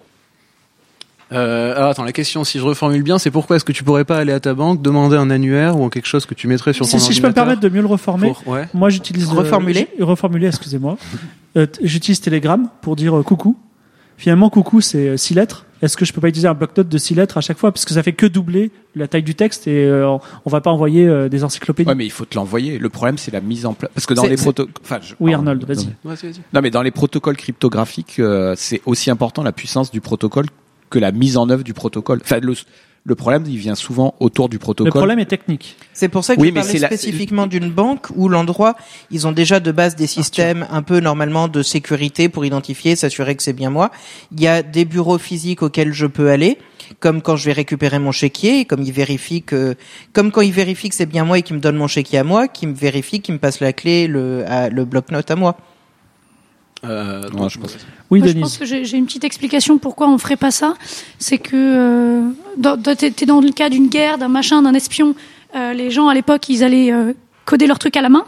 Euh, 1.32 1.74
alors 1.76 1.90
attends, 1.90 2.04
la 2.04 2.12
question, 2.12 2.44
si 2.44 2.58
je 2.58 2.64
reformule 2.64 3.02
bien, 3.02 3.18
c'est 3.18 3.30
pourquoi 3.30 3.56
est-ce 3.56 3.64
que 3.64 3.72
tu 3.72 3.84
pourrais 3.84 4.04
pas 4.04 4.18
aller 4.18 4.32
à 4.32 4.40
ta 4.40 4.54
banque, 4.54 4.82
demander 4.82 5.16
un 5.16 5.30
annuaire 5.30 5.78
ou 5.80 5.88
quelque 5.88 6.06
chose 6.08 6.26
que 6.26 6.34
tu 6.34 6.46
mettrais 6.48 6.72
sur 6.72 6.84
ton 6.88 6.98
Si, 6.98 7.00
si 7.06 7.12
je 7.12 7.22
peux 7.22 7.28
me 7.28 7.32
permettre 7.32 7.60
de 7.60 7.68
mieux 7.68 7.80
le 7.80 7.86
reformer, 7.86 8.32
pour- 8.44 8.52
ouais. 8.52 8.68
moi 8.74 8.90
j'utilise 8.90 9.28
euh, 9.30 9.34
Reformuler 9.34 9.88
reformuler, 10.00 10.46
excusez-moi. 10.48 10.96
Euh, 11.54 11.66
j'utilise 11.82 12.18
Telegram 12.22 12.66
pour 12.80 12.96
dire 12.96 13.14
euh, 13.14 13.22
coucou. 13.22 13.58
Finalement, 14.16 14.48
coucou, 14.48 14.80
c'est 14.80 15.08
euh, 15.08 15.16
six 15.18 15.34
lettres. 15.34 15.66
Est-ce 15.82 15.98
que 15.98 16.06
je 16.06 16.14
peux 16.14 16.20
pas 16.22 16.28
utiliser 16.28 16.48
un 16.48 16.54
bloc-notes 16.54 16.88
de 16.88 16.96
six 16.96 17.14
lettres 17.14 17.36
à 17.36 17.42
chaque 17.42 17.58
fois? 17.58 17.72
Parce 17.72 17.84
que 17.84 17.92
ça 17.92 18.02
fait 18.02 18.14
que 18.14 18.24
doubler 18.24 18.70
la 18.94 19.06
taille 19.06 19.22
du 19.22 19.34
texte 19.34 19.66
et 19.68 19.84
euh, 19.84 20.16
on 20.46 20.48
va 20.50 20.62
pas 20.62 20.70
envoyer 20.70 21.06
euh, 21.06 21.28
des 21.28 21.44
encyclopédies. 21.44 21.90
ouais, 21.90 21.94
mais 21.94 22.06
il 22.06 22.10
faut 22.10 22.24
te 22.24 22.36
l'envoyer. 22.36 22.78
Le 22.78 22.88
problème, 22.88 23.18
c'est 23.18 23.32
la 23.32 23.42
mise 23.42 23.66
en 23.66 23.74
place. 23.74 23.90
Parce 23.94 24.06
que 24.06 24.14
dans 24.14 24.24
les 24.24 24.36
protocoles, 24.36 24.72
enfin, 24.82 24.98
je- 25.02 25.12
Oui, 25.20 25.34
Arnold, 25.34 25.62
vas-y. 25.66 25.88
non, 26.54 26.62
mais- 26.62 26.70
dans 26.70 26.80
les 26.80 26.90
protocoles 26.90 27.36
cryptographiques, 27.36 28.18
euh, 28.18 28.54
c'est 28.56 28.80
aussi 28.86 29.10
important 29.10 29.42
la 29.42 29.52
puissance 29.52 29.90
du 29.90 30.00
protocole 30.00 30.46
que 30.92 30.98
la 31.00 31.10
mise 31.10 31.36
en 31.36 31.48
œuvre 31.50 31.64
du 31.64 31.74
protocole. 31.74 32.20
Enfin, 32.22 32.38
le, 32.40 32.54
le 33.04 33.14
problème, 33.16 33.42
il 33.48 33.56
vient 33.56 33.74
souvent 33.74 34.14
autour 34.20 34.48
du 34.48 34.56
le 34.56 34.60
protocole. 34.60 34.92
problème 34.92 35.18
est 35.18 35.24
technique. 35.26 35.76
C'est 35.92 36.08
pour 36.08 36.22
ça 36.22 36.36
que 36.36 36.40
Oui, 36.40 36.48
je 36.50 36.54
mais 36.54 36.60
parlais 36.60 36.78
la- 36.78 36.86
spécifiquement 36.86 37.46
d'une 37.48 37.70
banque 37.70 38.06
où 38.14 38.28
l'endroit, 38.28 38.76
ils 39.10 39.26
ont 39.26 39.32
déjà 39.32 39.58
de 39.58 39.72
base 39.72 39.96
des 39.96 40.06
systèmes 40.06 40.66
un 40.70 40.82
peu 40.82 41.00
normalement 41.00 41.48
de 41.48 41.62
sécurité 41.62 42.28
pour 42.28 42.44
identifier, 42.44 42.94
s'assurer 42.94 43.34
que 43.34 43.42
c'est 43.42 43.54
bien 43.54 43.70
moi. 43.70 43.90
Il 44.36 44.40
y 44.40 44.46
a 44.46 44.62
des 44.62 44.84
bureaux 44.84 45.18
physiques 45.18 45.62
auxquels 45.62 45.92
je 45.92 46.06
peux 46.06 46.30
aller, 46.30 46.58
comme 47.00 47.22
quand 47.22 47.34
je 47.36 47.46
vais 47.46 47.52
récupérer 47.54 47.98
mon 47.98 48.12
chéquier, 48.12 48.64
comme 48.66 48.82
ils 48.82 48.92
vérifient 48.92 49.42
que, 49.42 49.74
comme 50.12 50.30
quand 50.30 50.42
ils 50.42 50.52
vérifient 50.52 50.90
que 50.90 50.94
c'est 50.94 51.06
bien 51.06 51.24
moi 51.24 51.38
et 51.38 51.42
qu'ils 51.42 51.56
me 51.56 51.60
donnent 51.60 51.76
mon 51.78 51.88
chéquier 51.88 52.18
à 52.18 52.24
moi, 52.24 52.46
qu'ils 52.46 52.68
me 52.68 52.74
vérifient 52.74 53.20
qu'ils 53.20 53.34
me 53.34 53.40
passent 53.40 53.60
la 53.60 53.72
clé, 53.72 54.06
le, 54.06 54.44
à- 54.46 54.68
le 54.68 54.84
bloc-notes 54.84 55.30
à 55.30 55.36
moi. 55.36 55.56
Euh, 56.84 57.22
Ouais, 57.34 57.48
je 57.48 57.58
pense. 57.58 57.76
Oui, 58.10 58.18
Moi, 58.18 58.28
je 58.28 58.32
Denise. 58.32 58.42
pense 58.42 58.58
que 58.58 58.64
j'ai 58.64 58.84
j'ai 58.84 58.96
une 58.96 59.06
petite 59.06 59.24
explication 59.24 59.78
pourquoi 59.78 60.08
on 60.08 60.18
ferait 60.18 60.36
pas 60.36 60.50
ça. 60.50 60.74
C'est 61.18 61.38
que 61.38 61.54
euh, 61.56 62.28
dans- 62.56 62.76
dans- 62.76 62.96
t'es 62.96 63.10
t'es 63.10 63.26
dans 63.26 63.40
le 63.40 63.50
cas 63.50 63.68
d'une 63.68 63.88
guerre, 63.88 64.18
d'un 64.18 64.28
machin, 64.28 64.62
d'un 64.62 64.74
espion. 64.74 65.14
euh, 65.54 65.72
les 65.74 65.90
gens 65.90 66.08
à 66.08 66.14
l'époque, 66.14 66.48
ils 66.48 66.64
allaient 66.64 66.92
euh, 66.92 67.12
coder 67.44 67.66
leur 67.66 67.78
truc 67.78 67.96
à 67.96 68.00
la 68.02 68.08
main. 68.08 68.24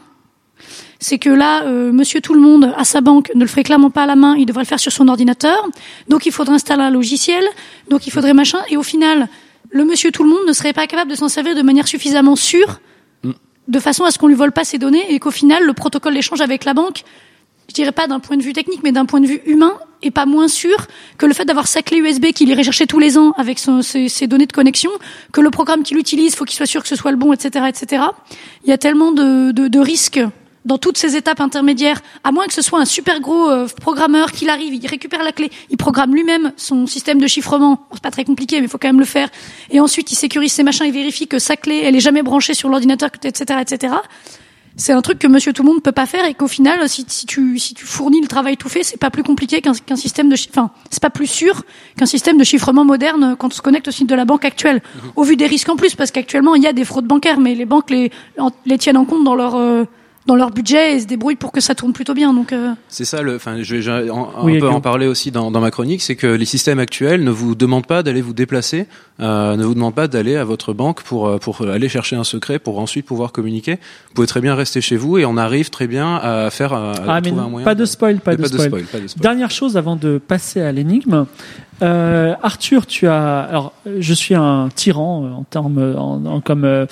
C'est 1.01 1.19
que 1.19 1.29
là, 1.31 1.65
euh, 1.65 1.91
Monsieur 1.93 2.21
Tout 2.21 2.35
le 2.35 2.41
Monde 2.41 2.73
à 2.77 2.85
sa 2.85 3.01
banque 3.01 3.31
ne 3.35 3.41
le 3.41 3.47
ferait 3.47 3.65
clairement 3.65 3.91
pas 3.91 4.05
à 4.05 4.07
la 4.07 4.15
main. 4.17 4.37
Il 4.37 4.47
devrait 4.47 4.63
le 4.63 4.69
faire 4.69 4.79
sur 4.81 4.93
son 4.93 5.09
ordinateur. 5.09 5.67
Donc 6.09 6.25
il 6.27 6.33
faudrait 6.33 6.55
installer 6.55 6.83
un 6.83 6.91
logiciel. 6.91 7.43
Donc 7.91 8.07
il 8.07 8.11
faudrait 8.11 8.35
machin. 8.35 8.59
Et 8.71 8.77
au 8.77 8.83
final, 8.83 9.29
le 9.71 9.85
Monsieur 9.85 10.13
Tout 10.13 10.23
le 10.23 10.31
Monde 10.31 10.47
ne 10.47 10.53
serait 10.53 10.73
pas 10.73 10.87
capable 10.87 11.11
de 11.11 11.17
s'en 11.17 11.29
servir 11.29 11.55
de 11.57 11.63
manière 11.63 11.89
suffisamment 11.89 12.37
sûre, 12.37 12.81
de 13.69 13.79
façon 13.81 14.05
à 14.05 14.11
ce 14.13 14.19
qu'on 14.19 14.29
lui 14.29 14.35
vole 14.37 14.53
pas 14.53 14.65
ses 14.65 14.79
données 14.79 15.13
et 15.13 15.19
qu'au 15.19 15.31
final, 15.33 15.65
le 15.65 15.73
protocole 15.73 16.15
d'échange 16.15 16.41
avec 16.41 16.65
la 16.65 16.75
banque 16.75 17.03
je 17.75 17.83
dirais 17.83 17.93
pas 17.93 18.07
d'un 18.07 18.21
point 18.21 18.37
de 18.37 18.43
vue 18.43 18.53
technique, 18.53 18.85
mais 18.85 18.93
d'un 18.93 19.05
point 19.05 19.21
de 19.21 19.27
vue 19.27 19.41
humain, 19.47 19.73
et 20.01 20.13
pas 20.13 20.27
moins 20.27 20.47
sûr 20.47 20.87
que 21.19 21.27
le 21.27 21.35
fait 21.35 21.45
d'avoir 21.45 21.67
sa 21.67 21.83
clé 21.83 21.99
USB 21.99 22.27
qu'il 22.27 22.49
irait 22.49 22.63
chercher 22.63 22.87
tous 22.87 23.01
les 23.01 23.19
ans 23.19 23.33
avec 23.37 23.59
ses, 23.59 24.27
données 24.29 24.47
de 24.47 24.53
connexion, 24.53 24.91
que 25.33 25.41
le 25.41 25.51
programme 25.51 25.83
qu'il 25.83 25.99
utilise, 25.99 26.37
faut 26.37 26.45
qu'il 26.45 26.57
soit 26.57 26.67
sûr 26.67 26.83
que 26.83 26.89
ce 26.89 26.95
soit 26.95 27.11
le 27.11 27.17
bon, 27.17 27.33
etc., 27.33 27.65
etc. 27.69 28.05
Il 28.63 28.71
y 28.71 28.73
a 28.73 28.79
tellement 28.79 29.11
de, 29.11 29.79
risques 29.81 30.21
dans 30.65 30.79
toutes 30.79 30.97
ces 30.99 31.17
étapes 31.17 31.41
intermédiaires, 31.41 32.01
à 32.23 32.31
moins 32.31 32.47
que 32.47 32.55
ce 32.55 32.63
soit 32.63 32.79
un 32.79 32.85
super 32.85 33.21
gros 33.21 33.51
euh, 33.51 33.67
programmeur 33.83 34.31
qui 34.31 34.49
arrive, 34.49 34.73
il 34.73 34.87
récupère 34.87 35.25
la 35.25 35.33
clé, 35.33 35.51
il 35.69 35.77
programme 35.77 36.15
lui-même 36.15 36.53
son 36.57 36.87
système 36.87 37.21
de 37.21 37.27
chiffrement. 37.27 37.75
Bon, 37.75 37.87
c'est 37.95 38.03
pas 38.03 38.13
très 38.13 38.25
compliqué, 38.25 38.61
mais 38.61 38.67
il 38.67 38.71
faut 38.71 38.79
quand 38.79 38.89
même 38.89 39.01
le 39.01 39.05
faire. 39.05 39.29
Et 39.71 39.81
ensuite, 39.81 40.13
il 40.13 40.15
sécurise 40.15 40.53
ses 40.53 40.63
machins, 40.63 40.87
il 40.87 40.93
vérifie 40.93 41.27
que 41.27 41.41
sa 41.41 41.57
clé, 41.57 41.83
elle 41.85 41.97
est 41.97 42.01
jamais 42.01 42.23
branchée 42.23 42.55
sur 42.55 42.69
l'ordinateur, 42.69 43.11
etc., 43.25 43.59
etc 43.61 43.95
c'est 44.77 44.93
un 44.93 45.03
truc 45.03 45.19
que 45.19 45.27
Monsieur 45.29 45.53
Tout 45.53 45.63
le 45.63 45.69
Monde 45.69 45.83
peut 45.83 45.93
pas 45.93 46.07
faire 46.07 46.25
et 46.25 46.35
qu'au 46.35 46.49
final, 46.49 46.89
si, 46.89 47.05
si 47.09 47.27
tu 47.27 47.59
si 47.59 47.75
tu 47.75 47.85
fournis 47.85 48.21
le 48.21 48.27
travail 48.27 48.57
tout 48.57 48.69
fait, 48.69 48.83
c'est 48.83 48.97
pas 48.97 49.11
plus 49.11 49.23
compliqué 49.23 49.61
qu'un 49.61 49.97
système 49.97 50.29
de 50.29 50.37
enfin 50.51 50.71
c'est 50.91 51.03
pas 51.03 51.11
plus 51.11 51.27
sûr 51.27 51.63
qu'un 51.97 52.07
système 52.07 52.39
de 52.39 52.45
chiffrement 52.45 52.85
moderne 52.85 53.37
quand 53.39 53.49
on 53.49 53.55
se 53.55 53.63
connecte 53.63 53.89
au 53.89 53.93
site 53.93 54.09
de 54.09 54.15
la 54.15 54.25
banque 54.25 54.45
actuelle. 54.45 54.83
Au 55.17 55.23
vu 55.23 55.37
des 55.37 55.47
risques 55.47 55.69
en 55.69 55.77
plus, 55.77 55.95
parce 55.95 56.11
qu'actuellement 56.11 56.55
il 56.55 56.63
y 56.63 56.67
a 56.67 56.73
des 56.73 56.85
fraudes 56.85 57.07
bancaires, 57.07 57.41
mais 57.41 57.55
les 57.55 57.67
banques 57.67 57.91
les 57.91 58.11
tiennent 58.79 58.97
en 58.97 59.05
compte 59.05 59.25
dans 59.25 59.35
leur 59.35 59.55
euh, 59.55 59.85
dans 60.27 60.37
leur 60.37 60.51
budget 60.51 60.95
et 60.97 61.01
se 61.01 61.07
débrouillent 61.07 61.37
pour 61.37 61.53
que 61.53 61.61
ça 61.61 61.75
tourne 61.75 61.93
plutôt 61.93 62.15
bien. 62.15 62.33
Donc 62.33 62.53
euh, 62.53 62.73
C'est 62.89 63.05
ça, 63.05 63.21
le, 63.21 63.37
enfin, 63.37 63.63
je 63.63 63.77
vais 63.77 63.83
je 63.83 63.91
vais 63.91 64.11
en- 64.11 64.31
un 64.39 64.45
Oui, 64.45 64.59
peu 64.59 64.69
en 64.69 64.81
parler 64.81 65.07
aussi 65.07 65.31
dans, 65.31 65.51
dans 65.51 65.61
ma 65.61 65.71
chronique, 65.71 66.01
c'est 66.03 66.17
que 66.17 66.27
les 66.27 66.45
systèmes 66.47 66.79
actuels 66.79 67.23
ne 67.25 67.31
vous 67.31 67.55
demandent 67.55 67.87
pas 67.87 68.03
d'aller 68.03 68.23
vous 68.23 68.33
déplacer, 68.33 68.87
euh, 69.21 69.57
ne 69.57 69.65
vous 69.65 69.75
demandent 69.75 69.95
pas 69.95 70.09
d'aller 70.09 70.37
à 70.37 70.45
votre 70.45 70.73
banque 70.73 71.03
pour 71.03 71.29
euh, 71.29 71.37
pour 71.39 71.61
aller 71.63 71.89
chercher 71.91 72.17
un 72.17 72.25
secret 72.25 72.59
pour 72.59 72.79
ensuite 72.79 73.05
pouvoir 73.05 73.33
communiquer. 73.33 73.73
Vous 74.09 74.15
pouvez 74.15 74.27
très 74.27 74.41
bien 74.41 74.55
rester 74.55 74.81
chez 74.81 74.97
vous 74.97 75.19
et 75.19 75.27
on 75.27 75.37
arrive 75.37 75.69
très 75.71 75.87
bien 75.87 76.17
à 76.17 76.49
faire 76.51 76.73
à, 76.73 76.93
à 76.93 76.95
Ah, 77.09 77.21
mais 77.21 77.29
trouver 77.29 77.41
un 77.41 77.45
non, 77.45 77.51
moyen. 77.51 77.65
pas 77.65 77.75
de 77.75 77.85
spoil, 77.85 78.19
pas 78.21 78.31
Mais 78.33 78.37
de 78.39 78.47
spoil. 78.47 78.71
pas 78.87 79.01
de 79.01 79.07
spoil. 79.09 79.23
Dernière 79.23 79.51
chose 79.51 79.77
avant 79.77 79.97
de 79.97 80.19
passer 80.19 80.61
à 80.63 80.73
l'énigme. 80.73 81.27
Euh, 81.83 82.35
Arthur, 82.43 82.87
tu 82.87 83.09
as. 83.09 83.41
Alors, 83.41 83.73
euh, 83.87 83.97
je 84.01 84.15
suis 84.15 84.35
un 84.35 84.69
tyran 84.75 85.25
euh, 85.25 85.31
en 85.33 85.43
termes, 85.45 85.79
euh, 85.79 85.97
en, 85.99 86.25
en- 86.25 86.41
comme, 86.41 86.65
euh, 86.65 86.87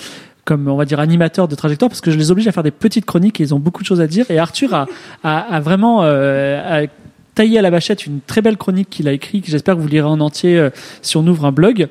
comme 0.45 0.67
on 0.67 0.75
va 0.75 0.85
dire 0.85 0.99
animateur 0.99 1.47
de 1.47 1.55
trajectoire, 1.55 1.89
parce 1.89 2.01
que 2.01 2.11
je 2.11 2.17
les 2.17 2.31
oblige 2.31 2.47
à 2.47 2.51
faire 2.51 2.63
des 2.63 2.71
petites 2.71 3.05
chroniques 3.05 3.39
et 3.39 3.43
ils 3.43 3.53
ont 3.53 3.59
beaucoup 3.59 3.81
de 3.81 3.87
choses 3.87 4.01
à 4.01 4.07
dire. 4.07 4.29
Et 4.29 4.39
Arthur 4.39 4.73
a, 4.73 4.87
a, 5.23 5.39
a 5.39 5.59
vraiment 5.59 6.03
euh, 6.03 6.83
a 6.83 6.87
taillé 7.35 7.59
à 7.59 7.61
la 7.61 7.71
bâchette 7.71 8.05
une 8.05 8.19
très 8.21 8.41
belle 8.41 8.57
chronique 8.57 8.89
qu'il 8.89 9.07
a 9.07 9.13
écrite. 9.13 9.45
que 9.45 9.51
J'espère 9.51 9.75
que 9.75 9.81
vous 9.81 9.87
lirez 9.87 10.07
en 10.07 10.19
entier 10.19 10.57
euh, 10.57 10.69
si 11.01 11.17
on 11.17 11.25
ouvre 11.27 11.45
un 11.45 11.51
blog. 11.51 11.87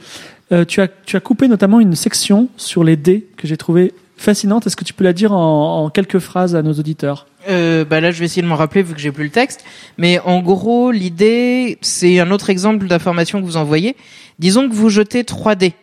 Euh, 0.53 0.65
tu 0.65 0.81
as, 0.81 0.89
tu 0.89 1.17
as 1.17 1.21
coupé 1.21 1.49
notamment 1.49 1.81
une 1.81 1.95
section 1.95 2.49
sur 2.57 2.85
les 2.85 2.97
dés 2.97 3.27
que 3.37 3.49
j'ai 3.49 3.57
trouvé 3.57 3.95
fascinante. 4.17 4.67
Est-ce 4.67 4.77
que 4.77 4.85
tu 4.85 4.93
peux 4.93 5.05
la 5.05 5.13
dire 5.13 5.33
en, 5.33 5.85
en 5.85 5.91
quelques 5.91 6.19
phrases 6.19 6.55
à 6.55 6.63
nos 6.63 6.75
auditeurs? 6.75 7.27
Euh, 7.49 7.85
bah 7.85 8.01
là, 8.01 8.11
je 8.11 8.21
vais 8.21 8.27
essayer 8.27 8.43
de 8.43 8.47
m'en 8.47 8.57
rappeler 8.57 8.83
vu 8.83 8.95
que 8.95 9.01
j'ai 9.01 9.13
plus 9.13 9.25
le 9.25 9.31
texte. 9.31 9.65
Mais 9.99 10.19
en 10.21 10.41
gros, 10.41 10.91
l'idée, 10.91 11.79
c'est 11.81 12.21
un 12.21 12.31
autre 12.31 12.51
exemple 12.51 12.87
d'information 12.87 13.41
que 13.41 13.47
vous 13.47 13.57
envoyez. 13.57 13.97
Disons 14.39 14.69
que 14.69 14.75
vous 14.75 14.91
jetez 14.91 15.25
3 15.25 15.55
dés. 15.55 15.75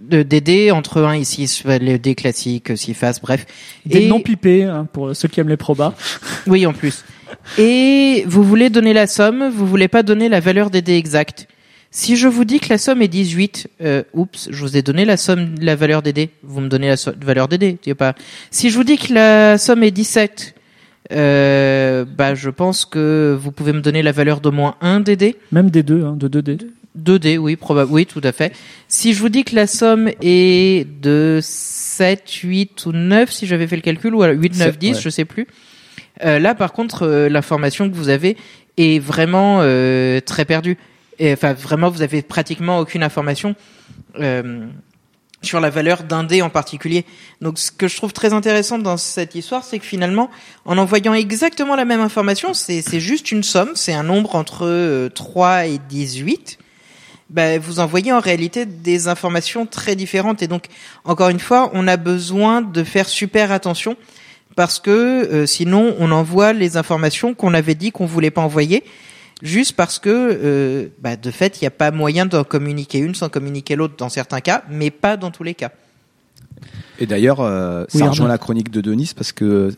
De, 0.00 0.22
des 0.22 0.42
dés 0.42 0.70
entre 0.72 1.02
1 1.02 1.12
et 1.14 1.24
6, 1.24 1.64
les 1.80 1.98
dés 1.98 2.14
classiques, 2.14 2.76
6 2.76 2.92
faces, 2.94 3.20
bref. 3.20 3.46
Des 3.86 4.02
Et- 4.02 4.08
non 4.08 4.20
pipés 4.20 4.64
hein, 4.64 4.86
pour 4.92 5.16
ceux 5.16 5.26
qui 5.28 5.40
aiment 5.40 5.48
les 5.48 5.56
probas. 5.56 5.94
Oui, 6.46 6.66
en 6.66 6.72
plus. 6.74 7.02
Et 7.58 8.24
vous 8.26 8.42
voulez 8.42 8.68
donner 8.70 8.92
la 8.92 9.06
somme, 9.06 9.48
vous 9.50 9.66
voulez 9.66 9.88
pas 9.88 10.02
donner 10.02 10.28
la 10.28 10.40
valeur 10.40 10.68
des 10.70 10.82
dés 10.82 10.96
exacts. 10.96 11.48
Si 11.90 12.16
je 12.16 12.28
vous 12.28 12.44
dis 12.44 12.60
que 12.60 12.68
la 12.68 12.76
somme 12.78 13.00
est 13.00 13.08
18, 13.08 13.68
euh, 13.80 14.02
oups, 14.12 14.48
je 14.50 14.60
vous 14.60 14.76
ai 14.76 14.82
donné 14.82 15.06
la 15.06 15.16
somme, 15.16 15.54
la 15.62 15.74
valeur 15.76 16.02
des 16.02 16.12
dés. 16.12 16.28
Vous 16.42 16.60
me 16.60 16.68
donnez 16.68 16.88
la 16.88 16.96
so- 16.98 17.12
valeur 17.20 17.48
des 17.48 17.56
dés, 17.56 17.78
pas. 17.96 18.14
Si 18.50 18.68
je 18.68 18.76
vous 18.76 18.84
dis 18.84 18.98
que 18.98 19.14
la 19.14 19.56
somme 19.56 19.82
est 19.82 19.90
17, 19.92 20.54
euh, 21.12 22.04
bah, 22.04 22.34
je 22.34 22.50
pense 22.50 22.84
que 22.84 23.36
vous 23.40 23.50
pouvez 23.52 23.72
me 23.72 23.80
donner 23.80 24.02
la 24.02 24.12
valeur 24.12 24.40
d'au 24.40 24.52
moins 24.52 24.74
un 24.80 25.00
des 25.00 25.16
dés. 25.16 25.36
Même 25.52 25.70
des 25.70 25.82
deux, 25.82 26.04
hein, 26.04 26.16
de 26.18 26.28
deux 26.28 26.42
dés. 26.42 26.58
2D, 26.96 27.38
oui, 27.38 27.56
probable, 27.56 27.92
oui, 27.92 28.06
tout 28.06 28.20
à 28.24 28.32
fait. 28.32 28.54
Si 28.88 29.12
je 29.12 29.20
vous 29.20 29.28
dis 29.28 29.44
que 29.44 29.54
la 29.54 29.66
somme 29.66 30.10
est 30.22 30.86
de 31.00 31.40
7, 31.42 32.28
8 32.42 32.86
ou 32.86 32.92
9, 32.92 33.30
si 33.30 33.46
j'avais 33.46 33.66
fait 33.66 33.76
le 33.76 33.82
calcul, 33.82 34.14
ou 34.14 34.22
alors 34.22 34.36
8, 34.36 34.56
9, 34.56 34.70
C'est- 34.72 34.78
10, 34.78 34.94
ouais. 34.96 35.00
je 35.02 35.08
sais 35.10 35.24
plus. 35.24 35.46
Euh, 36.24 36.38
là, 36.38 36.54
par 36.54 36.72
contre, 36.72 37.02
euh, 37.02 37.28
l'information 37.28 37.88
que 37.90 37.94
vous 37.94 38.08
avez 38.08 38.36
est 38.78 38.98
vraiment 38.98 39.58
euh, 39.60 40.20
très 40.20 40.44
perdue. 40.44 40.78
Enfin, 41.22 41.52
vraiment, 41.54 41.88
vous 41.90 42.02
avez 42.02 42.22
pratiquement 42.22 42.78
aucune 42.78 43.02
information 43.02 43.54
euh, 44.20 44.66
sur 45.42 45.60
la 45.60 45.70
valeur 45.70 46.02
d'un 46.02 46.24
dé 46.24 46.42
en 46.42 46.50
particulier. 46.50 47.04
Donc, 47.40 47.58
ce 47.58 47.70
que 47.70 47.88
je 47.88 47.96
trouve 47.96 48.12
très 48.12 48.32
intéressant 48.32 48.78
dans 48.78 48.96
cette 48.96 49.34
histoire, 49.34 49.64
c'est 49.64 49.78
que 49.78 49.84
finalement, 49.86 50.30
en 50.64 50.76
envoyant 50.76 51.14
exactement 51.14 51.76
la 51.76 51.84
même 51.84 52.00
information, 52.00 52.52
c'est 52.54 53.00
juste 53.00 53.30
une 53.32 53.42
somme, 53.42 53.70
c'est 53.74 53.92
un 53.94 54.02
nombre 54.02 54.34
entre 54.34 54.66
euh, 54.66 55.08
3 55.08 55.66
et 55.66 55.78
18 55.88 56.58
ben, 57.30 57.60
vous 57.60 57.80
envoyez 57.80 58.12
en 58.12 58.20
réalité 58.20 58.66
des 58.66 59.08
informations 59.08 59.66
très 59.66 59.96
différentes. 59.96 60.42
Et 60.42 60.48
donc, 60.48 60.66
encore 61.04 61.28
une 61.28 61.40
fois, 61.40 61.70
on 61.72 61.88
a 61.88 61.96
besoin 61.96 62.62
de 62.62 62.84
faire 62.84 63.08
super 63.08 63.50
attention 63.50 63.96
parce 64.54 64.78
que 64.78 64.90
euh, 64.90 65.46
sinon, 65.46 65.94
on 65.98 66.10
envoie 66.12 66.52
les 66.52 66.76
informations 66.76 67.34
qu'on 67.34 67.52
avait 67.52 67.74
dit 67.74 67.92
qu'on 67.92 68.06
voulait 68.06 68.30
pas 68.30 68.40
envoyer, 68.40 68.84
juste 69.42 69.74
parce 69.74 69.98
que, 69.98 70.08
euh, 70.10 70.88
bah, 71.00 71.16
de 71.16 71.30
fait, 71.30 71.60
il 71.60 71.64
n'y 71.64 71.68
a 71.68 71.72
pas 71.72 71.90
moyen 71.90 72.26
d'en 72.26 72.42
communiquer 72.42 72.98
une 72.98 73.14
sans 73.14 73.28
communiquer 73.28 73.76
l'autre 73.76 73.94
dans 73.98 74.08
certains 74.08 74.40
cas, 74.40 74.64
mais 74.70 74.90
pas 74.90 75.16
dans 75.16 75.30
tous 75.30 75.42
les 75.42 75.54
cas. 75.54 75.72
Et 76.98 77.06
d'ailleurs, 77.06 77.40
euh, 77.40 77.84
Oui, 77.92 78.00
ça 78.00 78.08
rejoint 78.08 78.28
la 78.28 78.38
chronique 78.38 78.70
de 78.70 78.80
Denis 78.80 79.12
parce 79.14 79.32
que 79.32 79.74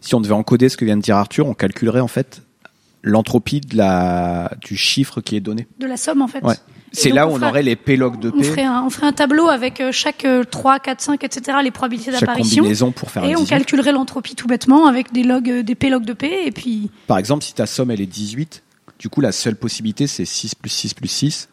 si 0.00 0.14
on 0.14 0.20
devait 0.20 0.34
encoder 0.34 0.68
ce 0.68 0.76
que 0.76 0.84
vient 0.84 0.96
de 0.96 1.02
dire 1.02 1.16
Arthur, 1.16 1.46
on 1.46 1.54
calculerait 1.54 2.00
en 2.00 2.08
fait 2.08 2.42
l'entropie 3.02 3.60
de 3.60 3.76
la 3.76 4.50
du 4.60 4.76
chiffre 4.76 5.20
qui 5.20 5.36
est 5.36 5.40
donné. 5.40 5.66
de 5.78 5.86
la 5.86 5.96
somme 5.96 6.22
en 6.22 6.28
fait. 6.28 6.42
Ouais. 6.44 6.54
C'est 6.92 7.10
là 7.10 7.26
on 7.28 7.30
où 7.30 7.34
on 7.34 7.38
fera- 7.38 7.50
aurait 7.50 7.62
les 7.62 7.76
P 7.76 7.96
log 7.96 8.18
de 8.18 8.32
On 8.34 8.38
P, 8.38 8.42
ferait, 8.44 8.64
un, 8.64 8.82
on 8.84 8.90
ferait 8.90 9.06
un 9.06 9.12
tableau 9.12 9.48
avec 9.48 9.80
euh, 9.80 9.92
chaque 9.92 10.24
euh, 10.24 10.42
3, 10.42 10.80
4, 10.80 11.00
5, 11.00 11.22
etc. 11.24 11.58
les 11.62 11.70
probabilités 11.70 12.10
d'apparition. 12.10 12.64
pour 12.96 13.10
faire 13.12 13.24
Et 13.24 13.36
on 13.36 13.40
18. 13.40 13.48
calculerait 13.50 13.92
l'entropie 13.92 14.34
tout 14.34 14.48
bêtement 14.48 14.86
avec 14.86 15.12
des 15.12 15.22
logs, 15.22 15.48
euh, 15.48 15.62
des 15.62 15.76
p 15.76 15.88
logs 15.88 16.04
de 16.04 16.12
p, 16.14 16.46
et 16.46 16.50
puis 16.50 16.90
Par 17.06 17.18
exemple, 17.18 17.44
si 17.44 17.54
ta 17.54 17.66
somme 17.66 17.92
elle 17.92 18.00
est 18.00 18.06
18, 18.06 18.64
du 18.98 19.08
coup 19.08 19.20
la 19.20 19.30
seule 19.30 19.54
possibilité 19.56 20.06
c'est 20.08 20.24
6 20.24 20.56
plus 20.56 20.68
6 20.70 20.94
plus 20.94 21.08
6. 21.08 21.48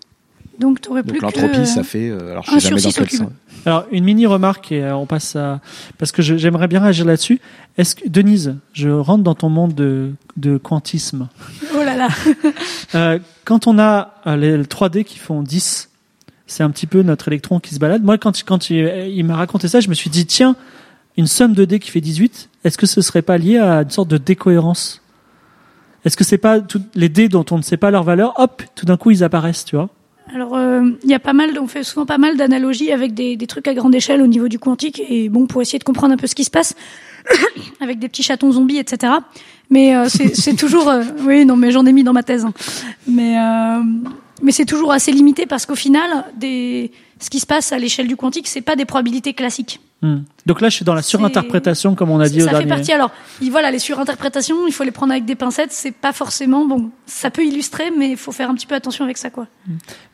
Donc 0.60 0.82
tu 0.82 0.90
aurais 0.90 1.04
plus 1.04 1.20
Donc 1.20 1.32
que 1.34 1.40
l'entropie 1.40 1.68
ça 1.68 1.84
fait 1.84 2.10
euh, 2.10 2.32
alors 2.32 2.44
je 2.44 2.52
sais 2.52 2.70
jamais 2.70 2.82
dans 2.82 2.90
quel 2.92 3.10
sens. 3.18 3.28
Alors, 3.66 3.86
une 3.92 4.04
mini 4.06 4.26
remarque 4.26 4.72
et 4.72 4.82
euh, 4.84 4.96
on 4.96 5.06
passe 5.06 5.36
à 5.36 5.60
parce 5.98 6.12
que 6.12 6.22
je- 6.22 6.38
j'aimerais 6.38 6.68
bien 6.68 6.80
réagir 6.80 7.06
là-dessus. 7.06 7.42
Est-ce 7.78 7.96
que 7.96 8.08
Denise, 8.08 8.56
je 8.74 8.90
rentre 8.90 9.24
dans 9.24 9.36
ton 9.36 9.50
monde 9.50 9.74
de, 9.76 10.14
de 10.38 10.58
quantisme? 10.58 11.28
Oh 11.76 11.84
là 11.84 11.96
là. 11.96 12.08
Euh, 12.96 13.20
quand 13.44 13.68
on 13.68 13.78
a 13.80 14.14
euh, 14.28 14.38
les 14.38 14.64
3D 14.64 15.04
qui 15.04 15.20
font 15.20 15.42
10, 15.44 15.90
c'est 16.46 16.64
un 16.64 16.70
petit 16.70 16.88
peu 16.88 17.02
notre 17.02 17.28
électron 17.28 17.60
qui 17.60 17.76
se 17.76 17.80
balade. 17.80 18.02
Moi, 18.02 18.18
quand, 18.18 18.42
quand 18.46 18.70
il, 18.70 18.78
il 19.14 19.24
m'a 19.26 19.36
raconté 19.36 19.68
ça, 19.68 19.82
je 19.82 19.90
me 19.90 19.94
suis 19.94 20.10
dit 20.10 20.26
tiens, 20.26 20.56
une 21.18 21.28
somme 21.28 21.54
de 21.54 21.66
dés 21.66 21.80
qui 21.80 21.92
fait 21.92 22.00
18, 22.00 22.50
est-ce 22.64 22.78
que 22.78 22.86
ce 22.86 23.02
serait 23.02 23.22
pas 23.22 23.38
lié 23.38 23.58
à 23.58 23.82
une 23.82 23.90
sorte 23.90 24.08
de 24.08 24.18
décohérence? 24.18 25.02
Est-ce 26.06 26.16
que 26.16 26.24
c'est 26.24 26.38
pas 26.38 26.62
tout- 26.62 26.82
les 26.96 27.10
dés 27.10 27.28
dont 27.28 27.44
on 27.52 27.58
ne 27.58 27.62
sait 27.62 27.76
pas 27.76 27.92
leur 27.92 28.04
valeur, 28.04 28.34
hop, 28.40 28.64
tout 28.76 28.86
d'un 28.86 28.96
coup 28.96 29.12
ils 29.12 29.24
apparaissent, 29.26 29.66
tu 29.66 29.76
vois? 29.76 29.90
Alors 30.34 30.56
euh, 30.56 30.90
il 31.04 31.10
y 31.10 31.14
a 31.14 31.20
pas 31.20 31.34
mal, 31.34 31.58
on 31.60 31.68
fait 31.68 31.84
souvent 31.84 32.06
pas 32.06 32.18
mal 32.18 32.38
d'analogies 32.38 32.92
avec 32.92 33.14
des, 33.14 33.38
des 33.38 33.48
trucs 33.48 33.68
à 33.68 33.74
grande 33.74 33.96
échelle 33.96 34.22
au 34.22 34.28
niveau 34.28 34.48
du 34.48 34.60
quantique, 34.60 35.02
et 35.10 35.30
bon 35.30 35.48
pour 35.48 35.62
essayer 35.62 35.80
de 35.80 35.84
comprendre 35.84 36.14
un 36.14 36.18
peu 36.18 36.28
ce 36.28 36.36
qui 36.36 36.44
se 36.44 36.52
passe 36.52 36.76
avec 37.80 38.00
des 38.00 38.10
petits 38.10 38.24
chatons 38.24 38.52
zombies, 38.52 38.78
etc. 38.78 39.14
Mais 39.70 39.96
euh, 39.96 40.08
c'est 40.10 40.56
toujours, 40.56 40.90
euh, 40.90 41.04
oui 41.22 41.46
non 41.46 41.58
mais 41.58 41.72
j'en 41.72 41.86
ai 41.86 41.92
mis 41.92 42.04
dans 42.04 42.14
ma 42.14 42.24
thèse, 42.24 42.46
mais 43.08 43.38
euh, 43.38 43.82
mais 44.42 44.52
c'est 44.52 44.66
toujours 44.66 44.92
assez 44.92 45.12
limité 45.12 45.46
parce 45.46 45.66
qu'au 45.66 45.76
final, 45.76 46.26
des, 46.36 46.92
ce 47.20 47.30
qui 47.30 47.40
se 47.40 47.46
passe 47.46 47.72
à 47.72 47.80
l'échelle 47.80 48.08
du 48.08 48.16
quantique, 48.16 48.48
c'est 48.48 48.62
pas 48.62 48.76
des 48.76 48.86
probabilités 48.86 49.34
classiques. 49.34 49.80
Hmm. 50.04 50.18
Donc 50.46 50.62
là, 50.62 50.70
je 50.70 50.76
suis 50.76 50.86
dans 50.86 50.94
la 50.94 51.02
surinterprétation, 51.02 51.96
comme 51.96 52.12
on 52.12 52.20
a 52.20 52.30
dit 52.30 52.42
au 52.42 52.46
ça 52.46 52.52
fait 52.52 52.58
dernier. 52.58 52.70
partie. 52.70 52.92
Alors, 52.94 53.10
il- 53.42 53.50
voilà, 53.50 53.72
les 53.72 53.80
surinterprétations, 53.80 54.68
il 54.68 54.72
faut 54.74 54.84
les 54.84 54.92
prendre 54.92 55.12
avec 55.12 55.26
des 55.26 55.34
pincettes. 55.36 55.72
C'est 55.72 55.92
pas 55.92 56.14
forcément 56.14 56.66
bon. 56.68 56.92
Ça 57.08 57.32
peut 57.32 57.44
illustrer, 57.44 57.90
mais 57.98 58.12
il 58.12 58.18
faut 58.18 58.32
faire 58.32 58.50
un 58.52 58.54
petit 58.54 58.68
peu 58.68 58.76
attention 58.76 59.04
avec 59.06 59.18
ça, 59.18 59.32
quoi. 59.32 59.48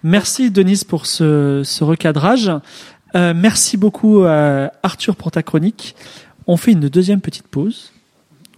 Merci 0.03 0.51
Denise 0.51 0.85
pour 0.85 1.05
ce, 1.05 1.61
ce 1.65 1.83
recadrage. 1.83 2.49
Euh, 3.15 3.33
merci 3.35 3.75
beaucoup 3.77 4.23
à 4.23 4.71
Arthur 4.83 5.15
pour 5.17 5.31
ta 5.31 5.43
chronique. 5.43 5.95
On 6.47 6.55
fait 6.57 6.71
une 6.71 6.87
deuxième 6.89 7.19
petite 7.21 7.47
pause, 7.47 7.91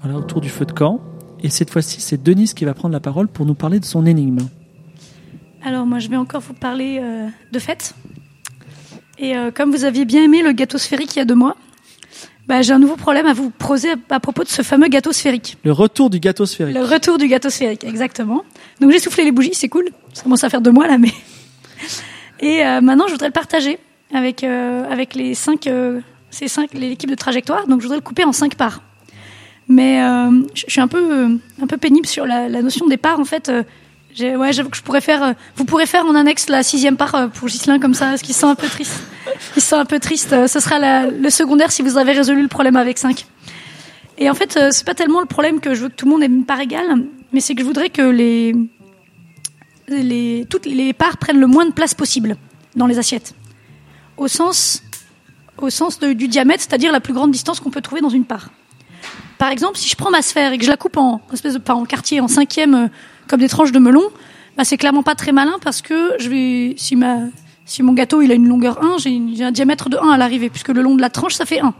voilà, 0.01 0.17
autour 0.19 0.41
du 0.41 0.49
feu 0.49 0.65
de 0.65 0.71
camp. 0.71 1.01
Et 1.43 1.49
cette 1.49 1.69
fois-ci, 1.71 2.01
c'est 2.01 2.21
Denise 2.21 2.53
qui 2.53 2.65
va 2.65 2.73
prendre 2.75 2.93
la 2.93 2.99
parole 2.99 3.27
pour 3.27 3.45
nous 3.45 3.53
parler 3.55 3.79
de 3.79 3.85
son 3.85 4.05
énigme. 4.05 4.39
Alors 5.63 5.85
moi 5.87 5.97
je 5.99 6.07
vais 6.09 6.15
encore 6.17 6.41
vous 6.41 6.53
parler 6.53 6.99
euh, 7.01 7.27
de 7.51 7.59
fête. 7.59 7.95
Et 9.17 9.35
euh, 9.35 9.51
comme 9.51 9.71
vous 9.71 9.85
aviez 9.85 10.05
bien 10.05 10.23
aimé 10.23 10.41
le 10.41 10.51
gâteau 10.51 10.77
sphérique 10.77 11.15
il 11.15 11.19
y 11.19 11.21
a 11.21 11.25
deux 11.25 11.35
mois, 11.35 11.55
bah, 12.47 12.61
j'ai 12.61 12.73
un 12.73 12.79
nouveau 12.79 12.95
problème 12.95 13.25
à 13.25 13.33
vous 13.33 13.49
poser 13.49 13.91
à, 13.91 13.95
à 14.09 14.19
propos 14.19 14.43
de 14.43 14.49
ce 14.49 14.61
fameux 14.61 14.87
gâteau 14.87 15.11
sphérique. 15.11 15.57
Le 15.63 15.71
retour 15.71 16.09
du 16.09 16.19
gâteau 16.19 16.45
sphérique. 16.45 16.75
Le 16.75 16.83
retour 16.83 17.17
du 17.17 17.27
gâteau 17.27 17.49
sphérique, 17.49 17.83
exactement. 17.83 18.43
Donc 18.81 18.91
j'ai 18.91 18.99
soufflé 18.99 19.23
les 19.23 19.31
bougies, 19.31 19.53
c'est 19.53 19.69
cool. 19.69 19.89
Ça 20.13 20.23
commence 20.23 20.43
à 20.43 20.49
faire 20.49 20.61
deux 20.61 20.71
mois 20.71 20.87
là, 20.87 20.97
mais. 20.97 21.11
Et 22.41 22.65
euh, 22.65 22.81
maintenant 22.81 23.07
je 23.07 23.13
voudrais 23.13 23.27
le 23.27 23.33
partager 23.33 23.79
avec 24.13 24.43
euh, 24.43 24.83
avec 24.91 25.15
les 25.15 25.33
cinq, 25.33 25.69
ces 26.29 26.47
cinq, 26.47 26.73
l'équipe 26.73 27.09
de 27.09 27.15
trajectoire. 27.15 27.67
Donc 27.67 27.79
je 27.79 27.85
voudrais 27.85 27.97
le 27.97 28.03
couper 28.03 28.25
en 28.25 28.33
cinq 28.33 28.55
parts. 28.55 28.81
Mais 29.67 29.99
je 30.53 30.63
suis 30.67 30.81
un 30.81 30.87
peu 30.87 31.39
un 31.59 31.67
peu 31.67 31.77
pénible 31.77 32.05
sur 32.05 32.27
la, 32.27 32.47
la 32.47 32.61
notion 32.61 32.85
des 32.85 32.97
parts 32.97 33.19
en 33.19 33.25
fait. 33.25 33.51
Ouais, 34.19 34.53
j'avoue 34.53 34.69
que 34.69 34.77
je 34.77 34.81
pourrais 34.83 35.01
faire. 35.01 35.23
euh, 35.23 35.33
vous 35.55 35.65
pourrez 35.65 35.85
faire 35.85 36.05
en 36.05 36.15
annexe 36.15 36.49
la 36.49 36.63
sixième 36.63 36.97
part 36.97 37.15
euh, 37.15 37.27
pour 37.27 37.47
Gislin 37.47 37.79
comme 37.79 37.93
ça, 37.93 38.17
ce 38.17 38.23
qui 38.23 38.33
sent 38.33 38.45
un 38.45 38.55
peu 38.55 38.67
triste. 38.67 39.01
Il 39.55 39.61
se 39.61 39.69
sent 39.69 39.75
un 39.75 39.85
peu 39.85 39.99
triste. 39.99 40.33
Euh, 40.33 40.47
Ce 40.47 40.59
sera 40.59 40.79
le 41.09 41.29
secondaire 41.29 41.71
si 41.71 41.81
vous 41.81 41.97
avez 41.97 42.13
résolu 42.13 42.41
le 42.41 42.47
problème 42.47 42.75
avec 42.75 42.97
5. 42.97 43.25
Et 44.17 44.29
en 44.29 44.33
fait, 44.33 44.57
c'est 44.71 44.85
pas 44.85 44.93
tellement 44.93 45.19
le 45.19 45.25
problème 45.25 45.59
que 45.59 45.73
je 45.75 45.81
veux 45.81 45.89
que 45.89 45.95
tout 45.95 46.05
le 46.05 46.11
monde 46.11 46.23
ait 46.23 46.27
une 46.27 46.45
part 46.45 46.61
égale, 46.61 47.03
mais 47.33 47.41
c'est 47.41 47.53
que 47.53 47.61
je 47.61 47.65
voudrais 47.65 47.89
que 47.89 48.01
les, 48.01 48.55
les, 49.89 50.45
toutes 50.49 50.65
les 50.65 50.93
parts 50.93 51.17
prennent 51.17 51.39
le 51.39 51.47
moins 51.47 51.65
de 51.65 51.73
place 51.73 51.93
possible 51.93 52.37
dans 52.77 52.87
les 52.87 52.97
assiettes. 52.97 53.33
Au 54.15 54.29
sens, 54.29 54.83
au 55.57 55.69
sens 55.69 55.99
du 55.99 56.27
diamètre, 56.29 56.61
c'est-à-dire 56.61 56.93
la 56.93 57.01
plus 57.01 57.13
grande 57.13 57.31
distance 57.31 57.59
qu'on 57.59 57.71
peut 57.71 57.81
trouver 57.81 57.99
dans 57.99 58.09
une 58.09 58.23
part. 58.23 58.51
Par 59.37 59.49
exemple, 59.49 59.77
si 59.77 59.89
je 59.89 59.97
prends 59.97 60.11
ma 60.11 60.21
sphère 60.21 60.53
et 60.53 60.57
que 60.57 60.63
je 60.63 60.69
la 60.69 60.77
coupe 60.77 60.95
en 60.95 61.21
espèce 61.33 61.53
de 61.53 61.59
pas 61.59 61.73
en 61.75 61.83
quartier, 61.83 62.21
en 62.21 62.29
cinquième, 62.29 62.89
comme 63.27 63.39
des 63.39 63.49
tranches 63.49 63.71
de 63.71 63.79
melon, 63.79 64.03
bah 64.57 64.63
c'est 64.63 64.77
clairement 64.77 65.03
pas 65.03 65.15
très 65.15 65.31
malin 65.31 65.55
parce 65.61 65.81
que 65.81 66.13
je 66.19 66.29
vais, 66.29 66.75
si 66.77 66.95
ma, 66.95 67.17
si 67.65 67.83
mon 67.83 67.93
gâteau 67.93 68.21
il 68.21 68.31
a 68.31 68.35
une 68.35 68.47
longueur 68.47 68.83
1, 68.83 68.97
j'ai 68.99 69.43
un 69.43 69.51
diamètre 69.51 69.89
de 69.89 69.97
1 69.97 70.09
à 70.09 70.17
l'arrivée, 70.17 70.49
puisque 70.49 70.69
le 70.69 70.81
long 70.81 70.95
de 70.95 71.01
la 71.01 71.09
tranche 71.09 71.35
ça 71.35 71.45
fait 71.45 71.59
1. 71.59 71.73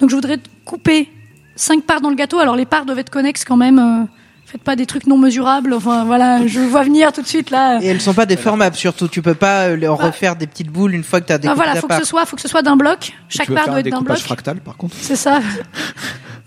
Donc 0.00 0.10
je 0.10 0.14
voudrais 0.14 0.38
couper 0.64 1.10
5 1.56 1.84
parts 1.84 2.00
dans 2.00 2.10
le 2.10 2.16
gâteau. 2.16 2.38
Alors 2.38 2.56
les 2.56 2.66
parts 2.66 2.84
doivent 2.84 2.98
être 2.98 3.10
connexes 3.10 3.44
quand 3.44 3.56
même. 3.56 4.08
Faites 4.50 4.62
pas 4.62 4.76
des 4.76 4.86
trucs 4.86 5.06
non 5.06 5.18
mesurables. 5.18 5.74
Enfin 5.74 6.04
voilà, 6.04 6.46
je 6.46 6.60
vois 6.60 6.82
venir 6.82 7.12
tout 7.12 7.22
de 7.22 7.26
suite 7.26 7.50
là. 7.50 7.78
Et 7.82 7.86
elles 7.86 8.00
sont 8.00 8.14
pas 8.14 8.26
déformables 8.26 8.76
surtout. 8.76 9.06
Tu 9.08 9.20
peux 9.22 9.34
pas 9.34 9.68
euh, 9.68 9.76
leur 9.76 9.98
refaire 9.98 10.36
des 10.36 10.46
petites 10.46 10.70
boules 10.70 10.94
une 10.94 11.04
fois 11.04 11.20
que 11.20 11.26
t'as 11.26 11.34
Ah, 11.34 11.38
découpé 11.38 11.56
voilà, 11.56 11.74
ta 11.74 11.80
faut 11.80 11.88
que 11.88 11.98
ce 11.98 12.04
soit, 12.04 12.24
faut 12.26 12.36
que 12.36 12.42
ce 12.42 12.48
soit 12.48 12.62
d'un 12.62 12.76
bloc. 12.76 13.12
Chaque 13.28 13.46
tu 13.46 13.52
part 13.54 13.66
doit 13.66 13.80
être 13.80 13.84
d'un 13.84 13.90
découpage 13.90 14.16
bloc. 14.18 14.24
fractal, 14.26 14.56
par 14.60 14.76
contre 14.76 14.94
C'est 15.00 15.16
ça. 15.16 15.40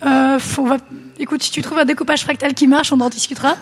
Euh, 0.04 0.38
faut- 0.40 0.62
on 0.62 0.66
va... 0.66 0.78
Écoute, 1.20 1.42
si 1.44 1.52
tu 1.52 1.62
trouves 1.62 1.78
un 1.78 1.84
découpage 1.84 2.22
fractal 2.24 2.54
qui 2.54 2.66
marche, 2.66 2.92
on 2.92 3.00
en 3.00 3.08
discutera. 3.08 3.56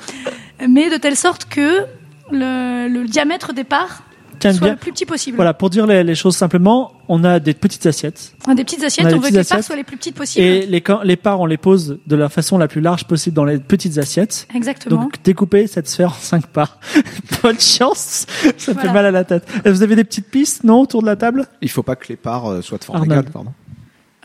Mais 0.67 0.89
de 0.89 0.97
telle 0.97 1.17
sorte 1.17 1.45
que 1.45 1.85
le, 2.31 2.89
le 2.89 3.05
diamètre 3.07 3.53
des 3.53 3.65
parts 3.65 4.03
Soit 4.43 4.53
bien- 4.53 4.71
le 4.73 4.77
plus 4.79 4.93
petit 4.93 5.07
possible. 5.07 5.37
Voilà, 5.37 5.55
pour 5.55 5.71
dire 5.71 5.87
les, 5.87 6.03
les 6.05 6.15
choses 6.15 6.37
simplement, 6.37 6.93
on 7.09 7.23
a 7.25 7.39
des 7.41 7.55
petites 7.55 7.87
assiettes. 7.87 8.33
Un 8.47 8.55
des 8.55 8.65
petites 8.65 8.83
assiettes, 8.83 9.07
On 9.07 9.17
on, 9.17 9.21
veut 9.21 9.29
que 9.31 9.35
les 9.37 9.45
parts 9.45 9.63
soient 9.63 9.77
les 9.77 9.85
plus 9.85 9.97
petites 9.97 10.15
possibles. 10.15 10.45
Et 10.47 10.67
les, 10.67 10.81
quand- 10.81 11.03
les 11.03 11.17
parts, 11.17 11.41
on 11.41 11.47
les 11.47 11.57
pose 11.59 11.99
de 12.07 12.17
la 12.17 12.29
façon 12.29 12.57
la 12.59 12.69
plus 12.69 12.81
large 12.81 13.05
possible 13.05 13.35
dans 13.37 13.45
les 13.45 13.59
petites 13.59 13.99
assiettes. 13.99 14.47
Exactement. 14.55 15.03
Donc, 15.03 15.23
découper 15.23 15.67
cette 15.67 15.89
sphère 15.89 16.11
en 16.13 16.15
cinq 16.21 16.47
parts. 16.47 16.79
Bonne 17.43 17.61
chance. 17.61 18.27
Ça 18.57 18.75
fait 18.75 18.93
mal 18.93 19.07
à 19.07 19.11
la 19.11 19.25
tête. 19.25 19.47
Et 19.65 19.71
Vous 19.71 19.83
avez 19.83 19.97
des 19.97 20.05
petites 20.05 20.31
pistes, 20.31 20.65
non, 20.65 20.81
autour 20.81 21.03
de 21.03 21.07
la 21.07 21.17
table? 21.17 21.47
Il 21.61 21.71
faut 21.71 21.83
pas 21.83 21.97
que 21.97 22.09
les 22.09 22.17
parts 22.17 22.47
euh, 22.51 22.63
soient 22.63 22.79
de 22.79 22.85
forme 22.85 22.99
Arnold. 23.03 23.21
égale, 23.21 23.33
pardon. 23.33 23.53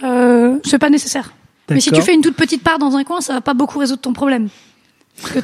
Euh, 0.03 0.59
c'est 0.65 0.79
pas 0.79 0.89
nécessaire. 0.89 1.33
Mais 1.69 1.79
si 1.79 1.91
tu 1.91 2.01
fais 2.01 2.13
une 2.13 2.21
toute 2.21 2.35
petite 2.35 2.63
part 2.63 2.77
dans 2.79 2.95
un 2.95 3.03
coin, 3.03 3.21
ça 3.21 3.33
va 3.33 3.41
pas 3.41 3.53
beaucoup 3.53 3.79
résoudre 3.79 4.01
ton 4.01 4.13
problème. 4.13 4.49
Parce 5.21 5.33
que 5.33 5.39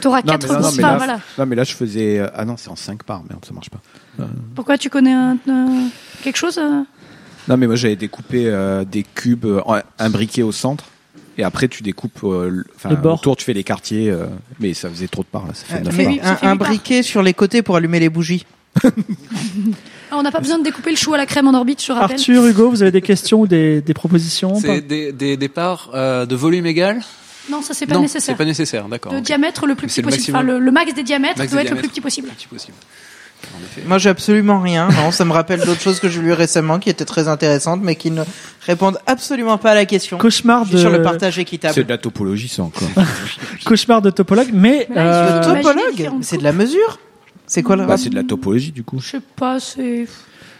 grosses 0.61 0.76
mais 0.78 0.82
parts, 0.82 0.91
là, 0.91 0.97
voilà. 0.97 1.19
non, 1.38 1.45
mais 1.45 1.55
là, 1.55 1.63
je 1.63 1.74
faisais. 1.74 2.19
euh, 2.19 2.28
Ah 2.36 2.45
non, 2.45 2.55
c'est 2.57 2.69
en 2.69 2.76
5 2.76 3.03
parts, 3.03 3.24
mais 3.30 3.36
ça 3.47 3.53
marche 3.53 3.69
pas. 3.69 3.80
Pourquoi 4.55 4.78
tu 4.78 4.89
connais 4.89 5.13
un, 5.13 5.38
un- 5.49 5.88
quelque 6.24 6.38
chose 6.38 6.57
euh 6.57 6.84
Non, 7.47 7.57
mais 7.57 7.67
moi, 7.67 7.76
j'avais 7.76 7.95
découpé 7.95 8.47
euh, 8.47 8.84
des 8.84 9.03
cubes 9.03 9.45
euh, 9.45 9.61
en- 9.65 9.80
imbriqués 9.99 10.43
au 10.43 10.51
centre. 10.51 10.86
Et 11.38 11.43
après, 11.43 11.67
tu 11.69 11.82
découpes. 11.84 12.19
euh, 12.24 12.49
le- 12.49 12.65
Enfin, 12.76 12.93
bords. 12.95 13.19
autour, 13.19 13.38
tu 13.38 13.45
fais 13.45 13.53
les 13.53 13.63
quartiers. 13.63 14.09
euh, 14.09 14.26
mais 14.59 14.74
ça 14.74 14.89
faisait 14.89 15.07
trop 15.07 15.24
de 15.24 15.28
parts, 15.28 15.47
là. 15.47 15.53
Ça 15.53 15.65
fait 15.65 15.76
Euh, 15.82 15.84
9 15.86 15.95
mais 15.97 16.03
parts. 16.03 16.13
oui, 16.13 16.19
ça 16.22 16.32
un, 16.32 16.36
fait 16.36 16.45
un 16.47 16.51
huit 16.53 16.57
parts. 16.59 16.67
briquet 16.67 17.03
sur 17.03 17.22
les 17.24 17.34
côtés 17.34 17.61
pour 17.61 17.76
allumer 17.78 17.99
les 18.01 18.09
bougies. 18.09 18.45
Ah, 18.84 18.89
On 20.17 20.24
n'a 20.24 20.32
pas 20.32 20.39
besoin 20.39 20.59
de 20.59 20.63
découper 20.63 20.91
le 20.91 20.95
chou 20.97 21.13
à 21.13 21.17
la 21.17 21.26
crème 21.26 21.47
en 21.47 21.53
orbite, 21.53 21.84
je 21.84 21.91
rappelle. 21.91 22.17
Arthur, 22.17 22.45
Hugo, 22.45 22.69
vous 22.69 22.82
avez 22.82 22.91
des 22.91 23.01
questions 23.01 23.41
ou 23.41 23.47
des, 23.47 23.82
des 23.82 23.93
propositions 23.93 24.55
C'est 24.55 24.82
des, 24.82 25.11
des, 25.13 25.38
des 25.38 25.47
parts 25.49 25.89
euh, 25.93 26.26
de 26.26 26.36
volume 26.36 26.65
égal? 26.65 27.01
Non, 27.51 27.61
ça 27.61 27.73
c'est 27.73 27.85
pas 27.85 27.95
Non, 27.95 28.01
nécessaire. 28.01 28.33
c'est 28.33 28.37
pas 28.37 28.45
nécessaire, 28.45 28.87
d'accord. 28.87 29.13
Le 29.13 29.21
diamètre 29.21 29.67
le 29.67 29.75
plus 29.75 29.89
C'est 29.89 30.01
petit 30.01 30.09
le 30.11 30.17
possible. 30.17 30.37
Enfin, 30.37 30.45
le, 30.45 30.59
le 30.59 30.71
max 30.71 30.93
des 30.93 31.03
diamètres 31.03 31.37
Max 31.37 31.51
doit 31.51 31.61
des 31.61 31.67
être 31.67 31.73
le 31.75 31.79
plus 31.81 31.89
petit 31.89 32.01
possible. 32.01 32.29
Petit 32.29 32.47
possible. 32.47 32.77
Moi, 33.85 33.97
j'ai 33.97 34.09
absolument 34.09 34.59
rien. 34.59 34.89
Non, 34.89 35.11
ça 35.11 35.25
me 35.25 35.31
rappelle 35.31 35.61
d'autres 35.61 35.81
choses 35.81 35.99
que 35.99 36.09
j'ai 36.09 36.21
lues 36.21 36.33
récemment 36.33 36.79
qui 36.79 36.89
étaient 36.89 37.05
très 37.05 37.27
intéressantes, 37.27 37.81
mais 37.83 37.95
qui 37.95 38.11
ne 38.11 38.23
répondent 38.65 38.99
absolument 39.07 39.57
pas 39.57 39.71
à 39.71 39.75
la 39.75 39.85
question. 39.85 40.17
Cauchemar 40.17 40.65
de, 40.65 40.77
sur 40.77 40.89
le 40.89 41.01
partage 41.01 41.35
C'est 41.35 41.41
équitable. 41.41 41.83
de 41.83 41.89
la 41.89 41.97
topologie, 41.97 42.47
ça 42.47 42.63
encore. 42.63 42.87
cauchemar 43.65 44.01
de 44.01 44.11
topologue, 44.11 44.49
mais, 44.53 44.87
Mais 44.89 44.95
il 44.95 44.97
euh, 44.97 45.43
Topologue 45.43 46.11
C'est 46.21 46.37
de 46.37 46.43
la 46.43 46.53
mesure 46.53 46.99
C'est 47.47 47.63
quoi 47.63 47.75
là 47.75 47.85
bah, 47.85 47.97
c'est 47.97 48.09
de 48.09 48.15
la 48.15 48.23
topologie, 48.23 48.71
du 48.71 48.83
coup. 48.83 48.99
Je 48.99 49.09
sais 49.09 49.21
pas, 49.35 49.59
c'est. 49.59 50.05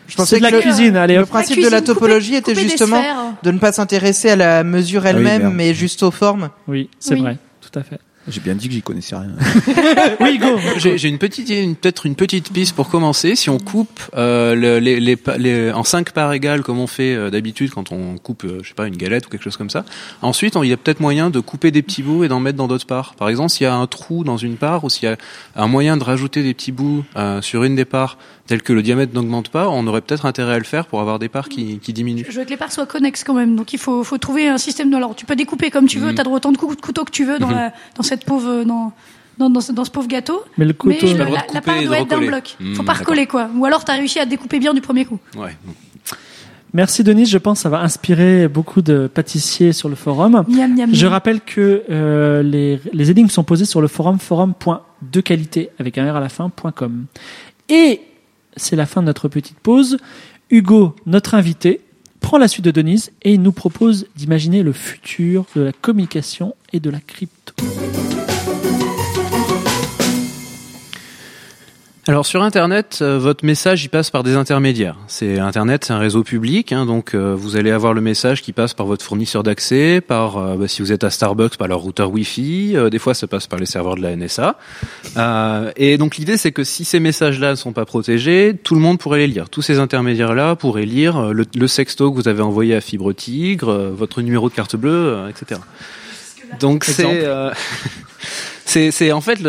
Je 0.08 0.14
c'est 0.14 0.18
pensais 0.18 0.38
de 0.38 0.44
la 0.44 0.50
que 0.52 0.56
le- 0.56 0.62
cuisine. 0.62 0.96
Allez, 0.98 1.16
Le 1.16 1.26
principe 1.26 1.58
La 1.60 1.66
de 1.68 1.72
la 1.72 1.82
topologie 1.82 2.32
couper- 2.32 2.38
était 2.38 2.54
couper 2.54 2.70
justement 2.70 3.02
de 3.44 3.52
ne 3.52 3.60
pas 3.60 3.72
s'intéresser 3.72 4.30
à 4.32 4.36
la 4.36 4.64
mesure 4.64 5.04
oui, 5.04 5.10
elle-même, 5.10 5.54
mais 5.54 5.74
juste 5.74 6.04
aux 6.04 6.12
formes. 6.12 6.50
Oui, 6.68 6.90
c'est 7.00 7.14
Oui. 7.16 7.22
vrai, 7.22 7.38
tout 7.62 7.80
à 7.80 7.84
fait. 7.84 8.00
J'ai 8.28 8.40
bien 8.40 8.54
dit 8.54 8.68
que 8.68 8.74
j'y 8.76 8.84
connaissais 8.84 9.16
rien. 9.16 9.32
Oui, 10.20 10.36
Hugo. 10.36 10.60
J'ai 10.78 11.08
une 11.08 11.18
petite, 11.18 11.50
une- 11.50 11.76
peut-être 11.76 12.06
une 12.06 12.14
petite 12.14 12.54
piste 12.54 12.76
pour 12.76 12.88
commencer. 12.88 13.36
Si 13.36 13.50
on 13.50 13.58
coupe 13.58 14.00
euh, 14.16 14.54
le- 14.54 14.78
les, 14.78 15.00
les, 15.00 15.18
les- 15.40 15.72
en 15.72 15.84
cinq 15.84 16.12
parts 16.12 16.32
égales, 16.32 16.62
comme 16.62 16.78
on 16.78 16.86
fait 16.86 17.16
euh, 17.16 17.32
d'habitude 17.32 17.72
quand 17.72 17.92
on 17.92 18.18
coupe, 18.20 18.44
euh, 18.44 18.60
je 18.62 18.68
sais 18.70 18.74
pas, 18.76 18.86
une 18.86 18.96
galette 18.96 19.26
ou 19.26 19.30
quelque 19.30 19.44
chose 19.44 19.58
comme 19.58 19.72
ça. 19.72 19.86
Ensuite, 20.22 20.56
il 20.62 20.70
y 20.70 20.74
a 20.74 20.78
peut-être 20.78 21.00
moyen 21.00 21.32
de 21.32 21.40
couper 21.40 21.72
des 21.72 21.82
petits 21.82 22.04
bouts 22.04 22.24
et 22.24 22.28
d'en 22.28 22.40
mettre 22.40 22.58
dans 22.60 22.68
d'autres 22.68 22.86
parts. 22.86 23.16
Par 23.16 23.28
exemple, 23.28 23.50
s'il 23.50 23.64
y 23.64 23.68
a 23.68 23.74
un 23.74 23.88
trou 23.88 24.24
dans 24.24 24.38
une 24.38 24.56
part 24.58 24.84
ou 24.84 24.90
s'il 24.92 25.10
y 25.10 25.12
a 25.12 25.18
un 25.56 25.68
moyen 25.68 25.98
de 25.98 26.04
rajouter 26.04 26.44
des 26.44 26.54
petits 26.54 26.72
bouts 26.72 27.04
euh, 27.16 27.42
sur 27.42 27.64
une 27.64 27.76
des 27.76 27.86
parts, 27.86 28.20
tel 28.52 28.62
que 28.62 28.74
le 28.74 28.84
diamètre 28.84 29.14
n'augmente 29.14 29.48
pas, 29.50 29.70
on 29.70 29.88
aurait 29.88 30.02
peut-être 30.02 30.26
intérêt 30.26 30.54
à 30.56 30.58
le 30.58 30.64
faire 30.66 30.86
pour 30.86 31.00
avoir 31.00 31.20
des 31.20 31.30
parts 31.30 31.48
qui, 31.50 31.80
qui 31.80 31.94
diminuent. 31.94 32.26
Je 32.30 32.38
veux 32.38 32.44
que 32.46 32.50
les 32.50 32.58
parts 32.58 32.72
soient 32.72 32.86
connexes 32.86 33.24
quand 33.24 33.34
même. 33.34 33.56
Donc 33.56 33.72
il 33.74 33.80
faut, 33.80 34.04
faut 34.04 34.18
trouver 34.18 34.48
un 34.50 34.58
système 34.58 34.90
de. 34.92 34.96
Alors 34.98 35.16
tu 35.16 35.26
peux 35.26 35.36
découper 35.38 35.72
comme 35.72 35.88
tu 35.88 36.00
veux, 36.00 36.10
Mhm. 36.10 36.16
tu 36.16 36.22
as 36.22 36.28
autant 36.30 36.52
de 36.52 36.58
cou- 36.58 36.76
de 36.76 36.82
couteaux 36.82 37.06
que 37.06 37.12
tu 37.12 37.24
veux 37.24 37.40
dans, 37.40 37.48
Mhm. 37.48 37.56
la, 37.56 37.74
dans 37.96 38.04
cette 38.04 38.26
pauvre. 38.26 38.64
Dans, 38.66 38.92
dans, 39.38 39.50
dans, 39.50 39.62
ce, 39.62 39.72
dans 39.72 39.86
ce 39.86 39.92
pauvre 39.92 40.08
gâteau. 40.10 40.44
Mais 40.58 40.66
le 40.66 40.76
Mais 40.86 40.98
couteau. 40.98 41.08
pas 41.08 41.24
le 41.24 41.26
droit 41.26 41.38
la, 41.48 41.54
la 41.54 41.62
part 41.62 41.82
doit 41.84 42.00
être 42.00 42.08
d'un 42.10 42.20
bloc. 42.20 42.58
Mhm, 42.60 42.76
faut 42.76 42.84
pas 42.84 42.92
d'accord. 42.94 43.08
recoller 43.08 43.26
quoi. 43.28 43.50
Ou 43.56 43.66
alors 43.66 43.84
tu 43.86 43.92
as 43.92 43.96
réussi 43.96 44.20
à 44.20 44.26
découper 44.26 44.60
bien 44.60 44.74
du 44.74 44.82
premier 44.82 45.06
coup. 45.06 45.18
Ouais. 45.38 45.56
Merci 46.74 47.04
Denis, 47.04 47.26
je 47.26 47.38
pense 47.38 47.60
que 47.60 47.64
ça 47.64 47.70
va 47.70 47.80
inspirer 47.82 48.48
beaucoup 48.48 48.82
de 48.82 49.08
pâtissiers 49.08 49.74
sur 49.74 49.90
le 49.90 49.96
forum. 49.96 50.44
Miam, 50.48 50.74
miam, 50.76 50.94
Je 50.94 51.06
rappelle 51.08 51.42
que 51.42 51.84
euh, 51.90 52.44
les, 52.44 52.80
les 52.94 53.12
énigmes 53.12 53.30
sont 53.30 53.44
posées 53.44 53.66
sur 53.66 53.82
le 53.82 53.88
forum 53.88 54.20
forum.dequalité 54.20 55.70
avec 55.80 55.98
un 55.98 56.12
R 56.12 56.16
à 56.18 56.20
la 56.20 56.30
fin, 56.30 56.50
point 56.50 56.72
.com. 56.72 57.06
Et 57.70 58.02
c'est 58.56 58.76
la 58.76 58.86
fin 58.86 59.02
de 59.02 59.08
notre 59.08 59.28
petite 59.28 59.60
pause. 59.60 59.98
Hugo, 60.50 60.96
notre 61.06 61.36
invité, 61.36 61.82
prend 62.20 62.38
la 62.38 62.48
suite 62.48 62.66
de 62.66 62.72
Denise 62.72 63.12
et 63.24 63.38
nous 63.38 63.52
propose 63.52 64.08
d'imaginer 64.16 64.64
le 64.64 64.74
futur 64.74 65.46
de 65.56 65.62
la 65.62 65.72
communication 65.72 66.56
et 66.72 66.80
de 66.80 66.90
la 66.90 67.00
crypto. 67.00 67.54
Alors 72.08 72.26
sur 72.26 72.42
Internet, 72.42 72.98
euh, 73.04 73.20
votre 73.20 73.46
message 73.46 73.84
il 73.84 73.90
passe 73.90 74.10
par 74.10 74.24
des 74.24 74.36
intermédiaires. 74.36 74.98
C'est 75.06 75.38
Internet, 75.38 75.86
c'est 75.86 75.94
un 75.94 76.00
réseau 76.00 76.24
public, 76.24 76.72
hein, 76.72 76.88
donc 76.88 77.14
euh, 77.14 77.36
vous 77.38 77.58
allez 77.58 77.70
avoir 77.70 77.94
le 77.94 78.02
message 78.02 78.42
qui 78.42 78.54
passe 78.54 78.74
par 78.74 78.88
votre 78.88 79.06
fournisseur 79.06 79.44
d'accès, 79.44 80.02
par 80.02 80.38
euh, 80.38 80.56
bah, 80.56 80.68
si 80.68 80.82
vous 80.82 80.92
êtes 80.92 81.04
à 81.04 81.12
Starbucks, 81.12 81.58
par 81.58 81.68
leur 81.68 81.78
routeur 81.78 82.10
Wi-Fi. 82.12 82.72
euh, 82.76 82.90
des 82.90 82.98
fois, 82.98 83.14
ça 83.14 83.28
passe 83.28 83.46
par 83.46 83.60
les 83.60 83.68
serveurs 83.68 83.96
de 83.96 84.02
la 84.02 84.16
NSA. 84.16 84.58
Euh, 85.18 85.72
et 85.76 86.00
donc 86.00 86.18
l'idée, 86.18 86.38
c'est 86.38 86.52
que 86.52 86.64
si 86.64 86.86
ces 86.86 87.00
messages-là 87.00 87.52
ne 87.52 87.56
sont 87.56 87.72
pas 87.72 87.86
protégés, 87.86 88.56
tout 88.64 88.74
le 88.74 88.82
monde 88.82 88.98
pourrait 88.98 89.20
les 89.20 89.28
lire. 89.28 89.48
Tous 89.50 89.62
ces 89.62 89.78
intermédiaires-là 89.78 90.56
pourraient 90.56 90.86
lire 90.86 91.32
le, 91.34 91.46
le 91.56 91.68
sexto 91.68 92.10
que 92.10 92.16
vous 92.16 92.28
avez 92.28 92.42
envoyé 92.42 92.74
à 92.74 92.82
Fibre 92.82 93.14
Tigre, 93.14 93.92
votre 93.96 94.24
numéro 94.24 94.50
de 94.50 94.56
carte 94.56 94.76
bleue, 94.76 94.90
euh, 94.92 95.30
etc. 95.30 95.62
Donc 96.60 96.84
c'est 96.84 97.06
euh, 97.06 97.52
c'est 98.66 99.12
en 99.12 99.22
fait 99.22 99.40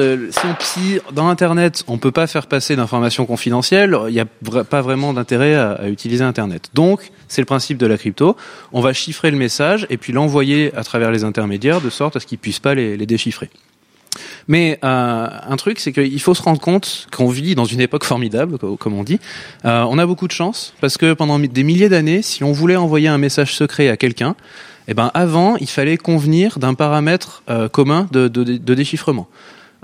si, 0.60 0.98
on, 1.08 1.12
dans 1.12 1.28
Internet 1.28 1.84
on 1.86 1.98
peut 1.98 2.10
pas 2.10 2.26
faire 2.26 2.46
passer 2.46 2.76
d'informations 2.76 3.26
confidentielles, 3.26 3.96
il 4.08 4.14
n'y 4.14 4.20
a 4.20 4.26
pas 4.64 4.82
vraiment 4.82 5.12
d'intérêt 5.12 5.54
à, 5.54 5.88
utiliser 5.88 6.24
Internet. 6.24 6.70
Donc 6.74 7.10
c'est 7.28 7.40
le 7.42 7.46
principe 7.46 7.78
de 7.78 7.86
la 7.86 7.96
crypto. 7.98 8.36
On 8.72 8.80
va 8.80 8.92
chiffrer 8.92 9.30
le 9.30 9.36
message 9.36 9.86
et 9.90 9.96
puis 9.96 10.12
l'envoyer 10.12 10.74
à 10.74 10.84
travers 10.84 11.10
les 11.10 11.24
intermédiaires 11.24 11.80
de 11.80 11.90
sorte 11.90 12.16
à 12.16 12.20
ce 12.20 12.26
qu'ils 12.26 12.38
puissent 12.38 12.58
pas 12.60 12.74
les, 12.74 12.96
les 12.96 13.06
déchiffrer. 13.06 13.50
Mais 14.48 14.78
euh, 14.84 15.26
un 15.48 15.56
truc, 15.56 15.78
c'est 15.78 15.92
qu'il 15.92 16.20
faut 16.20 16.34
se 16.34 16.42
rendre 16.42 16.60
compte 16.60 17.06
qu'on 17.16 17.28
vit 17.28 17.54
dans 17.54 17.64
une 17.64 17.80
époque 17.80 18.04
formidable, 18.04 18.58
co- 18.58 18.76
comme 18.76 18.94
on 18.94 19.04
dit. 19.04 19.20
Euh, 19.64 19.84
on 19.88 19.98
a 19.98 20.04
beaucoup 20.04 20.26
de 20.26 20.32
chance 20.32 20.74
parce 20.80 20.98
que 20.98 21.14
pendant 21.14 21.38
des 21.38 21.62
milliers 21.62 21.88
d'années, 21.88 22.22
si 22.22 22.44
on 22.44 22.52
voulait 22.52 22.76
envoyer 22.76 23.08
un 23.08 23.18
message 23.18 23.54
secret 23.54 23.88
à 23.88 23.96
quelqu'un, 23.96 24.34
Eh 24.88 24.94
ben 24.94 25.10
avant, 25.14 25.56
il 25.56 25.68
fallait 25.68 25.96
convenir 25.96 26.58
d'un 26.58 26.74
paramètre 26.74 27.42
euh, 27.48 27.68
commun 27.68 28.08
de, 28.10 28.28
déchiffrement. 28.74 29.28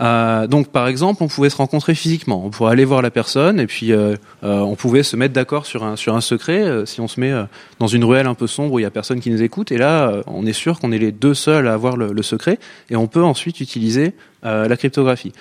Euh, 0.00 0.46
donc, 0.46 0.68
par 0.68 0.86
exemple, 0.86 1.24
on 1.24 1.28
pouvait 1.28 1.50
se 1.50 1.56
rencontrer 1.56 1.96
physiquement, 1.96 2.44
on 2.44 2.50
pourrait 2.50 2.70
aller 2.72 2.84
voir 2.84 3.02
la 3.02 3.10
personne, 3.10 3.58
et 3.58 3.66
puis 3.66 3.92
euh, 3.92 4.14
on 4.42 4.76
pouvait 4.76 5.02
se 5.02 5.16
mettre 5.16 5.34
d'accord 5.34 5.66
sur 5.66 5.82
un 5.82 5.96
sur 5.96 6.14
un 6.14 6.20
secret. 6.20 6.86
si 6.86 7.00
on 7.00 7.08
se 7.08 7.18
met 7.18 7.32
dans 7.80 7.88
une 7.88 8.04
ruelle 8.04 8.28
un 8.28 8.34
peu 8.34 8.46
sombre 8.46 8.74
où 8.74 8.78
il 8.78 8.82
y 8.82 8.86
a 8.86 8.90
personne 8.90 9.18
qui 9.18 9.30
nous 9.30 9.42
écoute, 9.42 9.72
et 9.72 9.78
là, 9.78 10.22
on 10.26 10.46
est 10.46 10.52
sûr 10.52 10.78
qu'on 10.78 10.92
est 10.92 10.98
les 10.98 11.10
deux 11.10 11.34
seuls 11.34 11.66
à 11.66 11.72
avoir 11.72 11.96
le, 11.96 12.22
secret, 12.22 12.60
et 12.90 12.96
on 12.96 13.08
peut 13.08 13.24
ensuite 13.24 13.60
utiliser 13.60 14.14
la 14.44 14.76
cryptographie. 14.76 15.32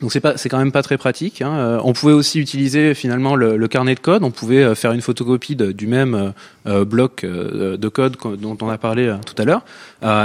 Donc 0.00 0.12
c'est 0.12 0.20
pas, 0.20 0.36
c'est 0.36 0.48
quand 0.48 0.58
même 0.58 0.70
pas 0.70 0.82
très 0.82 0.96
pratique. 0.96 1.42
Hein. 1.42 1.52
Euh, 1.54 1.80
on 1.82 1.92
pouvait 1.92 2.12
aussi 2.12 2.38
utiliser 2.38 2.94
finalement 2.94 3.34
le, 3.34 3.56
le 3.56 3.68
carnet 3.68 3.96
de 3.96 4.00
code. 4.00 4.22
On 4.22 4.30
pouvait 4.30 4.62
euh, 4.62 4.74
faire 4.76 4.92
une 4.92 5.00
photocopie 5.00 5.56
de- 5.56 5.72
du 5.72 5.88
même 5.88 6.14
euh, 6.14 6.30
euh, 6.68 6.84
bloc 6.84 7.24
de 7.24 7.88
code 7.88 8.16
dont 8.40 8.56
on 8.60 8.68
a 8.68 8.78
parlé 8.78 9.12
tout 9.26 9.34
à 9.40 9.44
l'heure, 9.44 9.62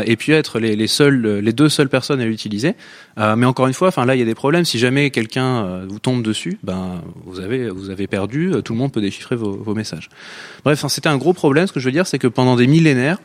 et 0.05 0.15
puis 0.15 0.31
être 0.33 0.59
les, 0.59 0.75
les 0.75 0.87
seuls, 0.87 1.39
les 1.39 1.53
deux 1.53 1.69
seules 1.69 1.89
personnes 1.89 2.19
à 2.21 2.25
l'utiliser. 2.25 2.75
Mais 3.17 3.45
encore 3.45 3.67
une 3.67 3.73
fois, 3.73 3.87
enfin 3.87 4.05
là 4.05 4.15
il 4.15 4.19
y 4.19 4.21
a 4.21 4.25
des 4.25 4.35
problèmes. 4.35 4.65
Si 4.65 4.77
jamais 4.77 5.09
quelqu'un 5.09 5.85
vous 5.87 5.99
tombe 5.99 6.21
dessus, 6.21 6.59
ben 6.63 7.01
vous 7.25 7.39
avez, 7.39 7.69
vous 7.69 7.89
avez 7.89 8.07
perdu. 8.07 8.51
Tout 8.63 8.73
le 8.73 8.79
monde 8.79 8.91
peut 8.91 9.01
déchiffrer 9.01 9.35
vos, 9.37 9.51
vos 9.51 9.73
messages. 9.73 10.09
Bref, 10.65 10.83
c'était 10.89 11.09
un 11.09 11.17
gros 11.17 11.33
problème. 11.33 11.65
Ce 11.65 11.71
que 11.71 11.79
je 11.79 11.85
veux 11.85 11.91
dire, 11.93 12.07
c'est 12.07 12.19
que 12.19 12.27
pendant 12.27 12.55
des 12.57 12.67
millénaires 12.67 13.19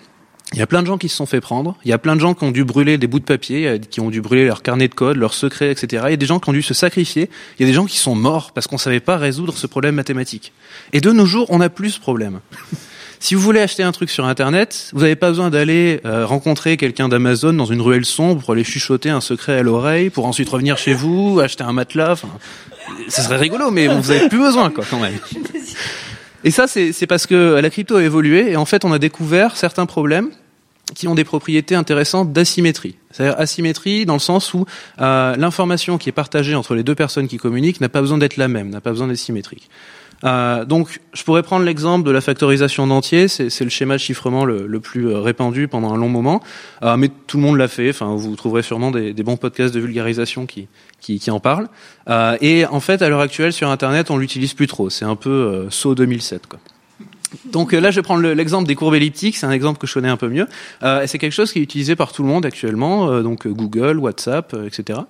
il 0.55 0.59
y 0.59 0.62
a 0.62 0.66
plein 0.66 0.80
de 0.80 0.86
gens 0.86 0.96
qui 0.96 1.09
se 1.09 1.16
sont 1.16 1.26
fait 1.26 1.40
prendre. 1.40 1.76
Il 1.84 1.90
y 1.90 1.92
a 1.92 1.99
plein 1.99 2.16
de 2.16 2.20
gens 2.20 2.32
qui 2.32 2.44
ont 2.44 2.51
dû 2.51 2.64
brûler 2.64 2.96
des 2.96 3.07
bouts 3.07 3.18
de 3.18 3.24
papier, 3.24 3.68
euh, 3.68 3.78
qui 3.78 4.01
ont 4.01 4.09
dû 4.09 4.22
brûler 4.22 4.46
leur 4.46 4.62
carnet 4.62 4.88
de 4.88 4.94
code, 4.94 5.16
leurs 5.16 5.34
secrets, 5.34 5.70
etc. 5.70 6.05
Il 6.07 6.11
y 6.11 6.14
a 6.14 6.16
des 6.16 6.26
gens 6.26 6.40
qui 6.40 6.49
ont 6.49 6.55
dû 6.55 6.62
se 6.62 6.74
sacrifier. 6.74 7.28
Il 7.59 7.62
y 7.62 7.64
a 7.64 7.68
des 7.68 7.74
gens 7.74 7.84
qui 7.84 7.99
sont 7.99 8.14
morts 8.14 8.53
parce 8.53 8.66
qu'on 8.66 8.78
savait 8.78 9.01
pas 9.01 9.18
résoudre 9.18 9.55
ce 9.57 9.66
problème 9.66 9.94
mathématique. 9.94 10.53
Et 10.92 11.01
de 11.01 11.12
nos 11.12 11.26
jours, 11.26 11.46
on 11.51 11.59
n'a 11.59 11.68
plus 11.68 11.90
ce 11.90 12.01
problème. 12.01 12.40
Si 13.20 13.34
vous 13.34 13.40
voulez 13.40 13.59
acheter 13.59 13.82
un 13.82 13.90
truc 13.90 14.11
sur 14.11 14.26
Internet, 14.26 14.90
vous 14.92 15.01
n'avez 15.01 15.16
pas 15.16 15.30
besoin 15.30 15.51
d'aller 15.51 16.01
euh, 16.05 16.24
rencontrer 16.24 16.76
quelqu'un 16.76 17.09
d'Amazon 17.09 17.53
dans 17.53 17.64
une 17.64 17.80
ruelle 17.80 18.05
sombre 18.05 18.40
pour 18.40 18.53
aller 18.53 18.62
chuchoter 18.62 19.11
un 19.11 19.20
secret 19.20 19.59
à 19.59 19.62
l'oreille, 19.64 20.09
pour 20.09 20.26
ensuite 20.26 20.49
revenir 20.49 20.78
chez 20.78 20.94
vous, 20.94 21.40
acheter 21.40 21.64
un 21.64 21.72
matelas. 21.72 22.12
Enfin, 22.12 22.28
ce 23.09 23.20
serait 23.20 23.36
rigolo, 23.36 23.72
mais 23.72 23.88
vous 23.88 24.12
avez 24.12 24.28
plus 24.28 24.38
besoin, 24.38 24.70
quoi, 24.70 24.84
quand 24.88 25.01
même. 25.01 25.18
Et 26.45 26.51
ça, 26.51 26.66
c'est 26.68 27.07
parce 27.07 27.26
que 27.26 27.59
la 27.61 27.70
crypto 27.70 27.97
a 27.97 28.03
évolué 28.03 28.51
et 28.51 28.57
en 28.57 28.64
fait, 28.64 28.84
on 28.84 28.93
a 28.93 28.99
découvert 28.99 29.57
certains 29.57 29.86
problèmes 29.86 30.30
qui 30.95 31.09
ont 31.09 31.14
des 31.14 31.24
propriétés 31.24 31.74
intéressantes 31.74 32.32
d'asymétrie. 32.32 32.97
C'est-à-dire 33.11 33.39
asymétrie 33.39 34.07
dans 34.07 34.14
le 34.14 34.20
sens 34.20 34.55
où 34.55 34.64
euh, 35.01 35.36
l'information 35.36 35.99
qui 35.99 36.09
est 36.09 36.12
partagée 36.12 36.55
entre 36.55 36.74
les 36.74 36.82
deux 36.82 36.95
personnes 36.95 37.28
qui 37.28 37.36
communiquent 37.36 37.80
n'a 37.80 37.89
pas 37.89 38.01
besoin 38.01 38.18
d'être 38.18 38.36
la 38.36 38.49
même, 38.49 38.70
n'a 38.70 38.80
pas 38.80 38.91
besoin 38.91 39.09
d'être 39.09 39.18
symétrique. 39.18 39.68
Euh, 40.24 40.64
donc, 40.64 41.01
je 41.12 41.22
pourrais 41.22 41.43
prendre 41.45 41.64
l'exemple 41.64 42.05
de 42.05 42.11
la 42.11 42.20
factorisation 42.20 42.86
d'entiers. 42.86 43.28
C'est 43.28 43.61
le 43.61 43.70
schéma 43.70 43.95
de 43.95 44.01
chiffrement 44.01 44.45
le, 44.45 44.80
plus 44.80 45.09
euh, 45.09 45.20
répandu 45.20 45.68
pendant 45.68 45.93
un 45.93 45.97
long 45.97 46.09
moment, 46.09 46.43
mais 46.97 47.09
tout 47.26 47.36
le 47.36 47.43
monde 47.43 47.57
l'a 47.57 47.68
fait. 47.68 47.91
Enfin, 47.91 48.14
vous 48.16 48.34
trouverez 48.34 48.62
sûrement 48.62 48.91
des, 48.91 49.12
des 49.12 49.22
bons 49.22 49.36
podcasts 49.36 49.74
de 49.74 49.80
vulgarisation 49.80 50.47
qui 50.47 50.66
qui, 51.01 51.18
qui 51.18 51.30
en 51.30 51.40
parlent. 51.40 51.68
Euh, 52.09 52.36
et 52.40 52.66
en 52.66 52.80
fait, 52.80 53.03
à 53.03 53.09
l'heure 53.09 53.20
actuelle, 53.20 53.53
sur 53.53 53.68
Internet, 53.70 54.11
on 54.11 54.16
l'utilise 54.18 54.55
plus 54.55 54.66
trop. 54.66 54.90
C'est 54.90 55.05
un 55.05 55.16
peu 55.16 55.30
euh, 55.30 55.70
saut 55.70 55.94
2007, 55.94 56.46
quoi. 56.46 56.59
Donc 57.53 57.74
euh, 57.74 57.80
là, 57.80 57.90
je 57.90 57.96
vais 57.96 58.03
prendre 58.03 58.22
le- 58.22 58.32
l'exemple 58.32 58.66
des 58.66 58.74
courbes 58.74 58.94
elliptiques. 58.94 59.36
C'est 59.36 59.44
un 59.46 59.51
exemple 59.51 59.78
que 59.78 59.86
je 59.86 59.92
connais 59.94 60.09
un 60.09 60.16
peu 60.16 60.28
mieux. 60.28 60.46
Euh, 60.82 61.03
et 61.03 61.07
c'est 61.07 61.18
quelque 61.18 61.32
chose 61.34 61.53
qui 61.53 61.59
est 61.59 61.62
utilisé 61.62 61.94
par 61.94 62.12
tout 62.12 62.22
le 62.22 62.28
monde 62.28 62.46
actuellement, 62.46 63.11
euh, 63.11 63.22
donc 63.22 63.46
Google, 63.46 63.99
WhatsApp, 63.99 64.57
etc. 64.66 65.01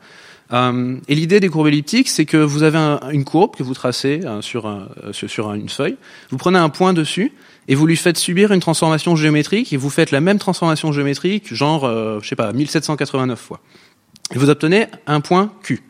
Et 0.52 1.14
l'idée 1.14 1.40
des 1.40 1.48
courbes 1.50 1.66
elliptiques, 1.66 2.08
c'est 2.08 2.24
que 2.24 2.38
vous 2.38 2.62
avez 2.62 2.78
un- 2.78 3.00
une 3.12 3.24
courbe 3.24 3.54
que 3.54 3.62
vous 3.62 3.74
tracez 3.74 4.20
sur, 4.40 4.66
sur, 5.12 5.52
une 5.52 5.68
feuille. 5.68 5.96
Vous 6.30 6.38
prenez 6.38 6.58
un 6.58 6.70
point 6.70 6.94
dessus 6.94 7.32
et 7.68 7.74
vous 7.74 7.86
lui 7.86 7.96
faites 7.96 8.16
subir 8.16 8.50
une 8.52 8.60
transformation 8.60 9.14
géométrique 9.14 9.74
et 9.74 9.76
vous 9.76 9.90
faites 9.90 10.10
la 10.10 10.22
même 10.22 10.38
transformation 10.38 10.90
géométrique, 10.90 11.52
genre, 11.54 11.86
je 12.22 12.26
sais 12.26 12.34
pas, 12.34 12.50
1789 12.54 13.38
fois. 13.38 13.60
Et 14.34 14.38
vous 14.38 14.50
obtenez 14.50 14.86
un 15.06 15.20
point 15.20 15.52
Q. 15.62 15.82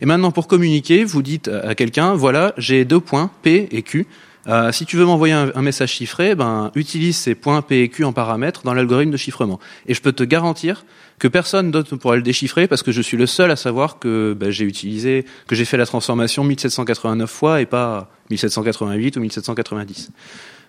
Et 0.00 0.06
maintenant, 0.06 0.30
pour 0.30 0.46
communiquer, 0.48 1.04
vous 1.04 1.22
dites 1.22 1.48
à 1.48 1.74
quelqu'un, 1.74 2.14
voilà, 2.14 2.52
j'ai 2.58 2.84
deux 2.84 3.00
points, 3.00 3.30
P 3.42 3.68
et 3.70 3.82
Q. 3.82 4.06
Euh, 4.48 4.70
si 4.70 4.86
tu 4.86 4.96
veux 4.96 5.04
m'envoyer 5.04 5.34
un, 5.34 5.62
message 5.62 5.90
chiffré, 5.90 6.36
ben, 6.36 6.70
utilise 6.76 7.16
ces 7.16 7.34
points 7.34 7.62
P 7.62 7.80
et 7.80 7.88
Q 7.88 8.04
en 8.04 8.12
paramètres 8.12 8.62
dans 8.62 8.74
l'algorithme 8.74 9.10
de 9.10 9.16
chiffrement. 9.16 9.58
Et 9.86 9.94
je 9.94 10.00
peux 10.00 10.12
te 10.12 10.22
garantir 10.22 10.84
que 11.18 11.26
personne 11.26 11.72
d'autre 11.72 11.88
ne 11.94 11.98
pourra 11.98 12.14
le 12.14 12.22
déchiffrer 12.22 12.68
parce 12.68 12.84
que 12.84 12.92
je 12.92 13.00
suis 13.02 13.16
le 13.16 13.26
seul 13.26 13.50
à 13.50 13.56
savoir 13.56 13.98
que 13.98 14.36
ben, 14.38 14.50
j'ai 14.50 14.64
utilisé, 14.64 15.24
que 15.48 15.56
j'ai 15.56 15.64
fait 15.64 15.76
la 15.78 15.86
transformation 15.86 16.44
1789 16.44 17.28
fois 17.28 17.60
et 17.60 17.66
pas 17.66 18.08
1788 18.30 19.16
ou 19.16 19.20
1790. 19.20 20.10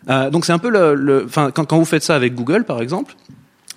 Euh, 0.09 0.29
donc 0.31 0.45
c'est 0.45 0.53
un 0.53 0.59
peu 0.59 0.69
le, 0.69 0.95
le- 0.95 1.27
quand, 1.31 1.51
quand 1.51 1.77
vous 1.77 1.85
faites 1.85 2.03
ça 2.03 2.15
avec 2.15 2.33
Google, 2.33 2.63
par 2.63 2.81
exemple, 2.81 3.15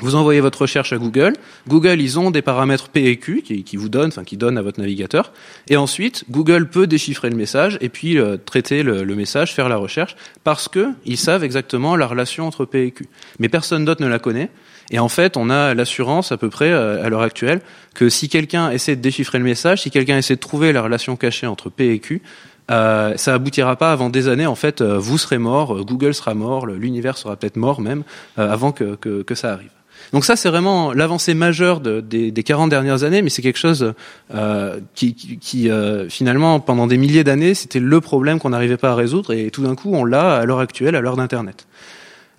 vous 0.01 0.14
envoyez 0.14 0.40
votre 0.40 0.62
recherche 0.62 0.92
à 0.92 0.98
Google. 0.98 1.34
Google, 1.68 2.01
ils 2.01 2.18
ont 2.18 2.30
des 2.30 2.42
paramètres 2.42 2.88
P 2.88 3.05
et 3.05 3.16
Q 3.16 3.42
qui, 3.42 3.64
qui 3.64 3.76
vous 3.76 3.88
donnent, 3.88 4.09
enfin 4.09 4.24
qui 4.24 4.36
donnent 4.36 4.59
à 4.59 4.62
votre 4.62 4.80
navigateur. 4.80 5.32
Et 5.68 5.76
ensuite, 5.76 6.24
Google 6.30 6.68
peut 6.68 6.86
déchiffrer 6.86 7.30
le 7.30 7.36
message 7.36 7.78
et 7.80 7.88
puis 7.88 8.18
euh, 8.18 8.36
traiter 8.36 8.82
le, 8.82 9.05
message, 9.14 9.55
faire 9.55 9.68
la 9.68 9.76
recherche, 9.76 10.16
parce 10.44 10.68
que 10.68 10.88
ils 11.05 11.18
savent 11.18 11.44
exactement 11.44 11.96
la 11.96 12.07
relation 12.07 12.46
entre 12.46 12.64
P 12.64 12.86
et 12.86 12.90
Q. 12.90 13.09
Mais 13.38 13.48
personne 13.48 13.84
d'autre 13.84 14.03
ne 14.03 14.09
la 14.09 14.18
connaît. 14.18 14.51
Et 14.90 14.98
en 14.98 15.09
fait, 15.09 15.36
on 15.36 15.51
a 15.51 15.74
l'assurance 15.74 16.32
à 16.32 16.36
peu 16.36 16.48
près 16.48 16.70
euh, 16.70 17.05
à 17.05 17.09
l'heure 17.09 17.22
actuelle 17.22 17.61
que 17.94 18.09
si 18.09 18.28
quelqu'un 18.28 18.70
essaie 18.70 18.96
de 18.96 19.01
déchiffrer 19.01 19.38
le 19.38 19.44
message, 19.44 19.82
si 19.82 19.90
quelqu'un 19.90 20.18
essaie 20.18 20.34
de 20.34 20.40
trouver 20.40 20.72
la 20.72 20.82
relation 20.82 21.16
cachée 21.16 21.46
entre 21.46 21.70
P 21.70 21.92
et 21.92 21.98
Q, 22.01 22.22
euh, 22.70 23.16
ça 23.16 23.34
aboutira 23.34 23.76
pas 23.76 23.92
avant 23.92 24.11
des 24.11 24.28
années. 24.28 24.46
En 24.46 24.55
fait, 24.55 24.80
euh, 24.80 24.98
vous 24.98 25.18
serez 25.18 25.38
mort, 25.38 25.84
Google 25.84 26.14
sera 26.14 26.34
mort, 26.34 26.66
l'univers 26.66 27.18
sera 27.18 27.36
peut-être 27.36 27.57
mort 27.57 27.80
même 27.80 28.03
avant 28.36 28.72
que, 28.72 28.94
que 28.94 29.34
ça 29.34 29.53
arrive. 29.53 29.70
Donc 30.12 30.24
ça, 30.24 30.34
c'est 30.34 30.48
vraiment 30.48 30.92
l'avancée 30.92 31.34
majeure 31.34 31.80
de- 31.80 32.00
des, 32.00 32.30
des 32.32 32.42
40 32.42 32.68
dernières 32.68 33.04
années, 33.04 33.22
mais 33.22 33.30
c'est 33.30 33.42
quelque 33.42 33.58
chose 33.58 33.94
euh, 34.34 34.80
qui, 34.94 35.70
euh, 35.70 36.08
finalement, 36.08 36.58
pendant 36.61 36.86
des 36.86 36.96
milliers 36.96 37.22
d'années, 37.24 37.54
c'était 37.54 37.78
le 37.80 38.00
problème 38.00 38.38
qu'on 38.40 38.50
n'arrivait 38.50 38.76
pas 38.76 38.90
à 38.90 38.94
résoudre, 38.94 39.32
et 39.32 39.50
tout 39.50 39.62
d'un 39.62 39.74
coup, 39.76 39.92
on 39.94 40.04
l'a 40.04 40.36
à 40.38 40.44
l'heure 40.44 40.58
actuelle, 40.61 40.96
à 40.96 41.00
l'heure 41.00 41.16
d'Internet. 41.16 41.66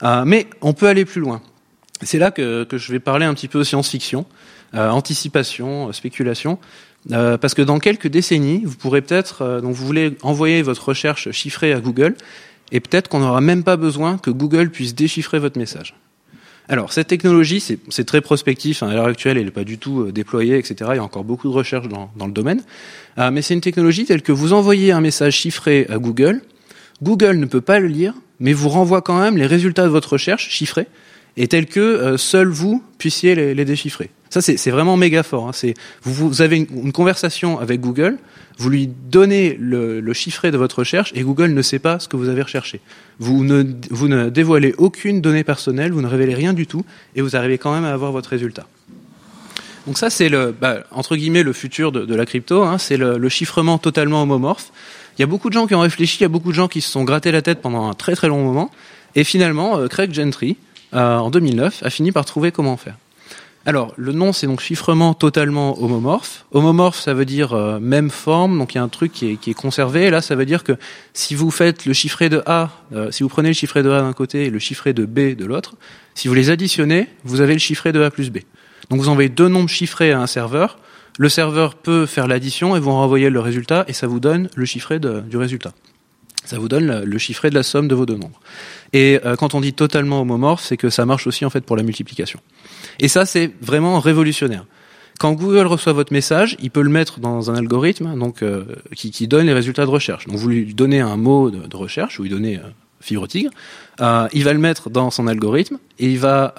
Euh, 0.03 0.24
mais 0.26 0.47
on 0.61 0.74
peut 0.74 0.88
aller 0.88 1.05
plus 1.05 1.22
loin. 1.22 1.41
C'est 2.01 2.17
là 2.19 2.32
que, 2.32 2.63
que 2.65 2.78
je 2.78 2.91
vais 2.91 2.99
parler 2.99 3.26
un 3.26 3.34
petit 3.34 3.47
peu 3.47 3.63
science-fiction, 3.63 4.26
anticipation, 4.74 5.91
spéculation, 5.93 6.57
parce 7.09 7.53
que 7.53 7.61
dans 7.61 7.80
quelques 7.80 8.07
décennies, 8.07 8.61
vous 8.65 8.76
pourrez 8.76 9.01
peut-être, 9.01 9.59
donc 9.61 9.74
vous 9.74 9.86
voulez 9.86 10.17
envoyer 10.24 10.61
votre 10.61 10.89
recherche 10.89 11.32
chiffrée 11.32 11.74
à 11.74 11.80
Google, 11.80 12.15
et 12.72 12.80
peut-être 12.80 13.07
qu'on 13.07 13.19
n'aura 13.19 13.41
même 13.41 13.63
pas 13.63 13.76
besoin 13.78 14.17
que 14.17 14.32
Google 14.32 14.69
puisse 14.72 14.95
déchiffrer 14.95 15.39
votre 15.39 15.59
message. 15.59 15.93
Alors, 16.72 16.93
cette 16.93 17.07
technologie, 17.07 17.59
c'est 17.59 18.05
très 18.05 18.22
prospectif. 18.22 18.82
hein, 18.82 18.88
à 18.88 18.93
l'heure 18.93 19.07
actuelle, 19.07 19.38
elle 19.38 19.43
n'est 19.43 19.51
pas 19.51 19.65
du 19.65 19.78
tout 19.78 20.03
euh, 20.03 20.13
déployée, 20.13 20.57
etc. 20.57 20.91
Il 20.93 20.95
y 20.95 20.99
a 20.99 21.03
encore 21.03 21.26
beaucoup 21.26 21.49
de 21.49 21.53
recherches 21.53 21.89
dans, 21.89 22.26
le 22.26 22.32
domaine. 22.32 22.63
Euh, 23.17 23.30
mais 23.30 23.41
c'est 23.41 23.53
une 23.53 23.59
technologie 23.59 24.05
telle 24.05 24.22
que 24.22 24.32
vous 24.32 24.53
envoyez 24.53 24.93
un 24.93 25.01
message 25.01 25.36
chiffré 25.36 25.86
à 25.89 25.97
Google. 25.97 26.41
Google 27.03 27.39
ne 27.39 27.45
peut 27.45 27.59
pas 27.59 27.80
le 27.82 27.88
lire, 27.88 28.13
mais 28.39 28.53
vous 28.53 28.69
renvoie 28.69 29.01
quand 29.01 29.19
même 29.19 29.36
les 29.36 29.47
résultats 29.47 29.84
de 29.84 29.89
votre 29.89 30.13
recherche 30.13 30.47
chiffrés, 30.47 30.88
et 31.36 31.49
tels 31.49 31.65
que 31.65 31.82
euh, 31.82 32.15
seul 32.15 32.47
vous 32.47 32.82
puissiez 32.97 33.53
les 33.53 33.65
déchiffrer. 33.65 34.09
Ça, 34.32 34.40
c'est 34.40 34.72
vraiment 34.72 34.96
méga 34.96 35.24
fort. 35.24 35.50
Hein. 35.50 35.74
Vous, 36.04 36.42
avez 36.42 36.56
une, 36.60 36.94
conversation 36.94 37.60
avec 37.60 37.82
Google, 37.82 38.18
vous 38.58 38.70
lui 38.70 38.88
donnez 38.88 39.58
le, 39.60 40.00
le 40.00 40.14
chiffré 40.14 40.52
de 40.52 40.58
votre 40.58 40.80
recherche, 40.80 41.12
et 41.16 41.22
Google 41.22 41.54
ne 41.54 41.62
sait 41.62 41.80
pas 41.80 42.00
ce 42.00 42.08
que 42.08 42.16
vous 42.16 42.30
avez 42.30 42.42
recherché. 42.42 42.80
Vous 43.20 43.44
ne, 43.44 44.30
dévoilez 44.30 44.74
aucune 44.78 45.20
donnée 45.20 45.44
personnelle, 45.44 45.92
vous 45.92 46.02
ne 46.02 46.08
révélez 46.08 46.34
rien 46.34 46.54
du 46.54 46.66
tout, 46.66 46.86
et 47.14 47.22
vous 47.22 47.36
arrivez 47.36 47.58
quand 47.58 47.74
même 47.74 47.84
à 47.84 47.92
avoir 47.92 48.14
votre 48.14 48.30
résultat. 48.30 48.66
Donc 49.86 49.98
ça, 49.98 50.10
c'est 50.10 50.30
le, 50.30 50.56
bah, 50.58 50.86
entre 50.92 51.18
guillemets, 51.18 51.44
le 51.44 51.52
futur 51.52 51.92
de, 51.92 52.16
la 52.16 52.26
crypto. 52.26 52.64
Hein, 52.64 52.78
c'est 52.78 52.96
le, 52.96 53.18
le 53.18 53.30
chiffrement 53.30 53.80
totalement 53.80 54.24
homomorphe. 54.24 54.72
Il 55.18 55.22
y 55.22 55.24
a 55.24 55.28
beaucoup 55.28 55.50
de 55.50 55.54
gens 55.54 55.68
qui 55.68 55.76
ont 55.76 55.82
réfléchi, 55.82 56.20
il 56.20 56.22
y 56.22 56.26
a 56.26 56.30
beaucoup 56.30 56.52
de 56.52 56.56
gens 56.56 56.70
qui 56.70 56.80
se 56.80 56.90
sont 56.90 57.04
grattés 57.04 57.32
la 57.32 57.42
tête 57.42 57.62
pendant 57.62 57.90
un 57.90 57.94
très 57.96 58.16
très 58.16 58.30
long 58.30 58.42
moment, 58.42 58.72
et 59.16 59.26
finalement, 59.26 59.78
euh, 59.78 59.90
Craig 59.90 60.14
Gentry, 60.14 60.56
euh, 60.94 61.18
en 61.18 61.32
2009, 61.32 61.84
a 61.84 61.90
fini 61.90 62.14
par 62.14 62.24
trouver 62.24 62.54
comment 62.54 62.78
faire. 62.78 62.96
Alors, 63.66 63.93
le 63.95 64.12
nom, 64.12 64.34
c'est 64.34 64.47
donc 64.47 64.59
chiffrement 64.59 65.14
totalement 65.14 65.82
homomorphe. 65.84 66.45
Homomorphe, 66.51 66.99
ça 66.99 67.14
veut 67.14 67.26
dire 67.26 67.53
euh, 67.53 67.80
même 67.80 68.09
forme, 68.09 68.57
donc 68.57 68.74
il 68.74 68.78
y 68.78 68.82
a 68.82 68.84
un 68.84 68.89
truc 68.89 69.12
qui 69.12 69.38
est, 69.45 69.53
conservé. 69.53 70.05
Et 70.05 70.09
là, 70.09 70.22
ça 70.22 70.36
veut 70.36 70.45
dire 70.45 70.64
que 70.64 70.74
si 71.14 71.36
vous 71.36 71.51
faites 71.51 71.86
le 71.86 71.93
chiffré 71.93 72.30
de 72.30 72.41
A, 72.47 72.72
euh, 72.93 73.12
si 73.12 73.22
vous 73.22 73.30
prenez 73.30 73.49
le 73.49 73.53
chiffré 73.53 73.84
de 73.84 73.91
A 73.91 74.01
d'un 74.01 74.14
côté 74.14 74.45
et 74.45 74.49
le 74.49 74.57
chiffré 74.57 74.93
de 74.93 75.05
B 75.05 75.36
de 75.36 75.45
l'autre, 75.45 75.76
si 76.16 76.28
vous 76.28 76.34
les 76.34 76.49
additionnez, 76.49 77.07
vous 77.24 77.39
avez 77.39 77.53
le 77.53 77.59
chiffré 77.59 77.91
de 77.91 78.01
A 78.01 78.09
plus 78.09 78.32
B. 78.32 78.39
Donc 78.89 78.99
vous 78.99 79.09
envoyez 79.09 79.30
deux 79.30 79.47
nombres 79.47 79.70
chiffrés 79.70 80.12
à 80.12 80.20
un 80.20 80.28
serveur, 80.28 80.80
le 81.20 81.30
serveur 81.30 81.76
peut 81.76 82.07
faire 82.07 82.28
l'addition 82.28 82.76
et 82.76 82.80
vous 82.80 82.91
renvoyer 82.91 83.30
le 83.30 83.39
résultat, 83.39 83.86
et 83.88 83.93
ça 83.93 84.07
vous 84.07 84.20
donne 84.20 84.49
le 84.55 84.66
chiffré 84.66 84.99
du 84.99 85.38
résultat. 85.38 85.74
Ça 86.45 86.57
vous 86.57 86.68
donne 86.68 86.88
le, 86.88 87.05
le 87.05 87.18
chiffré 87.20 87.51
de 87.51 87.55
la 87.55 87.62
somme 87.62 87.88
de 87.88 87.93
vos 87.93 88.07
deux 88.07 88.18
nombres. 88.18 88.39
Et 88.93 89.20
euh, 89.26 89.36
quand 89.36 89.53
on 89.53 89.62
dit 89.62 89.74
totalement 89.74 90.22
homomorphe, 90.22 90.64
c'est 90.64 90.78
que 90.78 90.89
ça 90.89 91.05
marche 91.05 91.28
aussi 91.28 91.45
en 91.45 91.49
fait 91.49 91.62
pour 91.62 91.78
la 91.78 91.84
multiplication. 91.84 92.39
Et 93.00 93.08
ça, 93.08 93.26
c'est 93.26 93.52
vraiment 93.62 94.00
révolutionnaire. 94.00 94.66
Quand 95.22 95.34
Google 95.34 95.68
reçoit 95.68 95.94
votre 95.94 96.12
message, 96.12 96.58
il 96.64 96.72
peut 96.72 96.82
le 96.82 96.90
mettre 96.90 97.20
dans 97.20 97.52
un 97.52 97.56
algorithme 97.56 98.18
donc 98.18 98.42
euh, 98.42 98.66
qui, 98.96 99.12
qui 99.12 99.28
donne 99.28 99.46
les 99.46 99.54
résultats 99.54 99.86
de 99.86 99.92
recherche. 99.92 100.26
Donc 100.26 100.38
vous 100.38 100.50
lui 100.50 100.74
donnez 100.74 101.00
un 101.00 101.16
mot 101.16 101.52
de, 101.52 101.78
recherche, 101.78 102.20
ou 102.20 102.24
lui 102.24 102.32
donnez 102.32 102.58
euh, 102.58 102.64
Fibre 103.02 103.28
Tigre. 103.28 103.52
Euh, 104.00 104.28
il 104.34 104.44
va 104.44 104.52
le 104.52 104.58
mettre 104.58 104.90
dans 104.90 105.12
son 105.12 105.28
algorithme 105.28 105.78
et 106.00 106.08
il 106.08 106.18
va 106.18 106.56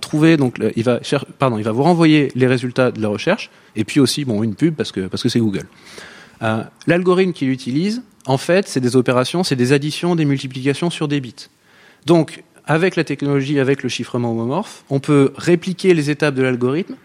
trouver 0.00 0.38
donc 0.38 0.56
il 0.76 0.82
va 0.82 1.00
pardon 1.38 1.58
il 1.58 1.64
va 1.64 1.72
vous 1.72 1.82
renvoyer 1.82 2.32
les 2.34 2.46
résultats 2.46 2.90
de 2.90 3.02
la 3.02 3.08
recherche 3.08 3.50
et 3.76 3.84
puis 3.84 4.00
aussi 4.00 4.24
bon 4.24 4.42
une 4.42 4.54
pub 4.54 4.74
parce 4.74 4.92
que 4.92 5.08
parce 5.08 5.22
que 5.22 5.28
c'est 5.28 5.40
Google. 5.40 5.66
L'algorithme 6.86 7.34
qu'il 7.34 7.50
utilise 7.50 8.02
en 8.24 8.38
fait 8.38 8.66
c'est 8.66 8.80
des 8.80 8.96
opérations 8.96 9.44
c'est 9.44 9.56
des 9.56 9.74
additions 9.74 10.16
des 10.16 10.24
multiplications 10.24 10.88
sur 10.88 11.06
des 11.06 11.20
bits. 11.20 11.48
Donc 12.06 12.44
avec 12.66 12.96
la 12.96 13.04
technologie 13.04 13.58
avec 13.60 13.82
le 13.82 13.88
chiffrement 13.88 14.32
homomorphe 14.32 14.84
on 14.90 15.00
peut 15.00 15.32
répliquer 15.36 15.94
les 15.94 16.10
étapes 16.10 16.34
de 16.34 16.42
l'algorithme 16.42 16.96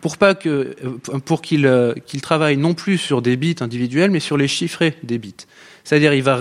pour 0.00 0.16
pas 0.16 0.34
que 0.34 0.76
pour 1.24 1.42
qu'il 1.42 1.66
euh, 1.66 1.94
qu'il 2.06 2.20
travaille 2.20 2.56
non 2.56 2.74
plus 2.74 2.98
sur 2.98 3.22
des 3.22 3.36
bits 3.36 3.56
individuels 3.60 4.10
mais 4.10 4.20
sur 4.20 4.36
les 4.36 4.48
chiffrés 4.48 4.94
des 5.02 5.18
bits. 5.18 5.34
C'est-à-dire 5.84 6.12
il 6.12 6.22
va, 6.22 6.36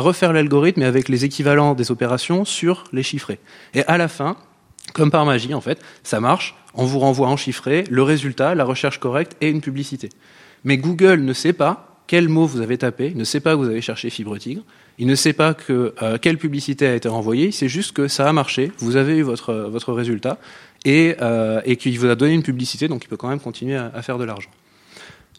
refaire 0.00 0.32
l'algorithme 0.32 0.82
avec 0.82 1.08
les 1.08 1.24
équivalents 1.24 1.74
des 1.74 1.90
opérations 1.90 2.44
sur 2.44 2.84
les 2.92 3.02
chiffrés. 3.02 3.38
Et 3.74 3.84
à 3.84 3.98
la 3.98 4.08
fin, 4.08 4.36
comme 4.94 5.10
par 5.10 5.26
magie 5.26 5.52
en 5.52 5.60
fait, 5.60 5.80
ça 6.02 6.18
marche, 6.18 6.54
on 6.74 6.84
vous 6.84 6.98
renvoie 6.98 7.28
en 7.28 7.36
chiffré 7.36 7.84
le 7.90 8.02
résultat, 8.02 8.54
la 8.54 8.64
recherche 8.64 8.98
correcte 8.98 9.36
et 9.40 9.50
une 9.50 9.60
publicité. 9.60 10.08
Mais 10.64 10.78
Google 10.78 11.20
ne 11.20 11.32
sait 11.32 11.52
pas 11.52 11.95
quel 12.06 12.28
mot 12.28 12.46
vous 12.46 12.60
avez 12.60 12.78
tapé, 12.78 13.08
il 13.12 13.16
ne 13.16 13.24
sait 13.24 13.40
pas 13.40 13.52
que 13.52 13.56
vous 13.56 13.68
avez 13.68 13.80
cherché 13.80 14.10
fibre 14.10 14.36
tigre, 14.38 14.62
il 14.98 15.06
ne 15.06 15.14
sait 15.14 15.32
pas 15.32 15.54
que 15.54 15.94
euh, 16.02 16.18
quelle 16.20 16.38
publicité 16.38 16.86
a 16.86 16.94
été 16.94 17.08
renvoyée, 17.08 17.52
c'est 17.52 17.68
juste 17.68 17.92
que 17.92 18.08
ça 18.08 18.28
a 18.28 18.32
marché, 18.32 18.72
vous 18.78 18.96
avez 18.96 19.16
eu 19.18 19.22
votre 19.22 19.54
votre 19.54 19.92
résultat 19.92 20.38
et 20.84 21.16
euh, 21.20 21.60
et 21.64 21.76
qu'il 21.76 21.98
vous 21.98 22.06
a 22.06 22.14
donné 22.14 22.34
une 22.34 22.42
publicité, 22.42 22.88
donc 22.88 23.04
il 23.04 23.08
peut 23.08 23.16
quand 23.16 23.28
même 23.28 23.40
continuer 23.40 23.76
à, 23.76 24.02
faire 24.02 24.18
de 24.18 24.24
l'argent. 24.24 24.50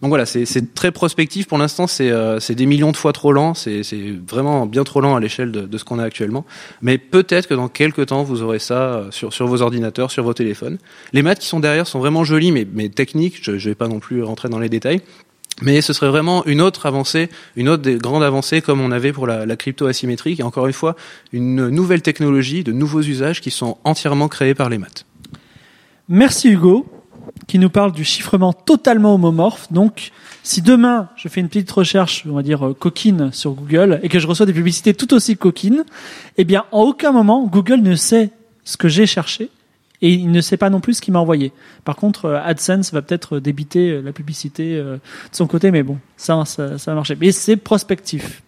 Donc 0.01 0.09
voilà, 0.09 0.27
c'est 0.27 0.75
très 0.75 0.91
prospectif. 0.91 1.47
Pour 1.47 1.57
l'instant, 1.57 1.87
c'est 1.87 2.11
euh, 2.11 2.39
des 2.49 2.65
millions 2.67 2.91
de 2.91 2.97
fois 2.97 3.13
trop 3.13 3.31
lent. 3.31 3.55
C'est 3.55 3.81
vraiment 4.27 4.67
bien 4.67 4.83
trop 4.83 5.01
lent 5.01 5.15
à 5.15 5.19
l'échelle 5.19 5.51
de, 5.51 5.77
ce 5.77 5.83
qu'on 5.83 5.97
a 5.97 6.03
actuellement. 6.03 6.45
Mais 6.81 6.99
peut-être 6.99 7.47
que 7.47 7.55
dans 7.55 7.67
quelques 7.67 8.07
temps, 8.07 8.23
vous 8.23 8.43
aurez 8.43 8.59
ça 8.59 8.75
euh, 8.75 9.11
sur 9.11 9.33
sur 9.33 9.47
vos 9.47 9.61
ordinateurs, 9.61 10.11
sur 10.11 10.23
vos 10.23 10.33
téléphones. 10.33 10.77
Les 11.13 11.23
maths 11.23 11.39
qui 11.39 11.47
sont 11.47 11.59
derrière 11.59 11.87
sont 11.87 11.99
vraiment 11.99 12.23
jolies, 12.23 12.51
mais 12.51 12.67
mais 12.71 12.89
techniques. 12.89 13.39
Je, 13.41 13.57
je 13.57 13.69
vais 13.69 13.75
pas 13.75 13.87
non 13.87 13.99
plus 13.99 14.21
rentrer 14.21 14.49
dans 14.49 14.59
les 14.59 14.69
détails. 14.69 15.01
Mais 15.61 15.81
ce 15.81 15.91
serait 15.91 16.09
vraiment 16.09 16.45
une 16.45 16.61
autre 16.61 16.85
avancée, 16.85 17.29
une 17.55 17.67
autre 17.67 17.81
des 17.81 17.95
grandes 17.95 18.23
avancées 18.23 18.61
comme 18.61 18.79
on 18.79 18.91
avait 18.91 19.11
pour 19.11 19.25
la, 19.25 19.45
la 19.45 19.55
crypto 19.55 19.87
asymétrique. 19.87 20.39
Et 20.39 20.43
encore 20.43 20.67
une 20.67 20.73
fois, 20.73 20.95
une 21.33 21.69
nouvelle 21.69 22.01
technologie, 22.01 22.63
de 22.63 22.71
nouveaux 22.71 23.01
usages 23.01 23.41
qui 23.41 23.49
sont 23.49 23.77
entièrement 23.83 24.27
créés 24.27 24.53
par 24.53 24.69
les 24.69 24.77
maths. 24.77 25.05
Merci 26.09 26.49
Hugo, 26.49 26.85
qui 27.47 27.59
nous 27.59 27.69
parle 27.69 27.91
du 27.91 28.03
chiffrement 28.03 28.53
totalement 28.53 29.15
homomorphe. 29.15 29.71
Donc, 29.71 30.11
si 30.43 30.61
demain 30.61 31.09
je 31.15 31.27
fais 31.27 31.41
une 31.41 31.49
petite 31.49 31.71
recherche, 31.71 32.23
on 32.29 32.35
va 32.35 32.43
dire 32.43 32.67
euh, 32.67 32.73
coquine 32.73 33.31
sur 33.33 33.51
Google, 33.51 33.99
et 34.03 34.09
que 34.09 34.19
je 34.19 34.27
reçois 34.27 34.45
des 34.45 34.53
publicités 34.53 34.93
tout 34.93 35.13
aussi 35.13 35.37
coquines, 35.37 35.83
eh 36.37 36.43
bien, 36.43 36.65
en 36.71 36.83
aucun 36.83 37.11
moment 37.11 37.45
Google 37.47 37.81
ne 37.81 37.95
sait 37.95 38.29
ce 38.63 38.77
que 38.77 38.87
j'ai 38.87 39.05
cherché. 39.05 39.49
Et 40.01 40.13
il 40.13 40.31
ne 40.31 40.41
sait 40.41 40.57
pas 40.57 40.69
non 40.69 40.79
plus 40.79 40.95
ce 40.95 41.01
qu'il 41.01 41.13
m'a 41.13 41.19
envoyé. 41.19 41.51
Par 41.83 41.95
contre, 41.95 42.25
euh, 42.25 42.39
AdSense 42.43 42.93
va 42.93 43.01
peut-être 43.01 43.39
débiter 43.39 43.89
euh, 43.89 44.01
la 44.01 44.11
publicité 44.11 44.75
euh, 44.75 44.95
de 44.95 45.35
son 45.35 45.47
côté, 45.47 45.71
mais 45.71 45.83
bon, 45.83 45.97
ça, 46.17 46.45
ça, 46.45 46.77
ça 46.77 46.91
va 46.91 46.95
marcher. 46.95 47.17
Mais 47.19 47.31
c'est 47.31 47.57
prospectif. 47.57 48.43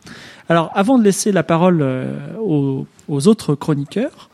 Alors, 0.47 0.71
avant 0.73 0.97
de 0.97 1.03
laisser 1.03 1.31
la 1.31 1.43
parole 1.43 1.79
euh, 1.81 2.35
aux, 2.39 2.87
aux 3.07 3.27
autres 3.27 3.55
chroniqueurs, 3.55 4.28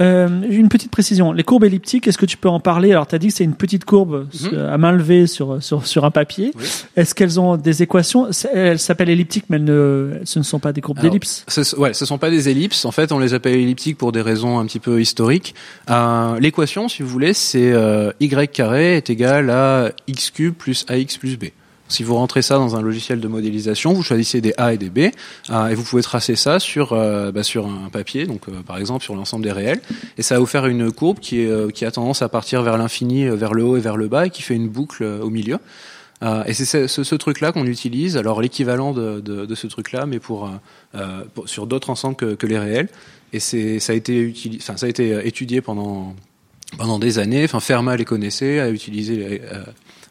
euh, 0.00 0.28
une 0.48 0.68
petite 0.68 0.90
précision. 0.90 1.32
Les 1.32 1.44
courbes 1.44 1.64
elliptiques, 1.64 2.08
est-ce 2.08 2.18
que 2.18 2.26
tu 2.26 2.36
peux 2.36 2.48
en 2.48 2.60
parler 2.60 2.90
Alors, 2.92 3.06
tu 3.06 3.14
as 3.14 3.18
dit 3.18 3.28
que 3.28 3.34
c'est 3.34 3.44
une 3.44 3.54
petite 3.54 3.84
courbe 3.84 4.26
Mhm. 4.42 4.58
à 4.58 4.76
main 4.78 4.92
levée 4.92 5.26
sur, 5.26 5.62
sur, 5.62 5.86
sur 5.86 6.04
un 6.04 6.10
papier. 6.10 6.52
Oui. 6.58 6.64
Est-ce 6.96 7.14
qu'elles 7.14 7.38
ont 7.38 7.56
des 7.56 7.82
équations 7.82 8.28
Elles 8.52 8.78
s'appellent 8.78 9.10
elliptiques, 9.10 9.44
mais 9.48 9.56
elles 9.56 9.64
ne, 9.64 10.20
ce 10.24 10.38
ne 10.38 10.44
sont 10.44 10.58
pas 10.58 10.72
des 10.72 10.80
courbes 10.80 10.98
Alors, 10.98 11.10
d'ellipse. 11.12 11.44
Ce, 11.48 11.76
ouais, 11.76 11.94
ce 11.94 12.04
sont 12.06 12.18
pas 12.18 12.30
des 12.30 12.48
ellipses. 12.48 12.84
En 12.84 12.90
fait, 12.92 13.12
on 13.12 13.18
les 13.18 13.34
appelle 13.34 13.54
elliptiques 13.54 13.98
pour 13.98 14.12
des 14.12 14.20
raisons 14.22 14.58
un 14.58 14.66
petit 14.66 14.80
peu 14.80 15.00
historiques. 15.00 15.54
Euh, 15.90 16.38
L'équation, 16.40 16.88
si 16.88 17.02
vous 17.02 17.08
voulez, 17.08 17.32
c'est 17.34 17.72
euh, 17.72 18.10
y 18.20 18.28
carré 18.48 18.96
est 18.96 19.10
égal 19.10 19.50
à 19.50 19.90
x 20.08 20.30
cube 20.30 20.54
plus 20.54 20.84
ax 20.88 21.16
plus 21.18 21.38
b. 21.38 21.44
Si 21.88 22.02
vous 22.02 22.14
rentrez 22.14 22.40
ça 22.40 22.56
dans 22.56 22.76
un 22.76 22.82
logiciel 22.82 23.20
de 23.20 23.28
modélisation, 23.28 23.92
vous 23.92 24.02
choisissez 24.02 24.40
des 24.40 24.54
a 24.56 24.72
et 24.72 24.78
des 24.78 24.88
b, 24.88 25.10
euh, 25.50 25.68
et 25.68 25.74
vous 25.74 25.82
pouvez 25.82 26.02
tracer 26.02 26.34
ça 26.34 26.58
sur 26.58 26.92
euh, 26.92 27.30
bah, 27.30 27.42
sur 27.42 27.66
un 27.66 27.90
papier, 27.90 28.26
donc 28.26 28.48
euh, 28.48 28.62
par 28.66 28.78
exemple 28.78 29.04
sur 29.04 29.14
l'ensemble 29.14 29.44
des 29.44 29.52
réels, 29.52 29.80
et 30.16 30.22
ça 30.22 30.36
va 30.36 30.40
vous 30.40 30.46
faire 30.46 30.66
une 30.66 30.90
courbe 30.90 31.18
qui 31.18 31.40
est 31.40 31.72
qui 31.72 31.84
a 31.84 31.90
tendance 31.90 32.22
à 32.22 32.28
partir 32.28 32.62
vers 32.62 32.78
l'infini, 32.78 33.26
vers 33.26 33.52
le 33.52 33.64
haut 33.64 33.76
et 33.76 33.80
vers 33.80 33.96
le 33.96 34.08
bas, 34.08 34.26
et 34.26 34.30
qui 34.30 34.42
fait 34.42 34.54
une 34.54 34.68
boucle 34.68 35.04
au 35.04 35.30
milieu. 35.30 35.58
Et 36.46 36.54
c'est 36.54 36.88
ce, 36.88 37.14
truc-là 37.16 37.52
qu'on 37.52 37.66
utilise, 37.66 38.16
alors 38.16 38.40
l'équivalent 38.40 38.92
de, 38.92 39.54
ce 39.54 39.66
truc-là, 39.66 40.06
mais 40.06 40.20
pour, 40.20 40.50
sur 41.44 41.66
d'autres 41.66 41.90
ensembles 41.90 42.16
que, 42.16 42.34
que 42.34 42.46
les 42.46 42.58
réels. 42.58 42.88
Et 43.34 43.40
c'est 43.40 43.78
ça 43.78 43.92
a 43.92 43.96
été 43.96 44.18
utilisé, 44.20 44.62
enfin 44.62 44.78
ça 44.78 44.86
a 44.86 44.88
été 44.88 45.26
étudié 45.26 45.60
pendant 45.60 46.16
pendant 46.78 46.98
des 46.98 47.18
années. 47.18 47.44
Enfin 47.44 47.60
Fermat 47.60 47.96
les 47.96 48.06
connaissait, 48.06 48.58
a 48.60 48.70
utilisé, 48.70 49.42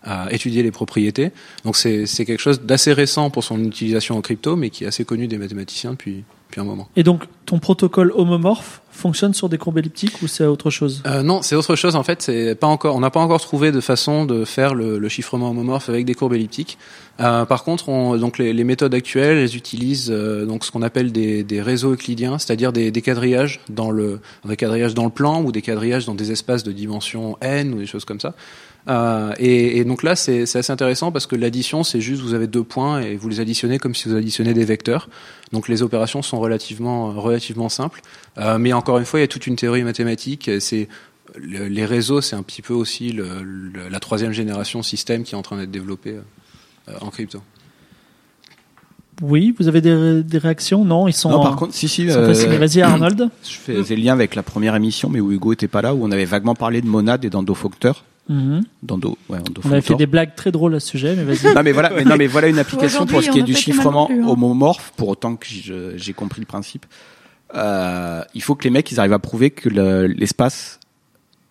a 0.03 0.31
étudié 0.31 0.63
les 0.63 0.71
propriétés. 0.71 1.31
Donc 1.65 1.75
c'est 1.75 2.05
c'est 2.05 2.25
quelque 2.25 2.41
chose 2.41 2.61
d'assez 2.61 2.93
récent 2.93 3.29
pour 3.29 3.43
son 3.43 3.63
utilisation 3.63 4.17
en 4.17 4.21
crypto, 4.21 4.55
mais 4.55 4.69
qui 4.69 4.83
est 4.83 4.87
assez 4.87 5.05
connu 5.05 5.27
des 5.27 5.37
mathématiciens 5.37 5.91
depuis 5.91 6.23
depuis 6.53 6.61
un 6.61 6.65
moment. 6.65 6.87
Et 6.95 7.03
donc, 7.03 7.23
ton 7.45 7.57
protocole 7.57 8.11
homomorphe 8.15 8.81
fonctionne 8.91 9.33
sur 9.33 9.49
des 9.49 9.57
courbes 9.57 9.79
elliptiques 9.79 10.21
ou 10.21 10.27
c'est 10.27 10.45
autre 10.45 10.69
chose? 10.69 11.01
Euh, 11.07 11.23
non, 11.23 11.41
c'est 11.41 11.55
autre 11.55 11.75
chose 11.75 11.95
en 11.95 12.03
fait. 12.03 12.21
C'est 12.21 12.53
pas 12.53 12.67
encore, 12.67 12.95
on 12.95 12.99
n'a 12.99 13.09
pas 13.09 13.19
encore 13.19 13.41
trouvé 13.41 13.71
de 13.71 13.81
façon 13.81 14.25
de 14.25 14.45
faire 14.45 14.75
le, 14.75 14.99
le 14.99 15.09
chiffrement 15.09 15.49
homomorphe 15.49 15.89
avec 15.89 16.05
des 16.05 16.13
courbes 16.13 16.33
elliptiques. 16.33 16.77
Euh, 17.19 17.45
par 17.45 17.63
contre, 17.63 17.89
on, 17.89 18.17
donc 18.17 18.37
les, 18.37 18.53
les 18.53 18.63
méthodes 18.63 18.93
actuelles, 18.93 19.37
elles 19.37 19.55
utilisent 19.55 20.11
euh, 20.11 20.45
donc 20.45 20.63
ce 20.63 20.71
qu'on 20.71 20.83
appelle 20.83 21.11
des, 21.11 21.43
des 21.43 21.61
réseaux 21.61 21.93
euclidiens, 21.93 22.37
c'est-à-dire 22.37 22.71
des, 22.71 22.91
des 22.91 23.01
quadrillages 23.01 23.59
dans 23.69 23.89
le 23.89 24.19
des 24.45 24.55
quadrillages 24.55 24.93
dans 24.93 25.05
le 25.05 25.11
plan 25.11 25.41
ou 25.41 25.51
des 25.51 25.61
quadrillages 25.61 26.05
dans 26.05 26.15
des 26.15 26.31
espaces 26.31 26.63
de 26.63 26.71
dimension 26.71 27.37
n 27.41 27.73
ou 27.73 27.79
des 27.79 27.87
choses 27.87 28.05
comme 28.05 28.19
ça. 28.19 28.35
Euh, 28.89 29.33
et, 29.39 29.77
et 29.77 29.85
donc 29.85 30.03
là, 30.03 30.15
c'est 30.15 30.41
assez 30.43 30.71
intéressant 30.71 31.11
parce 31.11 31.25
que 31.25 31.35
l'addition, 31.37 31.83
c'est 31.83 32.01
juste 32.01 32.21
vous 32.21 32.33
avez 32.33 32.47
deux 32.47 32.63
points 32.63 32.99
et 33.01 33.15
vous 33.15 33.29
les 33.29 33.39
additionnez 33.39 33.79
comme 33.79 33.95
si 33.95 34.09
vous 34.09 34.15
additionnez 34.15 34.53
des 34.53 34.65
vecteurs. 34.65 35.07
Donc 35.53 35.69
les 35.69 35.81
opérations 35.83 36.21
sont 36.21 36.39
relativement 36.39 37.11
relativement 37.13 37.69
simples. 37.69 38.01
Euh, 38.37 38.57
mais 38.57 38.73
encore 38.73 38.97
une 38.97 39.05
fois, 39.05 39.19
il 39.19 39.23
y 39.23 39.25
a 39.25 39.27
toute 39.29 39.47
une 39.47 39.55
théorie 39.55 39.83
mathématique. 39.83 40.49
C'est 40.59 40.89
le- 41.37 41.67
les 41.67 41.85
réseaux, 41.85 42.19
c'est 42.21 42.35
un 42.35 42.43
petit 42.43 42.61
peu 42.61 42.73
aussi 42.73 43.11
le, 43.13 43.41
le- 43.43 43.87
la 43.89 43.99
troisième 44.01 44.33
génération 44.33 44.83
système 44.83 45.23
qui 45.23 45.33
est 45.35 45.37
en 45.37 45.41
train 45.43 45.57
d'être 45.57 45.71
développée 45.71 46.17
euh, 46.89 46.93
en 46.99 47.09
crypto. 47.09 47.39
Oui, 49.21 49.53
vous 49.59 49.67
avez 49.67 49.79
des, 49.79 50.23
des 50.23 50.37
réactions? 50.39 50.83
Non, 50.83 51.07
ils 51.07 51.13
sont. 51.13 51.29
Non, 51.29 51.37
en- 51.37 51.43
par 51.43 51.55
contre, 51.55 51.73
si, 51.73 51.87
si. 51.87 52.09
euh. 52.09 52.33
Vas-y, 52.57 52.81
Arnold. 52.81 53.29
Je 53.43 53.51
faisais 53.57 53.95
le 53.95 54.01
lien 54.01 54.13
avec 54.13 54.33
la 54.35 54.43
première 54.43 54.75
émission, 54.75 55.07
mais 55.09 55.19
où 55.21 55.31
Hugo 55.31 55.53
était 55.53 55.67
pas 55.67 55.81
là, 55.81 55.93
où 55.93 56.03
on 56.03 56.11
avait 56.11 56.25
vaguement 56.25 56.55
parlé 56.55 56.81
de 56.81 56.87
monade 56.87 57.23
et 57.23 57.29
Mhm. 58.29 58.63
D'endo, 58.83 59.17
ouais, 59.29 59.39
On 59.65 59.71
avait 59.71 59.81
fait 59.81 59.95
des 59.95 60.05
blagues 60.05 60.33
très 60.35 60.51
drôles 60.51 60.75
à 60.75 60.79
ce 60.79 60.87
sujet, 60.87 61.13
mais 61.15 61.23
vas-y. 61.25 61.53
Non 61.53 61.61
mais 61.61 61.73
voilà, 61.73 61.89
mais 61.89 62.05
non 62.05 62.15
mais 62.17 62.27
voilà 62.27 62.47
une 62.47 62.57
application 62.59 63.05
pour 63.05 63.21
ce 63.21 63.29
qui 63.29 63.39
est 63.39 63.43
du 63.43 63.53
chiffrement 63.53 64.05
plus, 64.05 64.23
hein. 64.23 64.27
homomorphe. 64.27 64.93
Pour 64.95 65.09
autant 65.09 65.35
que 65.35 65.45
j'ai 65.95 66.13
compris 66.13 66.39
le 66.39 66.45
principe, 66.45 66.85
euh, 67.55 68.23
il 68.33 68.41
faut 68.41 68.55
que 68.55 68.63
les 68.63 68.69
mecs 68.69 68.89
ils 68.91 68.99
arrivent 68.99 69.13
à 69.13 69.19
prouver 69.19 69.51
que 69.51 69.67
le- 69.69 70.07
l'espace 70.07 70.79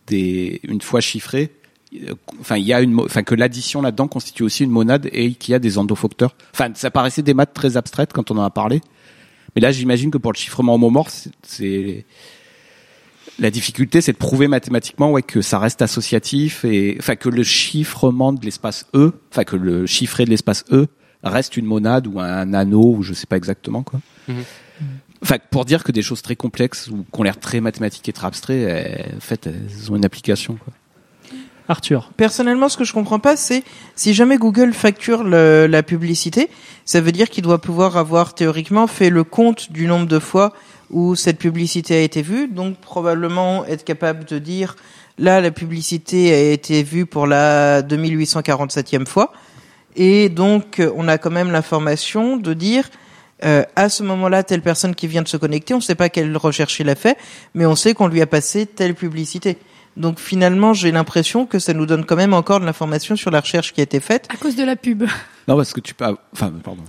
des 0.07 0.61
une 0.65 0.81
fois 0.81 1.01
chiffré, 1.01 1.53
euh, 1.95 2.15
enfin 2.41 2.57
il 2.57 2.65
y 2.65 2.73
a 2.73 2.81
une, 2.81 2.99
enfin 3.01 3.23
que 3.23 3.35
l'addition 3.35 3.83
là-dedans 3.83 4.09
constitue 4.09 4.43
aussi 4.43 4.65
une 4.65 4.71
monade 4.71 5.09
et 5.13 5.35
qu'il 5.35 5.53
y 5.53 5.55
a 5.55 5.59
des 5.59 5.77
endofacteurs. 5.79 6.35
Enfin 6.55 6.71
ça 6.75 6.91
paraissait 6.91 7.23
des 7.23 7.35
maths 7.35 7.53
très 7.55 7.77
abstraites 7.77 8.13
quand 8.15 8.31
on 8.31 8.39
en 8.39 8.43
a 8.45 8.51
parlé, 8.51 8.81
mais 9.55 9.61
là 9.61 9.71
j'imagine 9.73 10.11
que 10.11 10.19
pour 10.19 10.33
le 10.33 10.39
chiffrement 10.39 10.75
homomorphe 10.77 11.11
c'est- 11.13 11.31
c'est 11.43 12.07
la 13.39 13.51
difficulté, 13.51 14.01
c'est 14.01 14.13
de 14.13 14.19
prouver 14.19 14.47
mathématiquement 14.49 15.11
ouais, 15.11 15.23
que 15.23 15.41
ça 15.41 15.59
reste 15.59 15.83
associatif 15.83 16.65
et 16.65 16.97
enfin 16.99 17.17
que 17.17 17.29
le 17.29 17.43
chiffrement 17.43 18.33
de 18.33 18.45
l'espace 18.45 18.87
E, 18.95 19.13
enfin 19.31 19.45
que 19.45 19.57
le 19.57 19.87
chiffré 19.87 20.25
de 20.25 20.31
l'espace 20.31 20.65
E 20.71 20.87
reste 21.25 21.57
une 21.57 21.67
monade 21.67 22.07
ou 22.07 22.21
un 22.21 22.53
anneau 22.53 22.97
ou 22.99 23.03
je 23.03 23.15
sais 23.15 23.27
pas 23.27 23.37
exactement 23.37 23.83
quoi. 23.83 24.01
Mhm. 24.29 24.45
Enfin 25.23 25.37
pour 25.51 25.65
dire 25.65 25.83
que 25.85 25.93
des 25.93 26.03
choses 26.03 26.21
très 26.21 26.37
complexes 26.37 26.89
ou 26.89 27.05
qui 27.13 27.21
ont 27.21 27.23
l'air 27.23 27.39
très 27.41 27.61
mathématiques 27.61 28.09
et 28.09 28.13
très 28.13 28.27
abstraits, 28.27 28.69
elles- 28.69 29.15
en 29.17 29.21
fait 29.21 29.47
elles 29.47 29.91
ont 29.91 29.97
une 29.97 30.05
application 30.05 30.57
quoi. 30.57 30.73
Arthur. 31.69 32.11
Personnellement, 32.17 32.69
ce 32.69 32.77
que 32.77 32.83
je 32.85 32.93
comprends 32.93 33.21
pas, 33.21 33.37
c'est 33.37 33.63
si 33.95 34.15
jamais 34.15 34.37
Google 34.37 34.73
facture 34.73 35.23
le- 35.23 35.67
la 35.69 35.83
publicité, 35.85 36.49
ça 36.85 37.01
veut 37.01 37.13
dire 37.13 37.31
qu'il 37.31 37.45
doit 37.45 37.61
pouvoir 37.61 37.97
avoir 37.97 38.35
théoriquement 38.35 38.89
fait 38.89 39.11
le 39.11 39.23
compte 39.23 39.71
du 39.71 39.87
nombre 39.87 40.07
de 40.07 40.19
fois 40.19 40.53
où 40.93 41.15
cette 41.15 41.39
publicité 41.39 41.97
a 41.97 42.01
été 42.01 42.23
vue, 42.23 42.49
donc 42.49 42.79
probablement 42.79 43.65
être 43.65 43.85
capable 43.85 44.25
de 44.25 44.39
dire 44.39 44.77
là 45.19 45.41
la 45.41 45.51
publicité 45.51 46.33
a 46.33 46.53
été 46.53 46.83
vue 46.83 47.07
pour 47.07 47.27
la 47.27 47.83
2847e 47.83 49.07
fois, 49.07 49.33
et 49.97 50.29
donc 50.29 50.79
euh, 50.79 50.93
on 50.97 51.09
a 51.09 51.19
quand 51.19 51.31
même 51.31 51.51
l'information 51.51 52.37
de 52.37 52.55
dire 52.55 52.89
euh, 53.45 53.65
à 53.75 53.89
ce 53.89 54.03
moment-là 54.05 54.43
telle 54.43 54.63
personne 54.63 54.95
qui 54.95 55.07
vient 55.09 55.23
de 55.23 55.29
se 55.29 55.37
connecter, 55.37 55.75
on 55.75 55.79
ne 55.79 55.83
sait 55.83 55.95
pas 55.95 56.09
quelle 56.09 56.37
recherche 56.37 56.79
il 56.81 56.89
a 56.89 56.95
fait, 56.95 57.19
mais 57.55 57.67
on 57.67 57.75
sait 57.75 57.95
qu'on 57.95 58.07
lui 58.07 58.23
a 58.23 58.27
passé 58.27 58.67
telle 58.67 58.95
publicité. 58.95 59.59
Donc 59.97 60.19
finalement, 60.21 60.73
j'ai 60.73 60.91
l'impression 60.91 61.45
que 61.45 61.59
ça 61.59 61.75
nous 61.75 61.85
donne 61.85 62.07
quand 62.07 62.17
même 62.17 62.33
encore 62.33 62.61
de 62.61 62.65
l'information 62.65 63.15
sur 63.17 63.31
la 63.31 63.41
recherche 63.41 63.73
qui 63.73 63.81
a 63.81 63.85
été 63.85 64.01
faite. 64.01 64.27
À 64.33 64.37
cause 64.37 64.57
de 64.57 64.65
la 64.65 64.77
pub. 64.77 65.05
Non 65.49 65.57
parce 65.57 65.73
que 65.73 65.81
tu 65.81 65.93
peux, 65.93 66.05
enfin 66.33 66.53
pardon. 66.63 66.83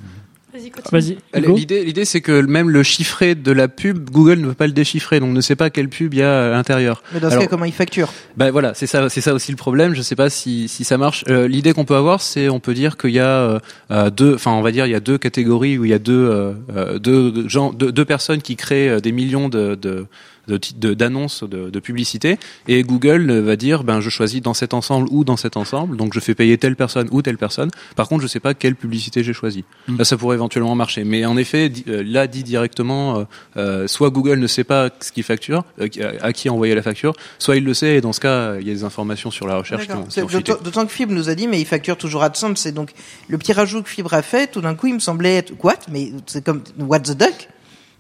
Vas-y, 0.53 0.69
continue. 0.69 1.17
Hugo. 1.35 1.55
L'idée, 1.55 1.83
l'idée, 1.83 2.05
c'est 2.05 2.21
que 2.21 2.41
même 2.41 2.69
le 2.69 2.83
chiffré 2.83 3.33
de 3.33 3.51
la 3.51 3.67
pub, 3.67 4.09
Google 4.11 4.39
ne 4.39 4.47
peut 4.49 4.53
pas 4.53 4.67
le 4.67 4.73
déchiffrer, 4.73 5.19
donc 5.19 5.31
ne 5.33 5.41
sait 5.41 5.55
pas 5.55 5.71
quelle 5.71 5.89
pub 5.89 6.13
il 6.13 6.19
y 6.19 6.21
a 6.21 6.47
à 6.47 6.49
l'intérieur. 6.51 7.01
Mais 7.11 7.19
dans 7.19 7.29
ce 7.29 7.33
Alors- 7.33 7.45
cas, 7.45 7.49
comment 7.49 7.65
il 7.65 7.71
facture? 7.73 8.13
Ben 8.37 8.51
voilà, 8.51 8.73
c'est 8.75 8.85
ça, 8.85 9.09
c'est 9.09 9.21
ça 9.21 9.33
aussi 9.33 9.51
le 9.51 9.57
problème. 9.57 9.95
Je 9.95 10.01
sais 10.03 10.15
pas 10.15 10.29
si 10.29 10.67
si 10.67 10.83
ça 10.83 10.97
marche. 10.99 11.25
Euh, 11.27 11.47
L'idée 11.47 11.73
qu'on 11.73 11.85
peut 11.85 11.95
avoir, 11.95 12.21
c'est 12.21 12.49
on 12.49 12.59
peut 12.59 12.75
dire 12.75 12.97
qu'il 12.97 13.11
y 13.11 13.19
a 13.19 13.25
euh, 13.27 13.59
euh, 13.89 14.09
deux, 14.11 14.35
enfin 14.35 14.51
on 14.51 14.61
va 14.61 14.71
dire 14.71 14.85
il 14.85 14.91
y 14.91 14.95
a 14.95 14.99
deux 14.99 15.17
catégories 15.17 15.77
où 15.79 15.85
il 15.85 15.91
y 15.91 15.93
a 15.93 15.99
deux 15.99 16.13
euh, 16.13 16.53
euh, 16.75 16.99
deux 16.99 17.31
deux 17.31 17.49
gens, 17.49 17.73
deux, 17.73 17.91
deux 17.91 18.05
personnes 18.05 18.41
qui 18.43 18.55
créent 18.55 18.89
euh, 18.89 18.99
des 18.99 19.11
millions 19.11 19.49
de 19.49 19.73
de 19.73 20.05
de 20.47 20.57
ti- 20.57 20.73
de- 20.75 20.93
d'annonces 20.93 21.43
de, 21.43 21.69
de 21.69 21.79
publicité 21.79 22.37
et 22.67 22.83
Google 22.83 23.31
va 23.39 23.55
dire 23.55 23.83
ben 23.83 23.99
je 24.01 24.09
choisis 24.09 24.41
dans 24.41 24.53
cet 24.53 24.73
ensemble 24.73 25.07
ou 25.11 25.23
dans 25.23 25.37
cet 25.37 25.57
ensemble 25.57 25.95
donc 25.97 26.13
je 26.13 26.19
fais 26.19 26.35
payer 26.35 26.57
telle 26.57 26.75
personne 26.75 27.07
ou 27.11 27.21
telle 27.21 27.37
personne 27.37 27.69
par 27.95 28.07
contre 28.09 28.23
je 28.23 28.27
sais 28.27 28.39
pas 28.39 28.53
quelle 28.53 28.75
publicité 28.75 29.23
j'ai 29.23 29.33
choisi 29.33 29.63
Mm. 29.87 29.97
là 29.97 30.05
ça 30.05 30.15
pourrait 30.17 30.35
éventuellement 30.35 30.75
marcher 30.75 31.03
mais 31.03 31.25
en 31.25 31.35
effet 31.37 31.71
euh, 31.87 32.03
là 32.05 32.27
dit 32.27 32.43
directement 32.43 33.19
euh, 33.19 33.23
euh, 33.57 33.87
soit 33.87 34.09
Google 34.09 34.39
ne 34.39 34.47
sait 34.47 34.63
pas 34.63 34.89
ce 35.01 35.11
qu'il 35.11 35.23
facture 35.23 35.63
euh, 35.79 35.87
à 36.21 36.33
qui 36.33 36.49
envoyer 36.49 36.75
la 36.75 36.81
facture 36.81 37.13
soit 37.39 37.55
il 37.57 37.63
le 37.63 37.73
sait 37.73 37.95
et 37.97 38.01
dans 38.01 38.13
ce 38.13 38.19
cas 38.19 38.55
il 38.59 38.67
y 38.67 38.71
a 38.71 38.73
des 38.73 38.83
informations 38.83 39.31
sur 39.31 39.47
la 39.47 39.57
recherche. 39.57 39.87
D'autant 39.87 40.57
d'autant 40.63 40.85
que 40.85 40.91
Fibre 40.91 41.13
nous 41.13 41.29
a 41.29 41.35
dit, 41.35 41.47
mais 41.47 41.59
il 41.59 41.65
facture 41.65 41.97
toujours 41.97 42.23
AdSense. 42.23 42.59
C'est 42.59 42.71
donc 42.71 42.91
le 43.27 43.37
petit 43.37 43.53
rajout 43.53 43.81
que 43.83 43.89
Fibre 43.89 44.13
a 44.13 44.21
fait. 44.21 44.47
Tout 44.51 44.61
d'un 44.61 44.75
coup, 44.75 44.87
il 44.87 44.93
me 44.95 44.99
semblait 44.99 45.35
être 45.37 45.53
what? 45.63 45.79
Mais 45.91 46.11
c'est 46.25 46.43
comme 46.43 46.61
what 46.79 46.99
the 47.01 47.17
duck? 47.17 47.49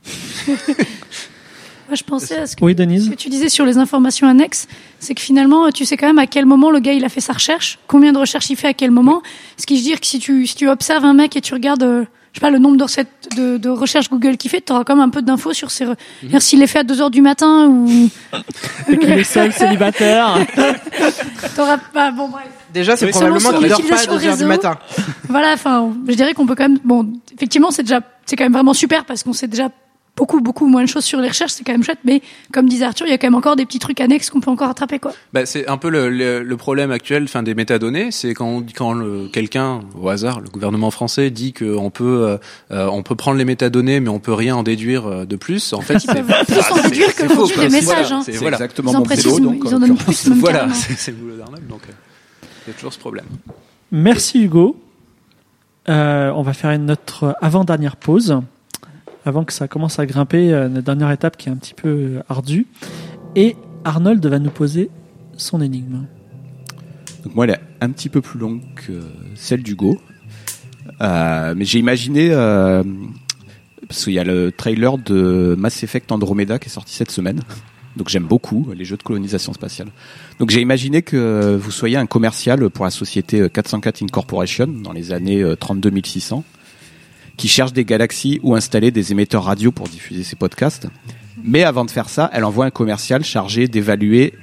Moi, 1.87 1.95
je 1.95 2.03
pensais 2.03 2.37
à 2.37 2.47
ce 2.47 2.55
que, 2.55 2.63
Oui, 2.63 2.71
ce 2.73 2.77
Denise. 2.77 3.09
que 3.09 3.15
tu 3.15 3.29
disais 3.29 3.49
sur 3.49 3.65
les 3.65 3.77
informations 3.77 4.27
annexes, 4.27 4.67
c'est 4.99 5.13
que 5.15 5.21
finalement, 5.21 5.69
tu 5.71 5.85
sais 5.85 5.97
quand 5.97 6.07
même 6.07 6.19
à 6.19 6.27
quel 6.27 6.45
moment 6.45 6.71
le 6.71 6.79
gars 6.79 6.93
il 6.93 7.03
a 7.05 7.09
fait 7.09 7.21
sa 7.21 7.33
recherche, 7.33 7.79
combien 7.87 8.13
de 8.13 8.17
recherches 8.17 8.49
il 8.49 8.55
fait 8.55 8.67
à 8.69 8.73
quel 8.73 8.91
moment. 8.91 9.21
Ce 9.57 9.65
qui 9.65 9.75
veut 9.75 9.81
dire 9.83 9.99
que 9.99 10.05
si 10.07 10.19
tu 10.19 10.47
si 10.47 10.55
tu 10.55 10.69
observes 10.69 11.03
un 11.05 11.13
mec 11.13 11.35
et 11.35 11.41
tu 11.41 11.53
regardes, 11.53 11.83
euh, 11.83 12.03
je 12.31 12.39
sais 12.39 12.41
pas, 12.41 12.49
le 12.49 12.57
nombre 12.57 12.77
de 12.77 12.83
recettes 12.83 13.09
de, 13.37 13.57
de 13.57 13.69
recherches 13.69 14.09
Google 14.09 14.37
qu'il 14.37 14.49
fait, 14.49 14.61
tu 14.61 14.71
auras 14.73 14.83
quand 14.83 14.95
même 14.95 15.05
un 15.05 15.09
peu 15.09 15.21
d'infos 15.21 15.53
sur 15.53 15.69
ses. 15.71 15.85
Mhm. 15.85 15.95
dire 16.23 16.41
S'il 16.41 16.59
les 16.61 16.67
fait 16.67 16.79
à 16.79 16.83
2 16.83 17.01
heures 17.01 17.11
du 17.11 17.21
matin 17.21 17.67
ou 17.67 18.09
Et 18.89 18.97
qu'il 18.97 19.11
est 19.11 19.23
seul 19.23 19.51
célibataire. 19.53 20.37
t'auras 21.55 21.77
pas. 21.77 22.11
Bon 22.11 22.29
bref. 22.29 22.45
Déjà, 22.73 22.95
c'est 22.95 23.05
Oui, 23.05 23.11
probablement 23.11 23.51
qu'il 23.51 23.67
dort 23.67 23.77
pas 23.81 23.83
à 23.83 24.03
utilisation 24.03 24.17
2 24.17 24.25
heures 24.27 24.37
du 24.37 24.45
matin. 24.45 24.79
Voilà, 25.29 25.53
enfin, 25.53 25.91
je 26.07 26.13
dirais 26.15 26.33
qu'on 26.33 26.47
peut 26.47 26.55
quand 26.55 26.69
même. 26.69 26.79
Bon, 26.83 27.07
effectivement, 27.35 27.69
c'est 27.69 27.83
déjà, 27.83 28.01
c'est 28.25 28.35
quand 28.35 28.45
même 28.45 28.53
vraiment 28.53 28.73
super 28.73 29.05
parce 29.05 29.21
qu'on 29.21 29.33
sait 29.33 29.47
déjà 29.47 29.69
beaucoup, 30.15 30.41
beaucoup 30.41 30.67
moins 30.67 30.83
de 30.83 30.87
choses 30.87 31.03
sur 31.05 31.19
les 31.19 31.27
recherches. 31.27 31.51
C'est 31.53 31.63
quand 31.63 31.71
même 31.71 31.83
chouette, 31.83 31.99
mais 32.05 32.21
comme 32.51 32.69
disait 32.69 32.85
Arthur, 32.85 33.07
il 33.07 33.09
y 33.09 33.13
a 33.13 33.17
quand 33.17 33.27
même 33.27 33.35
encore 33.35 33.55
des 33.55 33.65
petits 33.65 33.79
trucs 33.79 33.99
annexes 33.99 34.29
qu'on 34.29 34.39
peut 34.41 34.51
encore 34.51 34.69
attraper, 34.69 34.99
quoi. 34.99 35.11
Bah, 35.33 35.45
c'est 35.45 35.67
un 35.67 35.77
peu 35.77 35.89
le, 35.89 36.09
le, 36.09 36.43
le 36.43 36.57
problème 36.57 36.91
actuel, 36.91 37.27
fin 37.27 37.41
des 37.43 37.55
métadonnées, 37.55 38.11
c'est 38.11 38.33
quand 38.33 38.61
quand 38.75 38.95
quelqu'un 39.31 39.79
au 39.99 40.09
hasard, 40.09 40.39
le 40.41 40.49
gouvernement 40.49 40.91
français 40.91 41.29
dit 41.31 41.51
qu'on 41.53 41.89
peut 41.89 42.03
euh, 42.27 42.37
euh, 42.71 42.87
on 42.91 43.01
peut 43.03 43.15
prendre 43.15 43.37
les 43.37 43.45
métadonnées, 43.45 43.99
mais 43.99 44.09
on 44.09 44.19
peut 44.19 44.33
rien 44.33 44.55
en 44.55 44.63
déduire 44.63 45.07
euh, 45.07 45.25
de 45.25 45.35
plus. 45.35 45.73
En 45.73 45.81
fait, 45.81 45.95
Ils 46.03 46.07
peuvent 46.13 46.45
plus 46.45 46.71
en 46.71 46.81
déduire 46.83 47.15
que 47.15 47.27
faux, 47.27 47.47
quoi. 47.47 47.63
des 47.63 47.69
messages. 47.69 48.07
voilà, 48.09 48.15
hein. 48.17 48.21
c'est- 48.23 48.31
voilà. 48.33 48.57
exactement 48.57 48.91
Ils 48.91 48.95
en 48.97 48.99
mon 48.99 49.05
vélo, 49.05 49.39
donc. 49.39 49.61
ils 49.65 49.75
en 49.75 49.79
donnent 49.79 49.95
plus, 49.97 50.27
même 50.27 50.39
Voilà, 50.39 50.67
c'est 50.73 51.11
le 51.11 51.17
boulot 51.17 51.37
d'Arnold, 51.37 51.67
donc 51.67 51.81
euh, 51.89 51.93
il 52.67 52.69
y 52.69 52.71
a 52.71 52.75
toujours 52.75 52.93
ce 52.93 52.99
problème. 52.99 53.25
Merci 53.91 54.43
Hugo. 54.43 54.77
Euh, 55.89 56.31
on 56.35 56.43
va 56.43 56.53
faire 56.53 56.77
notre 56.79 57.35
avant-dernière 57.41 57.95
pause, 57.97 58.39
avant 59.25 59.43
que 59.43 59.53
ça 59.53 59.67
commence 59.67 59.99
à 59.99 60.05
grimper, 60.05 60.53
euh, 60.53 60.69
notre 60.69 60.85
dernière 60.85 61.11
étape 61.11 61.37
qui 61.37 61.49
est 61.49 61.51
un 61.51 61.55
petit 61.55 61.73
peu 61.73 61.89
euh, 61.89 62.23
ardue. 62.29 62.67
Et 63.35 63.55
Arnold 63.83 64.25
va 64.25 64.39
nous 64.39 64.49
poser 64.49 64.89
son 65.37 65.61
énigme. 65.61 66.05
Donc 67.23 67.35
moi, 67.35 67.45
elle 67.45 67.51
est 67.51 67.59
un 67.81 67.89
petit 67.89 68.09
peu 68.09 68.21
plus 68.21 68.39
longue 68.39 68.61
que 68.75 68.93
celle 69.35 69.63
d'Hugo. 69.63 69.97
Euh, 71.01 71.53
mais 71.55 71.65
j'ai 71.65 71.79
imaginé, 71.79 72.29
euh, 72.31 72.83
parce 73.87 74.03
qu'il 74.03 74.13
y 74.13 74.19
a 74.19 74.23
le 74.23 74.51
trailer 74.51 74.97
de 74.97 75.55
Mass 75.57 75.83
Effect 75.83 76.11
Andromeda 76.11 76.59
qui 76.59 76.67
est 76.67 76.71
sorti 76.71 76.93
cette 76.93 77.11
semaine. 77.11 77.41
Donc 77.95 78.09
j'aime 78.09 78.25
beaucoup 78.25 78.69
les 78.75 78.85
jeux 78.85 78.97
de 78.97 79.03
colonisation 79.03 79.53
spatiale. 79.53 79.89
Donc 80.39 80.49
j'ai 80.49 80.61
imaginé 80.61 81.03
que 81.03 81.55
vous 81.55 81.71
soyez 81.71 81.97
un 81.97 82.07
commercial 82.07 82.69
pour 82.69 82.85
la 82.85 82.91
société 82.91 83.47
404 83.49 84.03
Incorporation 84.03 84.67
dans 84.67 84.93
les 84.93 85.13
années 85.13 85.43
euh, 85.43 85.55
32 85.55 85.91
qui 87.37 87.47
cherche 87.47 87.73
des 87.73 87.85
galaxies 87.85 88.39
où 88.43 88.55
installer 88.55 88.91
des 88.91 89.11
émetteurs 89.11 89.43
radio 89.43 89.71
pour 89.71 89.87
diffuser 89.87 90.23
ses 90.23 90.35
podcasts. 90.35 90.87
Mais 91.43 91.63
avant 91.63 91.85
de 91.85 91.91
faire 91.91 92.09
ça, 92.09 92.29
elle 92.33 92.43
envoie 92.43 92.65
un 92.65 92.71
commercial 92.71 93.23
chargé 93.23 93.67
d'évaluer 93.67 94.33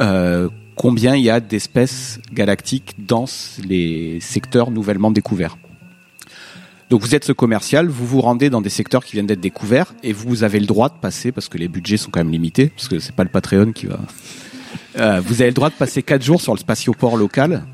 euh, 0.00 0.48
combien 0.76 1.16
il 1.16 1.24
y 1.24 1.30
a 1.30 1.40
d'espèces 1.40 2.20
galactiques 2.32 2.94
dans 2.98 3.24
les 3.66 4.18
secteurs 4.20 4.70
nouvellement 4.70 5.10
découverts. 5.10 5.56
Donc 6.88 7.00
vous 7.00 7.16
êtes 7.16 7.24
ce 7.24 7.32
commercial, 7.32 7.88
vous 7.88 8.06
vous 8.06 8.20
rendez 8.20 8.48
dans 8.48 8.60
des 8.60 8.70
secteurs 8.70 9.04
qui 9.04 9.12
viennent 9.12 9.26
d'être 9.26 9.40
découverts 9.40 9.92
et 10.04 10.12
vous 10.12 10.44
avez 10.44 10.60
le 10.60 10.66
droit 10.66 10.88
de 10.88 10.94
passer, 10.94 11.32
parce 11.32 11.48
que 11.48 11.58
les 11.58 11.66
budgets 11.66 11.96
sont 11.96 12.10
quand 12.12 12.20
même 12.20 12.30
limités, 12.30 12.68
parce 12.68 12.86
que 12.86 13.00
c'est 13.00 13.14
pas 13.14 13.24
le 13.24 13.30
Patreon 13.30 13.72
qui 13.72 13.86
va... 13.86 13.98
Euh, 14.98 15.20
vous 15.20 15.42
avez 15.42 15.50
le 15.50 15.54
droit 15.54 15.68
de 15.68 15.74
passer 15.74 16.02
quatre 16.02 16.22
jours 16.22 16.40
sur 16.40 16.54
le 16.54 16.58
spatioport 16.58 17.18
local 17.18 17.64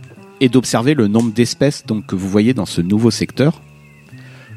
et 0.40 0.48
d'observer 0.48 0.94
le 0.94 1.06
nombre 1.06 1.32
d'espèces 1.32 1.86
donc 1.86 2.06
que 2.06 2.16
vous 2.16 2.28
voyez 2.28 2.52
dans 2.52 2.66
ce 2.66 2.80
nouveau 2.80 3.12
secteur 3.12 3.60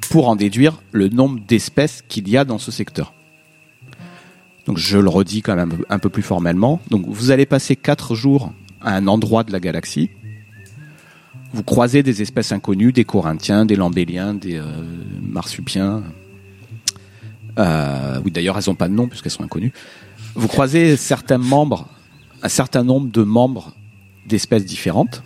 pour 0.09 0.27
en 0.29 0.35
déduire 0.35 0.81
le 0.91 1.09
nombre 1.09 1.39
d'espèces 1.47 2.03
qu'il 2.07 2.29
y 2.29 2.37
a 2.37 2.45
dans 2.45 2.57
ce 2.57 2.71
secteur. 2.71 3.13
Donc 4.65 4.77
je 4.77 4.97
le 4.97 5.09
redis 5.09 5.41
quand 5.41 5.55
même 5.55 5.83
un 5.89 5.99
peu- 5.99 6.09
plus 6.09 6.23
formellement. 6.23 6.81
Donc 6.89 7.05
vous 7.07 7.31
allez 7.31 7.45
passer 7.45 7.75
quatre 7.75 8.15
jours 8.15 8.51
à 8.81 8.95
un 8.95 9.07
endroit 9.07 9.43
de 9.43 9.51
la 9.51 9.59
galaxie. 9.59 10.09
Vous 11.53 11.63
croisez 11.63 12.03
des 12.03 12.21
espèces 12.21 12.51
inconnues, 12.51 12.91
des 12.91 13.05
Corinthiens, 13.05 13.65
des 13.65 13.75
Lambéliens, 13.75 14.33
des 14.33 14.57
euh, 14.57 14.63
Marsupiens. 15.21 16.03
Euh, 17.57 18.19
oui, 18.25 18.31
d'ailleurs, 18.31 18.57
elles 18.57 18.65
n'ont 18.67 18.75
pas 18.75 18.89
de 18.89 18.93
nom 18.93 19.07
puisqu'elles 19.07 19.31
sont 19.31 19.43
inconnues. 19.43 19.71
Vous 20.33 20.47
croisez 20.47 20.97
certains 20.97 21.37
membres, 21.37 21.87
un 22.43 22.49
certain 22.49 22.83
nombre 22.83 23.09
de 23.09 23.23
membres 23.23 23.73
d'espèces 24.27 24.65
différentes. 24.65 25.23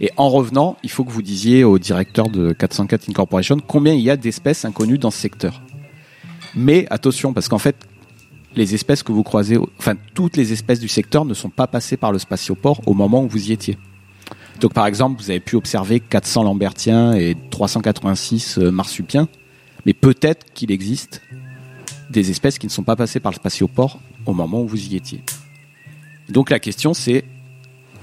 Et 0.00 0.10
en 0.16 0.28
revenant, 0.28 0.76
il 0.82 0.90
faut 0.90 1.04
que 1.04 1.10
vous 1.10 1.22
disiez 1.22 1.64
au 1.64 1.78
directeur 1.78 2.28
de 2.28 2.52
404 2.52 3.08
Incorporation 3.08 3.58
combien 3.66 3.94
il 3.94 4.00
y 4.00 4.10
a 4.10 4.16
d'espèces 4.16 4.64
inconnues 4.64 4.98
dans 4.98 5.10
ce 5.10 5.18
secteur. 5.18 5.62
Mais 6.54 6.86
attention, 6.90 7.32
parce 7.32 7.48
qu'en 7.48 7.58
fait, 7.58 7.76
les 8.56 8.74
espèces 8.74 9.02
que 9.02 9.12
vous 9.12 9.22
croisez, 9.22 9.58
enfin 9.78 9.94
toutes 10.14 10.36
les 10.36 10.52
espèces 10.52 10.80
du 10.80 10.88
secteur 10.88 11.24
ne 11.24 11.34
sont 11.34 11.50
pas 11.50 11.66
passées 11.66 11.96
par 11.96 12.12
le 12.12 12.18
spatioport 12.18 12.80
au 12.86 12.94
moment 12.94 13.22
où 13.22 13.28
vous 13.28 13.50
y 13.50 13.52
étiez. 13.52 13.78
Donc 14.60 14.72
par 14.72 14.86
exemple, 14.86 15.22
vous 15.22 15.30
avez 15.30 15.40
pu 15.40 15.56
observer 15.56 16.00
400 16.00 16.42
lambertiens 16.42 17.14
et 17.14 17.36
386 17.50 18.58
euh, 18.58 18.70
marsupiens, 18.70 19.28
mais 19.84 19.92
peut-être 19.92 20.52
qu'il 20.54 20.72
existe 20.72 21.22
des 22.10 22.30
espèces 22.30 22.58
qui 22.58 22.66
ne 22.66 22.70
sont 22.70 22.82
pas 22.82 22.96
passées 22.96 23.20
par 23.20 23.32
le 23.32 23.36
spatioport 23.36 24.00
au 24.24 24.32
moment 24.32 24.62
où 24.62 24.66
vous 24.66 24.86
y 24.86 24.96
étiez. 24.96 25.22
Donc 26.30 26.48
la 26.48 26.58
question 26.58 26.94
c'est 26.94 27.24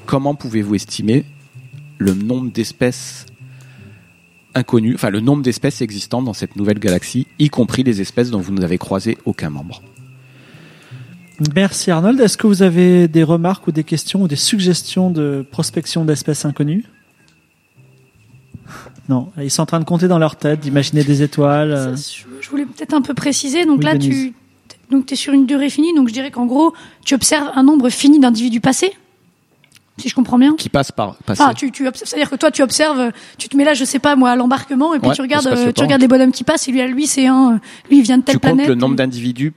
comment 0.05 0.35
pouvez-vous 0.35 0.75
estimer 0.75 1.25
le 1.97 2.13
nombre 2.13 2.51
d'espèces 2.51 3.25
inconnues, 4.55 4.95
enfin 4.95 5.09
le 5.09 5.19
nombre 5.19 5.41
d'espèces 5.41 5.81
existantes 5.81 6.25
dans 6.25 6.33
cette 6.33 6.55
nouvelle 6.55 6.79
galaxie, 6.79 7.27
y 7.39 7.49
compris 7.49 7.83
les 7.83 8.01
espèces 8.01 8.29
dont 8.29 8.39
vous 8.39 8.53
n'avez 8.53 8.77
croisé 8.77 9.17
aucun 9.25 9.49
membre. 9.49 9.81
Merci 11.55 11.89
Arnold. 11.91 12.19
Est-ce 12.19 12.37
que 12.37 12.45
vous 12.47 12.61
avez 12.61 13.07
des 13.07 13.23
remarques 13.23 13.67
ou 13.67 13.71
des 13.71 13.83
questions 13.83 14.21
ou 14.21 14.27
des 14.27 14.35
suggestions 14.35 15.09
de 15.09 15.45
prospection 15.49 16.05
d'espèces 16.05 16.45
inconnues? 16.45 16.83
Non, 19.09 19.31
ils 19.41 19.51
sont 19.51 19.63
en 19.63 19.65
train 19.65 19.79
de 19.79 19.85
compter 19.85 20.07
dans 20.07 20.19
leur 20.19 20.35
tête, 20.37 20.61
d'imaginer 20.61 21.03
des 21.03 21.21
étoiles. 21.23 21.71
euh. 21.71 21.95
Ça, 21.95 22.13
je 22.17 22.33
je 22.43 22.49
voulais 22.49 22.65
peut-être 22.65 22.93
un 22.93 23.01
peu 23.01 23.13
préciser. 23.13 23.65
Donc 23.65 23.79
Oui, 23.79 23.85
là, 23.85 23.93
Denise. 23.97 24.09
tu 24.09 24.33
donc 24.91 25.11
es 25.11 25.15
sur 25.15 25.33
une 25.33 25.45
durée 25.45 25.69
finie. 25.69 25.93
Donc 25.95 26.07
je 26.09 26.13
dirais 26.13 26.29
qu'en 26.31 26.45
gros, 26.45 26.73
tu 27.03 27.15
observes 27.15 27.49
un 27.55 27.63
nombre 27.63 27.89
fini 27.89 28.19
d'individus 28.19 28.61
passés. 28.61 28.91
Si 29.97 30.09
je 30.09 30.15
comprends 30.15 30.39
bien. 30.39 30.55
Qui 30.55 30.69
passe 30.69 30.91
par 30.91 31.15
passer. 31.17 31.43
Ah, 31.45 31.53
tu, 31.53 31.71
tu 31.71 31.87
observes, 31.87 32.07
c'est-à-dire 32.09 32.29
que 32.29 32.35
toi, 32.35 32.49
tu 32.49 32.63
observes, 32.63 33.11
tu 33.37 33.47
te 33.47 33.55
mets 33.55 33.63
là, 33.63 33.73
je 33.75 33.85
sais 33.85 33.99
pas 33.99 34.15
moi, 34.15 34.31
à 34.31 34.35
l'embarquement, 34.35 34.93
et 34.95 34.99
puis 34.99 35.09
Ouais, 35.09 35.15
tu 35.15 35.21
regardes, 35.21 35.45
euh, 35.47 35.71
tu 35.71 35.81
regardes 35.83 36.01
les 36.01 36.07
bonhommes 36.07 36.31
qui 36.31 36.43
passent, 36.43 36.67
et 36.67 36.71
lui, 36.71 36.81
à 36.81 36.87
lui, 36.87 37.05
c'est 37.05 37.27
un, 37.27 37.59
lui, 37.89 37.97
il 37.99 38.01
vient 38.03 38.17
de 38.17 38.23
telle 38.23 38.35
tu 38.35 38.39
comptes 38.39 38.49
planète. 38.55 38.67
le 38.67 38.75
nombre 38.75 38.95
d'individus 38.95 39.53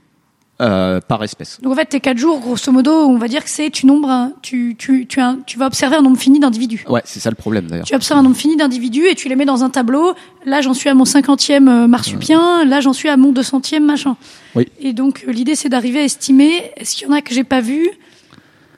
euh, 0.60 1.00
par 1.06 1.22
espèce. 1.22 1.60
Donc 1.60 1.72
en 1.74 1.76
fait, 1.76 1.84
tes 1.86 2.00
quatre 2.00 2.16
jours, 2.16 2.40
grosso 2.40 2.72
modo, 2.72 2.90
on 2.90 3.18
va 3.18 3.28
dire 3.28 3.44
que 3.44 3.50
c'est 3.50 3.68
tu 3.70 3.84
nombre, 3.84 4.30
tu, 4.40 4.74
tu, 4.78 5.06
tu, 5.06 5.20
un- 5.20 5.38
tu 5.46 5.58
vas 5.58 5.66
observer 5.66 5.96
un 5.96 6.02
nombre 6.02 6.16
fini 6.18 6.38
d'individus. 6.40 6.82
Ouais, 6.88 7.02
c'est 7.04 7.20
ça 7.20 7.28
le 7.28 7.36
problème 7.36 7.66
d'ailleurs. 7.66 7.84
Tu 7.84 7.94
observes 7.94 8.20
un 8.20 8.22
nombre 8.22 8.36
fini 8.36 8.56
d'individus 8.56 9.06
et 9.06 9.14
tu 9.14 9.28
les 9.28 9.36
mets 9.36 9.44
dans 9.44 9.64
un 9.64 9.68
tableau. 9.70 10.14
Là, 10.46 10.62
j'en 10.62 10.72
suis 10.72 10.88
à 10.88 10.94
mon 10.94 11.04
cinquantième 11.04 11.68
euh, 11.68 11.86
marsupien. 11.88 12.64
Là, 12.64 12.80
j'en 12.80 12.94
suis 12.94 13.10
à 13.10 13.18
mon 13.18 13.32
deux 13.32 13.42
centième 13.42 13.84
machin. 13.84 14.16
Oui. 14.54 14.66
Et 14.80 14.94
donc, 14.94 15.24
euh, 15.28 15.32
l'idée, 15.32 15.56
c'est 15.56 15.68
d'arriver 15.68 16.00
à 16.00 16.04
estimer 16.04 16.70
est-ce 16.78 16.96
qu'il 16.96 17.06
y 17.06 17.10
en 17.10 17.14
a 17.14 17.20
que 17.20 17.34
j'ai 17.34 17.44
pas 17.44 17.60
vu, 17.60 17.90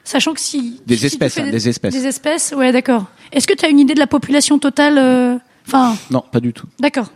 sachant 0.09 0.35
que 0.35 0.41
si 0.41 0.81
Des 0.87 0.97
si 0.97 1.07
espèces, 1.07 1.35
fais 1.35 1.43
hein, 1.43 1.51
des 1.51 1.69
espèces. 1.69 1.95
des 1.95 2.07
espèces, 2.07 2.55
ouais, 2.57 2.73
d'accord. 2.73 3.07
Est-ce 3.33 3.47
que 3.47 3.55
tu 3.55 3.65
as 3.65 3.69
une 3.69 3.79
idée 3.79 3.95
de 3.95 3.99
la 4.01 4.07
population 4.07 4.59
totale 4.59 4.97
euh, 4.99 5.37
Enfin, 5.67 5.97
Non, 6.11 6.25
pas 6.33 6.41
du 6.41 6.53
tout. 6.53 6.67
d'accord. 6.81 7.13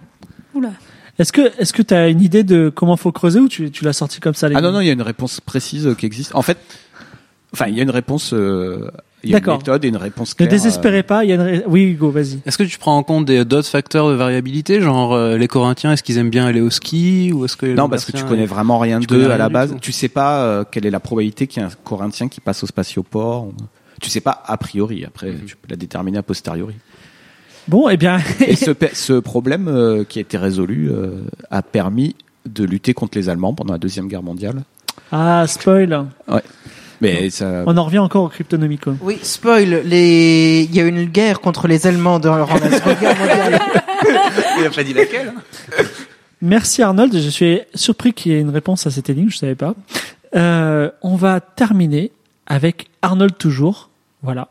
Oula. 0.54 0.70
Est-ce 1.18 1.32
que 1.32 1.52
est-ce 1.58 1.72
que 1.72 1.82
tu 1.82 1.94
as 1.94 2.08
une 2.08 2.20
idée 2.22 2.42
de 2.42 2.70
comment 2.74 2.96
faut 2.96 3.12
creuser 3.12 3.38
ou 3.40 3.48
tu, 3.48 3.70
tu 3.70 3.84
l'as 3.84 3.92
sorti 3.92 4.18
comme 4.20 4.34
ça 4.34 4.48
les 4.48 4.56
Ah 4.56 4.60
non, 4.60 4.72
non, 4.72 4.80
il 4.80 4.86
y 4.86 4.90
a 4.90 4.92
une 4.92 5.02
réponse 5.02 5.40
précise 5.40 5.86
euh, 5.86 5.94
qui 5.94 6.04
existe. 6.06 6.34
En 6.34 6.42
fait, 6.42 6.58
Enfin, 7.52 7.66
il 7.68 7.76
y 7.76 7.80
a 7.80 7.82
une 7.82 7.90
réponse, 7.90 8.32
euh, 8.32 8.90
il 9.22 9.30
y 9.30 9.34
a 9.34 9.38
une 9.38 9.46
méthode 9.46 9.84
et 9.84 9.88
une 9.88 9.96
réponse 9.98 10.30
Ne 10.32 10.36
claire. 10.36 10.48
désespérez 10.48 11.02
pas, 11.02 11.22
il 11.24 11.28
y 11.28 11.32
a 11.32 11.34
une... 11.36 11.40
ré- 11.42 11.64
Oui, 11.66 11.82
Hugo, 11.82 12.10
vas-y. 12.10 12.40
Est-ce 12.46 12.56
que 12.56 12.62
tu 12.62 12.78
prends 12.78 12.96
en 12.96 13.02
compte 13.02 13.26
d'autres 13.26 13.68
facteurs 13.68 14.08
de 14.08 14.14
variabilité, 14.14 14.80
genre 14.80 15.12
euh, 15.12 15.36
les 15.36 15.48
Corinthiens, 15.48 15.92
est-ce 15.92 16.02
qu'ils 16.02 16.16
aiment 16.18 16.30
bien 16.30 16.46
aller 16.46 16.60
au 16.62 16.70
ski 16.70 17.30
ou 17.34 17.44
est-ce 17.44 17.56
que 17.56 17.66
Non, 17.66 17.88
parce 17.90 18.04
que 18.06 18.12
tu 18.12 18.24
connais 18.24 18.46
vraiment 18.46 18.78
rien 18.78 19.00
d'eux 19.00 19.30
à 19.30 19.36
la 19.36 19.48
base. 19.50 19.74
Tu 19.82 19.92
sais 19.92 20.08
pas 20.08 20.42
euh, 20.44 20.64
quelle 20.70 20.86
est 20.86 20.90
la 20.90 21.00
probabilité 21.00 21.46
qu'il 21.46 21.62
y 21.62 21.64
ait 21.64 21.68
un 21.68 21.72
Corinthien 21.84 22.28
qui 22.28 22.40
passe 22.40 22.62
au 22.64 22.66
spatioport. 22.66 23.44
ou- 23.44 23.54
Tu 24.00 24.08
sais 24.10 24.20
pas 24.22 24.42
a 24.46 24.56
priori. 24.56 25.04
Après, 25.04 25.30
Mhm. 25.32 25.44
tu 25.46 25.56
peux 25.56 25.68
la 25.70 25.76
déterminer 25.76 26.18
a 26.18 26.22
posteriori. 26.22 26.74
Bon, 27.68 27.88
eh 27.88 27.96
bien, 27.96 28.18
Et 28.46 28.56
ce, 28.56 28.70
ce 28.94 29.12
problème 29.20 29.68
euh, 29.68 30.04
qui 30.04 30.18
a 30.18 30.22
été 30.22 30.36
résolu 30.38 30.90
euh, 30.90 31.20
a 31.50 31.62
permis 31.62 32.16
de 32.46 32.64
lutter 32.64 32.94
contre 32.94 33.16
les 33.18 33.28
Allemands 33.28 33.54
pendant 33.54 33.74
la 33.74 33.78
deuxième 33.78 34.08
guerre 34.08 34.22
mondiale. 34.24 34.62
ah, 35.12 35.44
spoil. 35.46 36.06
Mais 37.02 37.30
ça, 37.30 37.64
On 37.66 37.76
en 37.76 37.84
revient 37.84 37.98
encore 37.98 38.22
au 38.22 38.28
Cryptonomicon. 38.28 38.96
Oui, 39.02 39.18
spoil, 39.22 39.82
les... 39.84 40.68
il 40.70 40.74
y 40.74 40.80
a 40.80 40.84
eu 40.84 40.88
une 40.88 41.06
guerre 41.06 41.40
contre 41.40 41.66
les 41.66 41.88
Allemands 41.88 42.20
dans 42.20 42.36
la 42.36 42.46
Seconde 42.46 43.00
Guerre 43.00 43.18
mondiale. 43.18 43.60
il 44.60 44.66
a 44.66 44.70
pas 44.70 44.84
dit 44.84 44.94
laquelle. 44.94 45.32
Merci 46.42 46.80
Arnold, 46.80 47.12
je 47.12 47.28
suis 47.28 47.60
surpris 47.74 48.12
qu'il 48.12 48.30
y 48.30 48.34
ait 48.36 48.40
une 48.40 48.50
réponse 48.50 48.86
à 48.86 48.92
cette 48.92 49.10
énigme, 49.10 49.30
je 49.30 49.38
savais 49.38 49.56
pas. 49.56 49.74
Euh, 50.36 50.90
on 51.02 51.16
va 51.16 51.40
terminer 51.40 52.12
avec 52.46 52.86
Arnold 53.02 53.36
toujours. 53.36 53.90
Voilà. 54.22 54.46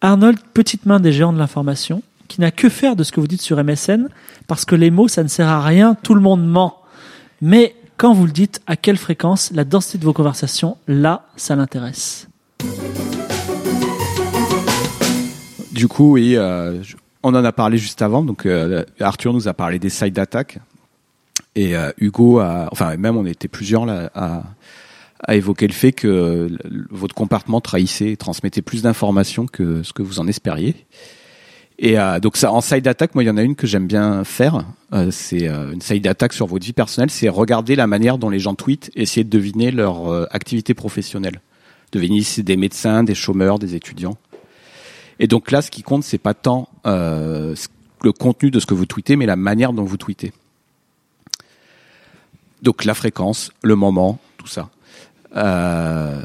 Arnold, 0.00 0.38
petite 0.54 0.86
main 0.86 1.00
des 1.00 1.12
géants 1.12 1.32
de 1.32 1.38
l'information, 1.38 2.02
qui 2.28 2.40
n'a 2.40 2.52
que 2.52 2.68
faire 2.68 2.94
de 2.94 3.02
ce 3.02 3.10
que 3.10 3.18
vous 3.18 3.26
dites 3.26 3.42
sur 3.42 3.62
MSN, 3.62 4.08
parce 4.46 4.64
que 4.64 4.76
les 4.76 4.92
mots, 4.92 5.08
ça 5.08 5.24
ne 5.24 5.28
sert 5.28 5.48
à 5.48 5.62
rien, 5.62 5.96
tout 6.00 6.14
le 6.14 6.20
monde 6.20 6.46
ment. 6.46 6.80
Mais 7.40 7.74
quand 8.02 8.14
vous 8.14 8.26
le 8.26 8.32
dites, 8.32 8.60
à 8.66 8.74
quelle 8.74 8.96
fréquence, 8.96 9.52
la 9.52 9.62
densité 9.62 9.96
de 9.96 10.04
vos 10.04 10.12
conversations, 10.12 10.76
là, 10.88 11.28
ça 11.36 11.54
l'intéresse? 11.54 12.26
Du 15.70 15.86
coup, 15.86 16.14
oui, 16.14 16.34
euh, 16.34 16.82
on 17.22 17.32
en 17.32 17.44
a 17.44 17.52
parlé 17.52 17.78
juste 17.78 18.02
avant. 18.02 18.24
Donc, 18.24 18.44
euh, 18.44 18.84
Arthur 18.98 19.32
nous 19.32 19.46
a 19.46 19.54
parlé 19.54 19.78
des 19.78 19.88
side 19.88 20.18
attack 20.18 20.58
et 21.54 21.76
euh, 21.76 21.92
Hugo, 21.96 22.40
a, 22.40 22.68
enfin 22.72 22.96
même 22.96 23.16
on 23.16 23.24
était 23.24 23.46
plusieurs 23.46 23.86
là, 23.86 24.10
à, 24.16 24.42
à 25.22 25.36
évoquer 25.36 25.68
le 25.68 25.72
fait 25.72 25.92
que 25.92 26.50
votre 26.90 27.14
compartiment 27.14 27.60
trahissait 27.60 28.10
et 28.10 28.16
transmettait 28.16 28.62
plus 28.62 28.82
d'informations 28.82 29.46
que 29.46 29.84
ce 29.84 29.92
que 29.92 30.02
vous 30.02 30.18
en 30.18 30.26
espériez. 30.26 30.74
Et 31.84 31.98
euh, 31.98 32.20
donc 32.20 32.36
ça, 32.36 32.52
en 32.52 32.60
side 32.60 32.86
attack, 32.86 33.16
moi 33.16 33.24
il 33.24 33.26
y 33.26 33.30
en 33.30 33.36
a 33.36 33.42
une 33.42 33.56
que 33.56 33.66
j'aime 33.66 33.88
bien 33.88 34.22
faire. 34.22 34.64
Euh, 34.92 35.10
c'est 35.10 35.48
euh, 35.48 35.72
une 35.72 35.80
side 35.80 36.06
attack 36.06 36.32
sur 36.32 36.46
votre 36.46 36.64
vie 36.64 36.72
personnelle. 36.72 37.10
C'est 37.10 37.28
regarder 37.28 37.74
la 37.74 37.88
manière 37.88 38.18
dont 38.18 38.30
les 38.30 38.38
gens 38.38 38.54
tweetent, 38.54 38.92
et 38.94 39.02
essayer 39.02 39.24
de 39.24 39.30
deviner 39.30 39.72
leur 39.72 40.08
euh, 40.08 40.26
activité 40.30 40.74
professionnelle. 40.74 41.40
Deviner 41.90 42.22
c'est 42.22 42.44
des 42.44 42.56
médecins, 42.56 43.02
des 43.02 43.16
chômeurs, 43.16 43.58
des 43.58 43.74
étudiants. 43.74 44.16
Et 45.18 45.26
donc 45.26 45.50
là, 45.50 45.60
ce 45.60 45.72
qui 45.72 45.82
compte, 45.82 46.04
c'est 46.04 46.18
pas 46.18 46.34
tant 46.34 46.68
euh, 46.86 47.56
le 48.02 48.12
contenu 48.12 48.52
de 48.52 48.60
ce 48.60 48.66
que 48.66 48.74
vous 48.74 48.86
tweetez, 48.86 49.16
mais 49.16 49.26
la 49.26 49.36
manière 49.36 49.72
dont 49.72 49.84
vous 49.84 49.96
tweetez. 49.96 50.32
Donc 52.62 52.84
la 52.84 52.94
fréquence, 52.94 53.50
le 53.60 53.74
moment, 53.74 54.20
tout 54.38 54.46
ça. 54.46 54.70
Euh, 55.34 56.22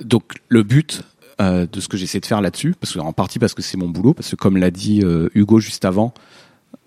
donc 0.00 0.34
le 0.48 0.62
but 0.62 1.02
euh, 1.40 1.66
de 1.70 1.80
ce 1.80 1.88
que 1.88 1.96
j'essaie 1.96 2.20
de 2.20 2.26
faire 2.26 2.40
là-dessus, 2.40 2.74
parce 2.78 2.92
que 2.92 2.98
en 2.98 3.12
partie 3.12 3.38
parce 3.38 3.54
que 3.54 3.62
c'est 3.62 3.76
mon 3.76 3.88
boulot, 3.88 4.14
parce 4.14 4.30
que 4.30 4.36
comme 4.36 4.56
l'a 4.56 4.70
dit 4.70 5.00
euh, 5.02 5.28
Hugo 5.34 5.58
juste 5.60 5.84
avant, 5.84 6.12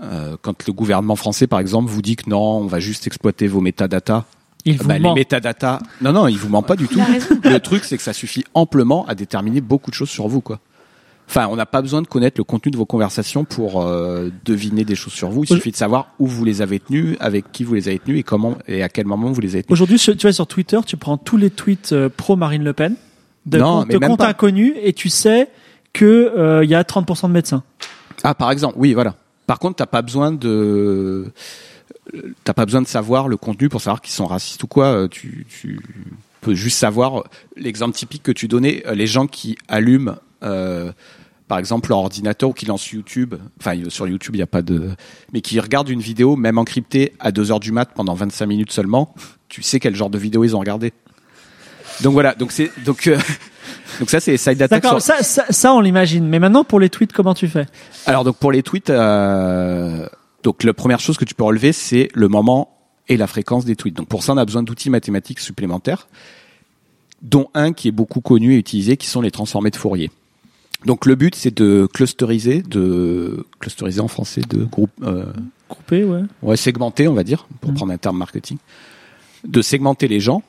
euh, 0.02 0.38
quand 0.42 0.66
le 0.68 0.74
gouvernement 0.74 1.16
français, 1.16 1.48
par 1.48 1.60
exemple, 1.60 1.90
vous 1.90 2.02
dit 2.02 2.16
que 2.16 2.30
non, 2.30 2.58
on 2.58 2.68
va 2.68 2.80
juste 2.80 3.08
exploiter 3.08 3.48
vos 3.48 3.62
métadatas, 3.62 4.26
Il 4.66 4.78
vous 4.78 4.88
bah, 4.88 4.96
les 4.96 5.00
ment. 5.00 5.16
métadatas, 5.16 5.80
non 6.02 6.14
non, 6.14 6.28
il 6.28 6.38
vous 6.38 6.50
ment 6.50 6.64
pas 6.64 6.76
du 6.76 6.88
tout. 6.88 7.00
Le 7.44 7.58
truc, 7.60 7.84
c'est 7.84 7.98
que 7.98 8.04
ça 8.04 8.14
suffit 8.14 8.44
amplement 8.54 9.06
à 9.08 9.16
déterminer 9.16 9.62
beaucoup 9.62 9.92
de 9.92 9.96
choses 9.96 10.10
sur 10.10 10.28
vous, 10.28 10.42
quoi. 10.42 10.60
Enfin, 11.30 11.48
on 11.50 11.56
n'a 11.56 11.66
pas 11.66 11.82
besoin 11.82 12.02
de 12.02 12.08
connaître 12.08 12.38
le 12.38 12.44
contenu 12.44 12.72
de 12.72 12.78
vos 12.78 12.86
conversations 12.86 13.46
pour 13.46 13.82
euh, 13.82 14.30
deviner 14.46 14.84
des 14.84 14.96
choses 14.96 15.14
sur 15.14 15.30
vous. 15.30 15.46
Il 15.46 15.48
suffit 15.48 15.72
de 15.72 15.76
savoir 15.76 16.10
où 16.20 16.28
vous 16.28 16.44
les 16.44 16.62
avez 16.62 16.80
tenues, 16.80 17.16
avec 17.20 17.52
qui 17.52 17.64
vous 17.64 17.74
les 17.74 17.88
avez 17.88 18.00
tenues 18.00 18.18
et 18.20 18.24
comment 18.24 18.58
et 18.68 18.84
à 18.84 18.90
quel 18.90 19.06
moment 19.06 19.32
vous 19.32 19.42
les 19.42 19.56
avez 19.56 19.64
tenues. 19.64 19.74
Aujourd'hui, 19.74 19.98
tu 19.98 20.12
vas 20.12 20.34
sur 20.34 20.48
Twitter, 20.48 20.80
tu 20.86 20.98
prends 20.98 21.18
tous 21.18 21.38
les 21.38 21.50
tweets 21.50 21.94
euh, 21.94 22.10
pro 22.10 22.36
Marine 22.36 22.64
Le 22.64 22.74
Pen, 22.74 22.96
de 23.46 23.58
Non, 23.58 23.86
pas. 24.18 24.28
inconnus, 24.30 24.74
et 24.82 24.94
tu 24.94 25.10
sais 25.10 25.50
que 25.94 26.06
euh, 26.06 26.66
y 26.66 26.76
a 26.76 26.84
30% 26.84 27.28
de 27.28 27.34
médecins. 27.34 27.64
Ah, 28.24 28.34
par 28.34 28.52
exemple, 28.52 28.76
oui, 28.78 28.94
voilà. 28.94 29.16
Par 29.48 29.60
contre, 29.60 29.76
t'as 29.78 29.86
pas 29.86 30.02
besoin 30.02 30.32
de 30.32 31.32
t'as 32.44 32.54
pas 32.54 32.66
besoin 32.66 32.82
de 32.82 32.88
savoir 32.88 33.28
le 33.28 33.38
contenu 33.38 33.70
pour 33.70 33.82
savoir 33.82 34.02
qu'ils 34.02 34.14
sont 34.14 34.26
racistes 34.26 34.64
ou 34.64 34.68
quoi. 34.68 34.86
Euh, 34.88 35.08
Tu, 35.08 35.46
tu 35.50 35.80
peux 36.42 36.54
juste 36.56 36.78
savoir 36.78 37.24
l'exemple 37.56 37.96
typique 37.96 38.24
que 38.24 38.32
tu 38.32 38.48
donnais, 38.48 38.84
euh, 38.88 38.96
les 38.96 39.08
gens 39.08 39.28
qui 39.28 39.58
allument. 39.68 40.16
euh, 40.44 40.92
par 41.48 41.60
exemple, 41.60 41.90
leur 41.90 42.00
ordinateur 42.00 42.50
ou 42.50 42.54
qui 42.54 42.66
lancent 42.66 42.90
YouTube, 42.92 43.36
enfin 43.60 43.76
sur 43.90 44.08
YouTube 44.08 44.34
il 44.34 44.40
n'y 44.40 44.44
a 44.44 44.48
pas 44.48 44.62
de, 44.62 44.90
mais 45.34 45.42
qui 45.42 45.60
regardent 45.60 45.90
une 45.90 46.00
vidéo 46.00 46.36
même 46.36 46.58
encryptée 46.58 47.14
à 47.20 47.32
2 47.32 47.52
heures 47.52 47.60
du 47.60 47.72
mat 47.72 47.90
pendant 47.94 48.14
25 48.16 48.46
minutes 48.48 48.72
seulement, 48.72 49.14
tu 49.50 49.62
sais 49.62 49.80
quel 49.80 49.94
genre 49.94 50.10
de 50.10 50.18
vidéo 50.18 50.44
ils 50.46 50.56
ont 50.56 50.60
regardé. 50.60 50.94
Donc 52.02 52.14
voilà, 52.14 52.34
donc 52.36 52.52
c'est 52.52 52.72
donc 52.84 53.08
euh, 53.08 53.18
donc 54.00 54.10
ça 54.10 54.20
c'est 54.20 54.38
side 54.38 54.62
attack. 54.62 54.82
D'accord, 54.84 55.02
ça, 55.02 55.22
ça, 55.24 55.46
ça, 55.50 55.74
on 55.74 55.80
l'imagine. 55.82 56.28
Mais 56.28 56.40
maintenant, 56.40 56.64
pour 56.64 56.80
les 56.80 56.90
tweets, 56.90 57.14
comment 57.14 57.34
tu 57.34 57.48
fais? 57.48 57.66
Alors 58.06 58.24
donc 58.24 58.38
pour 58.38 58.52
les 58.52 58.64
tweets, 58.64 58.90
euh, 58.90 60.08
donc 60.44 60.64
la 60.64 60.74
première 60.74 61.00
chose 61.00 61.18
que 61.18 61.26
tu 61.26 61.36
peux 61.36 61.44
relever, 61.44 61.72
c'est 61.74 62.10
le 62.14 62.28
moment 62.28 62.70
et 63.08 63.18
la 63.18 63.28
fréquence 63.28 63.66
des 63.66 63.76
tweets. 63.76 63.96
Donc 63.96 64.08
pour 64.08 64.24
ça, 64.24 64.34
on 64.34 64.38
a 64.38 64.46
besoin 64.46 64.64
d'outils 64.64 64.90
mathématiques 64.90 65.40
supplémentaires, 65.40 66.08
dont 67.22 67.48
un 67.54 67.74
qui 67.74 67.88
est 67.90 67.92
beaucoup 67.92 68.22
connu 68.22 68.54
et 68.54 68.58
utilisé, 68.58 68.98
qui 68.98 69.08
sont 69.08 69.22
les 69.22 69.32
transformés 69.32 69.70
de 69.72 69.76
Fourier. 69.76 70.10
Donc 70.86 71.06
le 71.06 71.16
but, 71.16 71.34
c'est 71.36 71.56
de 71.56 71.88
clusteriser, 71.94 72.62
de 72.62 73.46
clusteriser 73.60 74.02
en 74.02 74.10
français, 74.10 74.42
de 74.42 74.64
groupe, 74.66 74.92
euh, 75.04 75.26
Coupé, 75.70 76.04
ouais. 76.04 76.22
ouais, 76.42 76.58
segmenter, 76.58 77.08
on 77.08 77.14
va 77.14 77.24
dire, 77.24 77.48
pour 77.62 77.70
Mhm. 77.72 77.76
prendre 77.78 77.94
un 77.94 77.98
terme 77.98 78.18
marketing, 78.18 78.58
de 79.48 79.62
segmenter 79.62 80.08
les 80.10 80.20
gens 80.20 80.44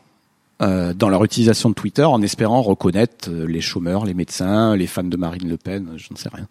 euh, 0.62 0.94
dans 0.94 1.08
leur 1.08 1.24
utilisation 1.24 1.68
de 1.68 1.74
Twitter 1.74 2.04
en 2.04 2.22
espérant 2.22 2.62
reconnaître 2.62 3.28
euh, 3.28 3.44
les 3.46 3.60
chômeurs, 3.60 4.04
les 4.04 4.14
médecins, 4.14 4.76
les 4.76 4.86
fans 4.86 5.02
de 5.02 5.16
Marine 5.16 5.48
Le 5.48 5.56
Pen, 5.56 5.94
je 5.96 6.08
ne 6.12 6.16
sais 6.16 6.28
rien. 6.32 6.46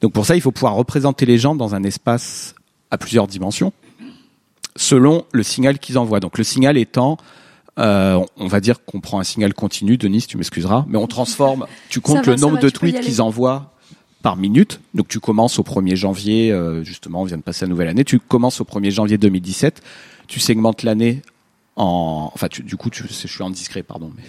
Donc 0.00 0.12
pour 0.12 0.24
ça, 0.24 0.36
il 0.36 0.40
faut 0.40 0.52
pouvoir 0.52 0.74
représenter 0.74 1.26
les 1.26 1.36
gens 1.38 1.54
dans 1.54 1.74
un 1.74 1.82
espace 1.82 2.54
à 2.90 2.98
plusieurs 2.98 3.26
dimensions, 3.26 3.72
selon 4.76 5.24
le 5.32 5.42
signal 5.42 5.78
qu'ils 5.78 5.98
envoient. 5.98 6.20
Donc 6.20 6.38
le 6.38 6.44
signal 6.44 6.78
étant, 6.78 7.18
euh, 7.78 8.18
on 8.36 8.46
va 8.46 8.60
dire 8.60 8.84
qu'on 8.84 9.00
prend 9.00 9.20
un 9.20 9.24
signal 9.24 9.54
continu, 9.54 9.96
Denis, 9.96 10.22
tu 10.22 10.36
m'excuseras, 10.36 10.84
mais 10.88 10.98
on 10.98 11.06
transforme, 11.06 11.66
tu 11.88 12.00
comptes 12.00 12.24
va, 12.24 12.32
le 12.32 12.40
nombre 12.40 12.56
va, 12.56 12.62
de 12.62 12.70
tweets 12.70 13.00
qu'ils 13.00 13.22
envoient 13.22 13.74
par 14.22 14.36
minute. 14.36 14.80
Donc 14.94 15.08
tu 15.08 15.20
commences 15.20 15.58
au 15.58 15.62
1er 15.62 15.94
janvier, 15.94 16.52
euh, 16.52 16.84
justement, 16.84 17.22
on 17.22 17.24
vient 17.24 17.36
de 17.36 17.42
passer 17.42 17.64
la 17.64 17.70
nouvelle 17.70 17.88
année, 17.88 18.04
tu 18.04 18.18
commences 18.18 18.60
au 18.60 18.64
1er 18.64 18.90
janvier 18.90 19.18
2017, 19.18 19.82
tu 20.26 20.40
segmentes 20.40 20.82
l'année 20.82 21.22
en... 21.80 22.30
Enfin, 22.34 22.48
tu- 22.48 22.62
du 22.62 22.76
coup, 22.76 22.90
tu, 22.90 23.04
je 23.08 23.26
suis 23.26 23.42
indiscret, 23.44 23.82
pardon. 23.82 24.12
Mais 24.16 24.22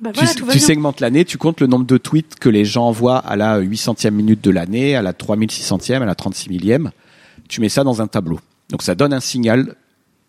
Bah 0.00 0.10
tu, 0.12 0.42
voilà, 0.42 0.58
segmentes 0.60 1.00
l'année, 1.00 1.24
tu 1.24 1.38
comptes 1.38 1.60
le 1.60 1.66
nombre 1.66 1.86
de 1.86 1.96
tweets 1.98 2.34
que 2.38 2.48
les 2.48 2.64
gens 2.64 2.86
envoient 2.86 3.18
à 3.18 3.36
la 3.36 3.60
800e 3.60 4.10
minute 4.10 4.42
de 4.42 4.50
l'année, 4.50 4.96
à 4.96 5.02
la 5.02 5.12
3600e, 5.12 6.02
à 6.02 6.04
la 6.04 6.14
36 6.14 6.48
millième. 6.50 6.90
Tu 7.48 7.60
mets 7.60 7.68
ça 7.68 7.84
dans 7.84 8.02
un 8.02 8.06
tableau. 8.06 8.40
Donc 8.70 8.82
ça 8.82 8.94
donne 8.94 9.12
un 9.12 9.20
signal 9.20 9.76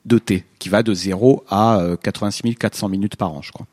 de 0.06 0.18
T 0.18 0.46
qui 0.60 0.70
va 0.70 0.84
de 0.84 0.94
0 0.94 1.44
à 1.50 1.78
euh, 1.80 1.96
86 1.96 2.56
400 2.56 2.90
minutes 2.90 3.16
par 3.16 3.32
an, 3.32 3.42
je 3.42 3.52
crois. 3.52 3.66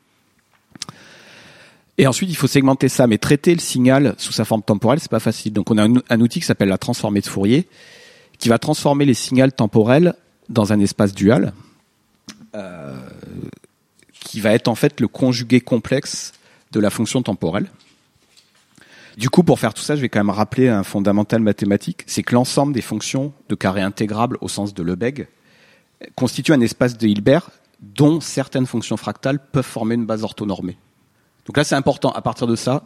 Et 1.97 2.07
ensuite, 2.07 2.29
il 2.29 2.35
faut 2.35 2.47
segmenter 2.47 2.89
ça, 2.89 3.05
mais 3.05 3.17
traiter 3.17 3.53
le 3.53 3.59
signal 3.59 4.15
sous 4.17 4.31
sa 4.31 4.45
forme 4.45 4.63
temporelle, 4.63 4.99
c'est 4.99 5.11
pas 5.11 5.19
facile. 5.19 5.53
Donc 5.53 5.69
on 5.69 5.77
a 5.77 5.83
un, 5.87 5.93
un 6.09 6.21
outil 6.21 6.39
qui 6.39 6.45
s'appelle 6.45 6.69
la 6.69 6.77
transformée 6.77 7.19
de 7.21 7.27
Fourier, 7.27 7.67
qui 8.39 8.49
va 8.49 8.57
transformer 8.57 9.05
les 9.05 9.13
signaux 9.13 9.49
temporels 9.51 10.15
dans 10.49 10.73
un 10.73 10.79
espace 10.79 11.13
dual, 11.13 11.53
euh, 12.55 12.95
qui 14.13 14.39
va 14.39 14.51
être 14.53 14.67
en 14.67 14.75
fait 14.75 14.99
le 14.99 15.07
conjugué 15.07 15.61
complexe 15.61 16.33
de 16.71 16.79
la 16.79 16.89
fonction 16.89 17.21
temporelle. 17.21 17.69
Du 19.17 19.29
coup, 19.29 19.43
pour 19.43 19.59
faire 19.59 19.73
tout 19.73 19.81
ça, 19.81 19.95
je 19.95 20.01
vais 20.01 20.09
quand 20.09 20.19
même 20.19 20.29
rappeler 20.29 20.69
un 20.69 20.83
fondamental 20.83 21.41
mathématique, 21.41 22.03
c'est 22.07 22.23
que 22.23 22.33
l'ensemble 22.33 22.73
des 22.73 22.81
fonctions 22.81 23.33
de 23.49 23.55
carré 23.55 23.81
intégrable 23.81 24.37
au 24.41 24.47
sens 24.47 24.73
de 24.73 24.83
Lebesgue 24.83 25.27
constitue 26.15 26.53
un 26.53 26.61
espace 26.61 26.97
de 26.97 27.07
Hilbert 27.07 27.49
dont 27.81 28.21
certaines 28.21 28.65
fonctions 28.65 28.97
fractales 28.97 29.39
peuvent 29.51 29.65
former 29.65 29.95
une 29.95 30.05
base 30.05 30.23
orthonormée. 30.23 30.77
Donc 31.45 31.57
là, 31.57 31.63
c'est 31.63 31.75
important. 31.75 32.11
À 32.11 32.21
partir 32.21 32.47
de 32.47 32.55
ça, 32.55 32.83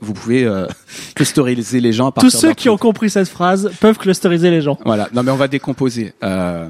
vous 0.00 0.12
pouvez 0.12 0.44
euh, 0.44 0.66
clusteriser 1.14 1.80
les 1.80 1.92
gens 1.92 2.08
à 2.08 2.12
Tous 2.12 2.22
partir 2.22 2.40
ceux 2.40 2.48
d'un 2.48 2.54
qui 2.54 2.68
ont 2.68 2.76
compris 2.76 3.08
cette 3.08 3.28
phrase 3.28 3.70
peuvent 3.80 3.98
clusteriser 3.98 4.50
les 4.50 4.60
gens. 4.60 4.78
Voilà. 4.84 5.08
Non, 5.12 5.22
mais 5.22 5.30
on 5.30 5.36
va 5.36 5.48
décomposer. 5.48 6.12
Euh, 6.22 6.68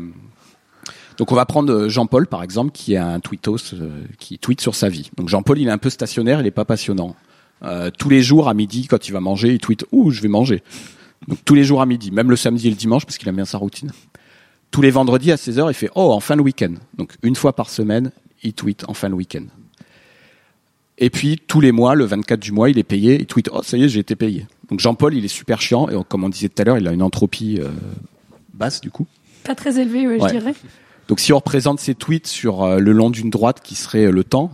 donc 1.23 1.31
on 1.31 1.37
va 1.37 1.47
prendre 1.47 1.73
euh, 1.73 1.89
Jean-Paul 1.89 2.27
par 2.27 2.43
exemple, 2.43 2.73
qui 2.73 2.95
est 2.95 2.97
un 2.97 3.21
tweetos 3.21 3.75
euh, 3.75 4.03
qui 4.19 4.41
tweet 4.41 4.61
sur 4.61 4.75
sa 4.75 4.89
vie. 4.89 5.09
Donc 5.17 5.29
Jean-Paul, 5.29 5.57
il 5.57 5.69
est 5.69 5.71
un 5.71 5.79
peu 5.79 5.89
stationnaire, 5.89 6.41
il 6.41 6.47
est 6.49 6.51
pas 6.51 6.65
passionnant. 6.65 7.15
Euh, 7.63 7.93
tous 7.97 8.09
les 8.09 8.23
jours 8.23 8.49
à 8.49 8.55
midi, 8.55 8.89
quand 8.89 9.07
il 9.07 9.13
va 9.13 9.21
manger, 9.21 9.53
il 9.53 9.61
tweet 9.61 9.85
"Ouh, 9.93 10.11
je 10.11 10.21
vais 10.21 10.27
manger." 10.27 10.65
Donc 11.29 11.39
tous 11.45 11.55
les 11.55 11.63
jours 11.63 11.81
à 11.81 11.87
midi, 11.87 12.11
même 12.11 12.29
le 12.29 12.35
samedi 12.35 12.67
et 12.67 12.71
le 12.71 12.77
dimanche, 12.77 13.07
parce 13.07 13.19
qu'il 13.19 13.29
aime 13.29 13.37
bien 13.37 13.45
sa 13.45 13.57
routine. 13.59 13.93
Tous 14.73 14.83
les 14.83 14.91
vendredis 14.91 15.31
à 15.31 15.37
16h, 15.37 15.71
il 15.71 15.75
fait 15.75 15.91
"Oh, 15.95 16.11
en 16.11 16.19
fin 16.19 16.35
de 16.37 16.41
week-end." 16.43 16.75
Donc 16.99 17.13
une 17.23 17.37
fois 17.37 17.53
par 17.55 17.71
semaine, 17.71 18.11
il 18.43 18.53
tweet 18.53 18.85
en 18.89 18.95
fin 18.95 19.09
de 19.09 19.15
week-end. 19.15 19.45
Et 20.99 21.09
puis 21.09 21.41
tous 21.47 21.61
les 21.61 21.71
mois, 21.71 21.95
le 21.95 22.05
24 22.05 22.41
du 22.41 22.51
mois, 22.51 22.69
il 22.69 22.79
est 22.81 22.83
payé. 22.83 23.21
Il 23.21 23.27
tweet 23.27 23.49
oh 23.53 23.63
ça 23.63 23.77
y 23.77 23.85
est, 23.85 23.89
j'ai 23.89 24.01
été 24.01 24.17
payé. 24.17 24.45
Donc 24.71 24.81
Jean-Paul, 24.81 25.15
il 25.15 25.25
est 25.25 25.29
super 25.29 25.61
chiant 25.61 25.89
et 25.89 25.95
comme 26.09 26.25
on 26.25 26.29
disait 26.31 26.49
tout 26.49 26.61
à 26.61 26.65
l'heure, 26.65 26.79
il 26.79 26.89
a 26.89 26.93
une 26.93 27.03
entropie 27.03 27.61
euh, 27.61 27.69
basse 28.55 28.81
du 28.81 28.91
coup. 28.91 29.07
Pas 29.45 29.55
très 29.55 29.79
élevé, 29.79 30.09
ouais, 30.09 30.21
Ouais. 30.21 30.29
je 30.29 30.39
dirais. 30.39 30.55
Donc 31.09 31.21
si 31.21 31.33
on 31.33 31.37
représente 31.37 31.81
ces 31.81 31.95
tweets 31.95 32.27
sur 32.27 32.63
euh, 32.63 32.79
le 32.79 32.93
long 32.93 33.11
d'une 33.11 33.31
droite 33.31 33.61
qui 33.63 33.75
serait 33.75 34.07
euh, 34.07 34.11
le 34.11 34.25
temps, 34.25 34.51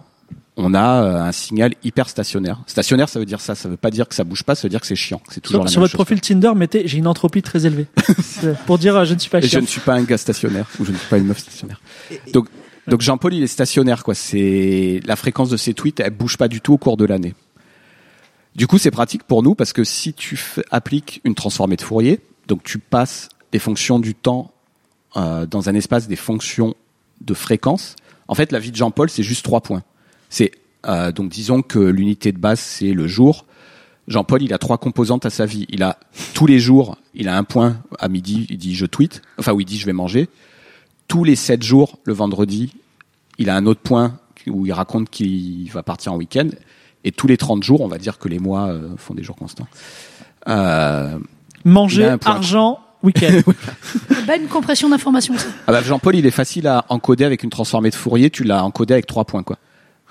on 0.61 0.75
a 0.75 1.03
euh, 1.03 1.23
un 1.23 1.33
signal 1.33 1.75
hyper 1.85 2.09
stationnaire. 2.09 2.61
Stationnaire, 2.67 3.09
ça 3.09 3.21
veut 3.21 3.25
dire 3.25 3.41
ça. 3.41 3.55
Ça 3.55 3.69
veut 3.69 3.77
pas 3.77 3.91
dire 3.91 4.09
que 4.09 4.15
ça 4.15 4.25
bouge 4.25 4.43
pas, 4.43 4.57
ça 4.57 4.63
veut 4.65 4.69
dire 4.69 4.81
que 4.81 4.89
c'est 4.89 4.97
chiant. 4.97 5.23
C'est 5.31 5.41
toujours 5.41 5.61
Sur, 5.61 5.65
la 5.65 5.71
sur 5.71 5.81
même 5.81 5.85
votre 5.85 5.93
chose. 5.93 5.99
profil 5.99 6.21
Tinder, 6.21 6.53
mettez 6.57 6.87
j'ai 6.87 6.99
une 6.99 7.07
entropie 7.07 7.43
très 7.43 7.65
élevée. 7.65 7.87
Pour 8.67 8.77
dire 8.79 8.97
euh, 8.97 9.05
je 9.05 9.15
ne 9.15 9.19
suis 9.21 9.31
pas 9.31 9.39
Et 9.39 9.47
je 9.47 9.61
ne 9.61 9.67
suis 9.67 9.81
pas 9.81 9.95
un 9.95 10.03
gars 10.03 10.19
stationnaire 10.19 10.67
ou 10.81 10.85
je 10.85 10.91
ne 10.91 10.97
suis 10.97 11.07
pas 11.07 11.19
une 11.19 11.27
meuf 11.27 11.39
stationnaire. 11.39 11.81
Donc, 12.33 12.49
donc 12.89 13.03
Jean-Paul, 13.03 13.35
il 13.35 13.43
est 13.43 13.47
stationnaire 13.47 14.03
quoi. 14.03 14.17
C'est 14.17 15.01
la 15.07 15.15
fréquence 15.15 15.49
de 15.49 15.57
ses 15.57 15.75
tweets, 15.75 16.01
elle 16.01 16.11
bouge 16.11 16.37
pas 16.37 16.49
du 16.49 16.61
tout 16.61 16.73
au 16.73 16.79
cours 16.79 16.97
de 16.97 17.05
l'année. 17.05 17.35
Du 18.57 18.67
coup, 18.67 18.79
c'est 18.79 18.91
pratique 18.91 19.23
pour 19.23 19.45
nous 19.45 19.55
parce 19.55 19.73
que 19.73 19.85
si 19.85 20.13
tu 20.13 20.37
appliques 20.73 21.21
une 21.23 21.37
transformée 21.37 21.77
de 21.77 21.83
Fourier, 21.83 22.21
donc 22.49 22.65
tu 22.65 22.81
passes 22.81 23.29
des 23.53 23.61
fonctions 23.61 24.01
du 24.01 24.17
temps 24.17 24.53
euh, 25.19 25.47
dans 25.47 25.69
un 25.69 25.75
espace 25.75 26.09
des 26.09 26.17
fonctions 26.17 26.75
de 27.21 27.35
fréquence. 27.35 27.97
En 28.29 28.35
fait, 28.35 28.53
la 28.53 28.59
vie 28.59 28.71
de 28.71 28.77
Jean-Paul, 28.77 29.11
c'est 29.11 29.23
juste 29.23 29.45
trois 29.45 29.61
points. 29.61 29.83
C'est 30.31 30.53
euh, 30.87 31.13
donc 31.13 31.31
disons 31.31 31.63
que 31.63 31.79
l'unité 31.79 32.33
de 32.33 32.39
base 32.39 32.61
c'est 32.61 32.93
le 32.93 33.07
jour. 33.07 33.45
Jean-Paul, 34.07 34.43
il 34.43 34.55
a 34.55 34.59
trois 34.59 34.79
composantes 34.79 35.27
à 35.27 35.31
sa 35.31 35.45
vie. 35.45 35.67
Il 35.69 35.83
a 35.83 35.99
tous 36.35 36.47
les 36.47 36.59
jours, 36.59 36.97
il 37.15 37.29
a 37.29 37.37
un 37.37 37.45
point 37.45 37.83
à 37.99 38.09
midi, 38.09 38.47
il 38.49 38.57
dit 38.57 38.75
je 38.75 38.87
tweet, 38.87 39.21
enfin 39.39 39.53
où 39.53 39.61
il 39.61 39.67
dit 39.67 39.79
je 39.79 39.87
vais 39.87 39.93
manger. 39.93 40.29
Tous 41.09 41.25
les 41.25 41.37
sept 41.37 41.63
jours, 41.63 41.99
le 42.05 42.13
vendredi, 42.13 42.75
il 43.39 43.51
a 43.51 43.57
un 43.57 43.67
autre 43.67 43.81
point 43.81 44.19
où 44.47 44.67
il 44.67 44.73
raconte 44.73 45.11
qu'il 45.11 45.71
va 45.73 45.83
partir 45.83 46.13
en 46.13 46.17
week-end. 46.17 46.49
Et 47.05 47.13
tous 47.13 47.27
les 47.27 47.37
30 47.37 47.63
jours, 47.63 47.81
on 47.81 47.89
va 47.89 47.99
dire 47.99 48.19
que 48.19 48.29
les 48.29 48.39
mois 48.39 48.69
euh, 48.69 48.97
font 48.97 49.15
des 49.15 49.23
jours 49.23 49.37
constants. 49.37 49.69
Euh, 50.49 51.19
Manger, 51.65 52.17
argent, 52.25 52.81
week-end. 53.03 53.41
Bah, 54.27 54.37
une 54.37 54.49
compression 54.49 54.91
d'informations. 54.91 55.35
Ah 55.67 55.73
bah, 55.73 55.81
Jean-Paul, 55.83 56.15
il 56.15 56.27
est 56.27 56.31
facile 56.31 56.67
à 56.67 56.85
encoder 56.91 57.25
avec 57.25 57.43
une 57.43 57.49
transformée 57.49 57.89
de 57.89 57.95
Fourier. 57.95 58.29
Tu 58.29 58.45
l'as 58.45 58.63
encodé 58.63 58.93
avec 58.93 59.07
trois 59.07 59.25
points, 59.25 59.43
quoi. 59.43 59.57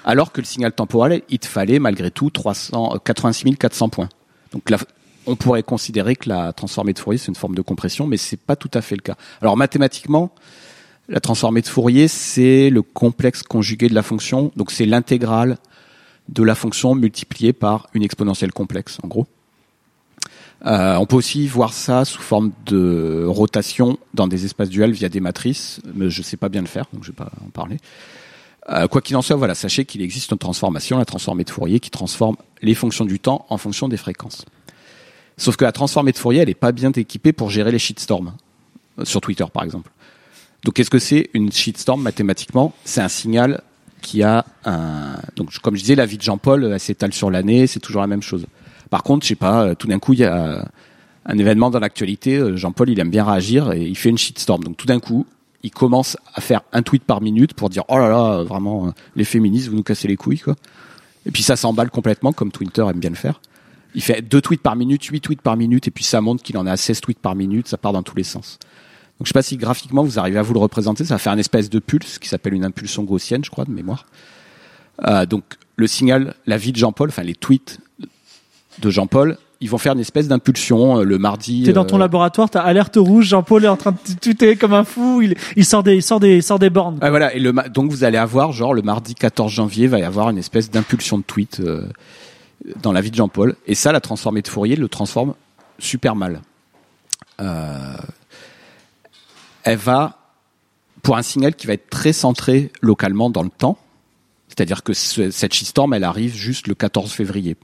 Alors 0.06 0.32
que 0.32 0.42
le 0.42 0.46
signal 0.46 0.72
temporel, 0.72 1.22
il 1.30 1.38
te 1.38 1.46
fallait 1.46 1.78
malgré 1.78 2.10
tout 2.10 2.32
300, 2.32 2.96
euh, 2.96 2.98
86 2.98 3.56
400 3.58 3.90
points. 3.90 4.10
Donc 4.52 4.72
là, 4.72 4.78
on 5.28 5.36
pourrait 5.36 5.64
considérer 5.64 6.16
que 6.16 6.30
la 6.30 6.54
transformée 6.54 6.94
de 6.94 7.00
Fourier 7.00 7.20
c'est 7.20 7.28
une 7.28 7.36
forme 7.36 7.56
de 7.56 7.62
compression, 7.62 8.08
mais 8.08 8.18
c'est 8.18 8.40
pas 8.40 8.56
tout 8.56 8.72
à 8.74 8.82
fait 8.82 8.96
le 8.96 9.02
cas. 9.02 9.16
Alors 9.42 9.58
mathématiquement, 9.58 10.32
la 11.10 11.20
transformée 11.20 11.62
de 11.62 11.68
Fourier 11.68 12.08
c'est 12.08 12.70
le 12.70 12.82
complexe 12.82 13.44
conjugué 13.44 13.90
de 13.90 13.94
la 13.94 14.04
fonction, 14.04 14.52
donc 14.56 14.72
c'est 14.72 14.86
l'intégrale 14.86 15.58
de 16.30 16.44
la 16.44 16.56
fonction 16.56 16.96
multipliée 16.96 17.54
par 17.54 17.88
une 17.94 18.04
exponentielle 18.04 18.52
complexe, 18.52 18.98
en 19.04 19.08
gros. 19.08 19.28
Euh, 20.66 20.96
on 20.96 21.06
peut 21.06 21.16
aussi 21.16 21.48
voir 21.48 21.72
ça 21.72 22.04
sous 22.04 22.22
forme 22.22 22.52
de 22.66 23.24
rotation 23.28 23.98
dans 24.14 24.28
des 24.28 24.46
espaces 24.46 24.70
duels 24.70 24.92
via 24.92 25.08
des 25.08 25.20
matrices, 25.20 25.80
mais 25.94 26.10
je 26.10 26.22
sais 26.22 26.38
pas 26.38 26.50
bien 26.50 26.62
le 26.62 26.68
faire, 26.68 26.86
donc 26.94 27.04
je 27.04 27.12
vais 27.12 27.16
pas 27.16 27.32
en 27.46 27.50
parler. 27.50 27.78
Euh, 28.70 28.88
quoi 28.88 29.02
qu'il 29.02 29.16
en 29.16 29.22
soit, 29.22 29.36
voilà, 29.36 29.56
sachez 29.56 29.86
qu'il 29.86 30.02
existe 30.02 30.32
une 30.32 30.38
transformation, 30.38 30.98
la 30.98 31.06
transformée 31.06 31.44
de 31.44 31.50
Fourier, 31.50 31.80
qui 31.80 31.90
transforme 31.90 32.36
les 32.62 32.74
fonctions 32.74 33.06
du 33.06 33.20
temps 33.20 33.46
en 33.50 33.58
fonction 33.58 33.88
des 33.88 33.98
fréquences. 33.98 34.46
Sauf 35.38 35.56
que 35.56 35.64
la 35.64 35.72
transformée 35.72 36.12
de 36.12 36.18
Fourier, 36.18 36.42
elle 36.42 36.50
est 36.50 36.56
pas 36.56 36.72
bien 36.72 36.92
équipée 36.92 37.32
pour 37.32 37.50
gérer 37.50 37.72
les 37.72 37.80
shitstorms 37.80 38.34
euh, 39.00 39.06
sur 39.06 39.22
Twitter, 39.22 39.46
par 39.54 39.64
exemple. 39.64 39.92
Donc, 40.66 40.74
qu'est-ce 40.74 40.90
que 40.90 41.00
c'est 41.00 41.30
une 41.34 41.52
shitstorm 41.52 42.02
mathématiquement? 42.02 42.74
C'est 42.84 43.02
un 43.02 43.08
signal 43.08 43.62
qui 44.02 44.24
a 44.24 44.44
un. 44.66 45.18
Donc, 45.36 45.58
comme 45.60 45.76
je 45.76 45.82
disais, 45.82 45.96
la 45.96 46.06
vie 46.06 46.18
de 46.18 46.24
Jean-Paul, 46.24 46.66
elle 46.66 46.80
s'étale 46.80 47.14
sur 47.14 47.30
l'année, 47.30 47.68
c'est 47.68 47.80
toujours 47.80 48.02
la 48.02 48.08
même 48.08 48.24
chose. 48.24 48.48
Par 48.90 49.04
contre, 49.04 49.24
je 49.26 49.30
sais 49.30 49.36
pas, 49.36 49.64
euh, 49.64 49.76
tout 49.76 49.88
d'un 49.88 50.00
coup, 50.00 50.14
il 50.14 50.20
y 50.20 50.26
a 50.26 50.68
un 51.26 51.38
événement 51.38 51.70
dans 51.70 51.80
l'actualité. 51.80 52.38
euh, 52.38 52.56
Jean-Paul, 52.56 52.90
il 52.90 53.00
aime 53.00 53.10
bien 53.10 53.26
réagir 53.26 53.72
et 53.74 53.84
il 53.84 53.96
fait 53.98 54.10
une 54.10 54.18
shitstorm. 54.18 54.64
Donc, 54.64 54.78
tout 54.78 54.88
d'un 54.88 55.00
coup, 55.00 55.26
il 55.64 55.72
commence 55.72 56.18
à 56.34 56.42
faire 56.42 56.62
un 56.72 56.82
tweet 56.82 57.04
par 57.04 57.22
minute 57.22 57.54
pour 57.54 57.70
dire 57.70 57.84
oh 57.90 57.98
là 57.98 58.10
là, 58.10 58.44
vraiment, 58.44 58.88
euh, 58.88 58.92
les 59.16 59.26
féministes, 59.26 59.70
vous 59.70 59.76
nous 59.76 59.84
cassez 59.84 60.08
les 60.08 60.16
couilles, 60.16 60.40
quoi. 60.40 60.56
Et 61.26 61.32
puis 61.32 61.44
ça 61.44 61.58
s'emballe 61.58 61.90
complètement, 61.90 62.32
comme 62.32 62.52
Twitter 62.52 62.86
aime 62.90 63.00
bien 63.00 63.10
le 63.10 63.18
faire. 63.18 63.42
Il 63.96 64.02
fait 64.02 64.22
deux 64.22 64.40
tweets 64.40 64.62
par 64.62 64.78
minute, 64.78 65.04
huit 65.06 65.20
tweets 65.20 65.42
par 65.42 65.58
minute, 65.58 65.88
et 65.88 65.92
puis 65.92 66.06
ça 66.06 66.22
montre 66.22 66.42
qu'il 66.42 66.58
en 66.58 66.66
a 66.66 66.78
16 66.78 67.02
tweets 67.02 67.20
par 67.20 67.36
minute, 67.36 67.68
ça 67.68 67.78
part 67.78 67.92
dans 67.92 68.04
tous 68.04 68.16
les 68.16 68.24
sens. 68.24 68.60
Donc 69.20 69.26
je 69.26 69.30
sais 69.30 69.34
pas 69.34 69.42
si 69.42 69.58
graphiquement 69.58 70.04
vous 70.04 70.20
arrivez 70.20 70.38
à 70.40 70.44
vous 70.44 70.54
le 70.54 70.60
représenter, 70.60 71.04
ça 71.04 71.16
va 71.16 71.18
faire 71.18 71.34
une 71.34 71.40
espèce 71.40 71.70
de 71.70 71.80
pulse 71.80 72.20
qui 72.20 72.30
s'appelle 72.30 72.54
une 72.54 72.64
impulsion 72.64 73.04
gaussienne, 73.04 73.44
je 73.44 73.50
crois, 73.50 73.66
de 73.66 73.72
mémoire. 73.72 74.06
Donc 75.28 75.44
le 75.76 75.88
signal, 75.88 76.36
la 76.46 76.58
vie 76.58 76.72
de 76.72 76.78
Jean-Paul, 76.78 77.10
enfin 77.10 77.24
les 77.24 77.34
tweets 77.34 77.80
de 78.80 78.90
Jean-Paul, 78.90 79.38
ils 79.60 79.70
vont 79.70 79.78
faire 79.80 79.94
une 79.94 80.00
espèce 80.00 80.28
d'impulsion 80.28 81.00
euh, 81.00 81.04
le 81.04 81.18
mardi. 81.18 81.64
T'es 81.64 81.74
dans 81.74 81.86
ton 81.86 81.96
euh, 81.96 82.00
laboratoire, 82.00 82.50
t'as 82.50 82.62
alerte 82.62 82.96
rouge, 82.98 83.26
Jean-Paul 83.28 83.66
est 83.66 83.68
en 83.70 83.78
train 83.78 83.92
de 83.92 83.98
tweeter 84.22 84.56
comme 84.56 84.74
un 84.74 84.84
fou, 84.84 85.22
il, 85.24 85.36
il 85.56 85.66
sort 85.66 85.82
des, 85.84 85.96
il 85.96 86.04
sort 86.04 86.20
des, 86.20 86.36
il 86.38 86.44
sort 86.44 86.60
des 86.60 86.70
bornes. 86.70 87.00
Ah, 87.02 87.10
voilà, 87.10 87.34
et 87.34 87.40
le 87.40 87.52
donc 87.74 87.90
vous 87.92 88.04
allez 88.04 88.18
avoir, 88.20 88.52
genre 88.52 88.74
le 88.74 88.82
mardi 88.84 89.16
14 89.16 89.52
janvier, 89.52 89.88
va 89.88 89.98
y 90.00 90.04
avoir 90.04 90.30
une 90.30 90.38
espèce 90.38 90.70
d'impulsion 90.70 91.18
de 91.18 91.24
tweet 91.24 91.60
euh, 91.60 91.88
dans 92.84 92.92
la 92.92 93.02
vie 93.02 93.10
de 93.12 93.16
Jean-Paul. 93.16 93.56
Et 93.66 93.74
ça, 93.76 93.92
la 93.92 94.00
transformée 94.02 94.42
de 94.44 94.48
Fourier 94.48 94.76
le 94.76 94.88
transforme 94.90 95.34
super 95.80 96.16
mal. 96.16 96.42
Euh, 97.42 97.96
elle 99.64 99.78
va, 99.78 100.18
pour 101.02 101.18
un 101.18 101.22
signal 101.22 101.56
qui 101.56 101.68
va 101.68 101.74
être 101.74 101.90
très 101.90 102.14
centré 102.14 102.72
localement 102.82 103.30
dans 103.30 103.44
le 103.44 103.50
temps, 103.50 103.78
c'est-à-dire 104.50 104.84
que 104.84 104.94
ce- 104.94 105.30
cette 105.32 105.54
shitstorm, 105.54 105.94
elle 105.94 106.04
arrive 106.04 106.36
juste 106.36 106.68
le 106.68 106.76
14 106.76 107.12
février. 107.12 107.56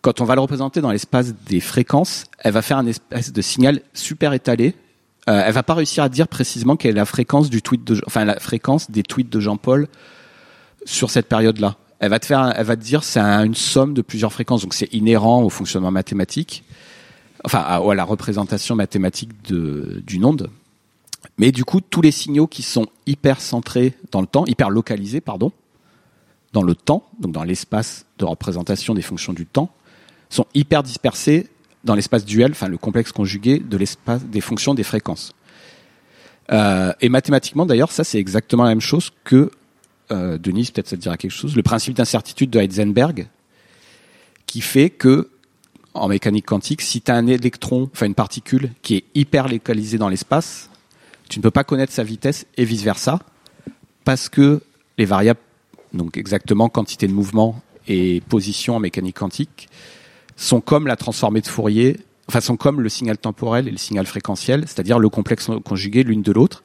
Quand 0.00 0.20
on 0.20 0.24
va 0.24 0.34
le 0.34 0.40
représenter 0.40 0.80
dans 0.80 0.90
l'espace 0.92 1.34
des 1.46 1.60
fréquences, 1.60 2.24
elle 2.38 2.52
va 2.52 2.62
faire 2.62 2.78
un 2.78 2.86
espèce 2.86 3.32
de 3.32 3.42
signal 3.42 3.80
super 3.94 4.32
étalé. 4.32 4.74
Euh, 5.28 5.42
elle 5.44 5.52
va 5.52 5.62
pas 5.62 5.74
réussir 5.74 6.04
à 6.04 6.08
dire 6.08 6.28
précisément 6.28 6.76
quelle 6.76 6.92
est 6.92 6.94
la 6.94 7.04
fréquence 7.04 7.50
du 7.50 7.62
tweet 7.62 7.84
de, 7.84 8.00
enfin 8.06 8.24
la 8.24 8.38
fréquence 8.38 8.90
des 8.90 9.02
tweets 9.02 9.28
de 9.28 9.40
Jean-Paul 9.40 9.88
sur 10.84 11.10
cette 11.10 11.28
période-là. 11.28 11.76
Elle 11.98 12.10
va 12.10 12.20
te 12.20 12.26
faire, 12.26 12.52
elle 12.56 12.64
va 12.64 12.76
te 12.76 12.82
dire 12.82 13.02
c'est 13.02 13.18
un- 13.20 13.44
une 13.44 13.56
somme 13.56 13.92
de 13.92 14.02
plusieurs 14.02 14.32
fréquences, 14.32 14.62
donc 14.62 14.72
c'est 14.72 14.92
inhérent 14.94 15.42
au 15.42 15.50
fonctionnement 15.50 15.90
mathématique, 15.90 16.62
enfin 17.44 17.58
à, 17.58 17.76
à 17.78 17.94
la 17.94 18.04
représentation 18.04 18.76
mathématique 18.76 19.30
d'une 19.44 20.24
onde. 20.24 20.48
Mais 21.38 21.50
du 21.50 21.64
coup, 21.64 21.80
tous 21.80 22.00
les 22.02 22.12
signaux 22.12 22.46
qui 22.46 22.62
sont 22.62 22.86
hyper 23.06 23.40
centrés 23.40 23.94
dans 24.12 24.20
le 24.20 24.26
temps, 24.28 24.46
hyper 24.46 24.70
localisés, 24.70 25.20
pardon, 25.20 25.50
dans 26.52 26.62
le 26.62 26.74
temps, 26.76 27.04
donc 27.18 27.32
dans 27.32 27.42
l'espace 27.44 28.06
de 28.18 28.24
représentation 28.24 28.94
des 28.94 29.02
fonctions 29.02 29.32
du 29.32 29.44
temps, 29.44 29.70
sont 30.30 30.46
hyper 30.54 30.82
dispersés 30.82 31.48
dans 31.84 31.94
l'espace 31.94 32.24
duel, 32.24 32.52
enfin 32.52 32.68
le 32.68 32.78
complexe 32.78 33.12
conjugué 33.12 33.58
de 33.58 33.76
l'espace 33.76 34.24
des 34.24 34.40
fonctions 34.40 34.74
des 34.74 34.82
fréquences. 34.82 35.32
Euh, 36.50 36.92
et 37.00 37.08
mathématiquement, 37.08 37.66
d'ailleurs, 37.66 37.92
ça 37.92 38.04
c'est 38.04 38.18
exactement 38.18 38.64
la 38.64 38.70
même 38.70 38.80
chose 38.80 39.10
que 39.24 39.50
euh, 40.10 40.38
Denise, 40.38 40.70
peut-être 40.70 40.88
ça 40.88 40.96
te 40.96 41.02
dira 41.02 41.16
quelque 41.16 41.30
chose, 41.32 41.54
le 41.56 41.62
principe 41.62 41.94
d'incertitude 41.94 42.50
de 42.50 42.58
Heisenberg, 42.58 43.28
qui 44.46 44.60
fait 44.60 44.90
que 44.90 45.28
en 45.94 46.08
mécanique 46.08 46.46
quantique, 46.46 46.80
si 46.80 47.00
tu 47.00 47.10
as 47.10 47.14
un 47.14 47.26
électron, 47.26 47.88
enfin 47.92 48.06
une 48.06 48.14
particule 48.14 48.70
qui 48.82 48.96
est 48.96 49.04
hyper 49.14 49.48
localisée 49.48 49.98
dans 49.98 50.08
l'espace, 50.08 50.70
tu 51.28 51.38
ne 51.38 51.42
peux 51.42 51.50
pas 51.50 51.64
connaître 51.64 51.92
sa 51.92 52.04
vitesse 52.04 52.46
et 52.56 52.64
vice 52.64 52.82
versa, 52.82 53.20
parce 54.04 54.28
que 54.28 54.62
les 54.96 55.04
variables, 55.04 55.40
donc 55.92 56.16
exactement 56.16 56.68
quantité 56.68 57.06
de 57.06 57.12
mouvement 57.12 57.60
et 57.86 58.22
position 58.28 58.76
en 58.76 58.80
mécanique 58.80 59.16
quantique, 59.16 59.68
sont 60.38 60.60
comme 60.60 60.86
la 60.86 60.96
transformée 60.96 61.40
de 61.40 61.48
Fourier, 61.48 61.98
enfin 62.28 62.40
sont 62.40 62.56
comme 62.56 62.80
le 62.80 62.88
signal 62.88 63.18
temporel 63.18 63.66
et 63.66 63.72
le 63.72 63.76
signal 63.76 64.06
fréquentiel, 64.06 64.62
c'est-à-dire 64.66 64.98
le 64.98 65.08
complexe 65.08 65.50
conjugué 65.64 66.04
l'une 66.04 66.22
de 66.22 66.32
l'autre. 66.32 66.62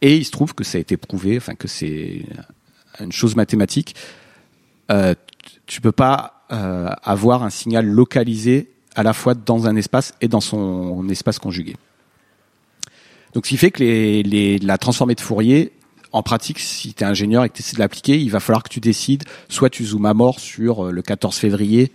Et 0.00 0.16
il 0.16 0.24
se 0.24 0.30
trouve 0.30 0.54
que 0.54 0.64
ça 0.64 0.78
a 0.78 0.80
été 0.80 0.96
prouvé, 0.96 1.36
enfin 1.36 1.54
que 1.54 1.68
c'est 1.68 2.24
une 2.98 3.12
chose 3.12 3.36
mathématique. 3.36 3.94
Euh, 4.90 5.14
tu 5.66 5.80
peux 5.82 5.92
pas 5.92 6.46
euh, 6.50 6.88
avoir 7.02 7.42
un 7.42 7.50
signal 7.50 7.86
localisé 7.86 8.70
à 8.94 9.02
la 9.02 9.12
fois 9.12 9.34
dans 9.34 9.66
un 9.66 9.76
espace 9.76 10.14
et 10.22 10.28
dans 10.28 10.40
son 10.40 11.06
espace 11.10 11.38
conjugué. 11.38 11.76
Donc, 13.34 13.44
ce 13.44 13.50
qui 13.50 13.56
fait 13.58 13.70
que 13.70 13.82
les, 13.82 14.58
la 14.58 14.78
transformée 14.78 15.14
de 15.14 15.20
Fourier, 15.20 15.72
en 16.12 16.22
pratique, 16.22 16.58
si 16.58 16.94
tu 16.94 17.04
es 17.04 17.06
ingénieur 17.06 17.44
et 17.44 17.50
que 17.50 17.56
tu 17.56 17.60
essaies 17.60 17.74
de 17.76 17.80
l'appliquer, 17.80 18.18
il 18.18 18.30
va 18.30 18.40
falloir 18.40 18.62
que 18.62 18.70
tu 18.70 18.80
décides, 18.80 19.24
soit 19.50 19.68
tu 19.68 19.84
zoomes 19.84 20.06
à 20.06 20.14
mort 20.14 20.40
sur 20.40 20.86
euh, 20.86 20.90
le 20.90 21.02
14 21.02 21.36
février 21.36 21.92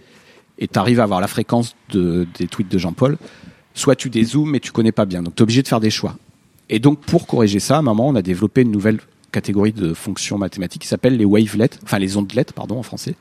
et 0.61 0.67
tu 0.69 0.79
arrives 0.79 1.01
à 1.01 1.03
avoir 1.03 1.19
la 1.19 1.27
fréquence 1.27 1.75
de, 1.89 2.25
des 2.37 2.47
tweets 2.47 2.71
de 2.71 2.77
Jean-Paul, 2.77 3.17
soit 3.73 3.97
tu 3.97 4.09
dézoomes 4.09 4.51
mais 4.51 4.61
tu 4.61 4.71
connais 4.71 4.93
pas 4.93 5.05
bien. 5.05 5.21
Donc, 5.23 5.35
tu 5.35 5.41
es 5.41 5.43
obligé 5.43 5.61
de 5.61 5.67
faire 5.67 5.81
des 5.81 5.89
choix. 5.89 6.15
Et 6.69 6.79
donc, 6.79 7.01
pour 7.01 7.27
corriger 7.27 7.59
ça, 7.59 7.75
à 7.75 7.79
un 7.79 7.81
moment, 7.81 8.07
on 8.07 8.15
a 8.15 8.21
développé 8.21 8.61
une 8.61 8.71
nouvelle 8.71 8.99
catégorie 9.31 9.73
de 9.73 9.93
fonctions 9.93 10.37
mathématiques 10.37 10.83
qui 10.83 10.87
s'appelle 10.87 11.17
les 11.17 11.25
wavelets, 11.25 11.69
enfin 11.83 11.99
les 11.99 12.15
ondelettes, 12.15 12.53
pardon, 12.53 12.77
en 12.77 12.83
français. 12.83 13.15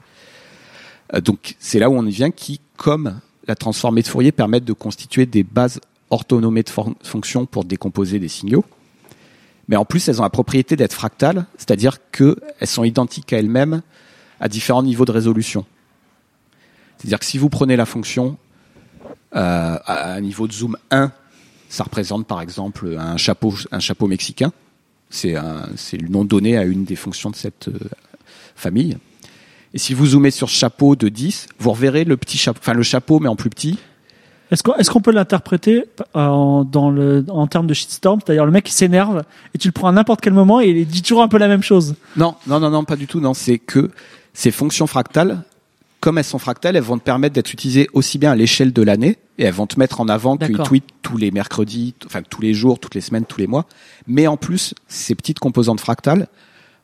Euh, 1.14 1.20
donc, 1.20 1.56
c'est 1.58 1.78
là 1.78 1.90
où 1.90 1.94
on 1.94 2.06
y 2.06 2.10
vient, 2.10 2.30
qui, 2.30 2.60
comme 2.76 3.20
la 3.48 3.54
transformée 3.56 4.02
de 4.02 4.08
Fourier, 4.08 4.32
permettent 4.32 4.64
de 4.64 4.72
constituer 4.72 5.26
des 5.26 5.42
bases 5.42 5.80
orthonomées 6.10 6.62
de 6.62 6.68
fon- 6.70 6.94
fonctions 7.02 7.46
pour 7.46 7.64
décomposer 7.64 8.18
des 8.18 8.28
signaux. 8.28 8.64
Mais 9.68 9.76
en 9.76 9.84
plus, 9.84 10.08
elles 10.08 10.20
ont 10.20 10.24
la 10.24 10.30
propriété 10.30 10.76
d'être 10.76 10.92
fractales, 10.92 11.46
c'est-à-dire 11.56 11.98
qu'elles 12.10 12.36
sont 12.64 12.84
identiques 12.84 13.32
à 13.32 13.38
elles-mêmes 13.38 13.82
à 14.40 14.48
différents 14.48 14.82
niveaux 14.82 15.04
de 15.04 15.12
résolution. 15.12 15.64
C'est-à-dire 17.00 17.18
que 17.18 17.24
si 17.24 17.38
vous 17.38 17.48
prenez 17.48 17.76
la 17.76 17.86
fonction 17.86 18.36
euh, 19.34 19.78
à 19.84 20.12
un 20.12 20.20
niveau 20.20 20.46
de 20.46 20.52
zoom 20.52 20.76
1, 20.90 21.10
ça 21.70 21.84
représente 21.84 22.26
par 22.26 22.42
exemple 22.42 22.94
un 22.98 23.16
chapeau, 23.16 23.54
un 23.72 23.80
chapeau 23.80 24.06
mexicain. 24.06 24.52
C'est 25.08 25.32
le 25.32 26.08
nom 26.08 26.24
donné 26.24 26.58
à 26.58 26.64
une 26.64 26.84
des 26.84 26.96
fonctions 26.96 27.30
de 27.30 27.36
cette 27.36 27.68
euh, 27.68 27.78
famille. 28.54 28.98
Et 29.72 29.78
si 29.78 29.94
vous 29.94 30.08
zoomez 30.08 30.30
sur 30.30 30.48
chapeau 30.48 30.94
de 30.94 31.08
10, 31.08 31.48
vous 31.58 31.70
reverrez 31.70 32.04
le 32.04 32.18
petit 32.18 32.36
chapeau, 32.36 32.58
enfin 32.60 32.74
le 32.74 32.82
chapeau 32.82 33.18
mais 33.18 33.28
en 33.28 33.36
plus 33.36 33.50
petit. 33.50 33.78
Est-ce 34.50 34.62
qu'on 34.62 34.74
est-ce 34.74 34.90
qu'on 34.90 35.00
peut 35.00 35.12
l'interpréter 35.12 35.86
euh, 36.16 36.26
en, 36.26 36.64
dans 36.64 36.90
le, 36.90 37.24
en 37.28 37.46
termes 37.46 37.66
de 37.66 37.74
shitstorm? 37.74 38.20
C'est-à-dire 38.22 38.44
le 38.44 38.52
mec 38.52 38.64
qui 38.64 38.74
s'énerve 38.74 39.22
et 39.54 39.58
tu 39.58 39.68
le 39.68 39.72
prends 39.72 39.88
à 39.88 39.92
n'importe 39.92 40.20
quel 40.20 40.34
moment 40.34 40.60
et 40.60 40.68
il 40.68 40.86
dit 40.86 41.00
toujours 41.00 41.22
un 41.22 41.28
peu 41.28 41.38
la 41.38 41.48
même 41.48 41.62
chose. 41.62 41.94
Non, 42.16 42.34
non, 42.46 42.60
non, 42.60 42.68
non, 42.68 42.84
pas 42.84 42.96
du 42.96 43.06
tout. 43.06 43.20
Non, 43.20 43.32
c'est 43.32 43.58
que 43.58 43.90
ces 44.34 44.50
fonctions 44.50 44.86
fractales, 44.86 45.44
comme 46.00 46.16
elles 46.18 46.24
sont 46.24 46.38
fractales, 46.38 46.76
elles 46.76 46.82
vont 46.82 46.98
te 46.98 47.04
permettre 47.04 47.34
d'être 47.34 47.52
utilisées 47.52 47.88
aussi 47.92 48.18
bien 48.18 48.32
à 48.32 48.34
l'échelle 48.34 48.72
de 48.72 48.82
l'année 48.82 49.18
et 49.38 49.44
elles 49.44 49.54
vont 49.54 49.66
te 49.66 49.78
mettre 49.78 50.00
en 50.00 50.08
avant 50.08 50.36
qu'ils 50.36 50.56
tweetent 50.58 50.88
tous 51.02 51.18
les 51.18 51.30
mercredis, 51.30 51.94
enfin 52.06 52.22
tous 52.22 52.40
les 52.40 52.54
jours, 52.54 52.78
toutes 52.78 52.94
les 52.94 53.00
semaines, 53.00 53.26
tous 53.26 53.38
les 53.38 53.46
mois. 53.46 53.66
Mais 54.06 54.26
en 54.26 54.36
plus, 54.36 54.74
ces 54.88 55.14
petites 55.14 55.38
composantes 55.38 55.80
fractales 55.80 56.28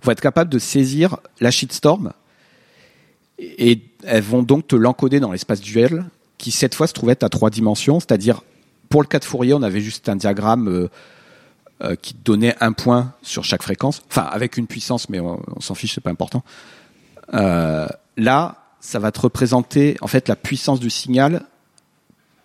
vont 0.03 0.13
être 0.13 0.21
capables 0.21 0.51
de 0.51 0.59
saisir 0.59 1.17
la 1.41 1.51
shitstorm 1.51 2.13
et 3.39 3.83
elles 4.05 4.23
vont 4.23 4.43
donc 4.43 4.69
te 4.69 4.77
l'encoder 4.77 5.19
dans 5.19 5.33
l'espace 5.33 5.61
duel 5.61 6.05
qui 6.39 6.51
cette 6.51 6.75
fois 6.75 6.87
se 6.87 6.93
trouvait 6.93 7.25
à 7.25 7.29
trois 7.31 7.49
dimensions, 7.49 8.01
c'est-à-dire 8.01 8.43
pour 8.91 9.03
le 9.03 9.09
cas 9.09 9.19
de 9.19 9.25
Fourier, 9.25 9.55
on 9.55 9.63
avait 9.63 9.81
juste 9.81 10.09
un 10.09 10.17
diagramme 10.17 10.69
euh, 10.69 10.89
euh, 11.83 11.97
qui 11.97 12.15
donnait 12.15 12.55
un 12.61 12.73
point 12.73 13.15
sur 13.23 13.45
chaque 13.45 13.63
fréquence, 13.63 14.03
enfin 14.11 14.23
avec 14.23 14.59
une 14.59 14.67
puissance, 14.67 15.09
mais 15.09 15.21
on, 15.21 15.41
on 15.55 15.61
s'en 15.61 15.75
fiche, 15.75 15.95
c'est 15.95 16.01
pas 16.03 16.11
important. 16.11 16.45
Euh, 17.35 17.89
là, 18.17 18.66
ça 18.87 19.01
va 19.01 19.11
te 19.11 19.21
représenter 19.21 19.97
la 20.29 20.37
puissance 20.37 20.79
du 20.79 20.91
signal 20.91 21.43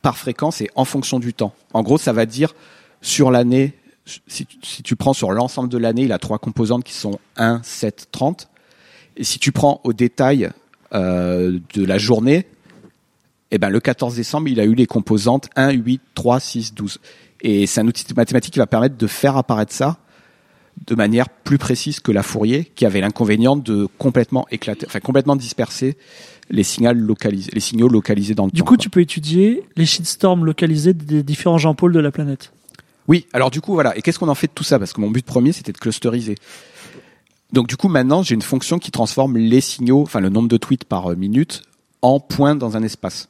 par 0.02 0.18
fréquence 0.18 0.60
et 0.62 0.72
en 0.74 0.86
fonction 0.86 1.20
du 1.20 1.36
temps. 1.36 1.54
En 1.72 1.84
gros, 1.84 2.00
ça 2.00 2.14
va 2.14 2.26
dire 2.26 2.56
sur 3.00 3.30
l'année, 3.30 3.76
si 4.26 4.48
tu 4.84 4.96
prends 4.96 5.14
sur 5.14 5.32
l'ensemble 5.34 5.70
de 5.70 5.78
l'année, 5.78 6.02
il 6.02 6.12
a 6.12 6.18
trois 6.18 6.40
composantes 6.40 6.84
qui 6.84 6.94
sont 6.94 7.20
1, 7.38 7.62
7, 7.62 8.08
30. 8.12 8.50
Et 9.18 9.24
si 9.24 9.38
tu 9.38 9.52
prends 9.52 9.82
au 9.84 9.94
détail 9.94 10.50
euh, 10.96 11.60
de 11.76 11.86
la 11.86 12.00
journée, 12.00 12.48
eh 13.52 13.60
ben, 13.60 13.70
le 13.70 13.80
14 13.80 14.16
décembre, 14.16 14.48
il 14.48 14.60
a 14.60 14.64
eu 14.64 14.74
les 14.74 14.88
composantes 14.88 15.48
1, 15.56 15.70
8, 15.74 16.02
3, 16.16 16.40
6, 16.40 16.74
12. 16.74 17.00
Et 17.42 17.68
c'est 17.68 17.82
un 17.82 17.88
outil 17.88 18.04
mathématique 18.16 18.54
qui 18.54 18.60
va 18.60 18.68
permettre 18.68 18.98
de 18.98 19.08
faire 19.08 19.38
apparaître 19.38 19.74
ça 19.74 20.00
de 20.88 20.96
manière 20.96 21.30
plus 21.30 21.58
précise 21.58 22.00
que 22.00 22.12
la 22.12 22.24
Fourier, 22.24 22.66
qui 22.76 22.86
avait 22.86 23.02
l'inconvénient 23.02 23.56
de 23.56 23.88
complètement 23.98 24.48
éclater, 24.52 24.86
enfin 24.88 25.00
complètement 25.00 25.36
disperser 25.36 25.98
les 26.50 26.64
signaux 26.64 26.94
localisés, 26.94 27.52
les 27.54 27.60
signaux 27.60 27.88
localisés 27.88 28.34
dans 28.36 28.46
le 28.46 28.52
Du 28.52 28.60
temps. 28.62 28.66
coup, 28.66 28.76
quoi. 28.76 28.82
tu 28.84 28.90
peux 28.90 29.02
étudier 29.02 29.64
les 29.76 29.86
shitstorms 29.86 30.44
localisés 30.46 30.94
des 30.94 31.24
différents 31.24 31.58
Jean-Paul 31.58 31.94
de 31.94 32.00
la 32.00 32.12
planète. 32.12 32.52
Oui, 33.08 33.26
alors 33.34 33.52
du 33.52 33.62
coup, 33.62 33.74
voilà. 33.74 33.96
Et 33.98 34.02
qu'est-ce 34.02 34.20
qu'on 34.20 34.28
en 34.30 34.36
fait 34.36 34.48
de 34.48 34.54
tout 34.54 34.64
ça? 34.64 34.80
Parce 34.80 34.94
que 34.94 35.02
mon 35.02 35.10
but 35.12 35.26
premier, 35.26 35.52
c'était 35.52 35.72
de 35.72 35.78
clusteriser. 35.78 36.36
Donc 37.54 37.68
du 37.68 37.76
coup, 37.78 37.90
maintenant, 37.90 38.24
j'ai 38.24 38.36
une 38.36 38.42
fonction 38.42 38.80
qui 38.80 38.92
transforme 38.92 39.38
les 39.38 39.62
signaux, 39.62 40.02
enfin 40.02 40.20
le 40.20 40.30
nombre 40.30 40.48
de 40.48 40.58
tweets 40.58 40.86
par 40.86 41.12
euh, 41.12 41.16
minute, 41.16 41.64
en 42.02 42.20
points 42.20 42.56
dans 42.56 42.78
un 42.78 42.84
espace. 42.84 43.28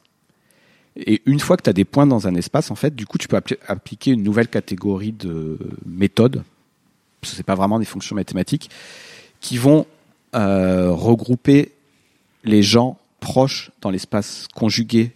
Et 0.96 1.22
une 1.26 1.40
fois 1.40 1.58
que 1.58 1.64
tu 1.64 1.70
as 1.70 1.74
des 1.74 1.86
points 1.86 2.06
dans 2.06 2.28
un 2.28 2.36
espace, 2.36 2.70
en 2.70 2.76
fait, 2.76 2.96
du 2.96 3.06
coup, 3.06 3.18
tu 3.18 3.28
peux 3.28 3.38
appli- 3.38 3.58
appliquer 3.68 4.12
une 4.12 4.24
nouvelle 4.24 4.48
catégorie 4.50 5.14
de 5.14 5.58
méthodes. 5.86 6.44
Ce 7.24 7.38
n'est 7.38 7.44
pas 7.44 7.56
vraiment 7.56 7.80
des 7.80 7.86
fonctions 7.86 8.16
mathématiques 8.16 8.70
qui 9.40 9.58
vont 9.58 9.86
euh, 10.36 10.92
regrouper 10.92 11.74
les 12.44 12.64
gens 12.64 12.98
proches 13.20 13.72
dans 13.82 13.90
l'espace 13.90 14.48
conjugué 14.54 15.12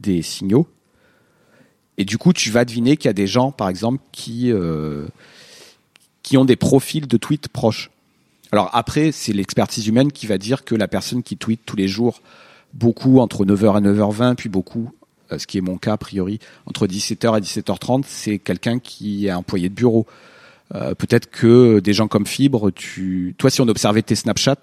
des 0.00 0.22
signaux. 0.22 0.66
Et 1.96 2.04
du 2.04 2.18
coup, 2.18 2.32
tu 2.32 2.50
vas 2.50 2.64
deviner 2.64 2.96
qu'il 2.96 3.08
y 3.08 3.10
a 3.10 3.14
des 3.14 3.26
gens, 3.26 3.50
par 3.50 3.68
exemple, 3.68 4.00
qui 4.12 4.52
euh, 4.52 5.08
qui 6.22 6.36
ont 6.36 6.44
des 6.44 6.56
profils 6.56 7.06
de 7.06 7.16
tweets 7.16 7.48
proches. 7.48 7.90
Alors 8.52 8.70
après, 8.74 9.12
c'est 9.12 9.32
l'expertise 9.32 9.86
humaine 9.86 10.12
qui 10.12 10.26
va 10.26 10.38
dire 10.38 10.64
que 10.64 10.74
la 10.74 10.88
personne 10.88 11.22
qui 11.22 11.36
tweet 11.36 11.60
tous 11.64 11.76
les 11.76 11.88
jours 11.88 12.20
beaucoup 12.74 13.18
entre 13.18 13.44
9h 13.44 13.78
et 13.78 13.88
9h20, 13.88 14.34
puis 14.34 14.48
beaucoup, 14.48 14.90
euh, 15.32 15.38
ce 15.38 15.46
qui 15.46 15.58
est 15.58 15.62
mon 15.62 15.78
cas 15.78 15.94
a 15.94 15.96
priori, 15.96 16.38
entre 16.66 16.86
17h 16.86 17.38
et 17.38 17.40
17h30, 17.40 18.04
c'est 18.06 18.38
quelqu'un 18.38 18.78
qui 18.78 19.26
est 19.26 19.32
employé 19.32 19.68
de 19.68 19.74
bureau. 19.74 20.06
Euh, 20.74 20.94
Peut-être 20.94 21.30
que 21.30 21.80
des 21.80 21.92
gens 21.92 22.08
comme 22.08 22.26
Fibre, 22.26 22.70
tu, 22.70 23.34
toi, 23.38 23.50
si 23.50 23.60
on 23.60 23.68
observait 23.68 24.02
tes 24.02 24.14
Snapchat, 24.14 24.58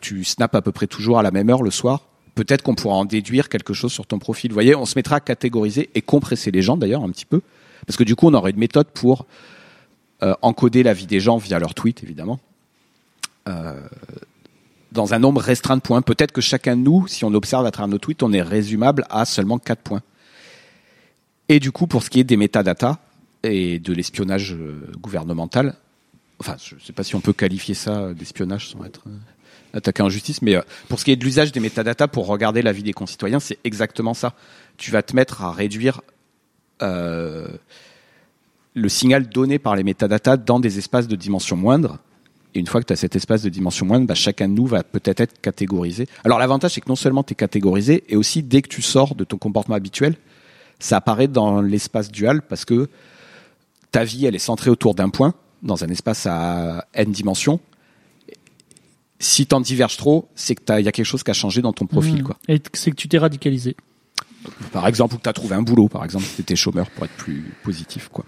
tu 0.00 0.24
snaps 0.24 0.54
à 0.54 0.62
peu 0.62 0.72
près 0.72 0.86
toujours 0.86 1.18
à 1.18 1.22
la 1.22 1.30
même 1.30 1.50
heure 1.50 1.62
le 1.62 1.70
soir. 1.70 2.06
Peut-être 2.34 2.62
qu'on 2.62 2.74
pourra 2.74 2.96
en 2.96 3.04
déduire 3.04 3.48
quelque 3.48 3.74
chose 3.74 3.92
sur 3.92 4.06
ton 4.06 4.18
profil. 4.18 4.50
Vous 4.50 4.54
voyez, 4.54 4.74
on 4.74 4.86
se 4.86 4.96
mettra 4.96 5.16
à 5.16 5.20
catégoriser 5.20 5.90
et 5.94 6.02
compresser 6.02 6.50
les 6.50 6.62
gens 6.62 6.76
d'ailleurs 6.76 7.02
un 7.02 7.10
petit 7.10 7.26
peu, 7.26 7.40
parce 7.86 7.96
que 7.96 8.04
du 8.04 8.14
coup, 8.14 8.28
on 8.28 8.34
aurait 8.34 8.52
une 8.52 8.58
méthode 8.58 8.88
pour 8.88 9.26
euh, 10.22 10.34
encoder 10.42 10.82
la 10.82 10.92
vie 10.92 11.06
des 11.06 11.20
gens 11.20 11.38
via 11.38 11.58
leurs 11.58 11.74
tweets, 11.74 12.02
évidemment. 12.02 12.38
Euh, 13.48 13.80
dans 14.92 15.14
un 15.14 15.18
nombre 15.18 15.40
restreint 15.40 15.76
de 15.76 15.82
points. 15.82 16.02
Peut-être 16.02 16.32
que 16.32 16.40
chacun 16.40 16.76
de 16.76 16.82
nous, 16.82 17.06
si 17.06 17.24
on 17.24 17.32
observe 17.32 17.64
à 17.64 17.70
travers 17.70 17.88
nos 17.88 17.98
tweets, 17.98 18.22
on 18.22 18.32
est 18.32 18.42
résumable 18.42 19.04
à 19.08 19.24
seulement 19.24 19.58
4 19.58 19.80
points. 19.80 20.02
Et 21.48 21.60
du 21.60 21.72
coup, 21.72 21.86
pour 21.86 22.02
ce 22.02 22.10
qui 22.10 22.20
est 22.20 22.24
des 22.24 22.36
métadatas 22.36 22.98
et 23.42 23.78
de 23.78 23.92
l'espionnage 23.92 24.54
euh, 24.54 24.92
gouvernemental, 24.98 25.74
enfin, 26.38 26.56
je 26.62 26.74
ne 26.74 26.80
sais 26.80 26.92
pas 26.92 27.04
si 27.04 27.14
on 27.14 27.20
peut 27.20 27.32
qualifier 27.32 27.74
ça 27.74 28.12
d'espionnage 28.14 28.68
sans 28.68 28.84
être 28.84 29.02
euh, 29.06 29.16
attaqué 29.74 30.02
en 30.02 30.08
justice, 30.08 30.42
mais 30.42 30.56
euh, 30.56 30.62
pour 30.88 31.00
ce 31.00 31.04
qui 31.04 31.12
est 31.12 31.16
de 31.16 31.24
l'usage 31.24 31.52
des 31.52 31.60
métadatas 31.60 32.08
pour 32.08 32.26
regarder 32.26 32.62
la 32.62 32.72
vie 32.72 32.82
des 32.82 32.92
concitoyens, 32.92 33.40
c'est 33.40 33.58
exactement 33.64 34.14
ça. 34.14 34.34
Tu 34.76 34.90
vas 34.90 35.02
te 35.02 35.14
mettre 35.14 35.42
à 35.42 35.52
réduire 35.52 36.00
le 36.82 37.58
signal 38.88 39.28
donné 39.28 39.58
par 39.58 39.76
les 39.76 39.82
métadatas 39.82 40.38
dans 40.38 40.60
des 40.60 40.78
espaces 40.78 41.08
de 41.08 41.16
dimension 41.16 41.54
moindre. 41.54 41.98
Et 42.54 42.58
une 42.58 42.66
fois 42.66 42.80
que 42.80 42.86
tu 42.86 42.94
as 42.94 42.96
cet 42.96 43.14
espace 43.14 43.42
de 43.42 43.50
dimension 43.50 43.84
moindre, 43.84 44.06
bah, 44.06 44.14
chacun 44.14 44.48
de 44.48 44.54
nous 44.54 44.66
va 44.66 44.82
peut-être 44.82 45.20
être 45.20 45.38
catégorisé. 45.42 46.08
Alors 46.24 46.38
l'avantage, 46.38 46.72
c'est 46.72 46.80
que 46.80 46.88
non 46.88 46.96
seulement 46.96 47.22
tu 47.22 47.32
es 47.32 47.36
catégorisé, 47.36 48.02
et 48.08 48.16
aussi 48.16 48.42
dès 48.42 48.62
que 48.62 48.68
tu 48.68 48.80
sors 48.80 49.14
de 49.14 49.24
ton 49.24 49.36
comportement 49.36 49.76
habituel, 49.76 50.16
ça 50.78 50.96
apparaît 50.96 51.28
dans 51.28 51.60
l'espace 51.60 52.10
dual 52.10 52.40
parce 52.40 52.64
que 52.64 52.88
ta 53.90 54.04
vie, 54.04 54.26
elle 54.26 54.34
est 54.34 54.38
centrée 54.38 54.70
autour 54.70 54.94
d'un 54.94 55.08
point, 55.08 55.34
dans 55.62 55.84
un 55.84 55.88
espace 55.88 56.26
à 56.26 56.86
n 56.94 57.10
dimensions. 57.10 57.60
Si 59.18 59.46
t'en 59.46 59.60
diverges 59.60 59.96
trop, 59.96 60.28
c'est 60.34 60.54
que 60.54 60.62
il 60.78 60.84
y 60.84 60.88
a 60.88 60.92
quelque 60.92 61.04
chose 61.04 61.22
qui 61.22 61.30
a 61.30 61.34
changé 61.34 61.60
dans 61.60 61.72
ton 61.72 61.86
profil. 61.86 62.20
Mmh. 62.20 62.24
Quoi. 62.24 62.36
Et 62.48 62.60
c'est 62.72 62.90
que 62.90 62.96
tu 62.96 63.08
t'es 63.08 63.18
radicalisé. 63.18 63.76
Par 64.72 64.86
exemple, 64.86 65.14
ou 65.14 65.18
que 65.18 65.22
tu 65.22 65.28
as 65.28 65.34
trouvé 65.34 65.54
un 65.54 65.62
boulot, 65.62 65.88
par 65.88 66.04
exemple, 66.04 66.24
si 66.24 66.36
tu 66.36 66.40
étais 66.40 66.56
chômeur, 66.56 66.88
pour 66.90 67.04
être 67.04 67.12
plus 67.12 67.52
positif. 67.62 68.08
quoi. 68.08 68.24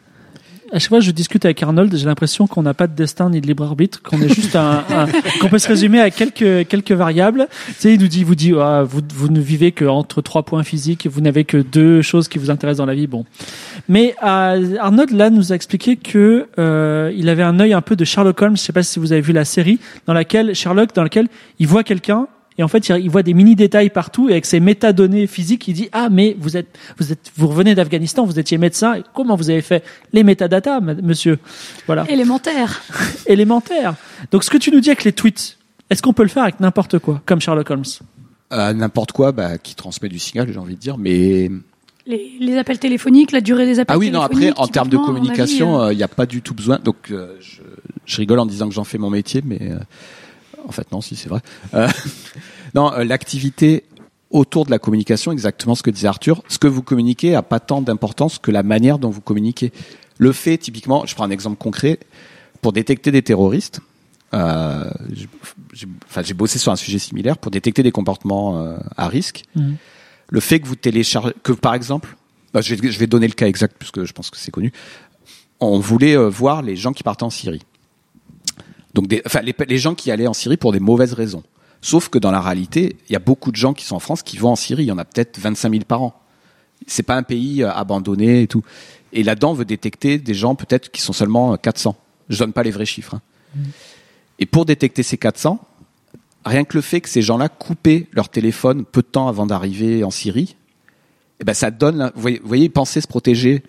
À 0.74 0.78
chaque 0.78 0.88
fois 0.88 1.00
que 1.00 1.04
je 1.04 1.10
discute 1.10 1.44
avec 1.44 1.62
Arnold, 1.62 1.94
j'ai 1.94 2.06
l'impression 2.06 2.46
qu'on 2.46 2.62
n'a 2.62 2.72
pas 2.72 2.86
de 2.86 2.94
destin 2.94 3.28
ni 3.28 3.42
de 3.42 3.46
libre 3.46 3.62
arbitre, 3.64 4.00
qu'on 4.00 4.20
est 4.22 4.32
juste 4.34 4.56
un, 4.56 4.82
un- 4.90 5.06
qu'on 5.40 5.48
peut 5.50 5.58
se 5.58 5.68
résumer 5.68 6.00
à 6.00 6.08
quelques 6.10 6.66
quelques 6.66 6.92
variables. 6.92 7.46
Tu 7.66 7.72
sais, 7.78 7.94
il 7.94 8.00
nous 8.00 8.08
dit, 8.08 8.24
vous 8.24 8.34
dit, 8.34 8.54
ah, 8.58 8.82
vous 8.82 9.02
vous 9.14 9.28
ne 9.28 9.38
vivez 9.38 9.72
que 9.72 9.84
entre 9.84 10.22
trois 10.22 10.44
points 10.44 10.62
physiques, 10.62 11.06
vous 11.06 11.20
n'avez 11.20 11.44
que 11.44 11.58
deux 11.58 12.00
choses 12.00 12.26
qui 12.28 12.38
vous 12.38 12.50
intéressent 12.50 12.78
dans 12.78 12.86
la 12.86 12.94
vie. 12.94 13.06
Bon, 13.06 13.26
mais 13.88 14.14
euh, 14.24 14.76
Arnold 14.80 15.10
là 15.10 15.28
nous 15.28 15.52
a 15.52 15.54
expliqué 15.56 15.96
que 15.96 16.46
euh, 16.58 17.12
il 17.14 17.28
avait 17.28 17.42
un 17.42 17.60
œil 17.60 17.74
un 17.74 17.82
peu 17.82 17.94
de 17.94 18.04
Sherlock 18.06 18.40
Holmes. 18.40 18.56
Je 18.56 18.62
sais 18.62 18.72
pas 18.72 18.82
si 18.82 18.98
vous 18.98 19.12
avez 19.12 19.20
vu 19.20 19.34
la 19.34 19.44
série 19.44 19.78
dans 20.06 20.14
laquelle 20.14 20.54
Sherlock, 20.54 20.94
dans 20.94 21.02
laquelle 21.02 21.28
il 21.58 21.66
voit 21.66 21.84
quelqu'un. 21.84 22.28
Et 22.58 22.62
en 22.62 22.68
fait, 22.68 22.88
il 22.88 22.96
il 22.98 23.10
voit 23.10 23.22
des 23.22 23.34
mini 23.34 23.54
détails 23.56 23.90
partout 23.90 24.28
et 24.28 24.32
avec 24.32 24.46
ses 24.46 24.60
métadonnées 24.60 25.26
physiques, 25.26 25.66
il 25.68 25.74
dit 25.74 25.88
ah 25.92 26.08
mais 26.10 26.36
vous 26.38 26.56
êtes 26.56 26.78
vous 26.98 27.12
êtes 27.12 27.30
vous 27.36 27.48
revenez 27.48 27.74
d'Afghanistan, 27.74 28.24
vous 28.24 28.38
étiez 28.38 28.58
médecin, 28.58 28.96
comment 29.14 29.36
vous 29.36 29.50
avez 29.50 29.62
fait 29.62 29.82
les 30.12 30.22
métadatas, 30.22 30.80
monsieur? 30.80 31.38
Voilà 31.86 32.04
Élémentaire. 32.10 32.82
élémentaire. 33.26 33.94
Donc 34.30 34.44
ce 34.44 34.50
que 34.50 34.58
tu 34.58 34.70
nous 34.70 34.80
dis 34.80 34.90
avec 34.90 35.04
les 35.04 35.12
tweets, 35.12 35.56
est-ce 35.90 36.02
qu'on 36.02 36.12
peut 36.12 36.22
le 36.22 36.28
faire 36.28 36.42
avec 36.44 36.60
n'importe 36.60 36.98
quoi, 36.98 37.22
comme 37.26 37.40
Sherlock 37.40 37.70
Holmes? 37.70 37.84
Euh, 38.52 38.72
N'importe 38.74 39.12
quoi 39.12 39.32
bah, 39.32 39.56
qui 39.58 39.74
transmet 39.74 40.08
du 40.10 40.18
signal, 40.18 40.50
j'ai 40.52 40.58
envie 40.58 40.74
de 40.74 40.80
dire, 40.80 40.98
mais 40.98 41.50
Les, 42.06 42.32
les 42.38 42.58
appels 42.58 42.78
téléphoniques, 42.78 43.32
la 43.32 43.40
durée 43.40 43.64
des 43.64 43.78
appels 43.80 43.94
Ah 43.94 43.98
oui, 43.98 44.10
non, 44.10 44.20
après, 44.20 44.40
téléphoniques. 44.40 44.60
en 44.60 44.66
termes 44.66 44.88
de 44.90 44.98
communication, 44.98 45.86
il 45.88 45.92
euh, 45.92 45.94
n'y 45.94 46.02
a 46.02 46.08
pas 46.08 46.26
du 46.26 46.42
tout 46.42 46.52
besoin. 46.52 46.78
Donc, 46.78 46.96
euh, 47.10 47.34
je, 47.40 47.62
je 48.04 48.16
rigole 48.18 48.38
en 48.40 48.44
disant 48.46 48.68
que 48.68 48.74
j'en 48.74 48.84
fais 48.84 48.98
mon 48.98 49.08
métier, 49.08 49.40
mais 49.44 49.58
euh, 49.62 49.78
en 50.66 50.72
fait, 50.72 50.90
non, 50.92 51.00
si, 51.00 51.16
c'est 51.16 51.28
vrai. 51.28 51.40
Euh, 51.74 51.88
non, 52.74 52.92
euh, 52.92 53.04
l'activité 53.04 53.84
autour 54.30 54.64
de 54.64 54.70
la 54.70 54.78
communication, 54.78 55.30
exactement 55.32 55.74
ce 55.74 55.82
que 55.82 55.90
disait 55.90 56.08
Arthur, 56.08 56.42
ce 56.48 56.58
que 56.58 56.66
vous 56.66 56.82
communiquez 56.82 57.34
a 57.34 57.42
pas 57.42 57.60
tant 57.60 57.82
d'importance 57.82 58.38
que 58.38 58.50
la 58.50 58.62
manière 58.62 58.98
dont 58.98 59.10
vous 59.10 59.20
communiquez. 59.20 59.72
Le 60.18 60.32
fait, 60.32 60.56
typiquement, 60.58 61.04
je 61.06 61.14
prends 61.14 61.24
un 61.24 61.30
exemple 61.30 61.56
concret, 61.58 61.98
pour 62.62 62.72
détecter 62.72 63.10
des 63.10 63.22
terroristes, 63.22 63.80
euh, 64.34 64.90
j'ai- 65.74 65.88
enfin, 66.08 66.22
bossé 66.34 66.58
sur 66.58 66.72
un 66.72 66.76
sujet 66.76 66.98
similaire, 66.98 67.36
pour 67.36 67.50
détecter 67.50 67.82
des 67.82 67.90
comportements 67.92 68.76
à 68.96 69.08
risque, 69.08 69.42
Mhm. 69.56 69.76
le 70.30 70.40
fait 70.40 70.60
que 70.60 70.66
vous 70.66 70.76
téléchargez, 70.76 71.34
que 71.42 71.52
par 71.52 71.74
exemple, 71.74 72.16
bah, 72.54 72.60
je, 72.62 72.74
vais, 72.74 72.90
je 72.90 72.98
vais 72.98 73.06
donner 73.06 73.26
le 73.26 73.34
cas 73.34 73.46
exact 73.48 73.74
puisque 73.78 74.04
je 74.04 74.12
pense 74.12 74.30
que 74.30 74.38
c'est 74.38 74.50
connu. 74.50 74.72
On 75.60 75.78
voulait 75.78 76.16
voir 76.16 76.62
les 76.62 76.76
gens 76.76 76.92
qui 76.92 77.02
partaient 77.02 77.24
en 77.24 77.30
Syrie. 77.30 77.62
Donc, 78.94 79.06
des, 79.08 79.22
enfin, 79.26 79.40
les, 79.40 79.54
les 79.66 79.78
gens 79.78 79.94
qui 79.94 80.10
allaient 80.10 80.26
en 80.26 80.34
Syrie 80.34 80.56
pour 80.56 80.72
des 80.72 80.80
mauvaises 80.80 81.12
raisons. 81.14 81.42
Sauf 81.80 82.08
que 82.08 82.18
dans 82.18 82.30
la 82.30 82.40
réalité, 82.40 82.96
il 83.08 83.12
y 83.12 83.16
a 83.16 83.20
beaucoup 83.20 83.50
de 83.50 83.56
gens 83.56 83.74
qui 83.74 83.84
sont 83.84 83.96
en 83.96 84.00
France 84.00 84.22
qui 84.22 84.36
vont 84.36 84.50
en 84.50 84.56
Syrie. 84.56 84.84
Il 84.84 84.88
y 84.88 84.92
en 84.92 84.98
a 84.98 85.04
peut-être 85.04 85.38
25 85.38 85.70
000 85.70 85.84
par 85.84 86.02
an. 86.02 86.14
C'est 86.86 87.02
pas 87.02 87.16
un 87.16 87.22
pays 87.22 87.62
euh, 87.62 87.72
abandonné 87.72 88.42
et 88.42 88.46
tout. 88.46 88.62
Et 89.12 89.22
là-dedans, 89.22 89.50
on 89.50 89.54
veut 89.54 89.64
détecter 89.64 90.18
des 90.18 90.34
gens 90.34 90.54
peut-être 90.54 90.90
qui 90.90 91.00
sont 91.02 91.12
seulement 91.12 91.54
euh, 91.54 91.56
400. 91.56 91.96
Je 92.28 92.38
donne 92.38 92.52
pas 92.52 92.62
les 92.62 92.70
vrais 92.70 92.86
chiffres. 92.86 93.14
hein. 93.14 93.22
Et 94.38 94.46
pour 94.46 94.64
détecter 94.64 95.02
ces 95.02 95.18
400, 95.18 95.60
rien 96.44 96.64
que 96.64 96.76
le 96.76 96.82
fait 96.82 97.00
que 97.00 97.08
ces 97.08 97.22
gens-là 97.22 97.48
coupaient 97.48 98.06
leur 98.12 98.28
téléphone 98.28 98.84
peu 98.84 99.02
de 99.02 99.06
temps 99.06 99.28
avant 99.28 99.46
d'arriver 99.46 100.02
en 100.04 100.10
Syrie, 100.10 100.56
eh 101.40 101.44
ben 101.44 101.54
ça 101.54 101.70
donne, 101.70 102.10
vous 102.14 102.20
voyez, 102.20 102.38
vous 102.40 102.48
voyez, 102.48 102.64
ils 102.66 102.70
pensaient 102.70 103.00
se 103.00 103.08
protéger 103.08 103.62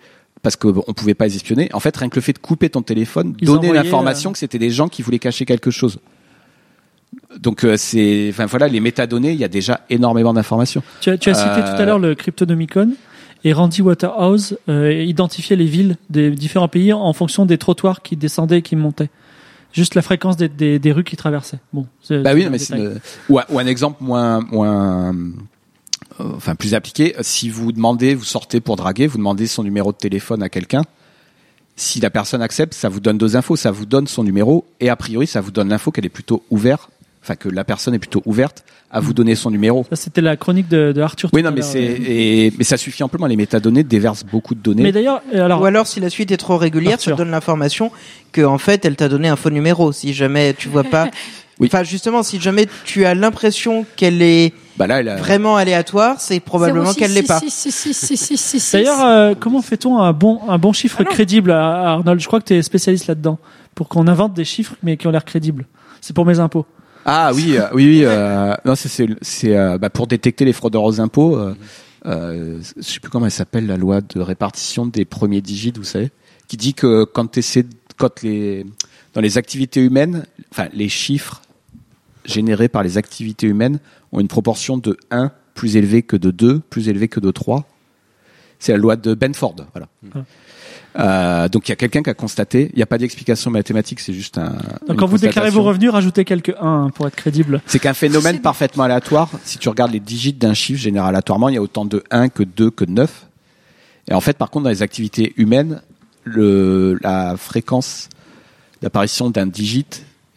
parce 0.44 0.54
qu'on 0.54 0.68
ne 0.68 0.92
pouvait 0.92 1.14
pas 1.14 1.26
les 1.26 1.34
espionner. 1.34 1.68
En 1.72 1.80
fait, 1.80 1.96
rien 1.96 2.08
que 2.08 2.14
le 2.14 2.20
fait 2.20 2.34
de 2.34 2.38
couper 2.38 2.70
ton 2.70 2.82
téléphone 2.82 3.34
Ils 3.40 3.46
donnait 3.46 3.72
l'information 3.72 4.30
euh, 4.30 4.32
que 4.34 4.38
c'était 4.38 4.58
des 4.60 4.70
gens 4.70 4.88
qui 4.88 5.02
voulaient 5.02 5.18
cacher 5.18 5.44
quelque 5.46 5.72
chose. 5.72 5.98
Donc 7.40 7.64
euh, 7.64 7.76
c'est, 7.76 8.28
enfin 8.30 8.46
voilà, 8.46 8.68
les 8.68 8.80
métadonnées, 8.80 9.32
il 9.32 9.38
y 9.38 9.44
a 9.44 9.48
déjà 9.48 9.80
énormément 9.90 10.32
d'informations. 10.34 10.82
Tu 11.00 11.10
as, 11.10 11.18
tu 11.18 11.30
as 11.30 11.34
cité 11.34 11.48
Euh, 11.50 11.74
tout 11.76 11.82
à 11.82 11.84
l'heure 11.84 11.98
le 11.98 12.14
Cryptonomicon 12.14 12.90
et 13.44 13.52
Randy 13.52 13.82
Waterhouse 13.82 14.58
euh, 14.68 14.92
identifiait 15.02 15.56
les 15.56 15.66
villes 15.66 15.96
des 16.10 16.30
différents 16.30 16.68
pays 16.68 16.92
en 16.92 17.12
fonction 17.12 17.46
des 17.46 17.58
trottoirs 17.58 18.02
qui 18.02 18.16
descendaient 18.16 18.58
et 18.58 18.62
qui 18.62 18.76
montaient. 18.76 19.10
Juste 19.72 19.94
la 19.96 20.02
fréquence 20.02 20.36
des, 20.36 20.48
des, 20.48 20.78
des 20.78 20.92
rues 20.92 21.02
qui 21.04 21.16
traversaient. 21.16 21.58
Bon, 21.72 21.86
Bah 22.10 22.32
oui, 22.34 22.46
mais 22.50 22.58
une- 22.58 23.00
ou, 23.28 23.38
un, 23.40 23.44
ou 23.50 23.58
un 23.58 23.66
exemple 23.66 24.04
moins, 24.04 24.40
moins, 24.40 25.10
euh, 25.10 25.12
enfin 26.18 26.54
plus 26.54 26.74
appliqué. 26.74 27.14
Si 27.20 27.48
vous 27.48 27.72
demandez, 27.72 28.14
vous 28.14 28.24
sortez 28.24 28.60
pour 28.60 28.76
draguer, 28.76 29.06
vous 29.06 29.18
demandez 29.18 29.46
son 29.46 29.62
numéro 29.62 29.92
de 29.92 29.96
téléphone 29.96 30.42
à 30.42 30.48
quelqu'un. 30.48 30.82
Si 31.76 32.00
la 32.00 32.10
personne 32.10 32.40
accepte, 32.42 32.72
ça 32.74 32.88
vous 32.88 33.00
donne 33.00 33.18
deux 33.18 33.36
infos. 33.36 33.56
Ça 33.56 33.70
vous 33.70 33.86
donne 33.86 34.06
son 34.06 34.22
numéro 34.22 34.64
et 34.80 34.88
a 34.90 34.96
priori, 34.96 35.26
ça 35.26 35.40
vous 35.40 35.50
donne 35.50 35.68
l'info 35.68 35.90
qu'elle 35.90 36.06
est 36.06 36.08
plutôt 36.08 36.44
ouverte, 36.50 36.88
enfin 37.22 37.34
que 37.34 37.48
la 37.48 37.64
personne 37.64 37.94
est 37.94 37.98
plutôt 37.98 38.22
ouverte 38.26 38.64
à 38.92 39.00
vous 39.00 39.12
donner 39.12 39.34
son 39.34 39.50
numéro. 39.50 39.84
Ça, 39.90 39.96
c'était 39.96 40.20
la 40.20 40.36
chronique 40.36 40.68
de, 40.68 40.92
de 40.92 41.00
Arthur. 41.00 41.30
Oui, 41.32 41.42
non, 41.42 41.50
mais 41.50 41.62
c'est 41.62 41.82
euh. 41.84 41.96
et 42.06 42.52
mais 42.56 42.62
ça 42.62 42.76
suffit 42.76 43.02
amplement. 43.02 43.26
Les 43.26 43.34
métadonnées 43.34 43.82
déversent 43.82 44.22
beaucoup 44.24 44.54
de 44.54 44.60
données. 44.60 44.84
Mais 44.84 44.92
d'ailleurs, 44.92 45.20
euh, 45.34 45.44
alors, 45.44 45.62
Ou 45.62 45.64
alors, 45.64 45.88
si 45.88 45.98
la 45.98 46.10
suite 46.10 46.30
est 46.30 46.36
trop 46.36 46.56
régulière, 46.56 47.00
ça 47.00 47.10
Arthur. 47.10 47.16
te 47.16 47.18
donne 47.22 47.32
l'information 47.32 47.90
que 48.30 48.42
en 48.42 48.58
fait, 48.58 48.84
elle 48.84 48.94
t'a 48.94 49.08
donné 49.08 49.26
un 49.26 49.34
faux 49.36 49.50
numéro. 49.50 49.90
Si 49.90 50.14
jamais 50.14 50.54
tu 50.54 50.68
vois 50.68 50.84
pas, 50.84 51.10
Oui. 51.58 51.68
enfin 51.68 51.82
justement, 51.82 52.22
si 52.22 52.40
jamais 52.40 52.66
tu 52.84 53.04
as 53.04 53.14
l'impression 53.16 53.84
qu'elle 53.96 54.22
est 54.22 54.52
bah 54.76 54.86
là, 54.86 55.00
elle 55.00 55.08
a- 55.08 55.16
vraiment 55.16 55.56
aléatoire, 55.56 56.20
c'est 56.20 56.40
probablement 56.40 56.92
qu'elle 56.94 57.12
l'est 57.12 57.22
pas. 57.22 57.40
D'ailleurs, 58.72 59.04
euh, 59.04 59.34
comment 59.38 59.62
fait-on 59.62 59.98
un 59.98 60.12
bon, 60.12 60.40
un 60.48 60.58
bon 60.58 60.72
chiffre 60.72 61.02
crédible, 61.04 61.50
à- 61.52 61.92
Arnold? 61.92 62.20
Je 62.20 62.26
crois 62.26 62.40
que 62.40 62.46
tu 62.46 62.54
es 62.54 62.62
spécialiste 62.62 63.06
là-dedans, 63.06 63.38
pour 63.74 63.88
qu'on 63.88 64.06
invente 64.08 64.34
des 64.34 64.44
chiffres 64.44 64.74
mais 64.82 64.96
qui 64.96 65.06
ont 65.06 65.10
l'air 65.10 65.24
crédibles. 65.24 65.66
C'est 66.00 66.12
pour 66.14 66.26
mes 66.26 66.38
impôts. 66.40 66.66
Ah 67.06 67.32
oui, 67.34 67.56
euh, 67.56 67.66
oui, 67.74 67.86
oui. 67.86 68.00
euh, 68.04 68.54
non, 68.64 68.74
c'est 68.74 69.08
euh, 69.56 69.78
bah, 69.78 69.90
pour 69.90 70.06
détecter 70.06 70.44
les 70.44 70.52
fraudeurs 70.54 70.82
aux 70.84 71.00
impôts. 71.00 71.36
Euh, 71.36 71.54
euh, 72.06 72.58
je 72.76 72.82
sais 72.82 73.00
plus 73.00 73.10
comment 73.10 73.26
elle 73.26 73.30
s'appelle 73.32 73.66
la 73.66 73.76
loi 73.76 74.00
de 74.00 74.20
répartition 74.20 74.86
des 74.86 75.04
premiers 75.04 75.40
digits, 75.40 75.72
vous 75.76 75.84
savez, 75.84 76.10
qui 76.48 76.56
dit 76.56 76.74
que 76.74 77.04
quand 77.04 77.26
t'essaies- 77.26 77.66
quand 77.98 78.22
les 78.22 78.66
dans 79.14 79.20
les 79.20 79.38
activités 79.38 79.80
humaines, 79.80 80.24
enfin 80.50 80.68
les 80.72 80.88
chiffres 80.88 81.40
générés 82.24 82.68
par 82.68 82.82
les 82.82 82.98
activités 82.98 83.46
humaines 83.46 83.78
ont 84.12 84.20
une 84.20 84.28
proportion 84.28 84.78
de 84.78 84.96
1 85.10 85.30
plus 85.54 85.76
élevée 85.76 86.02
que 86.02 86.16
de 86.16 86.30
2, 86.30 86.60
plus 86.60 86.88
élevée 86.88 87.08
que 87.08 87.20
de 87.20 87.30
3. 87.30 87.64
C'est 88.58 88.72
la 88.72 88.78
loi 88.78 88.96
de 88.96 89.14
Benford, 89.14 89.56
voilà. 89.72 89.88
Ah. 90.14 90.24
Euh, 90.96 91.48
donc 91.48 91.68
il 91.68 91.70
y 91.70 91.72
a 91.72 91.76
quelqu'un 91.76 92.02
qui 92.02 92.10
a 92.10 92.14
constaté, 92.14 92.70
il 92.72 92.76
n'y 92.76 92.82
a 92.82 92.86
pas 92.86 92.98
d'explication 92.98 93.50
mathématique, 93.50 93.98
c'est 93.98 94.12
juste 94.12 94.38
un. 94.38 94.56
Donc 94.86 94.98
quand 94.98 95.06
vous 95.06 95.18
déclarez 95.18 95.50
vos 95.50 95.62
revenus, 95.62 95.90
rajoutez 95.90 96.24
quelques 96.24 96.54
1 96.60 96.90
pour 96.90 97.08
être 97.08 97.16
crédible. 97.16 97.60
C'est 97.66 97.80
qu'un 97.80 97.94
phénomène 97.94 98.40
parfaitement 98.40 98.84
aléatoire, 98.84 99.28
si 99.44 99.58
tu 99.58 99.68
regardes 99.68 99.92
les 99.92 100.00
digits 100.00 100.32
d'un 100.32 100.54
chiffre 100.54 100.80
généré 100.80 101.08
aléatoirement, 101.08 101.48
il 101.48 101.56
y 101.56 101.58
a 101.58 101.62
autant 101.62 101.84
de 101.84 102.04
1 102.10 102.28
que 102.28 102.44
2 102.44 102.70
que 102.70 102.84
de 102.84 102.92
9. 102.92 103.26
Et 104.08 104.14
en 104.14 104.20
fait, 104.20 104.36
par 104.36 104.50
contre, 104.50 104.64
dans 104.64 104.70
les 104.70 104.82
activités 104.82 105.32
humaines, 105.36 105.82
le, 106.22 106.98
la 107.02 107.36
fréquence 107.36 108.08
d'apparition 108.80 109.30
d'un 109.30 109.46
digit 109.46 109.86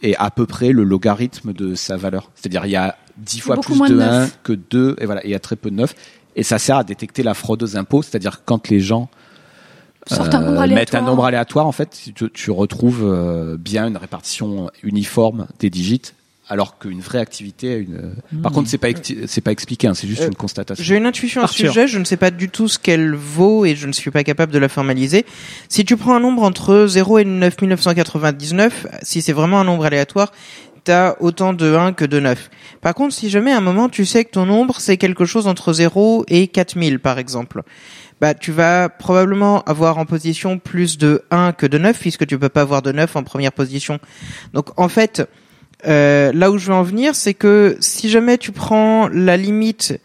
est 0.02 0.16
à 0.18 0.32
peu 0.32 0.46
près 0.46 0.72
le 0.72 0.84
logarithme 0.84 1.54
de 1.54 1.76
sa 1.76 1.98
valeur. 1.98 2.32
C'est-à-dire, 2.36 2.66
il 2.66 2.72
y 2.72 2.76
a 2.76 2.98
10 3.18 3.40
fois 3.40 3.58
plus 3.58 3.80
de 3.80 3.88
de 3.88 4.00
1 4.00 4.20
neuf. 4.20 4.40
que 4.44 4.54
2, 4.54 4.98
et 5.00 5.06
voilà, 5.06 5.24
et 5.24 5.30
il 5.30 5.32
y 5.32 5.36
a 5.36 5.40
très 5.40 5.56
peu 5.56 5.70
de 5.72 5.76
9. 5.76 5.94
Et 6.36 6.44
ça 6.44 6.60
sert 6.60 6.78
à 6.78 6.84
détecter 6.84 7.24
la 7.24 7.34
fraude 7.34 7.64
aux 7.64 7.78
impôts, 7.78 8.04
c'est-à-dire 8.04 8.44
quand 8.46 8.70
les 8.70 8.80
gens 8.80 9.10
Sorte 10.06 10.34
un 10.34 10.40
nombre 10.40 10.62
euh, 10.62 10.68
mettre 10.68 10.96
un 10.96 11.00
aléatoire. 11.00 11.04
nombre 11.04 11.26
aléatoire, 11.26 11.68
en 11.68 11.72
fait, 11.72 12.12
tu, 12.16 12.32
tu 12.32 12.52
retrouves 12.52 13.04
euh, 13.04 13.58
bien 13.58 13.88
une 13.88 13.98
répartition 13.98 14.72
uniforme 14.84 15.48
des 15.60 15.70
digits, 15.70 16.14
alors 16.50 16.78
qu'une 16.80 17.02
vraie 17.02 17.20
activité 17.20 17.74
a 17.74 17.78
une. 17.78 18.16
Par 18.42 18.52
contre, 18.52 18.70
c'est 18.70 18.78
pas 18.78 18.90
exti- 18.90 19.26
c'est 19.28 19.42
pas 19.42 19.52
expliqué, 19.52 19.88
hein, 19.88 19.94
c'est 19.94 20.08
juste 20.08 20.22
Euh, 20.22 20.28
une 20.28 20.36
constatation. 20.36 20.84
J'ai 20.84 20.96
une 20.96 21.06
intuition 21.06 21.42
à 21.42 21.48
ce 21.48 21.54
sujet, 21.68 21.88
je 21.88 22.00
ne 22.00 22.06
sais 22.06 22.18
pas 22.18 22.32
du 22.32 22.50
tout 22.50 22.68
ce 22.68 22.80
qu'elle 22.80 23.14
vaut 23.16 23.66
et 23.66 23.76
je 23.76 23.86
ne 23.88 23.92
suis 23.92 24.12
pas 24.12 24.24
capable 24.24 24.52
de 24.54 24.60
la 24.60 24.70
formaliser. 24.70 25.26
Si 25.70 25.84
tu 25.86 25.98
prends 25.98 26.16
un 26.16 26.20
nombre 26.22 26.44
entre 26.44 26.86
0 26.88 27.20
et 27.20 27.26
9999, 27.26 28.88
si 29.02 29.22
c'est 29.22 29.34
vraiment 29.34 29.60
un 29.60 29.64
nombre 29.64 29.86
aléatoire, 29.86 30.32
t'as 30.84 31.16
autant 31.20 31.54
de 31.54 31.76
1 31.76 31.94
que 31.94 32.06
de 32.06 32.20
9. 32.20 32.50
Par 32.82 32.94
contre, 32.94 33.14
si 33.14 33.30
jamais 33.30 33.52
à 33.52 33.58
un 33.58 33.62
moment 33.62 33.90
tu 33.90 34.06
sais 34.06 34.24
que 34.26 34.32
ton 34.32 34.46
nombre 34.46 34.80
c'est 34.80 34.98
quelque 34.98 35.26
chose 35.26 35.48
entre 35.48 35.74
0 35.74 36.24
et 36.30 36.48
4000 36.48 37.00
par 37.00 37.20
exemple, 37.20 37.64
bah 38.22 38.34
tu 38.34 38.52
vas 38.52 38.88
probablement 38.90 39.64
avoir 39.64 39.98
en 39.98 40.06
position 40.06 40.60
plus 40.60 40.98
de 40.98 41.24
1 41.30 41.52
que 41.52 41.66
de 41.66 41.78
9 41.78 42.00
puisque 42.00 42.26
tu 42.26 42.40
peux 42.40 42.50
pas 42.50 42.62
avoir 42.62 42.82
de 42.82 42.92
9 42.92 43.16
en 43.16 43.24
première 43.24 43.52
position. 43.52 44.00
Donc 44.54 44.70
en 44.78 44.88
fait, 44.88 45.28
euh, 45.86 46.32
là 46.34 46.50
où 46.52 46.58
je 46.58 46.68
veux 46.68 46.74
en 46.74 46.84
venir, 46.84 47.14
c'est 47.16 47.34
que 47.34 47.78
si 47.80 48.10
jamais 48.10 48.38
tu 48.38 48.52
prends 48.52 49.08
la 49.10 49.38
limite 49.38 50.00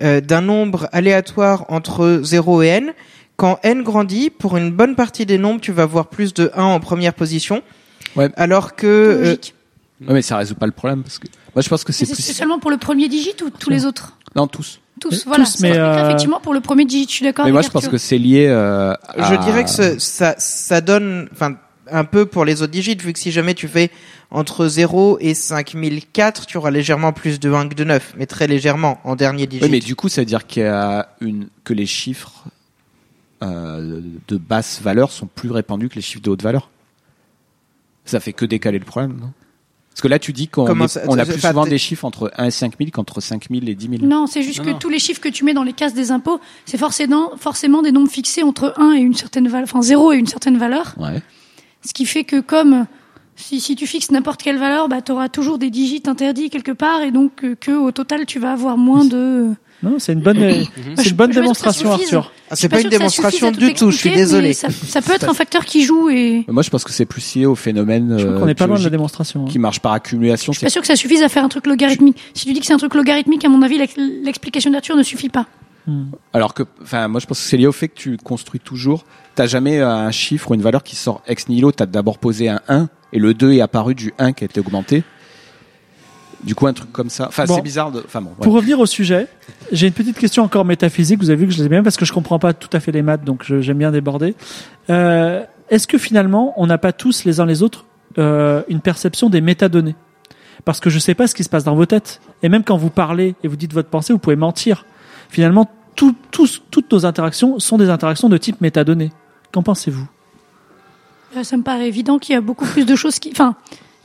euh, 0.00 0.20
d'un 0.20 0.40
nombre 0.40 0.88
aléatoire 0.92 1.64
entre 1.68 2.20
0 2.22 2.62
et 2.62 2.66
n, 2.68 2.92
quand 3.36 3.58
n 3.62 3.82
grandit, 3.82 4.30
pour 4.30 4.56
une 4.56 4.70
bonne 4.72 4.96
partie 4.96 5.26
des 5.26 5.38
nombres, 5.38 5.60
tu 5.60 5.72
vas 5.72 5.84
avoir 5.84 6.06
plus 6.08 6.34
de 6.34 6.50
1 6.54 6.62
en 6.62 6.80
première 6.80 7.14
position. 7.14 7.62
Ouais. 8.16 8.30
Alors 8.36 8.74
que 8.76 8.86
euh, 8.86 9.18
Logique. 9.24 9.54
Ouais, 10.06 10.14
mais 10.14 10.22
ça 10.22 10.36
résout 10.36 10.54
pas 10.54 10.66
le 10.66 10.72
problème 10.72 11.02
parce 11.02 11.18
que 11.18 11.26
moi 11.54 11.62
je 11.62 11.68
pense 11.70 11.82
que 11.84 11.92
c'est 11.92 12.04
C'est 12.04 12.12
plus 12.14 12.22
seulement 12.22 12.58
pour 12.58 12.70
le 12.70 12.76
premier 12.76 13.08
digit 13.08 13.34
ou 13.44 13.48
tous 13.50 13.70
les 13.70 13.86
autres 13.86 14.16
non 14.34 14.46
tous. 14.46 14.80
Tous, 15.00 15.24
voilà. 15.26 15.44
mais, 15.60 15.76
euh, 15.78 16.04
effectivement 16.06 16.40
pour 16.40 16.52
le 16.54 16.60
premier 16.60 16.84
digit, 16.84 17.06
je 17.08 17.14
suis 17.14 17.24
d'accord 17.24 17.44
Mais 17.46 17.52
moi 17.52 17.62
je 17.62 17.68
pense 17.70 17.88
que 17.88 17.96
c'est 17.98 18.18
lié. 18.18 18.46
euh, 18.48 18.92
à- 19.08 19.30
je 19.32 19.36
dirais 19.42 19.64
que 19.64 19.98
ça, 19.98 20.34
ça 20.38 20.80
donne, 20.82 21.28
enfin, 21.32 21.56
un 21.90 22.04
peu 22.04 22.26
pour 22.26 22.44
les 22.44 22.62
autres 22.62 22.72
digits, 22.72 22.96
vu 22.96 23.12
que 23.12 23.18
si 23.18 23.30
jamais 23.32 23.54
tu 23.54 23.68
fais 23.68 23.90
entre 24.30 24.66
0 24.68 25.18
et 25.20 25.34
5004, 25.34 26.46
tu 26.46 26.56
auras 26.56 26.70
légèrement 26.70 27.12
plus 27.12 27.38
de 27.40 27.52
1 27.52 27.68
que 27.68 27.74
de 27.74 27.84
9, 27.84 28.14
mais 28.16 28.26
très 28.26 28.46
légèrement 28.46 29.00
en 29.04 29.16
dernier 29.16 29.46
digit. 29.46 29.62
Oui, 29.64 29.70
mais 29.70 29.80
du 29.80 29.94
coup, 29.94 30.08
ça 30.08 30.20
veut 30.22 30.26
dire 30.26 30.46
qu'il 30.46 30.62
y 30.62 30.66
a 30.66 31.08
une 31.20 31.48
que 31.64 31.72
les 31.74 31.86
chiffres 31.86 32.44
euh, 33.42 34.00
de 34.28 34.36
basse 34.36 34.80
valeur 34.82 35.10
sont 35.12 35.26
plus 35.26 35.50
répandus 35.50 35.88
que 35.88 35.94
les 35.96 36.00
chiffres 36.00 36.22
de 36.22 36.30
haute 36.30 36.42
valeur. 36.42 36.70
Ça 38.04 38.20
fait 38.20 38.32
que 38.32 38.44
décaler 38.44 38.78
le 38.78 38.84
problème, 38.84 39.16
non? 39.20 39.32
Parce 39.90 40.02
que 40.02 40.08
là, 40.08 40.18
tu 40.18 40.34
dis 40.34 40.46
qu'on 40.48 40.66
Comment 40.66 40.84
est- 40.84 40.88
ça- 40.88 41.00
on 41.08 41.18
a 41.18 41.24
plus 41.24 41.40
souvent 41.40 41.64
des 41.66 41.78
chiffres 41.78 42.04
entre 42.04 42.30
1 42.36 42.44
et 42.44 42.50
5000 42.50 42.90
qu'entre 42.90 43.22
5000 43.22 43.66
et 43.70 43.74
10 43.74 43.88
000. 43.88 44.04
Non, 44.04 44.26
c'est 44.26 44.42
juste 44.42 44.58
Non, 44.58 44.64
que 44.66 44.70
non. 44.72 44.78
tous 44.78 44.90
les 44.90 44.98
chiffres 44.98 45.22
que 45.22 45.28
tu 45.30 45.42
mets 45.42 45.54
dans 45.54 45.62
les 45.62 45.72
cases 45.72 45.94
des 45.94 46.10
impôts, 46.10 46.38
c'est 46.66 46.76
forcément, 46.76 47.34
forcément 47.38 47.80
des 47.80 47.92
nombres 47.92 48.10
fixés 48.10 48.42
entre 48.42 48.74
1 48.76 48.92
et 48.92 48.98
une 49.00 49.14
certaine 49.14 49.48
valeur, 49.48 49.64
enfin 49.64 49.80
0 49.80 50.12
et 50.12 50.16
une 50.18 50.26
certaine 50.26 50.58
valeur. 50.58 50.94
Ouais. 50.98 51.22
Ce 51.86 51.94
qui 51.94 52.04
fait 52.06 52.24
que 52.24 52.40
comme 52.40 52.86
si, 53.36 53.60
si 53.60 53.76
tu 53.76 53.86
fixes 53.86 54.10
n'importe 54.10 54.42
quelle 54.42 54.58
valeur, 54.58 54.88
bah, 54.88 55.02
tu 55.02 55.12
auras 55.12 55.28
toujours 55.28 55.58
des 55.58 55.70
digits 55.70 56.02
interdits 56.06 56.50
quelque 56.50 56.72
part 56.72 57.02
et 57.02 57.10
donc 57.10 57.44
euh, 57.44 57.54
que 57.58 57.72
au 57.72 57.90
total 57.92 58.26
tu 58.26 58.38
vas 58.38 58.52
avoir 58.52 58.76
moins 58.78 59.04
de... 59.04 59.50
Non, 59.82 59.98
c'est 59.98 60.14
une 60.14 60.20
bonne, 60.22 60.38
euh, 60.42 60.64
c'est 60.96 61.10
une 61.10 61.16
bonne 61.16 61.30
je 61.32 61.34
que 61.34 61.34
ça 61.34 61.40
démonstration. 61.42 61.92
Arthur. 61.92 62.32
Ah, 62.50 62.56
c'est 62.56 62.68
pas 62.70 62.80
une 62.80 62.88
démonstration 62.88 63.50
du 63.50 63.74
tout, 63.74 63.90
je 63.90 63.98
suis 63.98 64.10
désolé. 64.10 64.54
Ça, 64.54 64.68
ça 64.70 65.02
peut 65.02 65.12
être 65.12 65.28
un 65.28 65.34
facteur 65.34 65.66
qui 65.66 65.82
joue 65.82 66.08
et 66.08 66.46
Moi, 66.48 66.62
je 66.62 66.70
pense 66.70 66.82
que 66.82 66.92
c'est 66.92 67.04
plus 67.04 67.34
lié 67.36 67.44
au 67.44 67.54
phénomène 67.54 68.16
Je 68.18 68.24
crois 68.24 68.36
euh, 68.36 68.40
qu'on 68.40 68.48
est 68.48 68.54
pas 68.54 68.66
loin 68.66 68.78
de 68.78 68.84
la 68.84 68.90
démonstration. 68.90 69.44
hein. 69.44 69.48
qui 69.50 69.58
marche 69.58 69.80
par 69.80 69.92
accumulation. 69.92 70.52
je 70.54 70.58
suis 70.58 70.64
pas 70.66 70.70
sûr 70.70 70.80
que 70.80 70.86
ça 70.88 70.96
suffise 70.96 71.22
à 71.22 71.28
faire 71.28 71.44
un 71.44 71.48
truc 71.50 71.66
logarithmique. 71.66 72.16
Si 72.32 72.46
tu 72.46 72.52
dis 72.54 72.60
que 72.60 72.66
c'est 72.66 72.72
un 72.72 72.78
truc 72.78 72.94
logarithmique, 72.94 73.44
à 73.44 73.50
mon 73.50 73.60
avis, 73.60 73.76
l'ex- 73.76 73.96
l'explication 73.98 74.70
d'Arthur 74.70 74.96
ne 74.96 75.02
suffit 75.02 75.28
pas. 75.28 75.46
Alors 76.32 76.52
que, 76.54 76.64
enfin, 76.82 77.06
moi, 77.08 77.20
je 77.20 77.26
pense 77.26 77.38
que 77.40 77.44
c'est 77.48 77.56
lié 77.56 77.66
au 77.66 77.72
fait 77.72 77.88
que 77.88 77.94
tu 77.94 78.16
construis 78.16 78.60
toujours. 78.60 79.04
T'as 79.34 79.46
jamais 79.46 79.78
euh, 79.78 79.88
un 79.88 80.10
chiffre 80.10 80.50
ou 80.50 80.54
une 80.54 80.62
valeur 80.62 80.82
qui 80.82 80.96
sort 80.96 81.22
ex 81.26 81.48
nihilo. 81.48 81.70
T'as 81.72 81.86
d'abord 81.86 82.18
posé 82.18 82.48
un 82.48 82.60
1 82.68 82.88
et 83.12 83.18
le 83.18 83.34
2 83.34 83.52
est 83.52 83.60
apparu 83.60 83.94
du 83.94 84.12
1 84.18 84.32
qui 84.32 84.44
a 84.44 84.46
été 84.46 84.58
augmenté. 84.60 85.04
Du 86.44 86.54
coup, 86.54 86.66
un 86.66 86.72
truc 86.72 86.92
comme 86.92 87.08
ça. 87.10 87.26
Enfin, 87.28 87.44
Bon. 87.46 87.54
c'est 87.56 87.62
bizarre 87.62 87.90
de. 87.92 88.02
Enfin 88.04 88.20
bon. 88.20 88.30
ouais. 88.30 88.36
Pour 88.42 88.52
revenir 88.52 88.78
au 88.78 88.86
sujet, 88.86 89.26
j'ai 89.72 89.86
une 89.86 89.92
petite 89.94 90.18
question 90.18 90.42
encore 90.42 90.64
métaphysique. 90.64 91.18
Vous 91.20 91.30
avez 91.30 91.38
vu 91.40 91.46
que 91.46 91.52
je 91.52 91.58
les 91.58 91.66
ai 91.66 91.68
bien 91.68 91.82
parce 91.82 91.96
que 91.96 92.04
je 92.04 92.12
comprends 92.12 92.38
pas 92.38 92.52
tout 92.52 92.68
à 92.72 92.80
fait 92.80 92.92
les 92.92 93.02
maths, 93.02 93.24
donc 93.24 93.44
j'aime 93.60 93.78
bien 93.78 93.90
déborder. 93.90 94.34
Euh, 94.90 95.42
Est-ce 95.70 95.86
que 95.86 95.98
finalement, 95.98 96.52
on 96.56 96.66
n'a 96.66 96.78
pas 96.78 96.92
tous 96.92 97.24
les 97.24 97.40
uns 97.40 97.46
les 97.46 97.62
autres 97.62 97.86
euh, 98.18 98.62
une 98.68 98.80
perception 98.80 99.30
des 99.30 99.40
métadonnées? 99.40 99.96
Parce 100.64 100.78
que 100.80 100.90
je 100.90 100.98
sais 100.98 101.14
pas 101.14 101.26
ce 101.26 101.34
qui 101.34 101.42
se 101.44 101.48
passe 101.48 101.64
dans 101.64 101.74
vos 101.74 101.86
têtes. 101.86 102.20
Et 102.42 102.48
même 102.48 102.64
quand 102.64 102.76
vous 102.76 102.90
parlez 102.90 103.34
et 103.42 103.48
vous 103.48 103.56
dites 103.56 103.72
votre 103.72 103.88
pensée, 103.88 104.12
vous 104.12 104.18
pouvez 104.18 104.36
mentir. 104.36 104.84
Finalement, 105.28 105.68
tout- 105.96 106.48
toutes 106.70 106.92
nos 106.92 107.06
interactions 107.06 107.58
sont 107.58 107.78
des 107.78 107.88
interactions 107.90 108.28
de 108.28 108.36
type 108.38 108.60
métadonnées. 108.60 109.10
Qu'en 109.52 109.62
pensez-vous? 109.62 110.06
Euh, 111.36 111.42
Ça 111.42 111.56
me 111.56 111.62
paraît 111.62 111.88
évident 111.88 112.18
qu'il 112.18 112.34
y 112.34 112.36
a 112.36 112.40
beaucoup 112.40 112.66
plus 112.66 112.84
de 112.84 112.94
choses 112.96 113.18
qui, 113.18 113.30
enfin, 113.32 113.56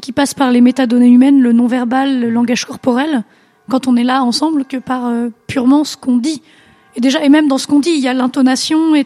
qui 0.01 0.11
passe 0.11 0.34
par 0.34 0.51
les 0.51 0.61
métadonnées 0.61 1.09
humaines, 1.09 1.41
le 1.41 1.53
non-verbal, 1.53 2.19
le 2.19 2.30
langage 2.30 2.65
corporel, 2.65 3.23
quand 3.69 3.88
on 3.88 3.95
est 3.95 4.03
là 4.03 4.23
ensemble, 4.23 4.65
que 4.65 4.77
par 4.77 5.05
euh, 5.07 5.30
purement 5.47 5.84
ce 5.84 5.95
qu'on 5.97 6.18
dit. 6.18 6.41
Et 6.95 7.01
déjà, 7.01 7.23
et 7.23 7.30
même 7.30 7.47
dans 7.47 7.57
ce 7.57 7.68
qu'on 7.68 7.80
dit, 7.80 7.91
il 7.91 7.99
y 8.01 8.07
a 8.07 8.13
l'intonation, 8.13 8.95
et 8.95 9.05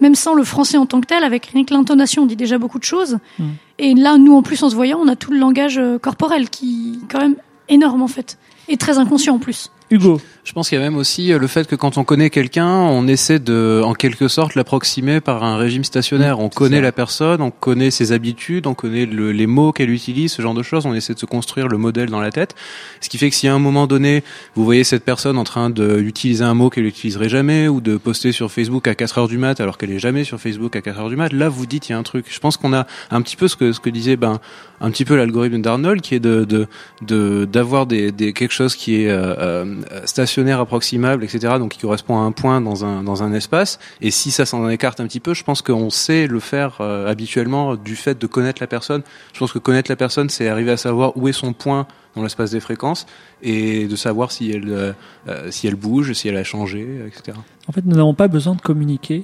même 0.00 0.14
sans 0.14 0.34
le 0.34 0.44
français 0.44 0.78
en 0.78 0.86
tant 0.86 1.00
que 1.00 1.06
tel, 1.06 1.24
avec 1.24 1.46
rien 1.46 1.64
que 1.64 1.74
l'intonation, 1.74 2.22
on 2.22 2.26
dit 2.26 2.36
déjà 2.36 2.56
beaucoup 2.58 2.78
de 2.78 2.84
choses. 2.84 3.18
Mm. 3.38 3.44
Et 3.78 3.94
là, 3.94 4.16
nous, 4.18 4.34
en 4.34 4.42
plus, 4.42 4.62
en 4.62 4.70
se 4.70 4.74
voyant, 4.74 4.98
on 5.02 5.08
a 5.08 5.16
tout 5.16 5.30
le 5.32 5.38
langage 5.38 5.78
euh, 5.78 5.98
corporel 5.98 6.48
qui 6.48 6.98
est 7.02 7.12
quand 7.12 7.20
même 7.20 7.36
énorme, 7.68 8.02
en 8.02 8.08
fait. 8.08 8.38
Et 8.68 8.76
très 8.76 8.98
inconscient, 8.98 9.34
en 9.34 9.38
plus. 9.38 9.70
Hugo, 9.92 10.20
Je 10.44 10.52
pense 10.52 10.68
qu'il 10.68 10.78
y 10.78 10.80
a 10.80 10.84
même 10.84 10.96
aussi 10.96 11.32
euh, 11.32 11.38
le 11.38 11.48
fait 11.48 11.66
que 11.66 11.74
quand 11.74 11.98
on 11.98 12.04
connaît 12.04 12.30
quelqu'un, 12.30 12.68
on 12.68 13.08
essaie 13.08 13.40
de, 13.40 13.82
en 13.84 13.92
quelque 13.92 14.28
sorte, 14.28 14.54
l'approximer 14.54 15.20
par 15.20 15.42
un 15.42 15.56
régime 15.56 15.82
stationnaire. 15.82 16.38
On 16.38 16.48
connaît 16.48 16.76
ça. 16.76 16.82
la 16.82 16.92
personne, 16.92 17.42
on 17.42 17.50
connaît 17.50 17.90
ses 17.90 18.12
habitudes, 18.12 18.68
on 18.68 18.74
connaît 18.74 19.04
le- 19.04 19.32
les 19.32 19.48
mots 19.48 19.72
qu'elle 19.72 19.90
utilise, 19.90 20.32
ce 20.32 20.42
genre 20.42 20.54
de 20.54 20.62
choses. 20.62 20.86
On 20.86 20.94
essaie 20.94 21.14
de 21.14 21.18
se 21.18 21.26
construire 21.26 21.66
le 21.66 21.76
modèle 21.76 22.08
dans 22.08 22.20
la 22.20 22.30
tête. 22.30 22.54
Ce 23.00 23.08
qui 23.08 23.18
fait 23.18 23.30
que 23.30 23.34
si 23.36 23.48
à 23.48 23.54
un 23.54 23.58
moment 23.58 23.88
donné, 23.88 24.22
vous 24.54 24.64
voyez 24.64 24.84
cette 24.84 25.04
personne 25.04 25.36
en 25.36 25.44
train 25.44 25.70
d'utiliser 25.70 26.44
un 26.44 26.54
mot 26.54 26.70
qu'elle 26.70 26.84
n'utiliserait 26.84 27.28
jamais 27.28 27.66
ou 27.66 27.80
de 27.80 27.96
poster 27.96 28.30
sur 28.30 28.50
Facebook 28.52 28.86
à 28.86 28.94
4 28.94 29.18
heures 29.18 29.28
du 29.28 29.38
mat 29.38 29.60
alors 29.60 29.76
qu'elle 29.76 29.90
est 29.90 29.98
jamais 29.98 30.22
sur 30.22 30.40
Facebook 30.40 30.76
à 30.76 30.82
4 30.82 31.00
heures 31.00 31.08
du 31.10 31.16
mat, 31.16 31.32
là 31.32 31.48
vous 31.48 31.66
dites 31.66 31.88
il 31.88 31.92
y 31.92 31.94
a 31.96 31.98
un 31.98 32.04
truc. 32.04 32.26
Je 32.30 32.38
pense 32.38 32.56
qu'on 32.56 32.72
a 32.72 32.86
un 33.10 33.22
petit 33.22 33.36
peu 33.36 33.48
ce 33.48 33.56
que 33.56 33.72
ce 33.72 33.80
que 33.80 33.90
disait 33.90 34.16
ben 34.16 34.38
un 34.80 34.90
petit 34.90 35.04
peu 35.04 35.16
l'algorithme 35.16 35.60
d'Arnold 35.60 36.00
qui 36.00 36.14
est 36.14 36.20
de 36.20 36.44
de 36.44 36.66
de 37.02 37.44
d'avoir 37.44 37.86
des, 37.86 38.12
des 38.12 38.32
quelque 38.32 38.52
chose 38.52 38.76
qui 38.76 39.02
est 39.02 39.10
euh, 39.10 39.34
euh, 39.38 39.74
stationnaire 40.04 40.60
approximable 40.60 41.24
etc 41.24 41.54
donc 41.58 41.72
qui 41.72 41.80
correspond 41.80 42.18
à 42.18 42.22
un 42.22 42.32
point 42.32 42.60
dans 42.60 42.84
un 42.84 43.02
dans 43.02 43.22
un 43.22 43.32
espace 43.32 43.78
et 44.00 44.10
si 44.10 44.30
ça 44.30 44.46
s'en 44.46 44.68
écarte 44.68 45.00
un 45.00 45.06
petit 45.06 45.20
peu 45.20 45.34
je 45.34 45.44
pense 45.44 45.62
qu'on 45.62 45.90
sait 45.90 46.26
le 46.26 46.40
faire 46.40 46.78
euh, 46.80 47.10
habituellement 47.10 47.76
du 47.76 47.96
fait 47.96 48.18
de 48.18 48.26
connaître 48.26 48.62
la 48.62 48.66
personne 48.66 49.02
je 49.32 49.38
pense 49.38 49.52
que 49.52 49.58
connaître 49.58 49.90
la 49.90 49.96
personne 49.96 50.28
c'est 50.28 50.48
arriver 50.48 50.72
à 50.72 50.76
savoir 50.76 51.16
où 51.16 51.28
est 51.28 51.32
son 51.32 51.52
point 51.52 51.86
dans 52.16 52.22
l'espace 52.22 52.50
des 52.50 52.60
fréquences 52.60 53.06
et 53.42 53.86
de 53.86 53.96
savoir 53.96 54.32
si 54.32 54.50
elle 54.50 54.68
euh, 54.68 54.92
euh, 55.28 55.50
si 55.50 55.66
elle 55.66 55.76
bouge 55.76 56.12
si 56.12 56.28
elle 56.28 56.36
a 56.36 56.44
changé 56.44 56.86
etc 57.06 57.36
en 57.70 57.72
fait, 57.72 57.86
nous 57.86 57.94
n'avons 57.94 58.14
pas 58.14 58.26
besoin 58.26 58.56
de 58.56 58.60
communiquer 58.60 59.22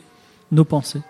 nos 0.53 0.65
pensées. 0.65 1.03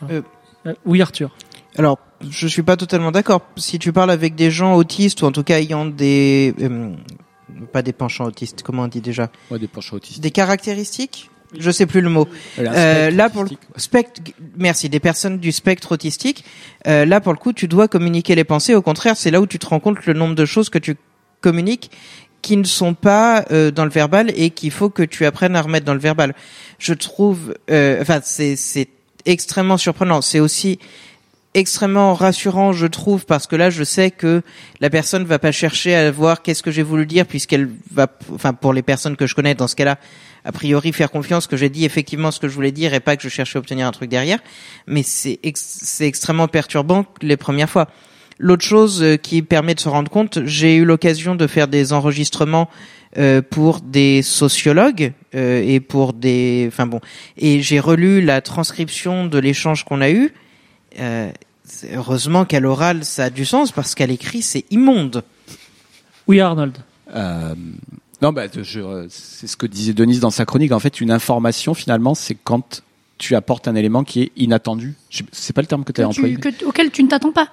Voilà. 0.00 0.16
Euh. 0.16 0.22
Euh, 0.66 0.74
oui, 0.84 1.00
Arthur. 1.00 1.34
Alors, 1.78 1.98
je 2.20 2.46
suis 2.46 2.62
pas 2.62 2.76
totalement 2.76 3.10
d'accord. 3.10 3.40
Si 3.56 3.78
tu 3.78 3.94
parles 3.94 4.10
avec 4.10 4.34
des 4.34 4.50
gens 4.50 4.74
autistes 4.74 5.22
ou 5.22 5.24
en 5.24 5.32
tout 5.32 5.42
cas 5.42 5.58
ayant 5.58 5.86
des 5.86 6.54
euh, 6.60 6.92
pas 7.72 7.82
des 7.82 7.92
penchants 7.92 8.24
autistes, 8.24 8.62
comment 8.62 8.82
on 8.84 8.88
dit 8.88 9.00
déjà, 9.00 9.30
Ouais, 9.50 9.58
des 9.58 9.68
penchants 9.68 9.96
autistes. 9.96 10.20
des 10.20 10.30
caractéristiques, 10.30 11.30
je 11.58 11.70
sais 11.70 11.86
plus 11.86 12.00
le 12.00 12.08
mot. 12.08 12.28
Euh, 12.58 13.10
spectre 13.10 13.16
là 13.16 13.30
pour 13.30 13.44
le 13.44 13.50
spectre, 13.76 14.22
merci, 14.56 14.88
des 14.88 15.00
personnes 15.00 15.38
du 15.38 15.52
spectre 15.52 15.92
autistique. 15.92 16.44
Euh, 16.86 17.04
là 17.04 17.20
pour 17.20 17.32
le 17.32 17.38
coup, 17.38 17.52
tu 17.52 17.68
dois 17.68 17.88
communiquer 17.88 18.34
les 18.34 18.44
pensées. 18.44 18.74
Au 18.74 18.82
contraire, 18.82 19.16
c'est 19.16 19.30
là 19.30 19.40
où 19.40 19.46
tu 19.46 19.58
te 19.58 19.66
rends 19.66 19.80
compte 19.80 20.04
le 20.06 20.14
nombre 20.14 20.34
de 20.34 20.44
choses 20.44 20.70
que 20.70 20.78
tu 20.78 20.96
communiques 21.40 21.90
qui 22.40 22.56
ne 22.56 22.64
sont 22.64 22.94
pas 22.94 23.44
euh, 23.52 23.70
dans 23.70 23.84
le 23.84 23.90
verbal 23.90 24.32
et 24.36 24.50
qu'il 24.50 24.72
faut 24.72 24.90
que 24.90 25.02
tu 25.02 25.24
apprennes 25.24 25.54
à 25.56 25.62
remettre 25.62 25.86
dans 25.86 25.94
le 25.94 26.00
verbal. 26.00 26.34
Je 26.78 26.92
trouve, 26.92 27.54
euh, 27.70 28.00
enfin, 28.02 28.20
c'est 28.22 28.56
c'est 28.56 28.88
extrêmement 29.24 29.76
surprenant. 29.76 30.20
C'est 30.22 30.40
aussi 30.40 30.78
extrêmement 31.54 32.14
rassurant, 32.14 32.72
je 32.72 32.86
trouve, 32.86 33.26
parce 33.26 33.46
que 33.46 33.56
là, 33.56 33.70
je 33.70 33.84
sais 33.84 34.10
que 34.10 34.42
la 34.80 34.90
personne 34.90 35.24
va 35.24 35.38
pas 35.38 35.52
chercher 35.52 35.94
à 35.94 36.10
voir 36.10 36.42
qu'est-ce 36.42 36.62
que 36.62 36.70
j'ai 36.70 36.82
voulu 36.82 37.06
dire, 37.06 37.26
puisqu'elle 37.26 37.68
va, 37.90 38.06
enfin, 38.32 38.54
pour 38.54 38.72
les 38.72 38.82
personnes 38.82 39.16
que 39.16 39.26
je 39.26 39.34
connais, 39.34 39.54
dans 39.54 39.68
ce 39.68 39.76
cas-là, 39.76 39.98
a 40.44 40.52
priori, 40.52 40.92
faire 40.92 41.10
confiance 41.10 41.46
que 41.46 41.56
j'ai 41.56 41.68
dit 41.68 41.84
effectivement 41.84 42.30
ce 42.30 42.40
que 42.40 42.48
je 42.48 42.54
voulais 42.54 42.72
dire 42.72 42.94
et 42.94 43.00
pas 43.00 43.16
que 43.16 43.22
je 43.22 43.28
cherchais 43.28 43.58
à 43.58 43.60
obtenir 43.60 43.86
un 43.86 43.92
truc 43.92 44.10
derrière. 44.10 44.40
Mais 44.86 45.02
c'est 45.02 45.38
ex- 45.42 46.00
extrêmement 46.00 46.48
perturbant 46.48 47.06
les 47.20 47.36
premières 47.36 47.70
fois. 47.70 47.88
L'autre 48.38 48.64
chose 48.64 49.02
euh, 49.02 49.16
qui 49.16 49.42
permet 49.42 49.74
de 49.74 49.80
se 49.80 49.88
rendre 49.88 50.10
compte, 50.10 50.40
j'ai 50.44 50.76
eu 50.76 50.84
l'occasion 50.84 51.36
de 51.36 51.46
faire 51.46 51.68
des 51.68 51.92
enregistrements 51.92 52.68
euh, 53.18 53.40
pour 53.42 53.80
des 53.80 54.22
sociologues 54.22 55.12
euh, 55.34 55.62
et 55.64 55.78
pour 55.78 56.12
des, 56.12 56.64
enfin 56.66 56.86
bon, 56.86 57.00
et 57.36 57.60
j'ai 57.60 57.78
relu 57.78 58.20
la 58.22 58.40
transcription 58.40 59.26
de 59.26 59.38
l'échange 59.38 59.84
qu'on 59.84 60.00
a 60.00 60.10
eu. 60.10 60.32
Euh, 60.98 61.30
heureusement 61.94 62.44
qu'à 62.44 62.60
l'oral 62.60 63.04
ça 63.04 63.24
a 63.24 63.30
du 63.30 63.44
sens 63.44 63.72
parce 63.72 63.94
qu'à 63.94 64.06
l'écrit 64.06 64.42
c'est 64.42 64.64
immonde. 64.70 65.22
Oui, 66.28 66.40
Arnold. 66.40 66.76
Euh, 67.14 67.54
non, 68.20 68.32
bah, 68.32 68.44
je- 68.54 69.06
c'est 69.08 69.46
ce 69.46 69.56
que 69.56 69.66
disait 69.66 69.92
Denise 69.92 70.20
dans 70.20 70.30
sa 70.30 70.44
chronique. 70.44 70.70
En 70.72 70.78
fait, 70.78 71.00
une 71.00 71.10
information, 71.10 71.74
finalement, 71.74 72.14
c'est 72.14 72.36
quand 72.36 72.82
tu 73.18 73.34
apportes 73.34 73.66
un 73.68 73.74
élément 73.74 74.04
qui 74.04 74.22
est 74.22 74.32
inattendu. 74.36 74.94
C'est 75.32 75.52
pas 75.52 75.60
le 75.62 75.66
terme 75.66 75.82
que 75.84 75.92
tu 75.92 76.00
as 76.00 76.06
Que 76.08 76.12
tu- 76.12 76.20
employé. 76.20 76.36
que- 76.36 76.64
auquel 76.64 76.90
tu 76.92 77.02
ne 77.02 77.08
t'attends 77.08 77.32
pas. 77.32 77.48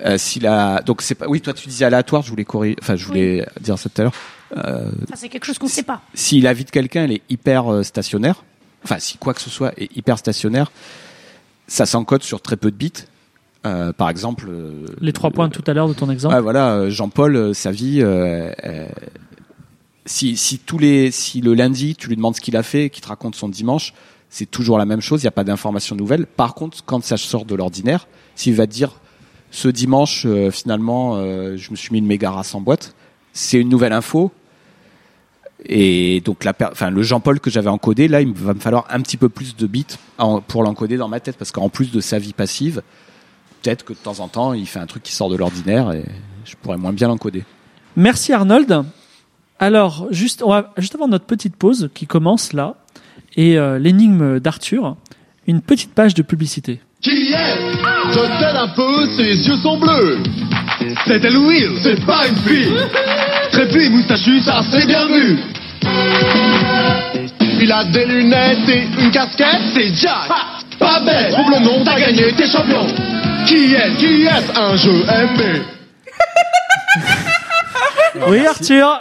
Euh, 0.00 0.16
si 0.16 0.38
la... 0.38 0.80
Donc, 0.86 1.02
c'est 1.02 1.16
pas. 1.16 1.26
Oui, 1.28 1.40
toi, 1.40 1.52
tu 1.52 1.68
disais 1.68 1.84
aléatoire. 1.84 2.22
Je 2.22 2.30
voulais 2.30 2.44
corriger. 2.44 2.76
Enfin, 2.80 2.94
je 2.94 3.04
voulais 3.04 3.44
dire 3.60 3.76
ça 3.78 3.88
tout 3.90 4.00
à 4.00 4.04
l'heure. 4.04 4.14
Euh, 4.56 4.90
Enfin, 5.02 5.16
c'est 5.16 5.28
quelque 5.28 5.44
chose 5.44 5.58
qu'on 5.58 5.66
ne 5.66 5.70
sait 5.70 5.82
pas. 5.82 6.02
si 6.14 6.40
la 6.40 6.52
vie 6.52 6.64
de 6.64 6.70
quelqu'un 6.70 7.02
elle 7.04 7.12
est 7.12 7.22
hyper 7.28 7.70
euh, 7.72 7.82
stationnaire, 7.82 8.44
enfin 8.84 9.00
si 9.00 9.18
quoi 9.18 9.34
que 9.34 9.40
ce 9.40 9.50
soit 9.50 9.72
est 9.76 9.94
hyper 9.96 10.18
stationnaire, 10.18 10.70
ça 11.66 11.86
s'encode 11.86 12.22
sur 12.22 12.40
très 12.40 12.56
peu 12.56 12.70
de 12.70 12.76
bits. 12.76 12.92
Euh, 13.64 13.92
par 13.92 14.10
exemple, 14.10 14.46
euh, 14.48 14.86
Les 15.00 15.12
trois 15.12 15.30
points 15.30 15.48
tout 15.48 15.64
à 15.66 15.72
l'heure 15.74 15.88
de 15.88 15.94
ton 15.94 16.08
exemple. 16.10 16.38
Voilà, 16.40 16.72
euh, 16.72 16.90
Jean-Paul, 16.90 17.54
sa 17.54 17.72
vie. 17.72 18.04
si, 20.04 20.36
si 20.36 20.58
tous 20.58 20.78
les, 20.78 21.10
si 21.10 21.40
le 21.40 21.54
lundi 21.54 21.96
tu 21.96 22.08
lui 22.08 22.16
demandes 22.16 22.36
ce 22.36 22.40
qu'il 22.40 22.56
a 22.56 22.62
fait, 22.62 22.90
qu'il 22.90 23.02
te 23.02 23.08
raconte 23.08 23.34
son 23.34 23.48
dimanche, 23.48 23.92
c'est 24.30 24.50
toujours 24.50 24.78
la 24.78 24.84
même 24.84 25.00
chose. 25.00 25.22
Il 25.22 25.24
n'y 25.24 25.28
a 25.28 25.32
pas 25.32 25.44
d'informations 25.44 25.96
nouvelles. 25.96 26.26
Par 26.26 26.54
contre, 26.54 26.84
quand 26.84 27.02
ça 27.02 27.16
sort 27.16 27.44
de 27.44 27.54
l'ordinaire, 27.54 28.06
s'il 28.34 28.54
va 28.54 28.66
te 28.66 28.72
dire 28.72 28.92
ce 29.50 29.68
dimanche, 29.68 30.24
euh, 30.26 30.50
finalement, 30.50 31.16
euh, 31.16 31.56
je 31.56 31.70
me 31.70 31.76
suis 31.76 31.92
mis 31.92 31.98
une 31.98 32.06
méga 32.06 32.30
race 32.30 32.54
en 32.54 32.60
boîte, 32.60 32.94
c'est 33.32 33.58
une 33.58 33.68
nouvelle 33.68 33.92
info. 33.92 34.32
Et 35.68 36.20
donc, 36.24 36.44
la, 36.44 36.52
per- 36.54 36.68
enfin, 36.72 36.90
le 36.90 37.02
Jean-Paul 37.02 37.40
que 37.40 37.50
j'avais 37.50 37.68
encodé, 37.68 38.08
là, 38.08 38.20
il 38.20 38.32
va 38.32 38.54
me 38.54 38.60
falloir 38.60 38.86
un 38.90 39.00
petit 39.00 39.16
peu 39.16 39.28
plus 39.28 39.56
de 39.56 39.66
bits 39.66 39.86
en- 40.18 40.40
pour 40.40 40.62
l'encoder 40.62 40.96
dans 40.96 41.08
ma 41.08 41.20
tête, 41.20 41.36
parce 41.36 41.50
qu'en 41.50 41.68
plus 41.68 41.90
de 41.90 42.00
sa 42.00 42.18
vie 42.18 42.32
passive, 42.32 42.82
peut-être 43.62 43.84
que 43.84 43.92
de 43.92 43.98
temps 43.98 44.20
en 44.20 44.28
temps, 44.28 44.52
il 44.52 44.66
fait 44.66 44.78
un 44.78 44.86
truc 44.86 45.02
qui 45.02 45.12
sort 45.12 45.28
de 45.28 45.36
l'ordinaire 45.36 45.92
et 45.92 46.04
je 46.44 46.54
pourrais 46.62 46.76
moins 46.76 46.92
bien 46.92 47.08
l'encoder. 47.08 47.44
Merci 47.96 48.32
Arnold. 48.32 48.84
Alors, 49.58 50.06
juste, 50.10 50.42
on 50.44 50.50
va, 50.50 50.72
juste 50.76 50.94
avant 50.94 51.08
notre 51.08 51.24
petite 51.24 51.56
pause 51.56 51.88
qui 51.94 52.06
commence 52.06 52.52
là, 52.52 52.76
et 53.36 53.58
euh, 53.58 53.78
l'énigme 53.78 54.38
d'Arthur, 54.38 54.96
une 55.46 55.60
petite 55.62 55.92
page 55.94 56.14
de 56.14 56.22
publicité. 56.22 56.80
Qui 57.00 57.10
est? 57.32 57.56
Je 58.12 58.38
t'aide 58.38 58.56
un 58.56 58.68
peu, 58.68 59.06
ses 59.16 59.48
yeux 59.48 59.56
sont 59.56 59.78
bleus. 59.78 60.18
C'est 61.06 61.22
Louise, 61.30 61.70
c'est 61.82 62.04
pas 62.04 62.26
une 62.28 62.36
fille. 62.36 62.72
Très 63.52 63.66
et 63.66 63.88
moustachu, 63.88 64.40
ça 64.40 64.60
c'est 64.70 64.86
bien 64.86 65.06
vu. 65.06 65.38
Il 67.60 67.72
a 67.72 67.84
des 67.84 68.04
lunettes 68.04 68.68
et 68.68 68.82
une 69.02 69.10
casquette, 69.10 69.60
c'est 69.74 69.94
Jack. 69.94 70.28
Pas 70.78 71.00
bête, 71.00 71.30
trouve 71.32 71.50
le 71.50 71.60
nom, 71.64 71.82
t'as 71.84 71.98
gagné, 71.98 72.32
t'es 72.36 72.46
champion. 72.48 72.86
Qui 73.46 73.74
est 73.74 73.96
Qui 73.96 74.24
est 74.24 74.58
Un 74.58 74.76
jeu 74.76 75.04
aimé. 75.08 75.62
oui 78.28 78.46
Arthur 78.46 78.98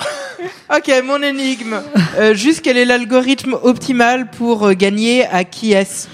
Ok, 0.76 0.92
mon 1.04 1.22
énigme. 1.22 1.82
Euh, 2.18 2.34
juste 2.34 2.62
quel 2.64 2.78
est 2.78 2.86
l'algorithme 2.86 3.56
optimal 3.62 4.30
pour 4.30 4.68
euh, 4.68 4.74
gagner 4.74 5.26
à 5.28 5.44
qui 5.44 5.74
est-ce? 5.74 6.08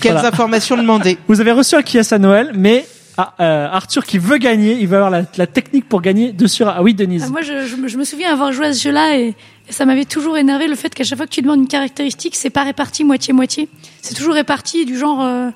Quelles 0.00 0.12
Voilà. 0.12 0.28
informations 0.28 0.76
demander? 0.76 1.18
Vous 1.28 1.40
avez 1.40 1.52
reçu 1.52 1.74
un 1.74 1.82
qui 1.82 1.98
est 1.98 2.12
à 2.12 2.18
Noël, 2.18 2.52
mais 2.54 2.84
ah, 3.16 3.34
euh, 3.40 3.68
Arthur 3.70 4.04
qui 4.04 4.18
veut 4.18 4.38
gagner, 4.38 4.76
il 4.80 4.88
va 4.88 4.96
avoir 4.96 5.10
la, 5.10 5.22
la 5.36 5.46
technique 5.46 5.88
pour 5.88 6.00
gagner 6.02 6.32
de 6.32 6.46
sur... 6.46 6.68
Ah 6.68 6.82
oui 6.82 6.94
Denise. 6.94 7.24
Ah, 7.26 7.30
moi, 7.30 7.42
je, 7.42 7.66
je 7.66 7.76
me- 7.76 7.88
je 7.88 7.96
me 7.96 8.04
souviens 8.04 8.32
avoir 8.32 8.52
joué 8.52 8.66
à 8.66 8.72
ce 8.72 8.82
jeu-là 8.82 9.16
et, 9.18 9.34
et 9.68 9.72
ça 9.72 9.84
m'avait 9.86 10.04
toujours 10.04 10.36
énervé 10.36 10.66
le 10.66 10.74
fait 10.74 10.92
qu'à 10.94 11.04
chaque 11.04 11.16
fois 11.18 11.26
que 11.26 11.32
tu 11.32 11.40
demandes 11.42 11.60
une 11.60 11.68
caractéristique, 11.68 12.34
c'est 12.34 12.50
pas 12.50 12.64
réparti 12.64 13.04
moitié-moitié. 13.04 13.68
C'est 14.02 14.14
toujours 14.14 14.34
réparti 14.34 14.84
du 14.84 14.98
genre, 14.98 15.22
euh, 15.22 15.50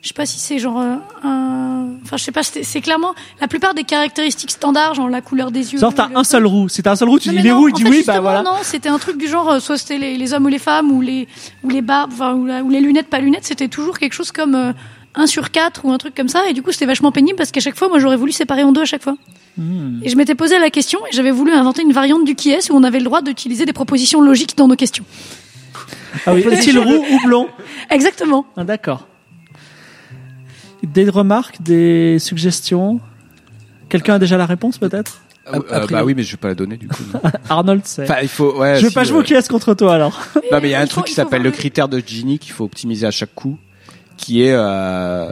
je 0.00 0.08
sais 0.08 0.14
pas 0.14 0.26
si 0.26 0.38
c'est 0.38 0.58
genre 0.58 0.80
euh, 0.80 0.94
un, 1.24 1.88
enfin 2.04 2.16
je 2.16 2.24
sais 2.24 2.32
pas, 2.32 2.42
c'est 2.42 2.80
clairement 2.80 3.14
la 3.40 3.48
plupart 3.48 3.74
des 3.74 3.84
caractéristiques 3.84 4.50
standards, 4.50 4.94
genre 4.94 5.08
la 5.08 5.20
couleur 5.20 5.50
des 5.50 5.72
yeux. 5.72 5.78
Genre 5.80 5.94
t'as 5.94 6.08
un 6.14 6.24
seul 6.24 6.46
roux, 6.46 6.68
si 6.68 6.82
t'as 6.82 6.92
un 6.92 6.96
seul 6.96 7.08
roux, 7.08 7.18
tu 7.18 7.30
Non, 7.32 7.40
dis 7.40 7.48
non, 7.48 7.58
roux, 7.58 7.68
il 7.68 7.74
dit 7.74 7.84
oui, 7.84 8.02
bah 8.06 8.20
voilà. 8.20 8.42
Non, 8.42 8.56
c'était 8.62 8.88
un 8.88 8.98
truc 8.98 9.16
du 9.18 9.26
genre, 9.28 9.50
euh, 9.50 9.60
soit 9.60 9.76
c'était 9.78 9.98
les, 9.98 10.16
les 10.16 10.32
hommes 10.34 10.44
ou 10.44 10.48
les 10.48 10.58
femmes, 10.58 10.90
ou 10.92 11.00
les, 11.00 11.26
ou 11.64 11.68
les 11.68 11.82
barbes, 11.82 12.10
enfin, 12.14 12.34
ou, 12.34 12.46
la- 12.46 12.62
ou 12.62 12.70
les 12.70 12.80
lunettes, 12.80 13.08
pas 13.08 13.18
lunettes, 13.20 13.44
c'était 13.44 13.68
toujours 13.68 13.98
quelque 13.98 14.12
chose 14.14 14.32
comme 14.32 14.54
1 15.14 15.26
sur 15.26 15.50
4 15.50 15.84
ou 15.84 15.92
un 15.92 15.98
truc 15.98 16.14
comme 16.14 16.28
ça, 16.28 16.42
et 16.48 16.52
du 16.54 16.62
coup 16.62 16.72
c'était 16.72 16.86
vachement 16.86 17.12
pénible 17.12 17.36
parce 17.36 17.50
qu'à 17.50 17.60
chaque 17.60 17.76
fois, 17.76 17.88
moi 17.88 17.98
j'aurais 17.98 18.16
voulu 18.16 18.32
séparer 18.32 18.62
en 18.64 18.72
deux 18.72 18.82
à 18.82 18.86
chaque 18.86 19.02
fois. 19.02 19.16
Hmm. 19.58 20.00
Et 20.02 20.08
je 20.08 20.16
m'étais 20.16 20.34
posé 20.34 20.58
la 20.58 20.70
question, 20.70 20.98
et 21.06 21.14
j'avais 21.14 21.30
voulu 21.30 21.52
inventer 21.52 21.82
une 21.82 21.92
variante 21.92 22.24
du 22.24 22.34
qui 22.34 22.50
est 22.50 22.70
où 22.70 22.74
on 22.74 22.82
avait 22.82 22.98
le 22.98 23.04
droit 23.04 23.20
d'utiliser 23.22 23.66
des 23.66 23.72
propositions 23.74 24.20
logiques 24.22 24.56
dans 24.56 24.68
nos 24.68 24.76
questions. 24.76 25.04
Ah 26.26 26.34
oui, 26.34 26.44
est-il 26.50 26.78
roux 26.78 27.04
ou 27.10 27.26
blond 27.26 27.48
Exactement. 27.90 28.46
Ah, 28.56 28.64
D'accord. 28.64 29.06
Des 30.82 31.08
remarques, 31.08 31.62
des 31.62 32.18
suggestions? 32.18 33.00
Quelqu'un 33.88 34.14
a 34.14 34.18
déjà 34.18 34.36
la 34.36 34.46
réponse 34.46 34.78
peut-être? 34.78 35.20
Euh, 35.52 35.60
euh, 35.72 35.86
bah 35.88 36.04
oui, 36.04 36.14
mais 36.14 36.22
je 36.22 36.32
vais 36.32 36.36
pas 36.38 36.48
la 36.48 36.54
donner 36.54 36.76
du 36.76 36.88
coup. 36.88 37.02
Arnold 37.48 37.84
sait. 37.84 38.04
enfin, 38.04 38.16
il 38.22 38.28
faut. 38.28 38.58
Ouais, 38.58 38.78
je 38.80 38.86
si, 38.88 38.94
pas 38.94 39.04
jouer 39.04 39.18
au 39.18 39.20
euh, 39.20 39.24
qui 39.24 39.34
est 39.34 39.48
contre 39.48 39.74
toi 39.74 39.94
alors. 39.94 40.20
Non, 40.52 40.58
mais 40.62 40.68
il 40.68 40.70
y 40.70 40.74
a 40.74 40.80
un 40.80 40.84
Il 40.84 40.86
faut- 40.88 40.94
truc 41.00 41.06
qui 41.06 41.14
s'appelle 41.14 41.42
le 41.42 41.50
le- 41.50 41.54
critère 41.56 41.88
de 41.88 42.00
Gini 42.04 42.38
qu'il 42.38 42.52
faut 42.52 42.64
optimiser 42.64 43.06
à 43.06 43.10
chaque 43.10 43.34
coup, 43.34 43.58
qui 44.22 44.42
est 44.42 44.52
euh, 44.52 45.30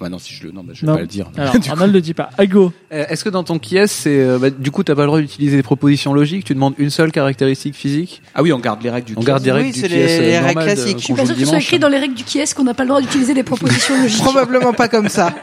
Bah 0.00 0.08
non, 0.08 0.18
si 0.18 0.32
je 0.32 0.44
le, 0.46 0.52
non, 0.52 0.62
bah, 0.62 0.72
je 0.74 0.82
vais 0.82 0.86
Non. 0.86 0.94
pas 0.94 1.00
le 1.00 1.06
dire. 1.08 1.26
Alors, 1.36 1.54
Arnold 1.70 1.90
ne 1.90 1.94
le 1.96 2.00
dit 2.00 2.14
pas. 2.14 2.30
Hugo, 2.40 2.72
Euh, 2.92 3.04
Est-ce 3.08 3.24
que 3.24 3.28
dans 3.30 3.42
ton 3.42 3.58
qui 3.58 3.76
est, 3.76 3.86
c'est 3.88 4.20
euh, 4.20 4.38
bah, 4.38 4.48
du 4.50 4.70
coup 4.70 4.84
t'as 4.84 4.94
pas 4.94 5.00
le 5.02 5.08
droit 5.08 5.20
d'utiliser 5.20 5.56
des 5.56 5.62
propositions 5.64 6.14
logiques? 6.14 6.44
Tu 6.44 6.54
demandes 6.54 6.74
une 6.78 6.90
seule 6.90 7.10
caractéristique 7.10 7.74
physique? 7.74 8.22
Ah 8.34 8.42
oui, 8.42 8.52
on 8.52 8.60
garde 8.60 8.80
les 8.82 8.90
règles 8.90 9.06
du 9.08 9.14
On 9.16 9.20
garde 9.20 9.42
Oui, 9.44 9.50
règles 9.50 9.72
du 9.72 9.80
c'est 9.80 9.88
qui 9.88 9.94
les- 9.94 10.00
est 10.00 10.20
les 10.20 10.38
règles 10.38 10.62
classiques. 10.62 10.98
Je 10.98 11.04
suis 11.04 11.14
pas 11.14 11.26
sûr 11.26 11.34
que 11.34 11.40
ce 11.40 11.46
soit 11.46 11.58
écrit 11.58 11.78
dans 11.80 11.88
les 11.88 11.98
règles 11.98 12.14
du 12.14 12.22
qui 12.24 12.38
est 12.38 12.54
qu'on 12.54 12.64
n'a 12.64 12.74
pas 12.74 12.84
le 12.84 12.88
droit 12.90 13.00
d'utiliser 13.00 13.34
des 13.34 13.42
propositions 13.42 13.98
logiques. 14.02 14.22
Probablement 14.22 14.72
pas 14.72 14.86
comme 14.88 15.08
ça. 15.08 15.34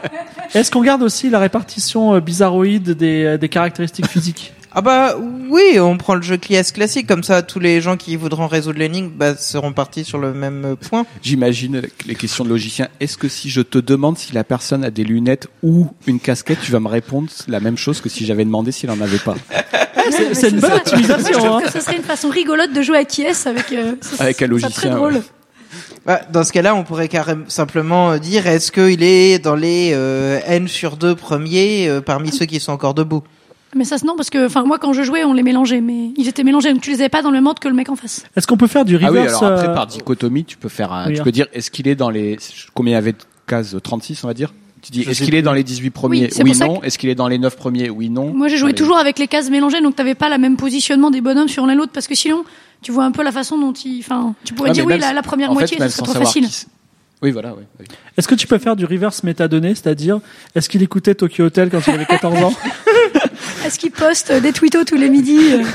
est-ce 0.54 0.70
qu'on 0.70 0.82
garde 0.82 1.02
aussi 1.02 1.28
la 1.28 1.38
répartition 1.38 2.18
bizarroïde 2.20 2.92
des, 2.92 3.36
des 3.38 3.48
caractéristiques 3.50 4.06
physiques? 4.08 4.52
Ah 4.78 4.82
bah 4.82 5.14
oui, 5.48 5.80
on 5.80 5.96
prend 5.96 6.14
le 6.14 6.20
jeu 6.20 6.36
Clias 6.36 6.70
classique, 6.74 7.06
comme 7.06 7.22
ça 7.22 7.40
tous 7.40 7.58
les 7.58 7.80
gens 7.80 7.96
qui 7.96 8.14
voudront 8.14 8.46
résoudre 8.46 8.78
l'énigme 8.78 9.08
bah, 9.08 9.34
seront 9.34 9.72
partis 9.72 10.04
sur 10.04 10.18
le 10.18 10.34
même 10.34 10.76
point. 10.88 11.06
J'imagine 11.22 11.80
les 12.06 12.14
questions 12.14 12.44
de 12.44 12.50
logicien. 12.50 12.88
Est-ce 13.00 13.16
que 13.16 13.26
si 13.28 13.48
je 13.48 13.62
te 13.62 13.78
demande 13.78 14.18
si 14.18 14.34
la 14.34 14.44
personne 14.44 14.84
a 14.84 14.90
des 14.90 15.02
lunettes 15.02 15.48
ou 15.62 15.88
une 16.06 16.20
casquette, 16.20 16.58
tu 16.62 16.72
vas 16.72 16.80
me 16.80 16.88
répondre 16.88 17.30
la 17.48 17.58
même 17.60 17.78
chose 17.78 18.02
que 18.02 18.10
si 18.10 18.26
j'avais 18.26 18.44
demandé 18.44 18.70
s'il 18.70 18.90
en 18.90 19.00
avait 19.00 19.18
pas? 19.18 19.36
C'est 20.10 20.34
c'est 20.34 20.50
une 20.50 20.60
bonne 20.60 20.70
Je 20.72 20.76
optimisation. 20.76 21.56
Hein. 21.56 21.62
que 21.62 21.72
ce 21.72 21.80
serait 21.80 21.96
une 21.96 22.02
façon 22.02 22.28
rigolote 22.28 22.74
de 22.74 22.82
jouer 22.82 22.98
à 22.98 23.04
qui 23.06 23.22
est 23.22 23.46
avec, 23.46 23.72
euh, 23.72 23.94
ça- 24.02 24.22
Avec 24.24 24.42
un 24.42 24.46
logicien, 24.46 24.70
très 24.70 24.90
drôle. 24.90 25.14
ouais. 25.14 25.20
Bah, 26.04 26.20
dans 26.30 26.44
ce 26.44 26.52
cas-là, 26.52 26.74
on 26.74 26.84
pourrait 26.84 27.08
carrément 27.08 27.44
simplement 27.48 28.12
euh, 28.12 28.18
dire 28.18 28.46
est-ce 28.46 28.70
qu'il 28.70 29.02
est 29.02 29.38
dans 29.38 29.56
les 29.56 29.92
euh, 29.94 30.38
n 30.46 30.68
sur 30.68 30.96
2 30.98 31.14
premiers 31.16 31.88
euh, 31.88 32.00
parmi 32.02 32.30
ceux 32.30 32.44
qui 32.46 32.60
sont 32.60 32.72
encore 32.72 32.94
debout? 32.94 33.22
Mais 33.74 33.84
ça, 33.84 33.96
non, 34.04 34.14
parce 34.16 34.30
que, 34.30 34.46
enfin, 34.46 34.62
moi, 34.64 34.78
quand 34.78 34.92
je 34.92 35.02
jouais, 35.02 35.24
on 35.24 35.32
les 35.32 35.42
mélangeait, 35.42 35.80
mais 35.80 36.10
ils 36.16 36.28
étaient 36.28 36.44
mélangés, 36.44 36.72
donc 36.72 36.80
tu 36.82 36.90
les 36.90 37.00
avais 37.00 37.08
pas 37.08 37.20
dans 37.22 37.30
le 37.30 37.36
même 37.36 37.46
ordre 37.46 37.60
que 37.60 37.68
le 37.68 37.74
mec 37.74 37.88
en 37.90 37.96
face. 37.96 38.24
Est-ce 38.36 38.46
qu'on 38.46 38.56
peut 38.56 38.68
faire 38.68 38.84
du 38.84 38.96
Ah 39.02 39.10
oui, 39.12 39.18
alors 39.18 39.42
après 39.44 39.68
euh, 39.68 39.74
par 39.74 39.86
dichotomie, 39.86 40.44
tu 40.44 40.56
peux 40.56 40.68
faire 40.68 40.92
un, 40.92 41.08
oui, 41.08 41.14
tu 41.14 41.20
hein. 41.20 41.24
peux 41.24 41.32
dire 41.32 41.46
est-ce 41.52 41.70
qu'il 41.70 41.86
est 41.88 41.94
dans 41.96 42.08
les 42.10 42.38
combien 42.74 42.92
il 42.92 42.94
y 42.94 42.98
avait 42.98 43.12
de 43.12 43.18
cases 43.46 43.74
36 43.82 44.24
on 44.24 44.28
va 44.28 44.34
dire? 44.34 44.54
Tu 44.82 44.92
dis 44.92 45.02
Je 45.02 45.10
est-ce 45.10 45.18
sais 45.18 45.24
qu'il 45.24 45.34
est 45.34 45.38
plus. 45.38 45.44
dans 45.44 45.52
les 45.52 45.64
18 45.64 45.90
premiers? 45.90 46.20
Oui, 46.22 46.28
c'est 46.30 46.42
Oui 46.44 46.50
pour 46.50 46.58
ça 46.58 46.66
non, 46.66 46.82
est-ce 46.84 46.96
qu'il 46.96 47.10
est 47.10 47.14
dans 47.16 47.28
les 47.28 47.38
9 47.38 47.56
premiers? 47.56 47.90
Oui 47.90 48.08
non. 48.08 48.32
Moi, 48.32 48.46
j'ai 48.48 48.56
joué 48.56 48.68
Allez. 48.68 48.74
toujours 48.76 48.98
avec 48.98 49.18
les 49.18 49.26
cases 49.26 49.50
mélangées, 49.50 49.80
donc 49.80 49.96
t'avais 49.96 50.14
pas 50.14 50.28
la 50.28 50.38
même 50.38 50.56
positionnement 50.56 51.10
des 51.10 51.20
bonhommes 51.20 51.48
sur 51.48 51.66
l'un 51.66 51.72
et 51.72 51.76
l'autre, 51.76 51.92
parce 51.92 52.06
que 52.06 52.14
sinon, 52.14 52.44
tu 52.82 52.92
vois 52.92 53.04
un 53.04 53.10
peu 53.10 53.24
la 53.24 53.32
façon 53.32 53.58
dont 53.58 53.72
ils, 53.72 53.98
enfin, 54.00 54.34
tu 54.44 54.54
pourrais 54.54 54.70
Ah, 54.70 54.72
dire 54.74 54.86
mais 54.86 54.94
oui, 54.94 55.00
même 55.00 55.08
la, 55.08 55.12
la 55.12 55.22
première 55.22 55.50
en 55.50 55.54
fait, 55.54 55.60
moitié, 55.60 55.78
même 55.78 55.88
ça 55.88 55.96
serait 55.96 55.98
sans 55.98 56.04
trop 56.04 56.12
savoir 56.12 56.32
facile. 56.32 56.48
qui 56.48 56.66
Oui, 57.22 57.30
voilà, 57.30 57.54
oui. 57.54 57.62
oui. 57.80 57.86
Est-ce 58.16 58.28
que 58.28 58.34
tu 58.34 58.46
peux 58.46 58.58
faire 58.58 58.76
du 58.76 58.84
reverse 58.84 59.22
métadonnées, 59.22 59.74
c'est-à-dire 59.74 60.20
est-ce 60.54 60.68
qu'il 60.68 60.82
écoutait 60.82 61.14
Tokyo 61.14 61.44
Hotel 61.44 61.70
quand 61.70 61.80
il 61.86 61.94
avait 61.94 62.04
14 62.04 62.42
ans 62.42 62.52
Est-ce 63.64 63.78
qu'ils 63.78 63.90
postent 63.90 64.32
des 64.32 64.52
tweetos 64.52 64.84
tous 64.84 64.96
les 64.96 65.08
midis 65.08 65.54
euh 65.54 65.62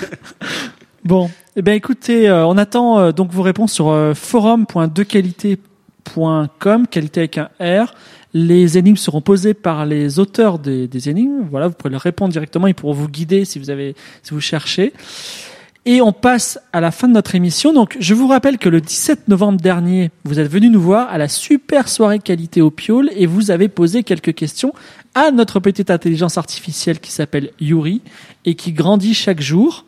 Bon, 1.03 1.31
eh 1.55 1.63
ben 1.63 1.73
écoutez, 1.73 2.29
euh, 2.29 2.45
on 2.45 2.59
attend 2.59 2.99
euh, 2.99 3.11
donc 3.11 3.31
vos 3.31 3.41
réponses 3.41 3.73
sur 3.73 3.89
euh, 3.89 4.13
forum.dequalité.com, 4.13 6.87
qualité 6.87 7.21
avec 7.21 7.39
un 7.39 7.49
R. 7.59 7.95
Les 8.33 8.77
énigmes 8.77 8.97
seront 8.97 9.21
posées 9.21 9.55
par 9.55 9.87
les 9.87 10.19
auteurs 10.19 10.59
des, 10.59 10.87
des 10.87 11.09
énigmes. 11.09 11.47
Voilà, 11.49 11.67
vous 11.67 11.73
pourrez 11.73 11.89
leur 11.89 12.01
répondre 12.01 12.31
directement. 12.31 12.67
Ils 12.67 12.75
pourront 12.75 12.93
vous 12.93 13.09
guider 13.09 13.45
si 13.45 13.57
vous 13.57 13.71
avez, 13.71 13.95
si 14.21 14.35
vous 14.35 14.41
cherchez. 14.41 14.93
Et 15.85 15.99
on 15.99 16.13
passe 16.13 16.59
à 16.73 16.79
la 16.79 16.91
fin 16.91 17.07
de 17.07 17.13
notre 17.13 17.33
émission. 17.33 17.73
Donc, 17.73 17.97
je 17.99 18.13
vous 18.13 18.27
rappelle 18.27 18.59
que 18.59 18.69
le 18.69 18.81
17 18.81 19.27
novembre 19.27 19.59
dernier, 19.59 20.11
vous 20.25 20.39
êtes 20.39 20.49
venu 20.51 20.69
nous 20.69 20.81
voir 20.81 21.09
à 21.09 21.17
la 21.17 21.27
super 21.27 21.87
soirée 21.89 22.19
qualité 22.19 22.61
au 22.61 22.69
Piole 22.69 23.09
et 23.15 23.25
vous 23.25 23.49
avez 23.49 23.67
posé 23.67 24.03
quelques 24.03 24.35
questions 24.35 24.73
à 25.15 25.31
notre 25.31 25.59
petite 25.59 25.89
intelligence 25.89 26.37
artificielle 26.37 26.99
qui 26.99 27.11
s'appelle 27.11 27.49
Yuri 27.59 28.01
et 28.45 28.53
qui 28.53 28.73
grandit 28.73 29.15
chaque 29.15 29.41
jour. 29.41 29.85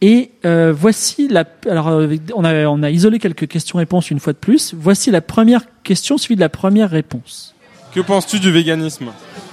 Et 0.00 0.30
euh, 0.46 0.72
voici 0.74 1.28
la. 1.28 1.44
Alors, 1.68 1.88
euh, 1.88 2.16
on 2.34 2.44
a 2.44 2.66
on 2.66 2.82
a 2.82 2.90
isolé 2.90 3.18
quelques 3.18 3.48
questions-réponses 3.48 4.10
une 4.10 4.20
fois 4.20 4.32
de 4.32 4.38
plus. 4.38 4.72
Voici 4.78 5.10
la 5.10 5.20
première 5.20 5.62
question 5.82 6.16
suivie 6.16 6.36
de 6.36 6.40
la 6.40 6.48
première 6.48 6.88
réponse. 6.88 7.54
Que 7.92 8.00
penses-tu 8.00 8.38
du 8.38 8.50
véganisme? 8.50 9.08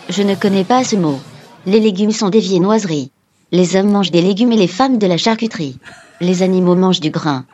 Je 0.07 0.21
ne 0.21 0.35
connais 0.35 0.63
pas 0.63 0.83
ce 0.83 0.95
mot. 0.95 1.19
Les 1.65 1.79
légumes 1.79 2.11
sont 2.11 2.29
des 2.29 2.39
viennoiseries. 2.39 3.11
Les 3.55 3.77
hommes 3.77 3.89
mangent 3.89 4.11
des 4.11 4.21
légumes 4.21 4.51
et 4.51 4.57
les 4.57 4.67
femmes 4.67 4.97
de 4.97 5.07
la 5.07 5.15
charcuterie. 5.15 5.77
Les 6.19 6.43
animaux 6.43 6.75
mangent 6.75 6.99
du 6.99 7.09
grain. 7.09 7.45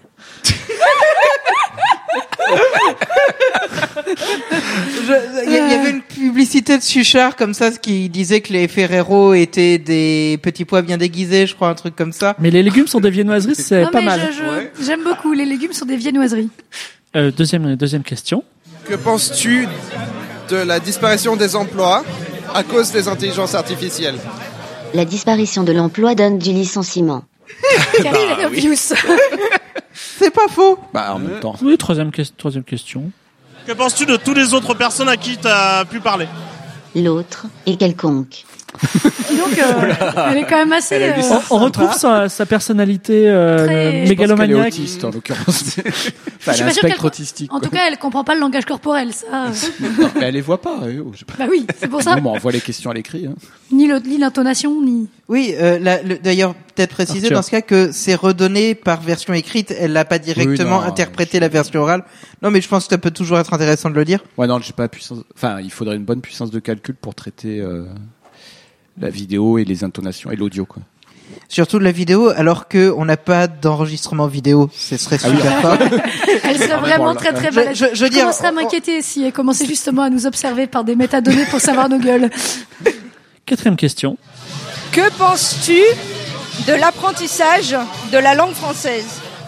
Il 5.46 5.52
y, 5.52 5.58
avait 5.58 5.92
une 5.92 6.02
publicité 6.02 6.78
de 6.80 6.84
Suchard 6.84 7.36
comme 7.36 7.54
ça 7.54 7.70
qui 7.70 8.10
disait 8.10 8.42
que 8.42 8.52
les 8.52 8.68
Ferrero 8.68 9.36
étaient 9.36 9.78
des 9.78 10.40
petits 10.42 10.66
pois 10.66 10.82
bien 10.82 10.98
déguisés, 10.98 11.46
je 11.46 11.54
crois, 11.54 11.70
un 11.70 11.76
truc 11.76 11.96
comme 11.96 12.14
ça. 12.14 12.36
Mais 12.40 12.50
les 12.50 12.64
légumes 12.64 12.88
sont 12.88 13.00
des 13.00 13.12
viennoiseries, 13.12 13.54
c'est 13.54 13.86
pas 13.92 14.02
mal. 14.02 14.22
J'aime 14.84 15.04
beaucoup. 15.04 15.34
Les 15.34 15.46
légumes 15.46 15.74
sont 15.74 15.86
des 15.86 15.98
viennoiseries. 15.98 16.50
Euh, 17.16 17.32
deuxième 17.32 17.76
deuxième 17.76 18.04
question. 18.04 18.44
Que 18.86 18.96
penses-tu 18.96 19.68
de 20.50 20.56
la 20.56 20.80
disparition 20.80 21.36
des 21.36 21.56
emplois 21.56 22.04
à 22.56 22.64
cause 22.64 22.92
des 22.92 23.08
intelligences 23.08 23.54
artificielles? 23.54 24.16
La 24.94 25.06
disparition 25.06 25.64
de 25.64 25.72
l'emploi 25.72 26.16
donne 26.16 26.38
du 26.38 26.52
licenciement. 26.52 27.24
Obvious. 28.46 28.76
C'est 29.94 30.32
pas 30.32 30.48
faux. 30.50 30.78
Bah 30.94 31.14
en 31.14 31.20
même 31.20 31.40
temps. 31.40 31.56
Oui, 31.62 31.78
troisième 31.78 32.12
question. 32.12 33.12
Que 33.66 33.74
penses-tu 33.74 34.06
de 34.06 34.18
toutes 34.18 34.38
les 34.38 34.54
autres 34.54 34.74
personnes 34.74 35.10
à 35.10 35.18
qui 35.18 35.38
tu 35.38 35.48
as 35.48 35.86
pu 35.86 36.00
parler? 36.00 36.28
L'autre 36.96 37.46
est 37.66 37.78
quelconque. 37.78 38.46
Dis 39.30 39.38
donc, 39.38 39.58
euh, 39.58 39.94
elle 40.32 40.38
est 40.38 40.44
quand 40.44 40.58
même 40.58 40.74
assez. 40.74 40.96
Elle 40.96 41.20
euh. 41.20 41.24
On, 41.50 41.56
on 41.56 41.60
retrouve 41.60 41.94
sa, 41.94 42.30
sa 42.30 42.46
personnalité 42.46 43.28
euh, 43.30 43.66
Très- 43.66 43.68
le 43.68 43.92
Je 43.92 43.92
pense 43.92 43.92
qu'elle 43.92 44.06
est 44.06 44.10
mégalomaniaque. 44.10 44.68
autiste 44.68 45.04
en 45.04 45.12
l'occurrence. 45.12 45.64
enfin, 45.78 45.94
elle 46.48 46.54
suis 46.54 46.62
a 46.64 46.66
pas 46.66 46.72
un 46.72 46.74
spectre 46.74 47.06
autistique. 47.06 47.54
En 47.54 47.60
tout 47.60 47.70
cas, 47.70 47.88
elle 47.88 47.98
comprend 47.98 48.24
pas 48.24 48.34
le 48.34 48.40
langage 48.42 48.66
corporel, 48.66 49.14
ça. 49.14 49.26
euh. 49.46 49.50
Non, 50.02 50.10
mais 50.16 50.26
elle 50.28 50.34
les 50.34 50.42
voit 50.42 50.62
pas. 50.62 50.80
Bah 51.38 51.46
oui, 51.50 51.66
c'est 51.80 51.88
pour 51.88 52.02
ça. 52.02 52.16
Bon, 52.16 52.22
bah, 52.22 52.30
on 52.36 52.40
voit 52.40 52.52
les 52.52 52.62
questions 52.62 52.90
à 52.92 52.94
l'écrit. 52.94 53.28
Hein. 53.28 53.36
Ni 53.72 53.88
l'intonation, 54.18 54.82
ni. 54.82 55.08
Oui, 55.28 55.54
euh, 55.58 55.80
d'ailleurs, 56.24 56.56
peut-être 56.76 56.92
préciser 56.92 57.28
Arthur. 57.28 57.38
dans 57.38 57.42
ce 57.42 57.52
cas 57.52 57.62
que 57.62 57.92
c'est 57.92 58.16
redonné 58.16 58.76
par 58.76 59.02
version 59.02 59.34
écrite, 59.34 59.74
elle 59.78 59.94
l'a 59.94 60.04
pas 60.06 60.20
directement 60.20 60.82
non, 60.82 60.88
interprété 60.88 61.40
la 61.40 61.48
version 61.48 61.80
orale. 61.82 62.04
Non, 62.42 62.52
mais 62.52 62.60
je 62.62 62.68
pense 62.68 62.86
que 62.86 62.90
ça 62.90 62.98
peut 62.98 63.12
toujours 63.12 63.40
être 63.40 63.54
intéressant 63.54 63.90
de 63.90 63.96
le 63.96 64.04
dire. 64.04 64.20
Ouais, 64.38 64.48
non, 64.48 64.60
j'ai 64.60 64.74
pas 64.74 64.88
puissance. 64.90 65.20
Enfin, 65.36 65.60
il 65.62 65.72
faudrait 65.72 65.96
une 65.96 66.04
bonne 66.04 66.22
puissance 66.22 66.52
de 66.52 66.60
calcul 66.60 66.96
pour 66.96 67.16
traiter 67.16 67.60
euh, 67.62 67.86
la 69.02 69.10
vidéo 69.10 69.58
et 69.58 69.66
les 69.66 69.84
intonations 69.84 70.32
et 70.32 70.36
l'audio, 70.36 70.66
quoi. 70.66 70.82
Surtout 71.48 71.80
de 71.80 71.84
la 71.84 71.92
vidéo, 71.92 72.30
alors 72.30 72.68
que 72.68 72.94
on 72.98 73.04
n'a 73.06 73.18
pas 73.18 73.48
d'enregistrement 73.48 74.28
vidéo. 74.28 74.70
Ce 74.74 74.96
serait 74.98 75.18
Ah 75.24 75.28
oui. 75.30 75.36
super 75.38 75.62
fort. 75.62 75.78
Elle 76.44 76.58
serait 76.58 76.78
vraiment 76.80 77.14
très 77.16 77.34
très 77.34 77.52
Je- 77.52 77.56
balèze. 77.56 77.78
je- 77.78 77.94
je 77.96 78.06
dire, 78.06 78.22
commencerais 78.22 78.48
à 78.48 78.52
m'inquiéter 78.52 79.02
si 79.02 79.24
elle 79.24 79.32
commençait 79.34 79.66
justement 79.66 80.04
à 80.04 80.10
nous 80.10 80.26
observer 80.28 80.68
par 80.68 80.84
des 80.84 80.96
métadonnées 80.96 81.46
pour 81.50 81.60
savoir 81.60 81.90
nos 81.90 82.00
gueules. 82.00 82.30
Quatrième 83.46 83.76
question. 83.76 84.18
Que 84.92 85.10
penses-tu 85.18 85.78
de 86.68 86.74
l'apprentissage 86.74 87.76
de 88.12 88.18
la 88.18 88.36
langue 88.36 88.54
française? 88.54 89.06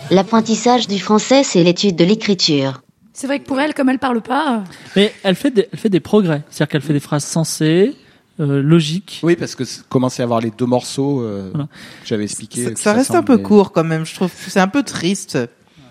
L'apprentissage 0.10 0.88
du 0.88 1.00
français, 1.00 1.44
c'est 1.44 1.64
l'étude 1.64 1.96
de 1.96 2.04
l'écriture. 2.06 2.82
C'est 3.14 3.28
vrai 3.28 3.40
que 3.40 3.46
pour 3.46 3.60
elle, 3.60 3.74
comme 3.74 3.90
elle 3.90 4.00
parle 4.00 4.22
pas, 4.22 4.56
euh, 4.56 4.60
Mais 4.96 5.14
elle 5.24 5.36
fait 5.36 5.52
des, 5.52 5.68
elle 5.72 5.80
fait 5.80 5.90
des 5.90 6.00
progrès. 6.00 6.42
C'est-à-dire 6.50 6.72
qu'elle 6.72 6.82
fait 6.82 6.94
des 6.94 7.00
phrases 7.00 7.24
sensées, 7.24 7.96
euh, 8.40 8.62
logiques. 8.62 9.20
Oui, 9.24 9.36
parce 9.36 9.56
que 9.56 9.64
commencer 9.90 10.22
à 10.22 10.26
avoir 10.26 10.42
les 10.42 10.52
deux 10.52 10.66
morceaux 10.66 11.22
euh, 11.22 11.50
Voilà. 11.52 11.66
que 12.02 12.08
j'avais 12.08 12.24
expliqué. 12.24 12.76
Ça, 12.76 12.94
reste 12.94 13.16
un 13.16 13.24
peu 13.24 13.38
court 13.38 13.72
quand 13.72 13.84
même, 13.84 14.06
je 14.06 14.16
trouve. 14.16 14.32
C'est 14.48 14.60
un 14.60 14.68
peu 14.68 14.84
triste 14.84 15.38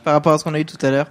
par 0.05 0.15
rapport 0.15 0.33
à 0.33 0.39
ce 0.39 0.45
qu'on 0.45 0.55
a 0.55 0.61
eu 0.61 0.65
tout 0.65 0.85
à 0.85 0.91
l'heure. 0.91 1.07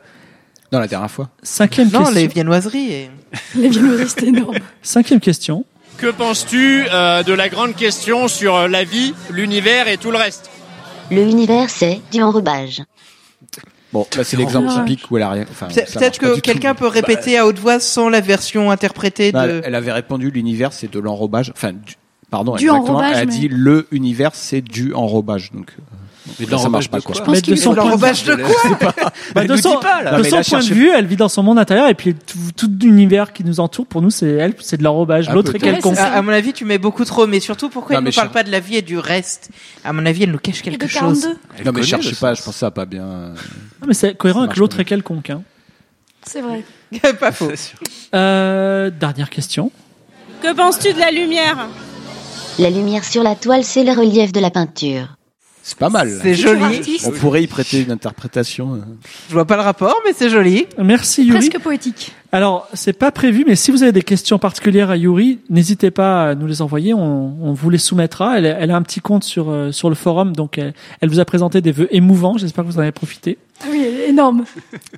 Non, 0.72 0.80
la 0.80 0.88
dernière 0.88 1.12
fois. 1.12 1.30
Cinquième 1.44 1.90
Non, 1.90 2.00
question. 2.00 2.16
les 2.16 2.28
viennoiseries. 2.28 2.92
Et... 2.94 3.10
les 3.56 3.70
viennoiseries, 3.70 4.10
c'est 4.10 4.24
énorme. 4.28 4.56
Cinquième 4.82 5.20
question. 5.20 5.66
Que 5.98 6.08
penses-tu 6.08 6.86
euh, 6.92 7.24
de 7.24 7.34
la 7.34 7.50
grande 7.50 7.76
question 7.76 8.28
sur 8.28 8.56
euh, 8.56 8.68
la 8.68 8.84
vie, 8.84 9.14
l'univers 9.30 9.88
et 9.88 9.98
tout 9.98 10.12
le 10.12 10.18
reste? 10.18 10.50
Le 11.12 11.22
univers, 11.24 11.70
c'est 11.70 12.02
du 12.12 12.22
enrobage. 12.24 12.82
Bon, 13.94 14.08
là 14.16 14.24
c'est 14.24 14.38
l'exemple 14.38 14.68
Ah. 14.70 14.80
typique 14.86 15.10
où 15.12 15.18
elle 15.18 15.24
a 15.24 15.30
rien. 15.32 15.46
Enfin, 15.52 15.68
Peut-être 15.68 16.18
que 16.18 16.40
quelqu'un 16.40 16.74
peut 16.76 16.88
répéter 16.88 17.38
à 17.38 17.46
haute 17.46 17.60
voix 17.60 17.80
sans 17.80 18.08
la 18.10 18.22
version 18.22 18.72
interprétée 18.72 19.32
Bah, 19.32 19.48
de. 19.48 19.62
elle 19.66 19.76
avait 19.76 19.92
répondu 19.92 20.32
l'univers 20.32 20.72
c'est 20.74 20.90
de 20.92 21.00
l'enrobage. 21.00 21.52
Enfin, 21.56 21.74
du- 21.74 21.96
pardon, 22.30 22.56
Du 22.56 22.66
exactement. 22.66 22.90
enrobage, 22.90 23.12
Elle 23.16 23.22
a 23.24 23.26
mais- 23.26 23.32
dit 23.32 23.48
le 23.50 23.88
univers 23.92 24.32
c'est 24.34 24.62
du 24.62 24.94
enrobage. 24.94 25.52
Donc, 25.52 25.72
euh, 25.78 25.82
Mais 26.40 26.46
marche 26.70 26.90
pas 26.90 27.00
de 27.00 27.04
quoi. 27.04 27.16
Je 27.16 27.22
pense 27.22 27.42
qu'il 27.42 27.56
de 27.56 27.60
de 27.60 27.76
L'enrobage 27.76 28.24
de 28.24 28.36
quoi 28.36 28.94
Bah, 29.34 29.44
de 29.46 29.56
son, 29.56 29.72
dis 29.72 29.76
pas, 29.82 30.04
là. 30.04 30.12
de 30.12 30.18
Non, 30.18 30.24
mais 30.24 30.30
son 30.30 30.36
là, 30.38 30.44
point 30.44 30.60
de 30.60 30.66
vue, 30.74 30.90
elle 30.90 31.06
vit 31.08 31.16
dans 31.16 31.30
son 31.30 31.42
monde 31.42 31.58
intérieur 31.58 31.88
et 31.88 31.96
puis 31.96 32.14
tout, 32.14 32.38
tout 32.56 32.72
l'univers 32.80 33.34
qui 33.34 33.44
nous 33.44 33.60
entoure, 33.60 33.88
pour 33.88 34.02
nous, 34.02 34.12
c'est 34.12 34.30
elle, 34.30 34.54
c'est 34.60 34.78
de 34.78 34.84
l'enrobage. 34.84 35.28
Ah, 35.30 35.34
L'autre 35.34 35.56
est 35.56 35.60
quelconque. 35.60 35.96
Ouais, 35.96 36.00
à, 36.00 36.14
à 36.14 36.22
mon 36.22 36.32
avis, 36.32 36.54
tu 36.54 36.64
mets 36.64 36.78
beaucoup 36.78 37.06
trop, 37.06 37.26
mais 37.26 37.40
surtout 37.40 37.70
pourquoi 37.70 37.96
Non, 37.96 38.02
elle 38.02 38.08
ne 38.08 38.12
parle 38.12 38.30
pas 38.30 38.44
de 38.44 38.52
la 38.52 38.60
vie 38.60 38.76
et 38.76 38.82
du 38.82 39.00
reste? 39.00 39.50
À 39.84 39.94
mon 39.94 40.06
avis, 40.06 40.24
elle 40.24 40.32
nous 40.32 40.38
cache 40.38 40.62
quelque 40.62 40.86
de 40.86 40.90
chose. 40.90 41.22
42. 41.22 41.28
non 41.66 41.72
mais 41.74 41.82
le 41.82 42.20
pas. 42.20 42.34
Je 42.36 42.44
pense 42.44 42.54
que 42.54 42.60
ça 42.60 42.72
pas 42.72 42.86
bien. 42.86 43.34
Ah, 43.82 43.86
mais 43.88 43.94
c'est 43.94 44.16
cohérent 44.16 44.44
avec 44.44 44.58
l'autre 44.58 44.80
est 44.80 44.86
quelconque. 44.86 45.32
Hein. 45.32 45.42
C'est 46.24 46.42
vrai. 46.42 46.64
pas 47.20 47.32
faux. 47.32 47.52
Euh, 48.14 48.90
dernière 48.92 49.30
question. 49.30 49.72
Que 50.44 50.54
penses-tu 50.54 50.94
de 50.94 51.00
la 51.00 51.12
lumière? 51.12 51.68
La 52.60 52.70
lumière 52.70 53.04
sur 53.04 53.24
la 53.24 53.36
toile, 53.36 53.64
c'est 53.64 53.84
le 53.84 53.92
relief 53.92 54.32
de 54.32 54.40
la 54.40 54.52
peinture. 54.52 55.16
C'est 55.64 55.78
pas 55.78 55.90
mal. 55.90 56.10
C'est 56.22 56.34
joli. 56.34 56.82
On 57.06 57.12
pourrait 57.12 57.44
y 57.44 57.48
prêter 57.48 57.82
une 57.82 57.92
interprétation. 57.92 58.82
Je 59.30 59.34
vois 59.34 59.46
pas 59.46 59.56
le 59.58 59.62
rapport, 59.62 59.96
mais 60.06 60.12
c'est 60.16 60.30
joli. 60.30 60.66
Merci 60.80 61.24
Yuri. 61.24 61.50
Presque 61.50 61.60
poétique. 61.60 62.14
Alors, 62.32 62.68
c'est 62.74 62.94
pas 62.94 63.12
prévu, 63.12 63.44
mais 63.46 63.56
si 63.56 63.72
vous 63.72 63.84
avez 63.84 63.92
des 63.92 64.02
questions 64.02 64.40
particulières 64.40 64.90
à 64.90 64.98
Yuri, 64.98 65.40
n'hésitez 65.50 65.92
pas 65.92 66.30
à 66.30 66.36
nous 66.36 66.48
les 66.48 66.62
envoyer. 66.62 66.94
On, 66.94 67.36
on 67.42 67.54
vous 67.54 67.70
les 67.70 67.78
soumettra. 67.78 68.38
Elle, 68.38 68.46
elle 68.46 68.72
a 68.72 68.76
un 68.76 68.82
petit 68.82 69.02
compte 69.02 69.24
sur 69.24 69.50
euh, 69.52 69.72
sur 69.72 69.90
le 69.90 69.96
forum, 69.96 70.36
donc 70.36 70.58
elle, 70.58 70.74
elle 71.02 71.10
vous 71.10 71.20
a 71.20 71.26
présenté 71.26 71.62
des 71.62 71.72
vœux 71.72 71.94
émouvants. 71.94 72.38
J'espère 72.38 72.64
que 72.64 72.70
vous 72.70 72.78
en 72.78 72.82
avez 72.82 72.92
profité. 72.92 73.38
Oui, 73.70 73.86
énorme. 74.08 74.46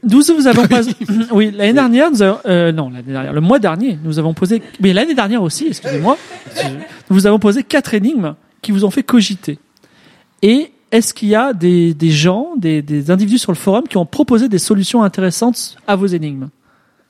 Nous 0.03 0.21
vous 0.21 0.47
avons 0.47 0.67
pas... 0.67 0.81
oui 1.31 1.51
l'année 1.53 1.73
dernière, 1.73 2.09
nous 2.11 2.21
avons... 2.21 2.37
euh, 2.45 2.71
non 2.71 2.89
l'année 2.89 3.11
dernière, 3.11 3.33
le 3.33 3.41
mois 3.41 3.59
dernier, 3.59 3.99
nous 4.03 4.19
avons 4.19 4.33
posé, 4.33 4.61
mais 4.79 4.93
l'année 4.93 5.15
dernière 5.15 5.43
aussi, 5.43 5.67
excusez-moi, 5.67 6.17
nous 6.63 7.15
vous 7.15 7.27
avons 7.27 7.39
posé 7.39 7.63
quatre 7.63 7.93
énigmes 7.93 8.35
qui 8.61 8.71
vous 8.71 8.85
ont 8.85 8.91
fait 8.91 9.03
cogiter. 9.03 9.59
Et 10.43 10.71
est-ce 10.91 11.13
qu'il 11.15 11.29
y 11.29 11.35
a 11.35 11.53
des, 11.53 11.95
des 11.95 12.11
gens, 12.11 12.49
des, 12.57 12.83
des 12.83 13.09
individus 13.09 13.39
sur 13.39 13.51
le 13.51 13.57
forum 13.57 13.87
qui 13.87 13.97
ont 13.97 14.05
proposé 14.05 14.49
des 14.49 14.59
solutions 14.59 15.01
intéressantes 15.01 15.77
à 15.87 15.95
vos 15.95 16.05
énigmes? 16.05 16.49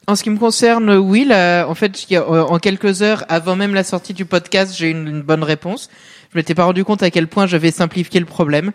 En 0.08 0.16
ce 0.16 0.24
qui 0.24 0.30
me 0.30 0.38
concerne, 0.38 0.96
oui, 0.98 1.26
là, 1.26 1.66
en 1.68 1.76
fait, 1.76 2.06
euh, 2.12 2.42
en 2.44 2.60
quelques 2.60 3.02
heures 3.02 3.26
avant 3.30 3.56
même 3.56 3.74
la 3.74 3.84
sortie 3.84 4.14
du 4.14 4.26
podcast, 4.26 4.76
j'ai 4.78 4.88
eu 4.88 4.92
une, 4.92 5.08
une 5.08 5.22
bonne 5.22 5.44
réponse. 5.44 5.90
Je 6.32 6.38
m'étais 6.38 6.54
pas 6.56 6.66
rendu 6.66 6.86
compte 6.86 7.04
à 7.04 7.10
quel 7.10 7.28
point 7.28 7.48
j'avais 7.48 7.72
simplifié 7.72 8.20
le 8.20 8.26
problème. 8.26 8.72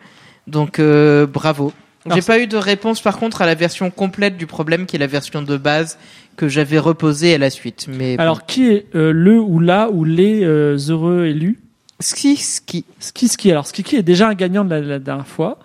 Donc, 0.47 0.79
euh, 0.79 1.27
bravo. 1.27 1.73
J'ai 2.15 2.23
pas 2.23 2.39
eu 2.39 2.47
de 2.47 2.57
réponse 2.57 3.03
par 3.03 3.19
contre 3.19 3.43
à 3.43 3.47
la 3.47 3.55
version 3.55 3.91
complète 3.91 4.37
du 4.37 4.47
problème 4.47 4.87
qui 4.87 4.97
est 4.97 4.99
la 4.99 5.07
version 5.07 5.43
de 5.43 5.57
base 5.57 5.99
que 6.37 6.49
j'avais 6.49 6.79
reposée 6.79 7.35
à 7.35 7.39
la 7.39 7.51
suite. 7.51 7.87
Mais 7.89 8.17
bon. 8.17 8.23
Alors 8.23 8.47
qui 8.47 8.67
est 8.67 8.87
euh, 8.95 9.13
le 9.13 9.39
ou 9.39 9.61
la 9.61 9.91
ou 9.91 10.05
les 10.05 10.43
euh, 10.45 10.79
heureux 10.89 11.27
élus? 11.27 11.59
Ski 12.01 12.37
Ski. 12.37 12.85
Ski 13.01 13.29
Ski. 13.29 13.51
Alors 13.51 13.67
Ski 13.67 13.83
Ski 13.83 13.97
est 13.97 14.03
déjà 14.03 14.29
un 14.29 14.35
gagnant 14.35 14.65
de 14.65 14.71
la, 14.71 14.81
la 14.81 14.99
dernière 14.99 15.27
fois. 15.27 15.59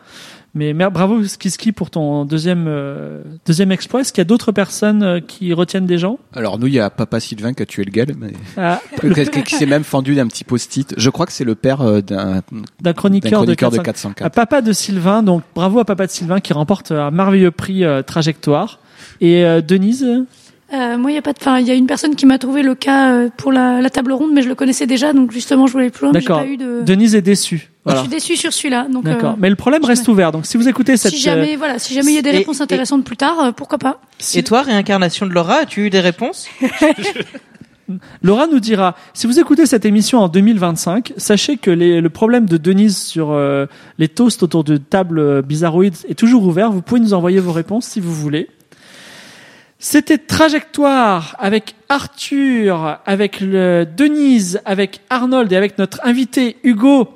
Mais 0.55 0.73
bravo 0.73 1.23
Ski 1.23 1.49
Ski 1.49 1.71
pour 1.71 1.89
ton 1.89 2.25
deuxième 2.25 2.65
euh, 2.67 3.23
deuxième 3.45 3.71
exploit. 3.71 4.01
Est-ce 4.01 4.13
qu'il 4.13 4.21
y 4.21 4.21
a 4.21 4.25
d'autres 4.25 4.51
personnes 4.51 5.01
euh, 5.01 5.19
qui 5.19 5.51
retiennent 5.51 5.87
des 5.87 5.97
gens? 5.97 6.19
Alors 6.31 6.59
nous, 6.59 6.67
il 6.67 6.73
y 6.73 6.79
a 6.79 6.91
Papa 6.91 7.19
Sylvain 7.19 7.53
qui 7.53 7.63
a 7.63 7.65
tué 7.65 7.83
le 7.83 7.91
gars, 7.91 8.05
mais 8.15 8.33
Ah, 8.55 8.79
qui, 9.45 9.55
s'est 9.55 9.65
même 9.65 9.83
fendu 9.83 10.13
d'un 10.13 10.27
petit 10.27 10.43
post-it. 10.43 10.93
Je 10.95 11.09
crois 11.09 11.25
que 11.25 11.31
c'est 11.31 11.43
le 11.43 11.55
père 11.55 11.81
euh, 11.81 12.01
d'un 12.01 12.43
d'un 12.81 12.93
chroniqueur, 12.93 13.31
d'un 13.31 13.55
chroniqueur 13.55 13.71
de, 13.71 13.77
de 13.77 13.81
404. 13.81 14.23
À 14.23 14.29
Papa 14.29 14.61
de 14.61 14.73
Sylvain, 14.73 15.23
donc 15.23 15.41
bravo 15.55 15.79
à 15.79 15.85
Papa 15.85 16.05
de 16.05 16.11
Sylvain 16.11 16.39
qui 16.39 16.53
remporte 16.53 16.91
un 16.91 17.09
merveilleux 17.09 17.51
prix 17.51 17.83
euh, 17.83 18.03
trajectoire. 18.03 18.79
Et 19.21 19.43
euh, 19.45 19.61
Denise, 19.61 20.05
Euh, 20.73 20.97
moi, 20.97 21.11
il 21.11 21.13
y 21.13 21.17
a 21.17 21.21
pas 21.21 21.33
de, 21.33 21.37
enfin, 21.39 21.59
il 21.59 21.67
y 21.67 21.71
a 21.71 21.75
une 21.75 21.85
personne 21.85 22.15
qui 22.15 22.25
m'a 22.25 22.39
trouvé 22.39 22.63
le 22.63 22.73
cas 22.73 23.11
euh, 23.11 23.29
pour 23.37 23.51
la, 23.51 23.79
la 23.79 23.89
table 23.91 24.11
ronde, 24.11 24.31
mais 24.33 24.41
je 24.41 24.49
le 24.49 24.55
connaissais 24.55 24.87
déjà, 24.87 25.13
donc 25.13 25.31
justement, 25.31 25.67
je 25.67 25.73
voulais 25.73 25.91
plus 25.91 26.05
loin. 26.05 26.11
mais 26.13 26.19
j'ai 26.21 26.25
d'accord. 26.27 26.41
pas 26.43 26.47
eu 26.47 26.57
de. 26.57 26.81
Denise 26.83 27.13
est 27.15 27.21
déçue. 27.21 27.57
Je 27.85 27.91
Voilà. 27.91 27.99
suis 27.99 28.09
déçue 28.09 28.35
sur 28.37 28.51
celui-là. 28.51 28.87
Donc, 28.89 29.03
D'accord. 29.03 29.31
euh, 29.33 29.37
Mais 29.37 29.49
le 29.49 29.55
problème 29.55 29.83
reste 29.85 30.07
ouvert. 30.07 30.31
Donc 30.31 30.45
si 30.45 30.57
vous 30.57 30.67
écoutez 30.67 30.97
cette 30.97 31.11
si 31.13 31.19
jamais, 31.19 31.57
voilà, 31.57 31.77
si 31.79 31.93
jamais 31.93 32.11
il 32.11 32.15
y 32.15 32.17
a 32.17 32.21
des 32.23 32.29
Et- 32.29 32.37
réponses 32.37 32.59
et- 32.59 32.63
intéressantes 32.63 33.03
plus 33.03 33.17
tard, 33.17 33.39
euh, 33.39 33.51
pourquoi 33.51 33.77
pas. 33.77 33.99
si- 34.19 34.39
Et 34.39 34.43
toi, 34.43 34.61
réincarnation 34.63 35.25
de 35.27 35.33
Laura, 35.33 35.57
as-tu 35.57 35.85
eu 35.85 35.89
des 35.89 35.99
réponses? 35.99 36.47
Laura 38.21 38.47
nous 38.47 38.61
dira, 38.61 38.95
si 39.13 39.27
vous 39.27 39.39
écoutez 39.39 39.65
cette 39.65 39.83
émission 39.85 40.19
en 40.19 40.29
2025, 40.29 41.13
sachez 41.17 41.57
que 41.57 41.69
les- 41.69 41.99
le 41.99 42.09
problème 42.09 42.45
de 42.45 42.55
Denise 42.55 42.97
sur 42.97 43.31
euh, 43.31 43.65
les 43.99 44.07
toasts 44.07 44.41
autour 44.41 44.63
de 44.63 44.77
table 44.77 45.19
euh, 45.19 45.41
bizarroïdes 45.41 45.97
est 46.07 46.17
toujours 46.17 46.43
ouvert. 46.45 46.71
Vous 46.71 46.81
pouvez 46.81 47.01
nous 47.01 47.13
envoyer 47.13 47.39
vos 47.39 47.51
réponses 47.51 47.85
si 47.85 47.99
vous 47.99 48.13
voulez. 48.13 48.47
C'était 49.85 50.17
Trajectoire 50.17 51.35
avec 51.39 51.75
Arthur, 51.89 52.99
avec 53.05 53.41
le 53.41 53.85
Denise, 53.85 54.61
avec 54.63 55.01
Arnold 55.09 55.51
et 55.51 55.57
avec 55.57 55.77
notre 55.77 55.99
invité 56.05 56.55
Hugo, 56.63 57.09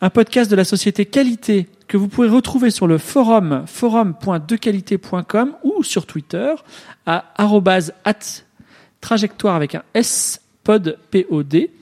un 0.00 0.08
podcast 0.08 0.48
de 0.48 0.54
la 0.54 0.62
société 0.62 1.04
Qualité 1.04 1.66
que 1.88 1.96
vous 1.96 2.06
pouvez 2.06 2.28
retrouver 2.28 2.70
sur 2.70 2.86
le 2.86 2.98
forum 2.98 3.64
forum.dequalité.com 3.66 5.56
ou 5.64 5.82
sur 5.82 6.06
Twitter 6.06 6.54
à 7.06 7.24
trajectoire 9.00 9.56
avec 9.56 9.74
un 9.74 9.82
S, 9.92 10.40
pod, 10.62 10.98
P-O-D. 11.10 11.72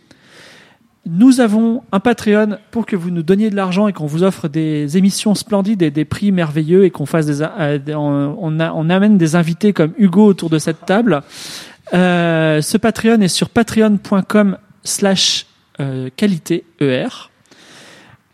Nous 1.06 1.40
avons 1.40 1.82
un 1.92 2.00
Patreon 2.00 2.56
pour 2.70 2.86
que 2.86 2.96
vous 2.96 3.10
nous 3.10 3.22
donniez 3.22 3.50
de 3.50 3.56
l'argent 3.56 3.88
et 3.88 3.92
qu'on 3.92 4.06
vous 4.06 4.22
offre 4.22 4.48
des 4.48 4.96
émissions 4.96 5.34
splendides 5.34 5.82
et 5.82 5.90
des 5.90 6.06
prix 6.06 6.32
merveilleux 6.32 6.84
et 6.84 6.90
qu'on 6.90 7.04
fasse 7.04 7.26
des, 7.26 7.42
euh, 7.42 7.78
on, 7.94 8.90
amène 8.90 9.18
des 9.18 9.36
invités 9.36 9.74
comme 9.74 9.92
Hugo 9.98 10.24
autour 10.24 10.48
de 10.48 10.58
cette 10.58 10.86
table. 10.86 11.22
Euh, 11.92 12.62
ce 12.62 12.78
Patreon 12.78 13.20
est 13.20 13.28
sur 13.28 13.50
patreon.com 13.50 14.56
slash 14.82 15.46
euh, 15.80 16.08
qualité 16.16 16.64
ER. 16.80 17.08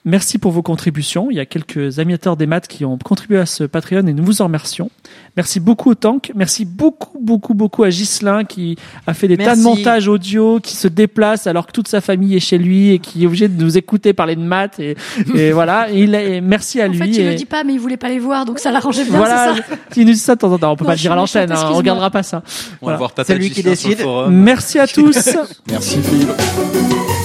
Merci 0.06 0.38
pour 0.38 0.50
vos 0.52 0.62
contributions. 0.62 1.30
Il 1.30 1.36
y 1.36 1.40
a 1.40 1.44
quelques 1.46 1.98
amateurs 1.98 2.34
des 2.36 2.46
maths 2.46 2.66
qui 2.68 2.86
ont 2.86 2.96
contribué 2.96 3.38
à 3.38 3.44
ce 3.44 3.64
Patreon 3.64 4.06
et 4.06 4.14
nous 4.14 4.24
vous 4.24 4.40
en 4.40 4.46
remercions. 4.46 4.90
Merci 5.36 5.60
beaucoup 5.60 5.90
au 5.90 5.94
Tank. 5.94 6.32
Merci 6.34 6.64
beaucoup, 6.64 7.18
beaucoup, 7.20 7.52
beaucoup 7.52 7.82
à 7.84 7.90
Ghislain 7.90 8.44
qui 8.44 8.76
a 9.06 9.12
fait 9.12 9.28
des 9.28 9.36
tas 9.36 9.56
de 9.56 9.60
montages 9.60 10.08
audio, 10.08 10.58
qui 10.58 10.74
se 10.74 10.88
déplace 10.88 11.46
alors 11.46 11.66
que 11.66 11.72
toute 11.72 11.86
sa 11.86 12.00
famille 12.00 12.34
est 12.34 12.40
chez 12.40 12.56
lui 12.56 12.92
et 12.92 12.98
qui 12.98 13.24
est 13.24 13.26
obligé 13.26 13.48
de 13.48 13.62
nous 13.62 13.76
écouter 13.76 14.14
parler 14.14 14.36
de 14.36 14.40
maths. 14.40 14.80
Et, 14.80 14.96
et 15.34 15.52
voilà. 15.52 15.90
Et 15.92 16.00
il 16.00 16.14
est, 16.14 16.36
et 16.36 16.40
merci 16.40 16.80
à 16.80 16.86
En 16.86 16.88
lui. 16.88 16.96
fait, 16.98 17.06
il 17.08 17.20
et- 17.20 17.28
le 17.30 17.34
dit 17.34 17.44
pas, 17.44 17.62
mais 17.62 17.74
il 17.74 17.78
voulait 17.78 17.98
pas 17.98 18.08
les 18.08 18.18
voir, 18.20 18.46
donc 18.46 18.58
ça 18.58 18.70
l'arrangeait 18.72 19.04
bien, 19.04 19.18
voilà, 19.18 19.54
ça. 19.54 19.62
il 19.96 20.06
nous 20.06 20.12
dit 20.12 20.18
ça 20.18 20.34
de 20.34 20.40
temps 20.40 20.50
en 20.52 20.58
temps. 20.58 20.72
On 20.72 20.76
peut 20.76 20.84
Non, 20.84 20.88
pas 20.88 20.94
le 20.94 21.00
dire 21.00 21.12
à 21.12 21.16
l'antenne, 21.16 21.52
hein, 21.52 21.68
on 21.70 21.74
regardera 21.74 22.10
pas 22.10 22.22
ça. 22.22 22.42
On 22.80 22.86
va 22.86 22.96
voir 22.96 23.12
C'est 23.22 23.34
lui 23.36 23.50
qui 23.50 23.62
décide. 23.62 23.98
Merci 24.30 24.78
à 24.78 24.86
tous. 24.88 25.28
Merci 25.68 25.98
Philippe. 26.02 26.30